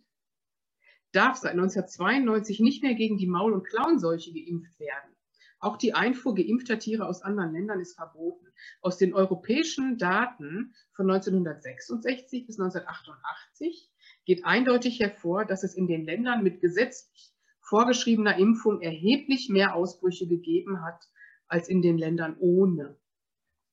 darf 1.13 1.39
seit 1.39 1.53
1992 1.53 2.61
nicht 2.61 2.83
mehr 2.83 2.95
gegen 2.95 3.17
die 3.17 3.27
Maul- 3.27 3.55
und 3.55 3.67
Klauenseuche 3.67 4.33
geimpft 4.33 4.79
werden? 4.79 5.17
Auch 5.59 5.79
die 5.79 5.95
Einfuhr 5.95 6.35
geimpfter 6.35 6.79
Tiere 6.79 7.07
aus 7.07 7.23
anderen 7.23 7.53
Ländern 7.53 7.81
ist 7.81 7.97
verboten. 7.97 8.47
Aus 8.81 8.99
den 8.99 9.15
europäischen 9.15 9.97
Daten 9.97 10.75
von 10.93 11.11
1966 11.11 12.47
bis 12.47 12.61
1988 12.61 13.91
geht 14.27 14.45
eindeutig 14.45 15.01
hervor, 15.01 15.47
dass 15.47 15.65
es 15.65 15.75
in 15.75 15.89
den 15.89 16.05
Ländern 16.05 16.45
mit 16.45 16.61
gesetzlich 16.61 17.33
vorgeschriebener 17.61 18.37
Impfung 18.37 18.83
erheblich 18.83 19.49
mehr 19.49 19.75
Ausbrüche 19.75 20.29
gegeben 20.29 20.83
hat 20.85 21.09
als 21.49 21.69
in 21.69 21.83
den 21.83 21.99
Ländern 21.99 22.37
ohne. 22.39 22.97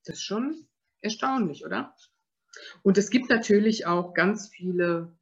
Das 0.05 0.17
ist 0.17 0.23
schon 0.23 0.67
erstaunlich, 1.01 1.65
oder? 1.65 1.95
Und 2.83 2.97
es 2.97 3.09
gibt 3.09 3.29
natürlich 3.29 3.85
auch 3.85 4.13
ganz 4.13 4.49
viele 4.49 5.17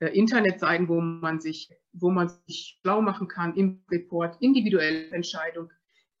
äh, 0.00 0.08
Internetseiten, 0.08 0.88
wo 0.88 1.00
man 1.00 1.40
sich, 1.40 1.70
wo 1.92 2.10
man 2.10 2.28
sich 2.46 2.78
schlau 2.80 3.00
machen 3.00 3.28
kann, 3.28 3.56
Impfreport, 3.56 4.36
individuelle 4.40 5.10
Entscheidung, 5.10 5.70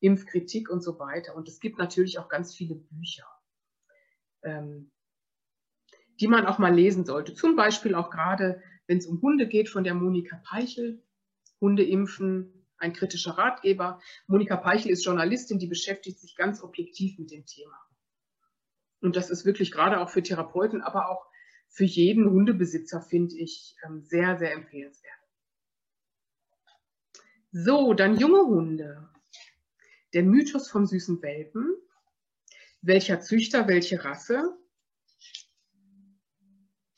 Impfkritik 0.00 0.70
und 0.70 0.82
so 0.82 0.98
weiter. 0.98 1.34
Und 1.34 1.48
es 1.48 1.60
gibt 1.60 1.78
natürlich 1.78 2.18
auch 2.18 2.28
ganz 2.28 2.54
viele 2.54 2.76
Bücher, 2.76 3.26
ähm, 4.42 4.92
die 6.20 6.28
man 6.28 6.46
auch 6.46 6.58
mal 6.58 6.74
lesen 6.74 7.04
sollte. 7.04 7.34
Zum 7.34 7.56
Beispiel 7.56 7.94
auch 7.94 8.10
gerade, 8.10 8.62
wenn 8.86 8.98
es 8.98 9.06
um 9.06 9.20
Hunde 9.20 9.48
geht, 9.48 9.68
von 9.68 9.84
der 9.84 9.94
Monika 9.94 10.40
Peichel, 10.44 11.02
Hunde 11.60 11.84
impfen, 11.84 12.61
ein 12.82 12.92
kritischer 12.92 13.38
Ratgeber. 13.38 14.00
Monika 14.26 14.56
Peichel 14.56 14.90
ist 14.90 15.04
Journalistin, 15.04 15.58
die 15.58 15.68
beschäftigt 15.68 16.18
sich 16.18 16.36
ganz 16.36 16.62
objektiv 16.62 17.18
mit 17.18 17.30
dem 17.30 17.46
Thema. 17.46 17.78
Und 19.00 19.16
das 19.16 19.30
ist 19.30 19.44
wirklich 19.44 19.72
gerade 19.72 20.00
auch 20.00 20.10
für 20.10 20.22
Therapeuten, 20.22 20.82
aber 20.82 21.08
auch 21.08 21.26
für 21.68 21.84
jeden 21.84 22.28
Hundebesitzer, 22.28 23.00
finde 23.00 23.36
ich, 23.36 23.76
ähm, 23.84 24.02
sehr, 24.02 24.36
sehr 24.38 24.52
empfehlenswert. 24.52 25.12
So, 27.50 27.94
dann 27.94 28.18
junge 28.18 28.42
Hunde. 28.42 29.08
Der 30.12 30.22
Mythos 30.22 30.68
vom 30.70 30.86
süßen 30.86 31.22
Welpen. 31.22 31.74
welcher 32.82 33.20
Züchter, 33.20 33.68
welche 33.68 34.04
Rasse, 34.04 34.58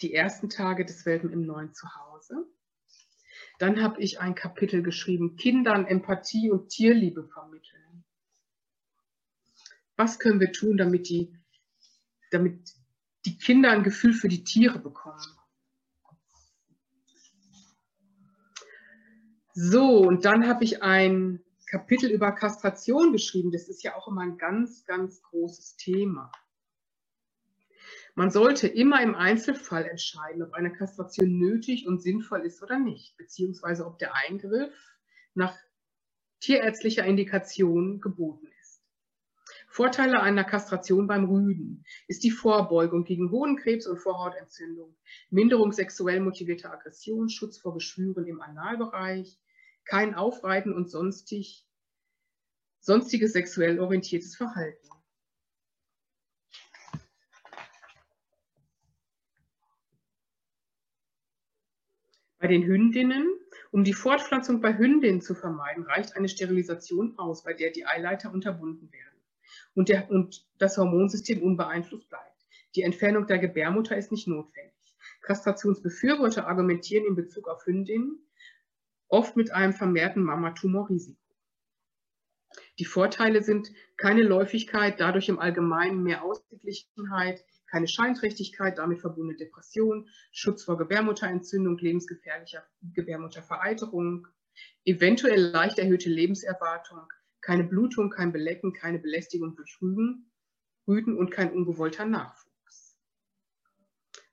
die 0.00 0.14
ersten 0.14 0.48
Tage 0.48 0.84
des 0.84 1.04
Welpen 1.04 1.30
im 1.30 1.42
neuen 1.42 1.74
Zuhause. 1.74 2.46
Dann 3.64 3.82
habe 3.82 3.98
ich 4.02 4.20
ein 4.20 4.34
Kapitel 4.34 4.82
geschrieben, 4.82 5.36
Kindern 5.36 5.86
Empathie 5.86 6.50
und 6.50 6.68
Tierliebe 6.68 7.24
vermitteln. 7.24 8.04
Was 9.96 10.18
können 10.18 10.38
wir 10.38 10.52
tun, 10.52 10.76
damit 10.76 11.08
die, 11.08 11.34
damit 12.30 12.74
die 13.24 13.38
Kinder 13.38 13.70
ein 13.70 13.82
Gefühl 13.82 14.12
für 14.12 14.28
die 14.28 14.44
Tiere 14.44 14.78
bekommen? 14.78 15.24
So, 19.54 19.96
und 20.00 20.26
dann 20.26 20.46
habe 20.46 20.62
ich 20.62 20.82
ein 20.82 21.42
Kapitel 21.66 22.10
über 22.10 22.32
Kastration 22.32 23.12
geschrieben. 23.12 23.50
Das 23.50 23.70
ist 23.70 23.82
ja 23.82 23.96
auch 23.96 24.08
immer 24.08 24.20
ein 24.20 24.36
ganz, 24.36 24.84
ganz 24.84 25.22
großes 25.22 25.76
Thema. 25.76 26.30
Man 28.16 28.30
sollte 28.30 28.68
immer 28.68 29.02
im 29.02 29.16
Einzelfall 29.16 29.86
entscheiden, 29.86 30.42
ob 30.42 30.54
eine 30.54 30.72
Kastration 30.72 31.36
nötig 31.36 31.88
und 31.88 32.00
sinnvoll 32.00 32.46
ist 32.46 32.62
oder 32.62 32.78
nicht, 32.78 33.16
beziehungsweise 33.16 33.84
ob 33.86 33.98
der 33.98 34.14
Eingriff 34.14 34.72
nach 35.34 35.56
tierärztlicher 36.38 37.04
Indikation 37.04 38.00
geboten 38.00 38.46
ist. 38.60 38.82
Vorteile 39.68 40.20
einer 40.20 40.44
Kastration 40.44 41.08
beim 41.08 41.24
Rüden 41.24 41.84
ist 42.06 42.22
die 42.22 42.30
Vorbeugung 42.30 43.02
gegen 43.02 43.32
Hodenkrebs 43.32 43.88
und 43.88 43.98
Vorhautentzündung, 43.98 44.94
Minderung 45.30 45.72
sexuell 45.72 46.20
motivierter 46.20 46.72
Aggression, 46.72 47.28
Schutz 47.28 47.58
vor 47.58 47.74
Geschwüren 47.74 48.28
im 48.28 48.40
Analbereich, 48.40 49.40
kein 49.84 50.14
Aufreiten 50.14 50.72
und 50.72 50.88
sonstig, 50.88 51.66
sonstiges 52.78 53.32
sexuell 53.32 53.80
orientiertes 53.80 54.36
Verhalten. 54.36 54.93
Bei 62.44 62.48
den 62.48 62.66
Hündinnen, 62.66 63.40
um 63.70 63.84
die 63.84 63.94
Fortpflanzung 63.94 64.60
bei 64.60 64.76
Hündinnen 64.76 65.22
zu 65.22 65.34
vermeiden, 65.34 65.84
reicht 65.84 66.14
eine 66.14 66.28
Sterilisation 66.28 67.18
aus, 67.18 67.42
bei 67.42 67.54
der 67.54 67.70
die 67.70 67.86
Eileiter 67.86 68.30
unterbunden 68.30 68.92
werden 68.92 69.18
und, 69.72 69.88
der, 69.88 70.10
und 70.10 70.46
das 70.58 70.76
Hormonsystem 70.76 71.42
unbeeinflusst 71.42 72.10
bleibt. 72.10 72.44
Die 72.74 72.82
Entfernung 72.82 73.26
der 73.26 73.38
Gebärmutter 73.38 73.96
ist 73.96 74.12
nicht 74.12 74.28
notwendig. 74.28 74.94
Kastrationsbefürworter 75.22 76.46
argumentieren 76.46 77.06
in 77.06 77.14
Bezug 77.14 77.48
auf 77.48 77.64
Hündinnen 77.64 78.18
oft 79.08 79.36
mit 79.36 79.50
einem 79.50 79.72
vermehrten 79.72 80.22
Mammatumorrisiko. 80.22 81.18
Die 82.78 82.84
Vorteile 82.84 83.42
sind 83.42 83.72
keine 83.96 84.22
Läufigkeit, 84.22 85.00
dadurch 85.00 85.30
im 85.30 85.38
Allgemeinen 85.38 86.02
mehr 86.02 86.22
Ausgeglichenheit, 86.22 87.42
keine 87.70 87.88
Scheinträchtigkeit, 87.88 88.78
damit 88.78 89.00
verbundene 89.00 89.38
Depression, 89.38 90.08
Schutz 90.32 90.64
vor 90.64 90.78
Gebärmutterentzündung, 90.78 91.78
lebensgefährlicher 91.78 92.64
Gebärmuttervereiterung, 92.82 94.28
eventuell 94.84 95.40
leicht 95.40 95.78
erhöhte 95.78 96.08
Lebenserwartung, 96.08 97.06
keine 97.40 97.64
Blutung, 97.64 98.10
kein 98.10 98.32
Belecken, 98.32 98.72
keine 98.72 98.98
Belästigung 98.98 99.54
durch 99.56 99.78
Rüden, 99.80 100.30
Rüden 100.86 101.16
und 101.16 101.30
kein 101.30 101.52
ungewollter 101.52 102.04
Nachwuchs. 102.04 102.96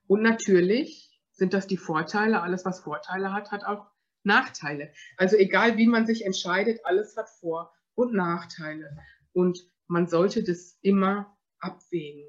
Und 0.06 0.22
natürlich 0.22 1.20
sind 1.32 1.54
das 1.54 1.66
die 1.66 1.76
Vorteile. 1.76 2.42
Alles, 2.42 2.64
was 2.64 2.80
Vorteile 2.80 3.32
hat, 3.32 3.50
hat 3.50 3.64
auch 3.64 3.90
Nachteile. 4.24 4.92
Also 5.16 5.36
egal, 5.36 5.76
wie 5.76 5.86
man 5.86 6.06
sich 6.06 6.24
entscheidet, 6.24 6.80
alles 6.84 7.16
hat 7.16 7.28
Vor- 7.28 7.72
und 7.94 8.14
Nachteile. 8.14 8.96
Und 9.32 9.58
man 9.86 10.06
sollte 10.06 10.44
das 10.44 10.78
immer 10.82 11.36
abwägen. 11.58 12.26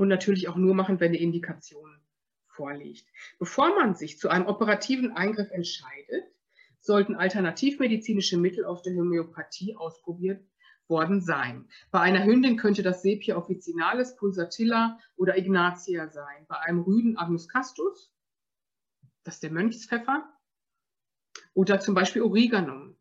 Und 0.00 0.08
natürlich 0.08 0.48
auch 0.48 0.56
nur 0.56 0.74
machen, 0.74 0.98
wenn 0.98 1.08
eine 1.08 1.18
Indikation 1.18 2.00
vorliegt. 2.46 3.06
Bevor 3.38 3.68
man 3.78 3.94
sich 3.94 4.18
zu 4.18 4.30
einem 4.30 4.46
operativen 4.46 5.12
Eingriff 5.12 5.50
entscheidet, 5.50 6.24
sollten 6.80 7.14
alternativmedizinische 7.14 8.38
Mittel 8.38 8.64
aus 8.64 8.82
der 8.82 8.94
Homöopathie 8.94 9.76
ausprobiert 9.76 10.42
worden 10.88 11.20
sein. 11.20 11.68
Bei 11.90 12.00
einer 12.00 12.24
Hündin 12.24 12.56
könnte 12.56 12.82
das 12.82 13.02
Sepia 13.02 13.36
officinalis, 13.36 14.16
Pulsatilla 14.16 14.98
oder 15.16 15.36
Ignatia 15.36 16.08
sein. 16.08 16.46
Bei 16.48 16.58
einem 16.60 16.80
Rüden 16.80 17.18
Agnus 17.18 17.46
castus, 17.46 18.10
das 19.22 19.34
ist 19.34 19.42
der 19.42 19.52
Mönchspfeffer, 19.52 20.32
oder 21.52 21.78
zum 21.78 21.94
Beispiel 21.94 22.22
Oreganum. 22.22 22.96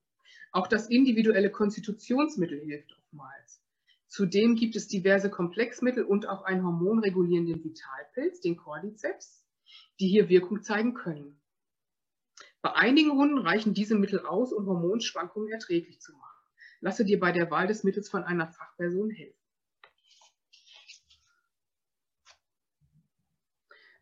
Auch 0.52 0.68
das 0.68 0.90
individuelle 0.90 1.50
Konstitutionsmittel 1.50 2.60
hilft 2.60 2.92
oftmals. 2.92 3.59
Zudem 4.10 4.56
gibt 4.56 4.76
es 4.76 4.88
diverse 4.88 5.30
Komplexmittel 5.30 6.04
und 6.04 6.28
auch 6.28 6.42
einen 6.42 6.66
hormonregulierenden 6.66 7.64
Vitalpilz, 7.64 8.42
den 8.42 8.58
Cordyceps, 8.58 9.46
die 10.00 10.08
hier 10.08 10.30
Wirkung 10.30 10.64
zeigen 10.64 10.96
können. 10.96 11.40
Bei 12.64 12.74
einigen 12.74 13.12
Hunden 13.12 13.38
reichen 13.38 13.76
diese 13.76 13.96
Mittel 13.96 14.26
aus, 14.26 14.52
um 14.52 14.66
Hormonschwankungen 14.66 15.52
erträglich 15.52 16.02
zu 16.02 16.12
machen. 16.14 16.44
Lasse 16.82 17.06
dir 17.06 17.20
bei 17.20 17.32
der 17.32 17.52
Wahl 17.52 17.68
des 17.68 17.84
Mittels 17.84 18.10
von 18.10 18.24
einer 18.24 18.48
Fachperson 18.48 19.12
helfen. 19.12 19.40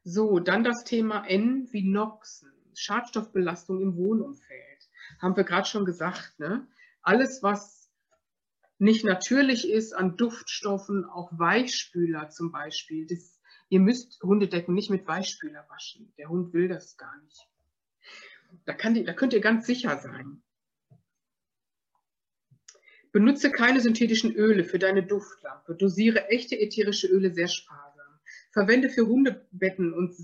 So, 0.05 0.39
dann 0.39 0.63
das 0.63 0.85
Thema 0.85 1.25
N 1.25 1.67
wie 1.71 1.83
Noxen, 1.83 2.53
Schadstoffbelastung 2.75 3.81
im 3.81 3.97
Wohnumfeld. 3.97 4.89
Haben 5.19 5.35
wir 5.35 5.43
gerade 5.43 5.67
schon 5.67 5.83
gesagt, 5.83 6.39
ne? 6.39 6.65
Alles, 7.01 7.43
was 7.43 7.86
nicht 8.79 9.03
natürlich 9.03 9.69
ist 9.69 9.93
an 9.93 10.17
Duftstoffen, 10.17 11.05
auch 11.05 11.31
Weichspüler 11.31 12.29
zum 12.29 12.51
Beispiel. 12.51 13.07
Das, 13.07 13.39
ihr 13.69 13.79
müsst 13.79 14.21
Hundedecken 14.21 14.75
nicht 14.75 14.91
mit 14.91 15.07
Weichspüler 15.07 15.65
waschen. 15.69 16.13
Der 16.17 16.29
Hund 16.29 16.53
will 16.53 16.67
das 16.67 16.95
gar 16.97 17.15
nicht. 17.23 17.47
Da, 18.65 18.73
die, 18.73 19.03
da 19.03 19.13
könnt 19.13 19.33
ihr 19.33 19.41
ganz 19.41 19.65
sicher 19.65 19.97
sein. 19.97 20.43
Benutze 23.11 23.51
keine 23.51 23.81
synthetischen 23.81 24.35
Öle 24.35 24.63
für 24.63 24.77
deine 24.77 25.03
Duftlampe. 25.03 25.75
Dosiere 25.75 26.27
echte 26.27 26.59
ätherische 26.59 27.07
Öle 27.07 27.33
sehr 27.33 27.47
sparsam. 27.47 28.19
Verwende 28.51 28.89
für 28.89 29.07
Hundebetten 29.07 29.91
und, 29.93 30.15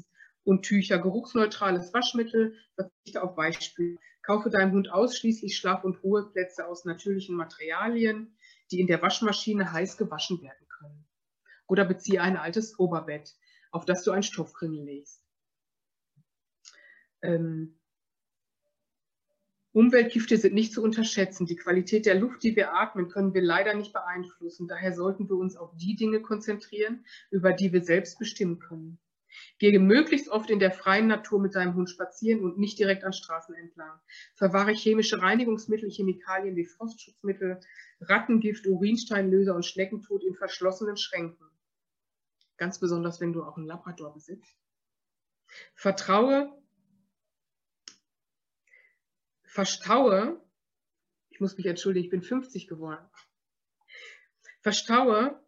und 0.44 0.64
Tücher 0.64 1.00
geruchsneutrales 1.00 1.92
Waschmittel. 1.94 2.56
Verzichte 2.76 3.24
auf 3.24 3.36
Weichspüler. 3.36 4.00
Kaufe 4.22 4.50
deinem 4.50 4.74
Hund 4.74 4.92
ausschließlich 4.92 5.58
Schlaf- 5.58 5.84
und 5.84 6.04
Ruheplätze 6.04 6.68
aus 6.68 6.86
natürlichen 6.86 7.36
Materialien 7.36 8.38
die 8.74 8.82
in 8.82 8.88
der 8.88 9.02
Waschmaschine 9.02 9.72
heiß 9.72 9.98
gewaschen 9.98 10.42
werden 10.42 10.68
können. 10.68 11.06
Oder 11.68 11.86
beziehe 11.86 12.22
ein 12.22 12.38
altes 12.38 12.80
Oberbett, 12.80 13.36
auf 13.72 13.86
das 13.86 14.04
du 14.04 14.12
ein 14.12 14.24
Stoffkringel 14.24 14.84
legst. 14.84 15.24
Ähm, 17.22 17.80
Umweltgifte 19.72 20.38
sind 20.38 20.56
nicht 20.56 20.74
zu 20.74 20.84
unterschätzen. 20.84 21.46
Die 21.46 21.56
Qualität 21.56 22.06
der 22.06 22.16
Luft, 22.16 22.44
die 22.44 22.56
wir 22.56 22.74
atmen, 22.74 23.10
können 23.10 23.34
wir 23.34 23.42
leider 23.42 23.76
nicht 23.76 23.94
beeinflussen. 23.94 24.68
Daher 24.68 24.94
sollten 24.94 25.30
wir 25.30 25.36
uns 25.36 25.56
auf 25.56 25.76
die 25.76 25.96
Dinge 25.96 26.22
konzentrieren, 26.22 27.06
über 27.30 27.54
die 27.54 27.74
wir 27.74 27.84
selbst 27.84 28.18
bestimmen 28.18 28.60
können. 28.60 29.00
Gehe 29.64 29.80
möglichst 29.80 30.28
oft 30.28 30.50
in 30.50 30.60
der 30.60 30.74
freien 30.74 31.08
Natur 31.08 31.40
mit 31.40 31.56
deinem 31.56 31.76
Hund 31.76 31.90
spazieren 31.90 32.44
und 32.44 32.58
nicht 32.58 32.78
direkt 32.78 33.06
an 33.06 33.14
Straßen 33.14 33.56
entlang. 33.56 33.98
Verwahre 34.36 34.74
chemische 34.74 35.22
Reinigungsmittel, 35.22 35.90
Chemikalien 35.90 36.58
wie 36.58 36.66
Frostschutzmittel, 36.66 37.62
Rattengift, 38.02 38.68
Urinsteinlöser 38.68 39.56
und 39.56 39.66
Schneckentod 39.66 40.22
in 40.26 40.36
verschlossenen 40.36 40.98
Schränken. 40.98 41.48
Ganz 42.58 42.78
besonders, 42.78 43.22
wenn 43.22 43.32
du 43.32 43.42
auch 43.42 43.56
einen 43.56 43.66
Labrador 43.66 44.14
besitzt. 44.14 44.54
Vertraue, 45.76 46.52
verstaue, 49.46 50.42
ich 51.30 51.40
muss 51.40 51.56
mich 51.56 51.68
entschuldigen, 51.68 52.04
ich 52.04 52.12
bin 52.12 52.22
50 52.22 52.68
geworden. 52.68 53.10
Verstaue 54.60 55.42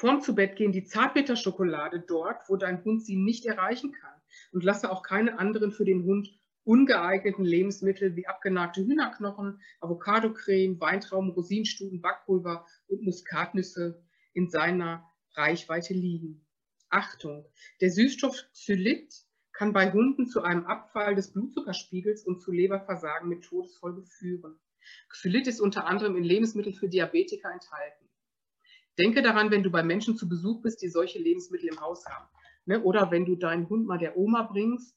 vorm 0.00 0.22
zu 0.22 0.34
Bett 0.34 0.56
gehen 0.56 0.72
die 0.72 0.84
Zartbitterschokolade 0.84 2.00
dort, 2.00 2.48
wo 2.48 2.56
dein 2.56 2.82
Hund 2.84 3.04
sie 3.04 3.16
nicht 3.16 3.44
erreichen 3.44 3.92
kann. 3.92 4.14
Und 4.50 4.64
lasse 4.64 4.90
auch 4.90 5.02
keine 5.02 5.38
anderen 5.38 5.72
für 5.72 5.84
den 5.84 6.04
Hund 6.04 6.30
ungeeigneten 6.64 7.44
Lebensmittel 7.44 8.16
wie 8.16 8.26
abgenagte 8.26 8.80
Hühnerknochen, 8.80 9.60
Avocadocreme, 9.80 10.80
Weintrauben, 10.80 11.30
Rosinstuden, 11.30 12.00
Backpulver 12.00 12.66
und 12.88 13.02
Muskatnüsse 13.02 14.02
in 14.32 14.48
seiner 14.48 15.04
Reichweite 15.34 15.92
liegen. 15.92 16.46
Achtung, 16.88 17.44
der 17.82 17.90
Süßstoff 17.90 18.46
Xylit 18.54 19.14
kann 19.52 19.74
bei 19.74 19.92
Hunden 19.92 20.26
zu 20.26 20.42
einem 20.42 20.64
Abfall 20.64 21.14
des 21.14 21.32
Blutzuckerspiegels 21.32 22.24
und 22.24 22.40
zu 22.40 22.52
Leberversagen 22.52 23.28
mit 23.28 23.44
Todesfolge 23.44 24.02
führen. 24.04 24.58
Xylit 25.10 25.46
ist 25.46 25.60
unter 25.60 25.86
anderem 25.86 26.16
in 26.16 26.24
Lebensmitteln 26.24 26.74
für 26.74 26.88
Diabetiker 26.88 27.52
enthalten. 27.52 28.09
Denke 29.00 29.22
daran, 29.22 29.50
wenn 29.50 29.62
du 29.62 29.70
bei 29.70 29.82
Menschen 29.82 30.16
zu 30.16 30.28
Besuch 30.28 30.60
bist, 30.62 30.82
die 30.82 30.88
solche 30.88 31.18
Lebensmittel 31.18 31.70
im 31.70 31.80
Haus 31.80 32.04
haben. 32.06 32.28
Ne? 32.66 32.82
Oder 32.82 33.10
wenn 33.10 33.24
du 33.24 33.34
deinen 33.34 33.68
Hund 33.68 33.86
mal 33.86 33.98
der 33.98 34.16
Oma 34.16 34.42
bringst, 34.42 34.94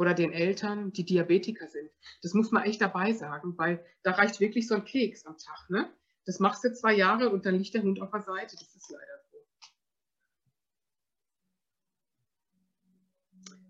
oder 0.00 0.14
den 0.14 0.32
Eltern, 0.32 0.92
die 0.92 1.04
Diabetiker 1.04 1.68
sind. 1.68 1.90
Das 2.22 2.32
muss 2.32 2.50
man 2.52 2.64
echt 2.64 2.80
dabei 2.80 3.12
sagen, 3.12 3.58
weil 3.58 3.84
da 4.02 4.12
reicht 4.12 4.40
wirklich 4.40 4.66
so 4.66 4.74
ein 4.74 4.86
Keks 4.86 5.26
am 5.26 5.36
Tag. 5.36 5.68
Ne? 5.68 5.92
Das 6.24 6.40
machst 6.40 6.64
du 6.64 6.72
zwei 6.72 6.94
Jahre 6.94 7.28
und 7.28 7.44
dann 7.44 7.56
liegt 7.56 7.74
der 7.74 7.82
Hund 7.82 8.00
auf 8.00 8.10
der 8.10 8.22
Seite. 8.22 8.56
Das 8.56 8.74
ist 8.74 8.90
leider 8.90 9.20
so. 9.30 9.38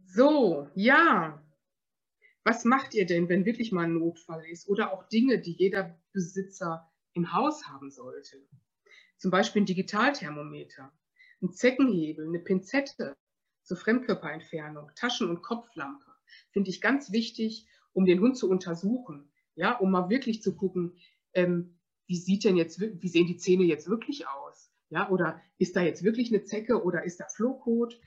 So, 0.07 0.71
ja. 0.77 1.43
Was 2.45 2.65
macht 2.65 2.95
ihr 2.95 3.07
denn, 3.07 3.29
wenn 3.29 3.45
wirklich 3.45 3.73
mal 3.73 3.85
ein 3.85 3.99
Notfall 3.99 4.45
ist 4.47 4.69
oder 4.69 4.93
auch 4.93 5.09
Dinge, 5.09 5.41
die 5.41 5.53
jeder 5.53 5.99
Besitzer 6.13 6.90
im 7.15 7.33
Haus 7.33 7.67
haben 7.67 7.91
sollte? 7.91 8.37
Zum 9.17 9.31
Beispiel 9.31 9.63
ein 9.63 9.67
Digitalthermometer, 9.67 10.93
ein 11.43 11.53
Zeckenhebel, 11.53 12.27
eine 12.27 12.39
Pinzette 12.41 13.17
zur 13.63 13.77
Fremdkörperentfernung, 13.77 14.91
Taschen- 14.95 15.29
und 15.29 15.43
Kopflampe 15.43 16.11
finde 16.53 16.71
ich 16.71 16.81
ganz 16.81 17.13
wichtig, 17.13 17.67
um 17.93 18.05
den 18.05 18.21
Hund 18.21 18.37
zu 18.37 18.49
untersuchen. 18.49 19.31
Ja, 19.55 19.77
um 19.77 19.91
mal 19.91 20.09
wirklich 20.09 20.43
zu 20.43 20.57
gucken, 20.57 20.97
ähm, 21.35 21.79
wie 22.07 22.17
sieht 22.17 22.45
denn 22.45 22.57
jetzt, 22.57 22.81
wie 22.81 23.09
sehen 23.09 23.27
die 23.27 23.37
Zähne 23.37 23.65
jetzt 23.65 23.89
wirklich 23.89 24.27
aus? 24.27 24.73
Ja, 24.89 25.09
oder 25.11 25.41
ist 25.59 25.77
da 25.77 25.83
jetzt 25.83 26.03
wirklich 26.03 26.33
eine 26.33 26.45
Zecke 26.45 26.83
oder 26.83 27.05
ist 27.05 27.21
da 27.21 27.27
Flohkot? 27.29 28.01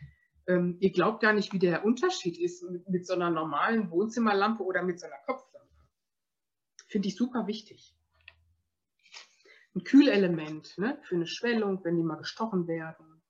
Ähm, 0.47 0.77
ihr 0.79 0.91
glaubt 0.91 1.21
gar 1.21 1.33
nicht, 1.33 1.53
wie 1.53 1.59
der 1.59 1.85
Unterschied 1.85 2.37
ist 2.37 2.63
mit, 2.69 2.89
mit 2.89 3.07
so 3.07 3.13
einer 3.13 3.29
normalen 3.29 3.91
Wohnzimmerlampe 3.91 4.63
oder 4.63 4.83
mit 4.83 4.99
so 4.99 5.05
einer 5.05 5.19
Kopflampe. 5.25 5.69
Finde 6.87 7.07
ich 7.07 7.15
super 7.15 7.47
wichtig. 7.47 7.95
Ein 9.75 9.83
Kühlelement 9.83 10.77
ne, 10.77 10.99
für 11.03 11.15
eine 11.15 11.27
Schwellung, 11.27 11.83
wenn 11.83 11.97
die 11.97 12.03
mal 12.03 12.17
gestochen 12.17 12.67
werden. 12.67 13.21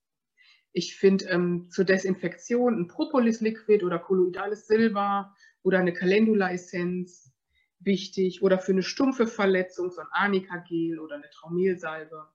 Ich 0.73 0.95
finde 0.95 1.25
ähm, 1.25 1.69
zur 1.69 1.85
Desinfektion 1.85 2.79
ein 2.79 2.87
Propolis-Liquid 2.87 3.85
oder 3.85 3.99
kolloidales 3.99 4.67
Silber 4.67 5.35
oder 5.61 5.79
eine 5.79 5.93
Calendula-Essenz 5.93 7.31
wichtig 7.79 8.41
oder 8.41 8.59
für 8.59 8.71
eine 8.71 8.83
stumpfe 8.83 9.27
Verletzung 9.27 9.91
so 9.91 10.01
ein 10.01 10.07
Arnika-Gel 10.11 10.99
oder 10.99 11.15
eine 11.15 11.29
Traumelsalbe. 11.29 12.27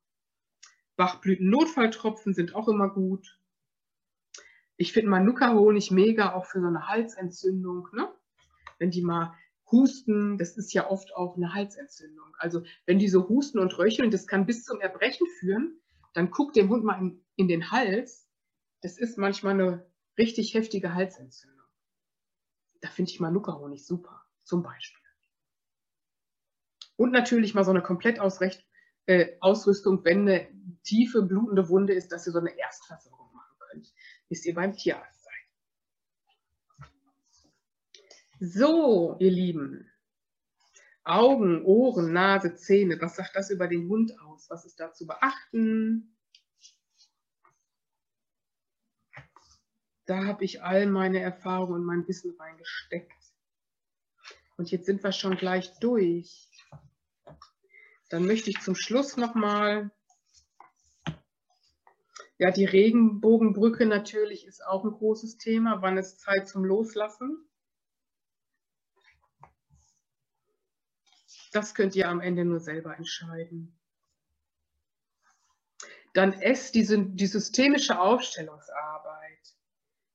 Bachblüten-Notfalltropfen 0.96 2.34
sind 2.34 2.54
auch 2.54 2.68
immer 2.68 2.88
gut. 2.88 3.38
Ich 4.76 4.92
finde 4.92 5.10
Manuka-Honig 5.10 5.90
mega, 5.90 6.34
auch 6.34 6.46
für 6.46 6.60
so 6.60 6.66
eine 6.66 6.88
Halsentzündung. 6.88 7.88
Ne? 7.92 8.08
Wenn 8.78 8.90
die 8.90 9.02
mal 9.02 9.34
husten, 9.70 10.38
das 10.38 10.56
ist 10.56 10.72
ja 10.72 10.88
oft 10.90 11.14
auch 11.14 11.36
eine 11.36 11.54
Halsentzündung. 11.54 12.34
Also 12.38 12.62
wenn 12.86 12.98
die 12.98 13.08
so 13.08 13.28
husten 13.28 13.58
und 13.58 13.76
röcheln, 13.78 14.10
das 14.10 14.26
kann 14.26 14.46
bis 14.46 14.64
zum 14.64 14.80
Erbrechen 14.80 15.26
führen, 15.38 15.80
dann 16.14 16.30
guckt 16.30 16.56
dem 16.56 16.68
Hund 16.68 16.84
mal 16.84 16.98
in, 17.00 17.24
in 17.36 17.48
den 17.48 17.70
Hals 17.70 18.28
das 18.80 18.98
ist 18.98 19.18
manchmal 19.18 19.54
eine 19.54 19.90
richtig 20.16 20.54
heftige 20.54 20.94
Halsentzündung. 20.94 21.66
Da 22.80 22.88
finde 22.88 23.10
ich 23.10 23.20
Manuka-Honig 23.20 23.84
super, 23.84 24.24
zum 24.44 24.62
Beispiel. 24.62 25.02
Und 26.96 27.10
natürlich 27.12 27.54
mal 27.54 27.64
so 27.64 27.70
eine 27.70 27.82
Komplettausrüstung, 27.82 28.62
äh, 29.06 30.04
wenn 30.04 30.28
eine 30.28 30.48
tiefe, 30.84 31.22
blutende 31.22 31.68
Wunde 31.68 31.92
ist, 31.92 32.12
dass 32.12 32.26
ihr 32.26 32.32
so 32.32 32.38
eine 32.38 32.56
Erstversorgung 32.56 33.32
machen 33.32 33.56
könnt, 33.58 33.92
bis 34.28 34.44
ihr 34.44 34.54
beim 34.54 34.74
Tierarzt 34.74 35.24
seid. 35.24 35.32
So, 38.40 39.16
ihr 39.18 39.30
Lieben. 39.30 39.90
Augen, 41.04 41.64
Ohren, 41.64 42.12
Nase, 42.12 42.54
Zähne. 42.54 43.00
Was 43.00 43.16
sagt 43.16 43.34
das 43.34 43.50
über 43.50 43.68
den 43.68 43.88
Hund 43.88 44.18
aus? 44.20 44.48
Was 44.50 44.64
ist 44.64 44.78
da 44.78 44.92
zu 44.92 45.06
beachten? 45.06 46.14
da 50.08 50.24
habe 50.24 50.42
ich 50.44 50.62
all 50.62 50.86
meine 50.86 51.20
Erfahrungen 51.20 51.74
und 51.74 51.84
mein 51.84 52.08
Wissen 52.08 52.34
reingesteckt. 52.38 53.12
Und 54.56 54.70
jetzt 54.70 54.86
sind 54.86 55.04
wir 55.04 55.12
schon 55.12 55.36
gleich 55.36 55.78
durch. 55.80 56.48
Dann 58.08 58.24
möchte 58.24 58.48
ich 58.48 58.58
zum 58.60 58.74
Schluss 58.74 59.18
nochmal, 59.18 59.90
ja, 62.38 62.50
die 62.50 62.64
Regenbogenbrücke 62.64 63.84
natürlich 63.84 64.46
ist 64.46 64.64
auch 64.64 64.84
ein 64.84 64.92
großes 64.92 65.36
Thema. 65.36 65.82
Wann 65.82 65.98
ist 65.98 66.20
Zeit 66.20 66.48
zum 66.48 66.64
Loslassen? 66.64 67.46
Das 71.52 71.74
könnt 71.74 71.96
ihr 71.96 72.08
am 72.08 72.20
Ende 72.20 72.44
nur 72.44 72.60
selber 72.60 72.96
entscheiden. 72.96 73.78
Dann 76.14 76.32
S, 76.32 76.72
die, 76.72 76.86
die 77.14 77.26
systemische 77.26 78.00
Aufstellungsarbeit 78.00 79.56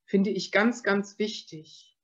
finde 0.05 0.31
ich 0.31 0.51
ganz, 0.51 0.83
ganz 0.83 1.17
wichtig. 1.19 1.97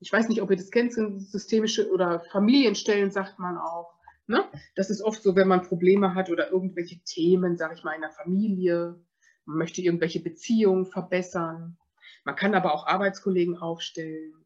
Ich 0.00 0.12
weiß 0.12 0.28
nicht, 0.28 0.42
ob 0.42 0.50
ihr 0.50 0.56
das 0.56 0.70
kennt, 0.70 0.92
systemische 0.92 1.90
oder 1.90 2.20
Familienstellen 2.32 3.10
sagt 3.10 3.38
man 3.38 3.58
auch. 3.58 3.92
Ne? 4.26 4.44
Das 4.74 4.90
ist 4.90 5.02
oft 5.02 5.22
so, 5.22 5.36
wenn 5.36 5.48
man 5.48 5.62
Probleme 5.62 6.14
hat 6.14 6.30
oder 6.30 6.50
irgendwelche 6.50 7.00
Themen, 7.04 7.56
sage 7.56 7.74
ich 7.74 7.84
mal, 7.84 7.94
in 7.94 8.00
der 8.00 8.10
Familie. 8.10 9.00
Man 9.44 9.58
möchte 9.58 9.82
irgendwelche 9.82 10.20
Beziehungen 10.20 10.86
verbessern. 10.86 11.76
Man 12.24 12.36
kann 12.36 12.54
aber 12.54 12.72
auch 12.72 12.86
Arbeitskollegen 12.86 13.58
aufstellen. 13.58 14.44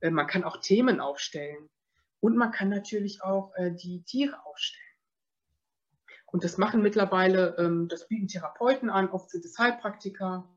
Äh, 0.00 0.10
man 0.10 0.26
kann 0.26 0.44
auch 0.44 0.58
Themen 0.58 1.00
aufstellen. 1.00 1.68
Und 2.20 2.36
man 2.36 2.50
kann 2.50 2.68
natürlich 2.68 3.22
auch 3.22 3.52
äh, 3.56 3.72
die 3.72 4.02
Tiere 4.04 4.44
aufstellen. 4.44 4.84
Und 6.26 6.44
das 6.44 6.58
machen 6.58 6.82
mittlerweile, 6.82 7.56
ähm, 7.58 7.88
das 7.88 8.08
bieten 8.08 8.28
Therapeuten 8.28 8.90
an, 8.90 9.08
oft 9.08 9.30
sind 9.30 9.44
es 9.44 9.58
Heilpraktiker. 9.58 10.48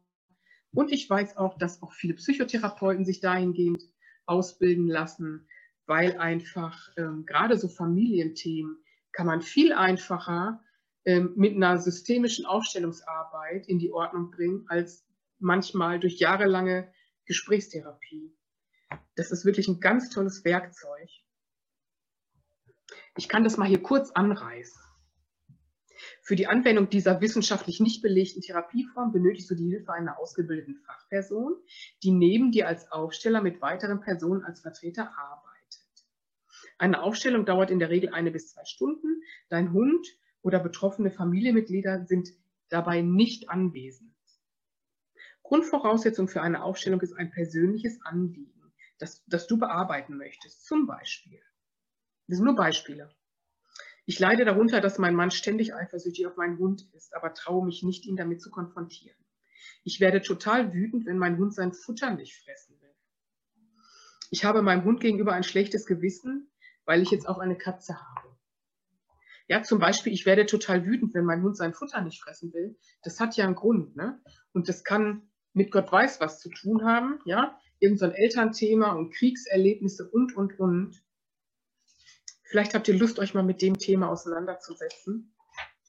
Und 0.74 0.92
ich 0.92 1.10
weiß 1.10 1.38
auch, 1.38 1.58
dass 1.58 1.82
auch 1.82 1.94
viele 1.94 2.16
Psychotherapeuten 2.16 3.06
sich 3.06 3.22
dahingehend 3.22 3.84
ausbilden 4.26 4.88
lassen, 4.88 5.48
weil 5.86 6.18
einfach 6.18 6.90
ähm, 6.98 7.26
gerade 7.26 7.58
so 7.58 7.68
Familienthemen 7.68 8.78
kann 9.12 9.28
man 9.28 9.42
viel 9.42 9.74
einfacher 9.74 10.64
ähm, 11.06 11.34
mit 11.36 11.56
einer 11.56 11.78
systemischen 11.78 12.46
Aufstellungsarbeit 12.46 13.68
in 13.68 13.80
die 13.80 13.92
Ordnung 13.92 14.32
bringen, 14.32 14.66
als 14.68 15.06
manchmal 15.40 16.00
durch 16.00 16.20
jahrelange 16.20 16.92
Gesprächstherapie. 17.26 18.34
Das 19.16 19.32
ist 19.32 19.46
wirklich 19.46 19.68
ein 19.68 19.80
ganz 19.80 20.10
tolles 20.10 20.46
Werkzeug. 20.46 21.10
Ich 23.18 23.28
kann 23.28 23.44
das 23.44 23.58
mal 23.58 23.68
hier 23.68 23.82
kurz 23.82 24.12
anreißen. 24.12 24.82
Für 26.24 26.36
die 26.36 26.48
Anwendung 26.48 26.90
dieser 26.90 27.20
wissenschaftlich 27.22 27.80
nicht 27.80 28.02
belegten 28.02 28.42
Therapieform 28.42 29.12
benötigst 29.12 29.50
du 29.50 29.56
die 29.56 29.70
Hilfe 29.70 29.94
einer 29.94 30.18
ausgebildeten 30.20 30.78
Fachperson, 30.86 31.56
die 32.04 32.12
neben 32.12 32.52
dir 32.52 32.68
als 32.68 32.92
Aufsteller 32.92 33.42
mit 33.42 33.62
weiteren 33.62 34.02
Personen 34.02 34.44
als 34.44 34.62
Vertreter 34.62 35.12
arbeitet. 35.18 35.52
Eine 36.78 37.04
Aufstellung 37.04 37.46
dauert 37.46 37.70
in 37.70 37.80
der 37.80 37.90
Regel 37.90 38.10
eine 38.10 38.32
bis 38.32 38.50
zwei 38.50 38.66
Stunden. 38.66 39.22
Dein 39.50 39.74
Hund 39.74 40.08
oder 40.42 40.60
betroffene 40.60 41.12
Familienmitglieder 41.12 42.06
sind 42.06 42.30
dabei 42.70 43.02
nicht 43.02 43.50
anwesend. 43.50 44.16
Grundvoraussetzung 45.44 46.28
für 46.28 46.42
eine 46.42 46.64
Aufstellung 46.64 47.02
ist 47.02 47.14
ein 47.14 47.30
persönliches 47.30 48.00
Anliegen, 48.04 48.74
das, 48.98 49.24
das 49.28 49.48
du 49.48 49.58
bearbeiten 49.60 50.18
möchtest. 50.18 50.66
Zum 50.66 50.88
Beispiel. 50.88 51.42
Das 52.28 52.38
sind 52.38 52.46
nur 52.46 52.56
Beispiele. 52.56 53.14
Ich 54.06 54.20
leide 54.20 54.46
darunter, 54.46 54.82
dass 54.82 54.98
mein 54.98 55.16
Mann 55.16 55.32
ständig 55.32 55.74
eifersüchtig 55.74 56.26
auf 56.28 56.36
meinen 56.36 56.58
Hund 56.58 56.88
ist, 56.94 57.16
aber 57.16 57.34
traue 57.34 57.66
mich 57.66 57.84
nicht, 57.84 58.06
ihn 58.06 58.16
damit 58.16 58.42
zu 58.42 58.50
konfrontieren. 58.50 59.18
Ich 59.84 60.00
werde 60.00 60.22
total 60.22 60.74
wütend, 60.74 61.06
wenn 61.06 61.18
mein 61.18 61.38
Hund 61.38 61.54
sein 61.54 61.74
Futter 61.74 62.12
nicht 62.12 62.36
fressen 62.36 62.80
will. 62.82 62.96
Ich 64.30 64.44
habe 64.46 64.62
meinem 64.62 64.84
Hund 64.84 65.02
gegenüber 65.02 65.34
ein 65.34 65.44
schlechtes 65.44 65.86
Gewissen, 65.86 66.52
weil 66.86 67.02
ich 67.02 67.12
jetzt 67.12 67.28
auch 67.28 67.38
eine 67.38 67.58
Katze 67.58 67.96
habe. 68.00 68.38
Ja, 69.48 69.64
zum 69.64 69.80
Beispiel, 69.80 70.14
ich 70.14 70.26
werde 70.26 70.46
total 70.46 70.86
wütend, 70.86 71.14
wenn 71.14 71.26
mein 71.26 71.44
Hund 71.44 71.58
sein 71.58 71.74
Futter 71.74 72.02
nicht 72.02 72.22
fressen 72.22 72.54
will. 72.54 72.78
Das 73.04 73.20
hat 73.20 73.36
ja 73.36 73.46
einen 73.46 73.56
Grund, 73.56 73.96
ne? 73.96 74.22
Und 74.54 74.70
das 74.70 74.84
kann 74.84 75.30
mit 75.54 75.72
Gott 75.72 75.92
weiß 75.92 76.22
was 76.22 76.40
zu 76.40 76.50
tun 76.50 76.86
haben, 76.86 77.20
ja? 77.26 77.60
Irgend 77.80 78.00
so 78.00 78.06
ein 78.06 78.14
Elternthema 78.14 78.94
und 78.94 79.14
Kriegserlebnisse 79.14 80.10
und, 80.10 80.36
und, 80.38 80.58
und. 80.60 81.04
Vielleicht 82.52 82.74
habt 82.74 82.90
ihr 82.90 82.98
Lust, 82.98 83.18
euch 83.18 83.34
mal 83.34 83.44
mit 83.44 83.62
dem 83.62 83.78
Thema 83.78 84.10
auseinanderzusetzen. 84.10 85.34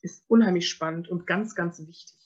Ist 0.00 0.24
unheimlich 0.28 0.68
spannend 0.68 1.08
und 1.08 1.26
ganz, 1.26 1.56
ganz 1.56 1.80
wichtig. 1.80 2.16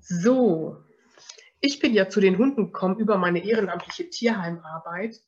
So, 0.00 0.82
ich 1.60 1.78
bin 1.78 1.94
ja 1.94 2.08
zu 2.08 2.20
den 2.20 2.38
Hunden 2.38 2.66
gekommen 2.66 2.98
über 2.98 3.18
meine 3.18 3.44
ehrenamtliche 3.44 4.10
Tierheimarbeit. 4.10 5.20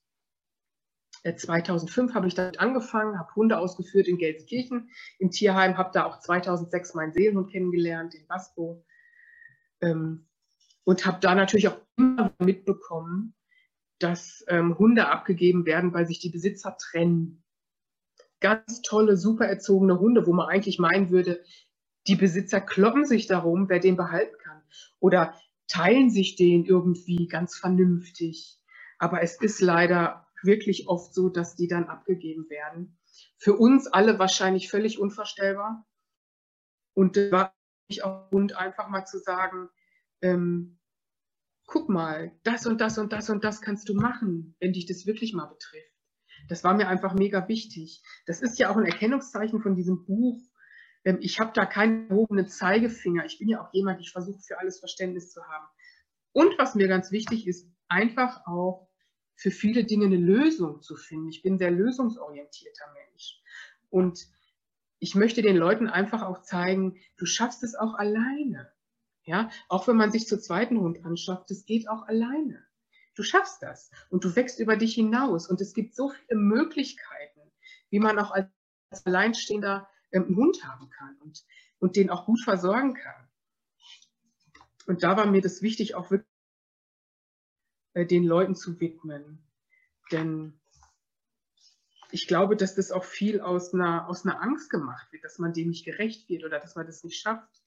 2005 1.23 2.11
äh, 2.11 2.15
habe 2.15 2.27
ich 2.27 2.35
damit 2.35 2.59
angefangen, 2.59 3.21
habe 3.21 3.33
Hunde 3.37 3.57
ausgeführt 3.57 4.09
in 4.09 4.19
Gelsenkirchen 4.19 4.91
im 5.21 5.31
Tierheim, 5.31 5.79
habe 5.79 5.93
da 5.95 6.07
auch 6.07 6.19
2006 6.19 6.95
meinen 6.95 7.13
Seelenhund 7.13 7.53
kennengelernt, 7.53 8.15
den 8.15 8.27
Basco. 8.27 8.85
Ähm, 9.81 10.27
und 10.83 11.07
habe 11.07 11.21
da 11.21 11.37
natürlich 11.37 11.69
auch 11.69 11.79
immer 11.97 12.35
mitbekommen, 12.41 13.37
dass 14.05 14.45
ähm, 14.49 14.77
Hunde 14.79 15.09
abgegeben 15.09 15.65
werden, 15.65 15.95
weil 15.95 16.07
sich 16.07 16.19
die 16.19 16.29
Besitzer 16.29 16.77
trennen. 16.77 17.43
Ganz 18.41 18.83
tolle, 18.83 19.17
super 19.17 19.47
erzogene 19.47 19.99
Hunde, 19.99 20.27
wo 20.27 20.35
man 20.35 20.47
eigentlich 20.49 20.79
meinen 20.79 21.09
würde, 21.09 21.43
die 22.07 22.17
Besitzer 22.17 22.61
kloppen 22.61 23.07
sich 23.07 23.27
darum, 23.27 23.71
wer 23.71 23.81
den 23.81 23.97
behalten 23.97 24.37
kann. 24.43 24.61
Oder 25.01 25.35
teilen 25.69 26.11
sich 26.11 26.37
den 26.37 26.67
irgendwie 26.67 27.29
ganz 27.29 27.57
vernünftig. 27.57 28.61
Aber 28.99 29.23
es 29.23 29.41
ist 29.41 29.63
leider 29.63 30.27
wirklich 30.43 30.87
oft 30.87 31.15
so, 31.15 31.31
dass 31.31 31.57
die 31.57 31.67
dann 31.67 31.89
abgegeben 31.89 32.51
werden. 32.51 32.99
Für 33.39 33.55
uns 33.55 33.87
alle 33.87 34.19
wahrscheinlich 34.19 34.69
völlig 34.69 34.99
unvorstellbar. 34.99 35.87
Und 36.93 37.17
da 37.17 37.31
war 37.33 37.55
ich 37.89 38.05
auch 38.05 38.29
Grund, 38.29 38.55
einfach 38.55 38.91
mal 38.91 39.07
zu 39.07 39.19
sagen, 39.19 39.71
ähm, 40.21 40.79
guck 41.67 41.89
mal, 41.89 42.33
das 42.43 42.67
und 42.67 42.81
das 42.81 42.99
und 42.99 43.13
das 43.13 43.31
und 43.31 43.45
das 43.45 43.61
kannst 43.61 43.89
du 43.89 43.95
machen, 43.95 44.57
wenn 44.61 44.73
dich 44.73 44.87
das 44.87 45.07
wirklich 45.07 45.33
mal 45.33 45.47
betrifft. 45.47 45.93
Das 46.49 46.65
war 46.65 46.75
mir 46.75 46.89
einfach 46.89 47.15
mega 47.15 47.49
wichtig. 47.49 48.03
Das 48.27 48.43
ist 48.43 48.59
ja 48.59 48.71
auch 48.71 48.77
ein 48.77 48.85
Erkennungszeichen 48.85 49.61
von 49.61 49.75
diesem 49.75 50.05
Buch. 50.05 50.41
Ähm, 51.05 51.19
ich 51.21 51.41
habe 51.41 51.53
da 51.55 51.65
keinen 51.65 52.11
erhobenen 52.11 52.49
Zeigefinger. 52.49 53.25
Ich 53.25 53.39
bin 53.39 53.49
ja 53.49 53.63
auch 53.63 53.73
jemand, 53.73 54.01
ich 54.01 54.11
versuche 54.11 54.41
für 54.43 54.59
alles 54.59 54.79
Verständnis 54.79 55.31
zu 55.31 55.43
haben. 55.45 55.67
Und 56.33 56.59
was 56.59 56.75
mir 56.75 56.89
ganz 56.89 57.13
wichtig 57.13 57.47
ist, 57.47 57.69
einfach 57.89 58.47
auch 58.47 58.89
für 59.37 59.51
viele 59.51 59.85
Dinge 59.85 60.07
eine 60.07 60.17
Lösung 60.17 60.83
zu 60.83 60.97
finden. 60.97 61.29
Ich 61.29 61.43
bin 61.43 61.59
sehr 61.59 61.71
lösungsorientierter 61.71 62.93
Mensch. 62.93 63.41
Und 63.91 64.27
ich 64.99 65.15
möchte 65.15 65.43
den 65.43 65.57
Leuten 65.57 65.89
einfach 65.89 66.23
auch 66.23 66.43
zeigen, 66.43 66.99
du 67.17 67.27
schaffst 67.27 67.63
es 67.63 67.75
auch 67.75 67.95
alleine. 67.95 68.71
Ja, 69.27 69.51
auch 69.69 69.89
wenn 69.89 69.97
man 69.97 70.13
sich 70.13 70.27
zu 70.27 70.39
zweiten 70.39 70.79
Hund 70.79 71.05
anschafft, 71.05 71.51
das 71.51 71.65
geht 71.65 71.89
auch 71.89 72.07
alleine. 72.07 72.65
Du 73.15 73.23
schaffst 73.23 73.63
das 73.63 73.91
und 74.11 74.25
du 74.25 74.37
wächst 74.37 74.59
über 74.59 74.77
dich 74.77 74.95
hinaus 74.95 75.49
und 75.49 75.61
es 75.61 75.73
gibt 75.73 75.95
so 75.95 76.11
viele 76.11 76.39
Möglichkeiten, 76.39 77.41
wie 77.91 78.01
man 78.01 78.19
auch 78.19 78.33
als 78.33 78.51
Alleinstehender 79.05 79.89
ähm, 80.13 80.25
einen 80.25 80.37
Hund 80.37 80.65
haben 80.65 80.91
kann 80.91 81.17
und, 81.21 81.45
und 81.79 81.97
den 81.97 82.11
auch 82.11 82.27
gut 82.27 82.41
versorgen 82.41 82.95
kann. 82.95 83.29
Und 84.87 85.03
da 85.03 85.17
war 85.17 85.27
mir 85.27 85.41
das 85.41 85.63
wichtig, 85.63 85.95
auch 85.95 86.11
wirklich 86.11 86.29
äh, 87.95 88.05
den 88.05 88.25
Leuten 88.25 88.55
zu 88.55 88.79
widmen. 88.81 89.39
Denn 90.13 90.61
ich 92.11 92.27
glaube, 92.27 92.57
dass 92.57 92.75
das 92.75 92.93
auch 92.93 93.05
viel 93.05 93.41
aus 93.41 93.73
einer, 93.73 94.09
aus 94.09 94.25
einer 94.25 94.43
Angst 94.43 94.71
gemacht 94.71 95.11
wird, 95.13 95.25
dass 95.25 95.39
man 95.39 95.53
dem 95.53 95.71
nicht 95.71 95.85
gerecht 95.85 96.29
wird 96.29 96.45
oder 96.45 96.61
dass 96.61 96.75
man 96.75 96.87
das 96.87 97.03
nicht 97.03 97.21
schafft. 97.21 97.64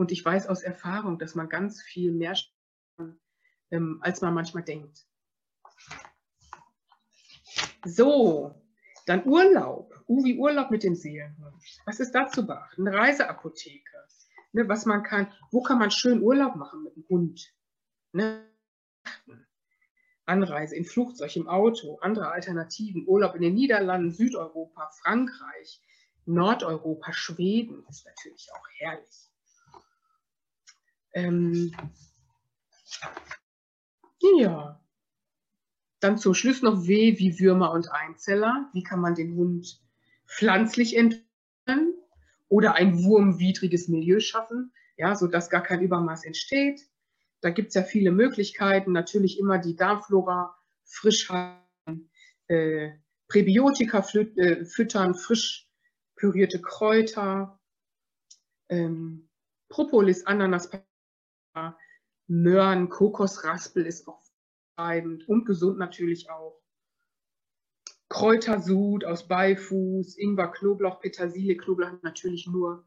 Und 0.00 0.12
ich 0.12 0.24
weiß 0.24 0.46
aus 0.46 0.62
Erfahrung, 0.62 1.18
dass 1.18 1.34
man 1.34 1.50
ganz 1.50 1.82
viel 1.82 2.10
mehr 2.10 2.34
schafft, 2.34 2.54
ähm, 3.70 3.98
als 4.00 4.22
man 4.22 4.32
manchmal 4.32 4.62
denkt. 4.62 5.06
So, 7.84 8.54
dann 9.04 9.26
Urlaub. 9.26 9.92
Uh, 10.08 10.24
wie 10.24 10.38
Urlaub 10.38 10.70
mit 10.70 10.84
dem 10.84 10.94
Seelenhund. 10.94 11.62
Was 11.84 12.00
ist 12.00 12.12
da 12.12 12.28
zu 12.28 12.46
beachten? 12.46 12.88
Eine 12.88 12.96
Reiseapotheke. 12.96 14.06
Ne, 14.52 14.66
was 14.70 14.86
man 14.86 15.02
kann, 15.02 15.30
wo 15.50 15.62
kann 15.62 15.78
man 15.78 15.90
schön 15.90 16.22
Urlaub 16.22 16.56
machen 16.56 16.82
mit 16.82 16.96
dem 16.96 17.06
Hund? 17.10 17.54
Ne? 18.12 18.48
Anreise 20.24 20.76
in 20.76 20.86
Flugzeug, 20.86 21.36
im 21.36 21.46
Auto, 21.46 21.98
andere 22.00 22.30
Alternativen, 22.30 23.06
Urlaub 23.06 23.34
in 23.34 23.42
den 23.42 23.52
Niederlanden, 23.52 24.12
Südeuropa, 24.12 24.90
Frankreich, 25.02 25.82
Nordeuropa, 26.24 27.12
Schweden 27.12 27.84
ist 27.90 28.06
natürlich 28.06 28.48
auch 28.54 28.66
herrlich. 28.78 29.29
Ähm, 31.12 31.74
ja, 34.38 34.80
dann 36.00 36.18
zum 36.18 36.34
Schluss 36.34 36.62
noch 36.62 36.86
W 36.86 37.18
wie 37.18 37.38
Würmer 37.38 37.72
und 37.72 37.92
Einzeller. 37.92 38.70
Wie 38.72 38.82
kann 38.82 39.00
man 39.00 39.14
den 39.14 39.34
Hund 39.34 39.80
pflanzlich 40.26 40.96
entwickeln 40.96 41.94
oder 42.48 42.74
ein 42.74 43.04
wurmwidriges 43.04 43.88
Milieu 43.88 44.20
schaffen, 44.20 44.72
ja, 44.96 45.14
sodass 45.14 45.50
gar 45.50 45.62
kein 45.62 45.82
Übermaß 45.82 46.24
entsteht. 46.24 46.88
Da 47.40 47.50
gibt 47.50 47.68
es 47.68 47.74
ja 47.74 47.82
viele 47.82 48.12
Möglichkeiten. 48.12 48.92
Natürlich 48.92 49.38
immer 49.38 49.58
die 49.58 49.76
Darmflora 49.76 50.56
frisch 50.84 51.28
halten, 51.28 52.10
äh, 52.48 52.90
Präbiotika 53.28 54.04
äh, 54.36 54.64
füttern, 54.64 55.14
frisch 55.14 55.68
pürierte 56.16 56.60
Kräuter, 56.60 57.60
ähm, 58.68 59.28
Propolis, 59.68 60.26
Ananas, 60.26 60.70
Möhren, 62.26 62.88
Kokosraspel 62.88 63.86
ist 63.86 64.06
auch 64.06 64.22
treibend 64.76 65.28
und 65.28 65.44
gesund 65.44 65.78
natürlich 65.78 66.30
auch. 66.30 66.60
Kräutersud 68.08 69.04
aus 69.04 69.28
Beifuß, 69.28 70.18
Ingwer, 70.18 70.48
Knoblauch, 70.48 71.00
Petersilie, 71.00 71.56
Knoblauch 71.56 72.02
natürlich 72.02 72.46
nur 72.46 72.84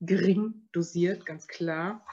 gering 0.00 0.68
dosiert, 0.72 1.26
ganz 1.26 1.46
klar. 1.46 2.06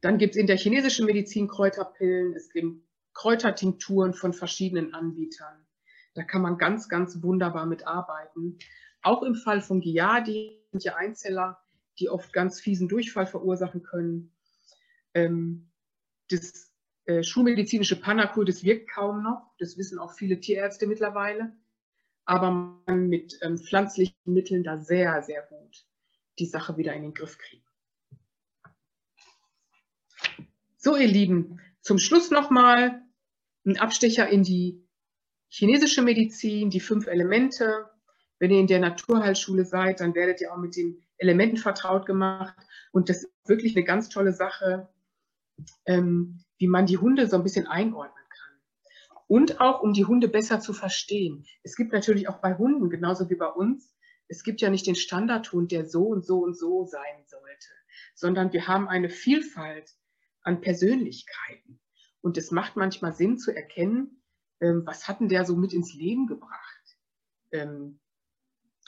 Dann 0.00 0.18
gibt 0.18 0.34
es 0.34 0.40
in 0.40 0.46
der 0.46 0.58
chinesischen 0.58 1.06
Medizin 1.06 1.48
Kräuterpillen, 1.48 2.34
es 2.34 2.50
gibt 2.50 2.84
Kräutertinkturen 3.14 4.14
von 4.14 4.32
verschiedenen 4.32 4.94
Anbietern. 4.94 5.66
Da 6.14 6.22
kann 6.22 6.42
man 6.42 6.58
ganz, 6.58 6.88
ganz 6.88 7.22
wunderbar 7.22 7.66
mitarbeiten. 7.66 8.58
Auch 9.02 9.22
im 9.22 9.34
Fall 9.34 9.60
von 9.60 9.80
Giardi 9.80 10.64
sind 10.70 10.84
ja 10.84 10.96
Einzeller, 10.96 11.58
die 11.98 12.08
oft 12.08 12.32
ganz 12.32 12.60
fiesen 12.60 12.88
Durchfall 12.88 13.26
verursachen 13.26 13.82
können. 13.82 14.32
Ähm, 15.14 15.70
das 16.28 16.72
äh, 17.06 17.22
schulmedizinische 17.22 18.00
Panacur, 18.00 18.44
das 18.44 18.64
wirkt 18.64 18.90
kaum 18.90 19.22
noch. 19.22 19.54
Das 19.58 19.78
wissen 19.78 19.98
auch 19.98 20.12
viele 20.12 20.40
Tierärzte 20.40 20.86
mittlerweile. 20.86 21.56
Aber 22.24 22.50
man 22.86 23.08
mit 23.08 23.38
ähm, 23.42 23.58
pflanzlichen 23.58 24.16
Mitteln 24.24 24.64
da 24.64 24.78
sehr, 24.78 25.22
sehr 25.22 25.42
gut 25.42 25.86
die 26.38 26.46
Sache 26.46 26.76
wieder 26.76 26.92
in 26.94 27.02
den 27.02 27.14
Griff 27.14 27.38
kriegen. 27.38 27.62
So, 30.76 30.96
ihr 30.96 31.08
Lieben, 31.08 31.60
zum 31.80 31.98
Schluss 31.98 32.30
nochmal 32.30 33.02
ein 33.64 33.78
Abstecher 33.78 34.28
in 34.28 34.42
die 34.42 34.86
chinesische 35.48 36.02
Medizin, 36.02 36.70
die 36.70 36.80
fünf 36.80 37.06
Elemente. 37.06 37.88
Wenn 38.38 38.50
ihr 38.50 38.60
in 38.60 38.66
der 38.66 38.80
Naturheilschule 38.80 39.64
seid, 39.64 40.00
dann 40.00 40.14
werdet 40.14 40.40
ihr 40.40 40.52
auch 40.52 40.58
mit 40.58 40.76
den 40.76 41.05
Elementen 41.18 41.56
vertraut 41.56 42.06
gemacht. 42.06 42.56
Und 42.92 43.08
das 43.08 43.24
ist 43.24 43.48
wirklich 43.48 43.76
eine 43.76 43.84
ganz 43.84 44.08
tolle 44.08 44.32
Sache, 44.32 44.88
ähm, 45.86 46.44
wie 46.58 46.68
man 46.68 46.86
die 46.86 46.98
Hunde 46.98 47.28
so 47.28 47.36
ein 47.36 47.42
bisschen 47.42 47.66
einordnen 47.66 48.24
kann. 48.28 49.16
Und 49.26 49.60
auch, 49.60 49.82
um 49.82 49.92
die 49.92 50.04
Hunde 50.04 50.28
besser 50.28 50.60
zu 50.60 50.72
verstehen. 50.72 51.44
Es 51.62 51.76
gibt 51.76 51.92
natürlich 51.92 52.28
auch 52.28 52.40
bei 52.40 52.56
Hunden, 52.56 52.90
genauso 52.90 53.28
wie 53.30 53.36
bei 53.36 53.48
uns, 53.48 53.96
es 54.28 54.42
gibt 54.42 54.60
ja 54.60 54.70
nicht 54.70 54.86
den 54.86 54.96
Standardhund, 54.96 55.72
der 55.72 55.86
so 55.86 56.04
und 56.04 56.24
so 56.24 56.40
und 56.40 56.56
so 56.56 56.84
sein 56.84 57.24
sollte, 57.26 57.68
sondern 58.14 58.52
wir 58.52 58.66
haben 58.66 58.88
eine 58.88 59.08
Vielfalt 59.08 59.94
an 60.42 60.60
Persönlichkeiten. 60.60 61.80
Und 62.22 62.36
es 62.36 62.50
macht 62.50 62.76
manchmal 62.76 63.14
Sinn 63.14 63.38
zu 63.38 63.54
erkennen, 63.54 64.22
ähm, 64.60 64.82
was 64.84 65.06
hat 65.06 65.20
denn 65.20 65.28
der 65.28 65.44
so 65.44 65.56
mit 65.56 65.72
ins 65.72 65.94
Leben 65.94 66.26
gebracht? 66.26 66.98
Ähm, 67.52 68.00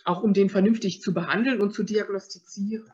auch 0.08 0.22
um 0.22 0.32
den 0.32 0.48
vernünftig 0.48 1.02
zu 1.02 1.12
behandeln 1.12 1.60
und 1.60 1.74
zu 1.74 1.82
diagnostizieren. 1.82 2.90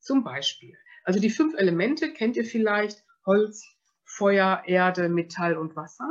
Zum 0.00 0.24
Beispiel, 0.24 0.76
also 1.04 1.20
die 1.20 1.30
fünf 1.30 1.54
Elemente 1.54 2.12
kennt 2.12 2.36
ihr 2.36 2.46
vielleicht, 2.46 3.04
Holz, 3.26 3.64
Feuer, 4.04 4.62
Erde, 4.66 5.08
Metall 5.08 5.56
und 5.56 5.76
Wasser. 5.76 6.08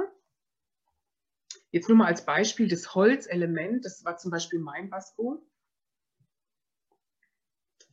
Jetzt 1.72 1.90
nur 1.90 1.98
mal 1.98 2.08
als 2.08 2.26
Beispiel 2.26 2.68
das 2.68 2.94
Holzelement, 2.94 3.86
das 3.86 4.06
war 4.06 4.18
zum 4.18 4.30
Beispiel 4.30 4.60
mein 4.60 4.90
Basko. 4.90 5.44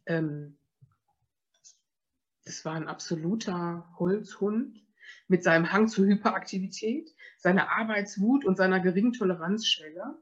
Ähm, 0.06 0.58
das 2.44 2.64
war 2.64 2.74
ein 2.74 2.88
absoluter 2.88 3.88
Holzhund 3.98 4.84
mit 5.26 5.42
seinem 5.42 5.72
Hang 5.72 5.88
zur 5.88 6.04
Hyperaktivität, 6.04 7.14
seiner 7.38 7.70
Arbeitswut 7.70 8.44
und 8.44 8.56
seiner 8.56 8.80
geringen 8.80 9.12
Toleranzschwelle. 9.12 10.18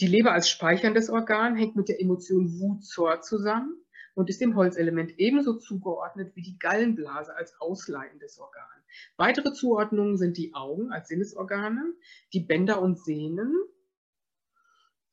Die 0.00 0.06
Leber 0.06 0.32
als 0.32 0.48
speicherndes 0.48 1.10
Organ 1.10 1.56
hängt 1.56 1.76
mit 1.76 1.88
der 1.88 2.00
Emotion 2.00 2.58
Wut, 2.58 2.84
Zorn 2.84 3.22
zusammen 3.22 3.76
und 4.14 4.30
ist 4.30 4.40
dem 4.40 4.56
Holzelement 4.56 5.18
ebenso 5.18 5.58
zugeordnet 5.58 6.34
wie 6.34 6.42
die 6.42 6.58
Gallenblase 6.58 7.34
als 7.34 7.60
ausleitendes 7.60 8.38
Organ. 8.38 8.62
Weitere 9.16 9.52
Zuordnungen 9.52 10.16
sind 10.16 10.36
die 10.36 10.54
Augen 10.54 10.90
als 10.90 11.08
Sinnesorgane, 11.08 11.94
die 12.32 12.40
Bänder 12.40 12.80
und 12.82 12.98
Sehnen 12.98 13.54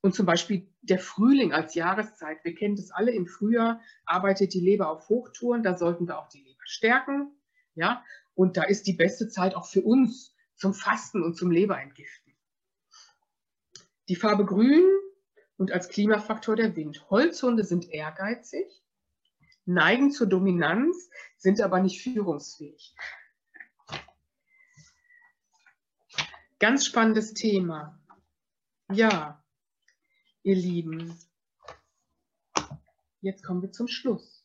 und 0.01 0.15
zum 0.15 0.25
Beispiel 0.25 0.67
der 0.81 0.99
Frühling 0.99 1.53
als 1.53 1.75
Jahreszeit. 1.75 2.43
Wir 2.43 2.55
kennen 2.55 2.75
das 2.75 2.91
alle, 2.91 3.11
im 3.11 3.27
Frühjahr 3.27 3.81
arbeitet 4.05 4.53
die 4.53 4.61
Leber 4.61 4.89
auf 4.89 5.09
Hochtouren, 5.09 5.63
da 5.63 5.77
sollten 5.77 6.07
wir 6.07 6.19
auch 6.19 6.29
die 6.29 6.41
Leber 6.41 6.63
stärken. 6.65 7.31
Ja? 7.75 8.03
Und 8.33 8.57
da 8.57 8.63
ist 8.63 8.87
die 8.87 8.93
beste 8.93 9.29
Zeit 9.29 9.55
auch 9.55 9.67
für 9.67 9.81
uns 9.81 10.35
zum 10.55 10.73
Fasten 10.73 11.23
und 11.23 11.35
zum 11.35 11.51
Leberentgiften. 11.51 12.28
Die 14.09 14.15
Farbe 14.15 14.43
Grün 14.43 14.83
und 15.57 15.71
als 15.71 15.87
Klimafaktor 15.87 16.55
der 16.55 16.75
Wind. 16.75 17.07
Holzhunde 17.11 17.63
sind 17.63 17.89
ehrgeizig, 17.91 18.65
neigen 19.65 20.11
zur 20.11 20.25
Dominanz, 20.25 21.11
sind 21.37 21.61
aber 21.61 21.79
nicht 21.79 22.01
führungsfähig. 22.01 22.95
Ganz 26.57 26.87
spannendes 26.87 27.35
Thema. 27.35 27.99
Ja, 28.91 29.45
ihr 30.41 30.55
Lieben, 30.55 31.15
jetzt 33.21 33.43
kommen 33.43 33.61
wir 33.61 33.71
zum 33.71 33.87
Schluss. 33.87 34.43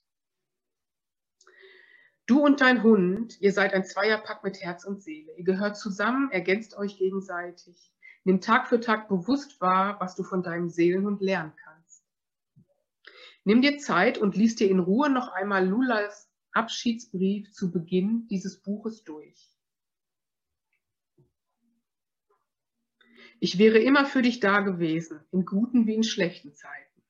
Du 2.26 2.44
und 2.44 2.60
dein 2.60 2.82
Hund, 2.82 3.40
ihr 3.40 3.54
seid 3.54 3.72
ein 3.72 3.86
Zweierpack 3.86 4.44
mit 4.44 4.60
Herz 4.60 4.84
und 4.84 5.02
Seele. 5.02 5.32
Ihr 5.38 5.44
gehört 5.44 5.78
zusammen, 5.78 6.30
ergänzt 6.30 6.76
euch 6.76 6.98
gegenseitig. 6.98 7.93
Nimm 8.24 8.40
Tag 8.40 8.68
für 8.68 8.80
Tag 8.80 9.08
bewusst 9.08 9.60
wahr, 9.60 10.00
was 10.00 10.16
du 10.16 10.22
von 10.22 10.42
deinem 10.42 10.70
Seelenhund 10.70 11.20
lernen 11.20 11.52
kannst. 11.62 12.02
Nimm 13.44 13.60
dir 13.60 13.78
Zeit 13.78 14.16
und 14.16 14.34
lies 14.34 14.56
dir 14.56 14.70
in 14.70 14.78
Ruhe 14.80 15.10
noch 15.10 15.28
einmal 15.28 15.66
Lulas 15.66 16.30
Abschiedsbrief 16.52 17.52
zu 17.52 17.70
Beginn 17.70 18.26
dieses 18.28 18.62
Buches 18.62 19.04
durch. 19.04 19.50
Ich 23.40 23.58
wäre 23.58 23.78
immer 23.78 24.06
für 24.06 24.22
dich 24.22 24.40
da 24.40 24.60
gewesen, 24.60 25.20
in 25.30 25.44
guten 25.44 25.86
wie 25.86 25.94
in 25.94 26.04
schlechten 26.04 26.54
Zeiten. 26.54 27.02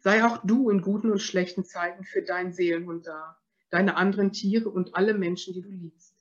Sei 0.00 0.24
auch 0.24 0.38
du 0.44 0.70
in 0.70 0.82
guten 0.82 1.10
und 1.10 1.20
schlechten 1.20 1.64
Zeiten 1.64 2.04
für 2.04 2.22
deinen 2.22 2.52
Seelenhund 2.52 3.08
da, 3.08 3.40
deine 3.70 3.96
anderen 3.96 4.32
Tiere 4.32 4.68
und 4.68 4.94
alle 4.94 5.14
Menschen, 5.14 5.54
die 5.54 5.62
du 5.62 5.70
liebst. 5.70 6.14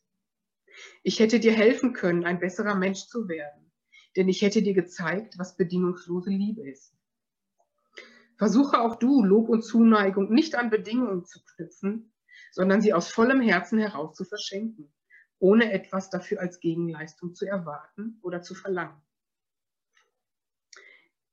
Ich 1.03 1.19
hätte 1.19 1.39
dir 1.39 1.53
helfen 1.53 1.93
können, 1.93 2.23
ein 2.23 2.39
besserer 2.39 2.75
Mensch 2.75 3.05
zu 3.05 3.27
werden, 3.27 3.70
denn 4.15 4.29
ich 4.29 4.41
hätte 4.41 4.61
dir 4.61 4.73
gezeigt, 4.73 5.37
was 5.37 5.55
bedingungslose 5.55 6.29
Liebe 6.29 6.67
ist. 6.69 6.93
Versuche 8.37 8.81
auch 8.81 8.95
du, 8.95 9.23
Lob 9.23 9.49
und 9.49 9.63
Zuneigung 9.63 10.31
nicht 10.33 10.55
an 10.55 10.69
Bedingungen 10.69 11.25
zu 11.25 11.39
knüpfen, 11.43 12.11
sondern 12.51 12.81
sie 12.81 12.93
aus 12.93 13.11
vollem 13.11 13.39
Herzen 13.39 13.79
heraus 13.79 14.15
zu 14.15 14.25
verschenken, 14.25 14.91
ohne 15.39 15.71
etwas 15.71 16.09
dafür 16.09 16.39
als 16.39 16.59
Gegenleistung 16.59 17.35
zu 17.35 17.45
erwarten 17.45 18.19
oder 18.21 18.41
zu 18.41 18.55
verlangen. 18.55 19.01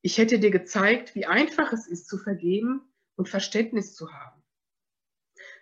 Ich 0.01 0.19
hätte 0.19 0.39
dir 0.39 0.51
gezeigt, 0.51 1.15
wie 1.15 1.27
einfach 1.27 1.73
es 1.73 1.87
ist 1.87 2.09
zu 2.09 2.19
vergeben 2.19 2.83
und 3.17 3.29
Verständnis 3.29 3.95
zu 3.95 4.13
haben. 4.13 4.43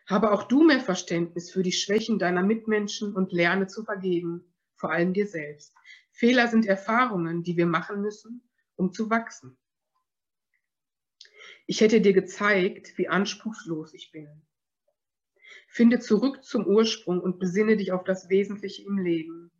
Habe 0.07 0.31
auch 0.33 0.45
du 0.45 0.63
mehr 0.63 0.81
Verständnis 0.81 1.51
für 1.51 1.63
die 1.63 1.73
Schwächen 1.73 2.19
deiner 2.19 2.43
Mitmenschen 2.43 3.15
und 3.15 3.33
lerne 3.33 3.67
zu 3.67 3.83
vergeben, 3.83 4.53
vor 4.77 4.93
allem 4.93 5.15
dir 5.15 5.27
selbst. 5.27 5.75
Fehler 6.17 6.49
sind 6.49 6.65
Erfahrungen, 6.65 7.43
die 7.43 7.59
wir 7.59 7.67
machen 7.67 8.01
müssen, 8.01 8.41
um 8.75 8.91
zu 8.91 9.11
wachsen. 9.11 9.59
Ich 11.67 11.83
hätte 11.83 12.01
dir 12.01 12.15
gezeigt, 12.15 12.97
wie 12.97 13.09
anspruchslos 13.09 13.93
ich 13.93 14.13
bin. 14.13 14.47
Finde 15.69 15.99
zurück 15.99 16.43
zum 16.43 16.67
Ursprung 16.67 17.21
und 17.21 17.39
besinne 17.39 17.77
dich 17.77 17.93
auf 17.93 18.03
das 18.03 18.31
Wesentliche 18.31 18.83
im 18.85 18.97
Leben. 18.97 19.51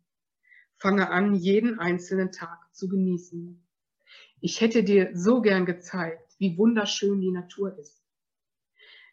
Fange 0.77 1.11
an, 1.11 1.35
jeden 1.35 1.77
einzelnen 1.77 2.31
Tag 2.31 2.57
zu 2.73 2.87
genießen. 2.87 3.63
Ich 4.41 4.59
hätte 4.59 4.83
dir 4.83 5.11
so 5.13 5.41
gern 5.41 5.67
gezeigt, 5.67 6.33
wie 6.39 6.57
wunderschön 6.57 7.21
die 7.21 7.31
Natur 7.31 7.77
ist. 7.77 8.03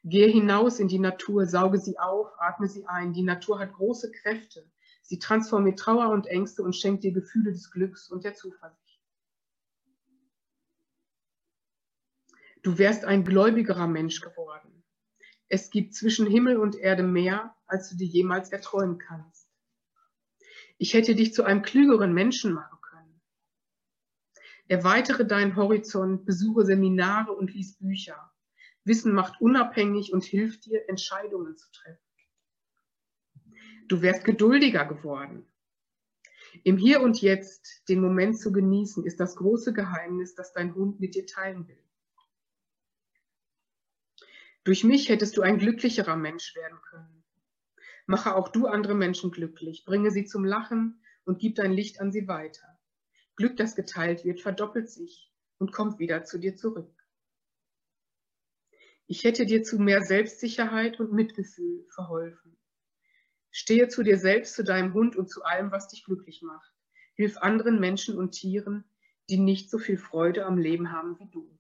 Gehe 0.03 0.29
hinaus 0.29 0.81
in 0.81 0.89
die 0.89 0.99
Natur, 0.99 1.45
sauge 1.45 1.79
sie 1.79 1.99
auf, 1.99 2.29
atme 2.39 2.69
sie 2.69 2.87
ein. 2.87 3.13
Die 3.13 3.23
Natur 3.23 3.59
hat 3.59 3.75
große 3.75 4.13
Kräfte. 4.13 4.71
Sie 5.07 5.19
transformiert 5.19 5.79
Trauer 5.79 6.11
und 6.11 6.27
Ängste 6.27 6.63
und 6.63 6.75
schenkt 6.75 7.05
dir 7.05 7.13
Gefühle 7.13 7.53
des 7.53 7.71
Glücks 7.71 8.11
und 8.11 8.25
der 8.25 8.35
Zuversicht. 8.35 9.01
Du 12.63 12.79
wärst 12.79 13.05
ein 13.05 13.25
gläubigerer 13.25 13.87
Mensch 13.87 14.21
geworden. 14.21 14.83
Es 15.49 15.71
gibt 15.71 15.95
zwischen 15.95 16.27
Himmel 16.27 16.57
und 16.57 16.75
Erde 16.77 17.03
mehr, 17.03 17.55
als 17.67 17.91
du 17.91 17.97
dir 17.97 18.07
jemals 18.07 18.51
erträumen 18.51 18.99
kannst. 18.99 19.49
Ich 20.79 20.95
hätte 20.95 21.15
dich 21.15 21.33
zu 21.35 21.45
einem 21.45 21.63
klügeren 21.63 22.13
Menschen 22.13 22.53
machen 22.53 22.75
Erweitere 24.67 25.27
deinen 25.27 25.57
Horizont, 25.57 26.25
besuche 26.25 26.65
Seminare 26.65 27.33
und 27.33 27.53
lies 27.53 27.77
Bücher. 27.77 28.33
Wissen 28.85 29.13
macht 29.13 29.39
unabhängig 29.41 30.13
und 30.15 30.25
hilft 30.25 30.65
dir, 30.65 30.89
Entscheidungen 30.89 31.57
zu 31.57 31.71
treffen. 31.71 32.01
Du 33.87 34.01
wärst 34.01 34.25
geduldiger 34.25 34.87
geworden. 34.87 35.47
Im 36.63 36.79
Hier 36.79 37.03
und 37.03 37.21
Jetzt 37.21 37.89
den 37.89 38.01
Moment 38.01 38.39
zu 38.39 38.53
genießen, 38.53 39.05
ist 39.05 39.21
das 39.21 39.37
große 39.37 39.73
Geheimnis, 39.73 40.35
das 40.35 40.53
dein 40.53 40.75
Hund 40.75 41.01
mit 41.01 41.15
dir 41.15 41.27
teilen 41.27 41.67
will. 41.69 41.83
Durch 44.63 44.85
mich 44.85 45.11
hättest 45.11 45.37
du 45.37 45.43
ein 45.43 45.59
glücklicherer 45.59 46.17
Mensch 46.17 46.55
werden 46.55 46.81
können. 46.89 47.25
Mache 48.07 48.35
auch 48.35 48.49
du 48.49 48.67
andere 48.67 48.95
Menschen 48.95 49.31
glücklich, 49.31 49.85
bringe 49.85 50.11
sie 50.11 50.25
zum 50.25 50.45
Lachen 50.45 51.03
und 51.25 51.39
gib 51.39 51.57
dein 51.57 51.73
Licht 51.73 52.01
an 52.01 52.13
sie 52.13 52.29
weiter. 52.29 52.79
Glück, 53.37 53.57
das 53.57 53.75
geteilt 53.75 54.25
wird, 54.25 54.41
verdoppelt 54.41 54.89
sich 54.89 55.33
und 55.59 55.73
kommt 55.73 55.99
wieder 55.99 56.25
zu 56.25 56.39
dir 56.39 56.57
zurück. 56.57 56.93
Ich 59.07 59.25
hätte 59.25 59.45
dir 59.45 59.63
zu 59.63 59.79
mehr 59.79 60.03
Selbstsicherheit 60.03 60.99
und 60.99 61.13
Mitgefühl 61.13 61.87
verholfen. 61.91 62.54
Stehe 63.57 63.87
zu 63.87 64.03
dir 64.03 64.19
selbst, 64.19 64.57
zu 64.57 64.65
deinem 64.65 64.95
Hund 64.95 65.15
und 65.15 65.31
zu 65.31 65.45
allem, 65.45 65.71
was 65.71 65.87
dich 65.87 66.05
glücklich 66.05 66.43
macht. 66.43 66.75
Hilf 67.15 67.37
anderen 67.37 67.79
Menschen 67.79 68.19
und 68.19 68.33
Tieren, 68.33 68.85
die 69.31 69.39
nicht 69.39 69.71
so 69.71 69.79
viel 69.79 69.97
Freude 69.97 70.45
am 70.45 70.59
Leben 70.59 70.91
haben 70.91 71.17
wie 71.21 71.31
du. 71.31 71.57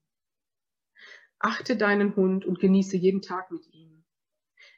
Achte 1.39 1.77
deinen 1.77 2.17
Hund 2.17 2.45
und 2.45 2.59
genieße 2.59 2.97
jeden 2.97 3.23
Tag 3.23 3.53
mit 3.53 3.73
ihm. 3.73 4.05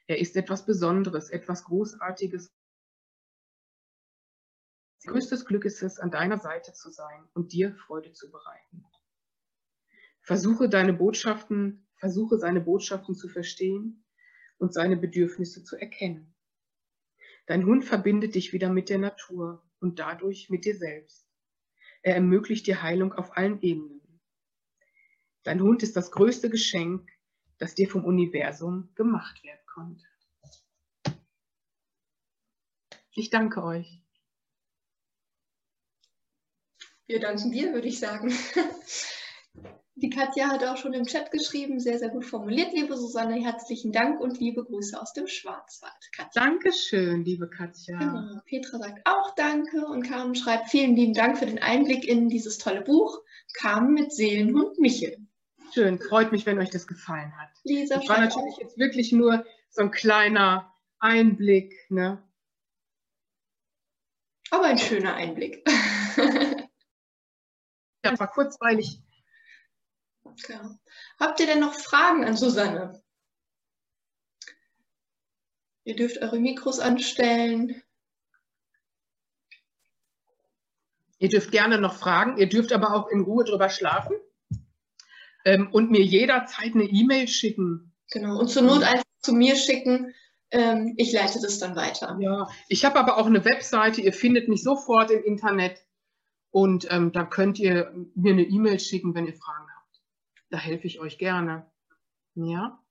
Er 0.05 0.19
ist 0.19 0.35
etwas 0.35 0.67
Besonderes, 0.67 1.31
etwas 1.31 1.63
Großartiges 1.63 2.53
Größtes 5.07 5.45
Glück 5.45 5.65
ist 5.65 5.81
es, 5.81 5.99
an 5.99 6.11
deiner 6.11 6.37
Seite 6.37 6.73
zu 6.73 6.91
sein 6.91 7.27
und 7.33 7.51
dir 7.51 7.73
Freude 7.73 8.11
zu 8.11 8.29
bereiten. 8.29 8.85
Versuche 10.21 10.69
deine 10.69 10.93
Botschaften, 10.93 11.87
versuche 11.95 12.37
seine 12.37 12.61
Botschaften 12.61 13.15
zu 13.15 13.27
verstehen 13.27 14.05
und 14.59 14.73
seine 14.73 14.97
Bedürfnisse 14.97 15.63
zu 15.63 15.77
erkennen. 15.77 16.36
Dein 17.47 17.65
Hund 17.65 17.85
verbindet 17.85 18.35
dich 18.35 18.51
wieder 18.51 18.69
mit 18.69 18.89
der 18.89 18.99
Natur 18.99 19.63
und 19.79 19.99
dadurch 19.99 20.49
mit 20.49 20.65
dir 20.65 20.75
selbst. 20.75 21.25
Er 22.03 22.15
ermöglicht 22.15 22.67
dir 22.67 22.83
Heilung 22.83 23.13
auf 23.13 23.35
allen 23.37 23.61
Ebenen. 23.61 24.01
Dein 25.43 25.61
Hund 25.61 25.81
ist 25.81 25.95
das 25.95 26.11
größte 26.11 26.49
Geschenk, 26.49 27.09
das 27.57 27.73
dir 27.73 27.89
vom 27.89 28.03
Universum 28.03 28.89
gemacht 28.95 29.43
werden 29.43 29.65
konnte. 29.65 30.05
Ich 33.15 33.29
danke 33.29 33.63
euch. 33.63 34.01
Wir 37.05 37.21
danken 37.21 37.51
dir, 37.53 37.73
würde 37.73 37.87
ich 37.87 37.99
sagen. 37.99 38.31
Die 39.99 40.11
Katja 40.11 40.49
hat 40.49 40.63
auch 40.63 40.77
schon 40.77 40.93
im 40.93 41.07
Chat 41.07 41.31
geschrieben, 41.31 41.79
sehr, 41.79 41.97
sehr 41.97 42.09
gut 42.09 42.23
formuliert, 42.23 42.71
liebe 42.71 42.95
Susanne. 42.95 43.33
Herzlichen 43.43 43.91
Dank 43.91 44.19
und 44.21 44.39
liebe 44.39 44.63
Grüße 44.63 45.01
aus 45.01 45.11
dem 45.13 45.25
Schwarzwald. 45.25 45.91
Katja. 46.15 46.43
Dankeschön, 46.43 47.25
liebe 47.25 47.49
Katja. 47.49 47.97
Genau. 47.97 48.39
Petra 48.45 48.77
sagt 48.77 49.01
auch 49.05 49.33
Danke 49.33 49.87
und 49.87 50.03
Carmen 50.03 50.35
schreibt 50.35 50.69
vielen 50.69 50.95
lieben 50.95 51.15
Dank 51.15 51.39
für 51.39 51.47
den 51.47 51.57
Einblick 51.57 52.07
in 52.07 52.29
dieses 52.29 52.59
tolle 52.59 52.81
Buch. 52.81 53.23
Carmen 53.53 53.95
mit 53.95 54.13
Seelenhund 54.13 54.77
Michel. 54.77 55.17
Schön, 55.73 55.97
freut 55.97 56.31
mich, 56.31 56.45
wenn 56.45 56.59
euch 56.59 56.69
das 56.69 56.85
gefallen 56.85 57.35
hat. 57.35 57.49
Lisa 57.63 57.95
das 57.95 58.07
war 58.07 58.19
natürlich 58.19 58.53
auch. 58.53 58.61
jetzt 58.61 58.77
wirklich 58.77 59.11
nur 59.11 59.47
so 59.71 59.81
ein 59.81 59.89
kleiner 59.89 60.71
Einblick. 60.99 61.73
Ne? 61.89 62.23
Aber 64.51 64.65
ein 64.65 64.77
schöner 64.77 65.15
Einblick. 65.15 65.67
Ja, 68.05 68.17
war 68.19 68.29
kurzweilig. 68.29 69.01
Ja. 70.47 70.77
Habt 71.19 71.39
ihr 71.39 71.47
denn 71.47 71.59
noch 71.59 71.73
Fragen 71.73 72.25
an 72.25 72.37
Susanne? 72.37 73.01
Ihr 75.83 75.95
dürft 75.95 76.21
eure 76.21 76.39
Mikros 76.39 76.79
anstellen. 76.79 77.81
Ihr 81.19 81.29
dürft 81.29 81.51
gerne 81.51 81.79
noch 81.79 81.95
fragen. 81.95 82.37
Ihr 82.37 82.49
dürft 82.49 82.71
aber 82.73 82.93
auch 82.93 83.07
in 83.07 83.21
Ruhe 83.21 83.43
drüber 83.43 83.69
schlafen 83.69 84.15
ähm, 85.45 85.69
und 85.71 85.89
mir 85.89 86.03
jederzeit 86.03 86.75
eine 86.75 86.83
E-Mail 86.83 87.27
schicken. 87.27 87.93
Genau, 88.11 88.39
und 88.39 88.49
zur 88.49 88.63
Not 88.63 88.83
einfach 88.83 89.03
zu 89.21 89.33
mir 89.33 89.55
schicken. 89.55 90.13
Ähm, 90.51 90.93
ich 90.97 91.11
leite 91.11 91.39
das 91.41 91.59
dann 91.59 91.75
weiter. 91.75 92.17
Ja, 92.19 92.47
ich 92.67 92.85
habe 92.85 92.99
aber 92.99 93.17
auch 93.17 93.25
eine 93.25 93.43
Webseite. 93.43 94.01
Ihr 94.01 94.13
findet 94.13 94.47
mich 94.47 94.63
sofort 94.63 95.11
im 95.11 95.23
Internet. 95.23 95.83
Und 96.51 96.87
ähm, 96.89 97.11
da 97.11 97.23
könnt 97.23 97.59
ihr 97.59 97.93
mir 98.15 98.33
eine 98.33 98.43
E-Mail 98.43 98.79
schicken, 98.79 99.13
wenn 99.13 99.27
ihr 99.27 99.35
Fragen 99.35 99.66
habt. 99.66 99.66
Da 100.49 100.57
helfe 100.57 100.87
ich 100.87 100.99
euch 100.99 101.17
gerne. 101.17 101.69
Ja? 102.35 102.81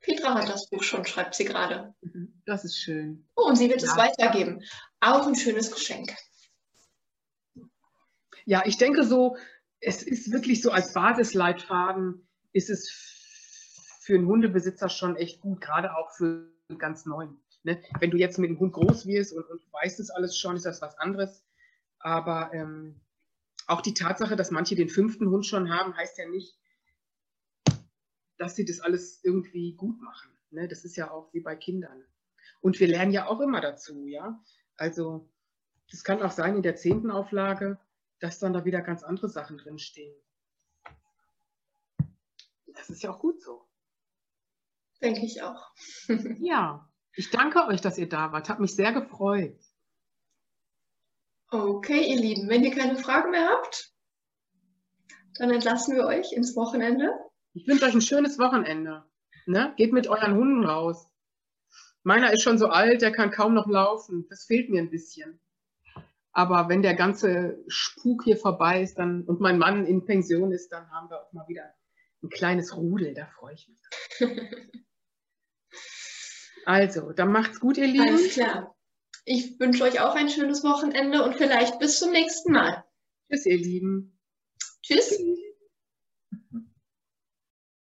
Petra 0.00 0.34
hat 0.34 0.48
das 0.48 0.70
Buch 0.70 0.82
schon, 0.82 1.04
schreibt 1.04 1.34
sie 1.34 1.44
gerade. 1.44 1.94
Mhm, 2.00 2.40
das 2.46 2.64
ist 2.64 2.78
schön. 2.78 3.28
Oh, 3.34 3.48
und 3.48 3.56
sie 3.56 3.68
wird 3.68 3.82
ja. 3.82 3.90
es 3.90 3.96
weitergeben. 3.96 4.62
Auch 5.00 5.26
ein 5.26 5.34
schönes 5.34 5.70
Geschenk. 5.72 6.14
Ja, 8.44 8.62
ich 8.64 8.78
denke 8.78 9.04
so, 9.04 9.36
es 9.80 10.02
ist 10.02 10.30
wirklich 10.30 10.62
so 10.62 10.70
als 10.70 10.92
Basisleitfaden, 10.92 12.28
ist 12.52 12.70
es 12.70 12.88
für 14.00 14.14
einen 14.14 14.28
Hundebesitzer 14.28 14.88
schon 14.88 15.16
echt 15.16 15.40
gut, 15.40 15.60
gerade 15.60 15.96
auch 15.96 16.12
für 16.12 16.52
ganz 16.78 17.06
neuen. 17.06 17.40
Ne? 17.64 17.82
Wenn 17.98 18.12
du 18.12 18.16
jetzt 18.16 18.38
mit 18.38 18.50
dem 18.50 18.60
Hund 18.60 18.72
groß 18.72 19.06
wirst 19.06 19.32
und, 19.32 19.44
und 19.50 19.60
weißt 19.72 19.98
es 19.98 20.10
alles 20.10 20.38
schon, 20.38 20.54
ist 20.54 20.66
das 20.66 20.80
was 20.80 20.96
anderes. 20.98 21.44
Aber 21.98 22.52
ähm, 22.54 23.00
auch 23.66 23.80
die 23.80 23.94
Tatsache, 23.94 24.36
dass 24.36 24.50
manche 24.50 24.74
den 24.76 24.88
fünften 24.88 25.28
Hund 25.28 25.46
schon 25.46 25.72
haben, 25.72 25.96
heißt 25.96 26.18
ja 26.18 26.28
nicht, 26.28 26.58
dass 28.38 28.54
sie 28.54 28.64
das 28.64 28.80
alles 28.80 29.22
irgendwie 29.24 29.74
gut 29.74 30.00
machen. 30.00 30.30
Ne? 30.50 30.68
Das 30.68 30.84
ist 30.84 30.96
ja 30.96 31.10
auch 31.10 31.32
wie 31.32 31.40
bei 31.40 31.56
Kindern. 31.56 32.04
Und 32.60 32.78
wir 32.80 32.88
lernen 32.88 33.12
ja 33.12 33.26
auch 33.26 33.40
immer 33.40 33.60
dazu, 33.60 34.06
ja. 34.06 34.40
Also 34.76 35.28
das 35.90 36.04
kann 36.04 36.22
auch 36.22 36.30
sein 36.30 36.56
in 36.56 36.62
der 36.62 36.76
zehnten 36.76 37.10
Auflage, 37.10 37.78
dass 38.20 38.38
dann 38.38 38.52
da 38.52 38.64
wieder 38.64 38.80
ganz 38.80 39.02
andere 39.02 39.28
Sachen 39.28 39.58
drinstehen. 39.58 40.14
Das 42.66 42.90
ist 42.90 43.02
ja 43.02 43.10
auch 43.10 43.18
gut 43.18 43.40
so. 43.40 43.66
Denke 45.02 45.24
ich 45.24 45.42
auch. 45.42 45.72
ja, 46.40 46.88
ich 47.12 47.30
danke 47.30 47.66
euch, 47.66 47.80
dass 47.80 47.98
ihr 47.98 48.08
da 48.08 48.32
wart. 48.32 48.48
Hat 48.48 48.60
mich 48.60 48.74
sehr 48.74 48.92
gefreut. 48.92 49.58
Okay, 51.64 52.04
ihr 52.10 52.20
Lieben, 52.20 52.48
wenn 52.48 52.64
ihr 52.64 52.74
keine 52.74 52.96
Fragen 52.96 53.30
mehr 53.30 53.48
habt, 53.48 53.92
dann 55.38 55.50
entlassen 55.50 55.96
wir 55.96 56.04
euch 56.04 56.32
ins 56.32 56.54
Wochenende. 56.54 57.10
Ich 57.54 57.66
wünsche 57.66 57.86
euch 57.86 57.94
ein 57.94 58.02
schönes 58.02 58.38
Wochenende. 58.38 59.04
Ne? 59.46 59.72
Geht 59.76 59.92
mit 59.92 60.06
euren 60.06 60.34
Hunden 60.34 60.64
raus. 60.64 61.08
Meiner 62.02 62.32
ist 62.32 62.42
schon 62.42 62.58
so 62.58 62.68
alt, 62.68 63.00
der 63.00 63.10
kann 63.10 63.30
kaum 63.30 63.54
noch 63.54 63.66
laufen. 63.66 64.26
Das 64.28 64.44
fehlt 64.44 64.68
mir 64.70 64.82
ein 64.82 64.90
bisschen. 64.90 65.40
Aber 66.32 66.68
wenn 66.68 66.82
der 66.82 66.94
ganze 66.94 67.64
Spuk 67.66 68.24
hier 68.24 68.36
vorbei 68.36 68.82
ist 68.82 68.98
dann, 68.98 69.24
und 69.24 69.40
mein 69.40 69.56
Mann 69.56 69.86
in 69.86 70.04
Pension 70.04 70.52
ist, 70.52 70.68
dann 70.68 70.90
haben 70.90 71.08
wir 71.08 71.22
auch 71.22 71.32
mal 71.32 71.48
wieder 71.48 71.72
ein 72.22 72.28
kleines 72.28 72.76
Rudel. 72.76 73.14
Da 73.14 73.26
freue 73.26 73.54
ich 73.54 73.68
mich. 73.68 73.80
also, 76.66 77.12
dann 77.12 77.32
macht's 77.32 77.58
gut, 77.58 77.78
ihr 77.78 77.86
Lieben. 77.86 78.08
Alles 78.08 78.34
klar. 78.34 78.75
Ich 79.28 79.58
wünsche 79.58 79.82
euch 79.82 80.00
auch 80.00 80.14
ein 80.14 80.30
schönes 80.30 80.62
Wochenende 80.62 81.24
und 81.24 81.34
vielleicht 81.34 81.80
bis 81.80 81.98
zum 81.98 82.12
nächsten 82.12 82.52
Mal. 82.52 82.84
Tschüss, 83.28 83.44
ihr 83.44 83.58
Lieben. 83.58 84.16
Tschüss. 84.82 85.18